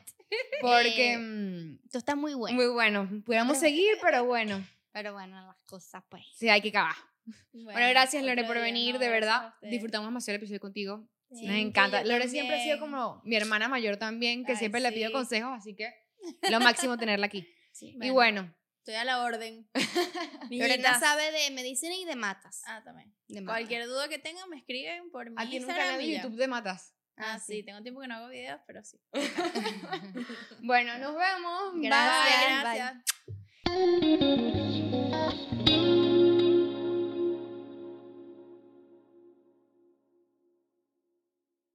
Porque 0.61 1.13
Eh, 1.13 1.17
mm, 1.17 1.79
Esto 1.85 1.97
está 1.97 2.15
muy 2.15 2.33
bueno. 2.33 2.55
muy 2.55 2.67
bueno. 2.67 3.09
Pudiéramos 3.25 3.57
seguir, 3.59 3.97
pero 4.01 4.25
bueno, 4.25 4.65
Pero 4.91 5.13
bueno, 5.13 5.39
las 5.45 5.57
cosas 5.65 6.03
pues. 6.09 6.23
sí 6.35 6.49
hay 6.49 6.61
que 6.61 6.69
acabar. 6.69 6.95
Bueno, 7.51 7.89
gracias 7.89 8.23
Lore 8.23 8.43
por 8.45 8.57
venir, 8.59 8.93
no, 8.95 8.99
de 8.99 9.07
a 9.07 9.11
verdad. 9.11 9.53
Disfrutamos 9.61 10.07
demasiado 10.07 10.35
el 10.35 10.41
episodio 10.41 10.59
contigo. 10.61 11.07
Sí, 11.31 11.45
Nos 11.45 11.57
encanta. 11.57 12.03
Lore 12.05 12.29
siempre 12.29 12.55
ha 12.55 12.63
sido 12.63 12.77
también. 12.77 12.99
como 13.01 13.21
mi 13.25 13.35
hermana 13.35 13.67
mayor 13.67 13.97
también, 13.97 14.45
que 14.45 14.53
Ay, 14.53 14.57
siempre 14.57 14.79
le 14.79 14.91
pido 14.93 15.07
sí. 15.07 15.13
consejos, 15.13 15.51
así 15.53 15.75
que 15.75 15.93
lo 16.49 16.59
máximo 16.61 16.97
tenerla 16.97 17.25
aquí. 17.25 17.47
Sí, 17.73 17.97
Y 18.01 18.09
bueno, 18.11 18.53
Estoy 18.79 18.95
a 18.95 19.03
la 19.03 19.21
orden. 19.21 19.69
Lorena 20.49 20.97
sabe 20.97 21.31
de 21.33 21.51
medicina 21.51 21.93
y 21.95 22.05
de 22.05 22.15
matas. 22.15 22.61
Ah, 22.65 22.81
también. 22.85 23.13
De 23.27 23.41
matas. 23.41 23.59
Cualquier 23.59 23.85
duda 23.87 24.07
que 24.07 24.17
tengan, 24.19 24.49
me 24.49 24.55
escriben 24.57 25.11
por 25.11 25.29
mi 25.29 25.41
en 25.41 25.47
un 25.49 25.53
Instagram 25.53 25.85
canal 25.85 25.99
de. 26.01 26.15
YouTube 26.15 26.35
de 26.37 26.47
matas. 26.47 26.93
Ah, 27.17 27.39
sí. 27.39 27.57
sí. 27.57 27.63
tengo 27.63 27.81
tiempo 27.81 28.01
que 28.01 28.07
no 28.07 28.15
hago 28.15 28.29
videos, 28.29 28.61
pero 28.65 28.83
sí. 28.83 28.99
Bueno, 30.61 30.97
nos 30.99 31.15
vemos. 31.15 31.73
Bye. 31.73 31.87
Gracias. 31.87 32.63
Bye, 32.63 32.93
gracias. 35.73 35.96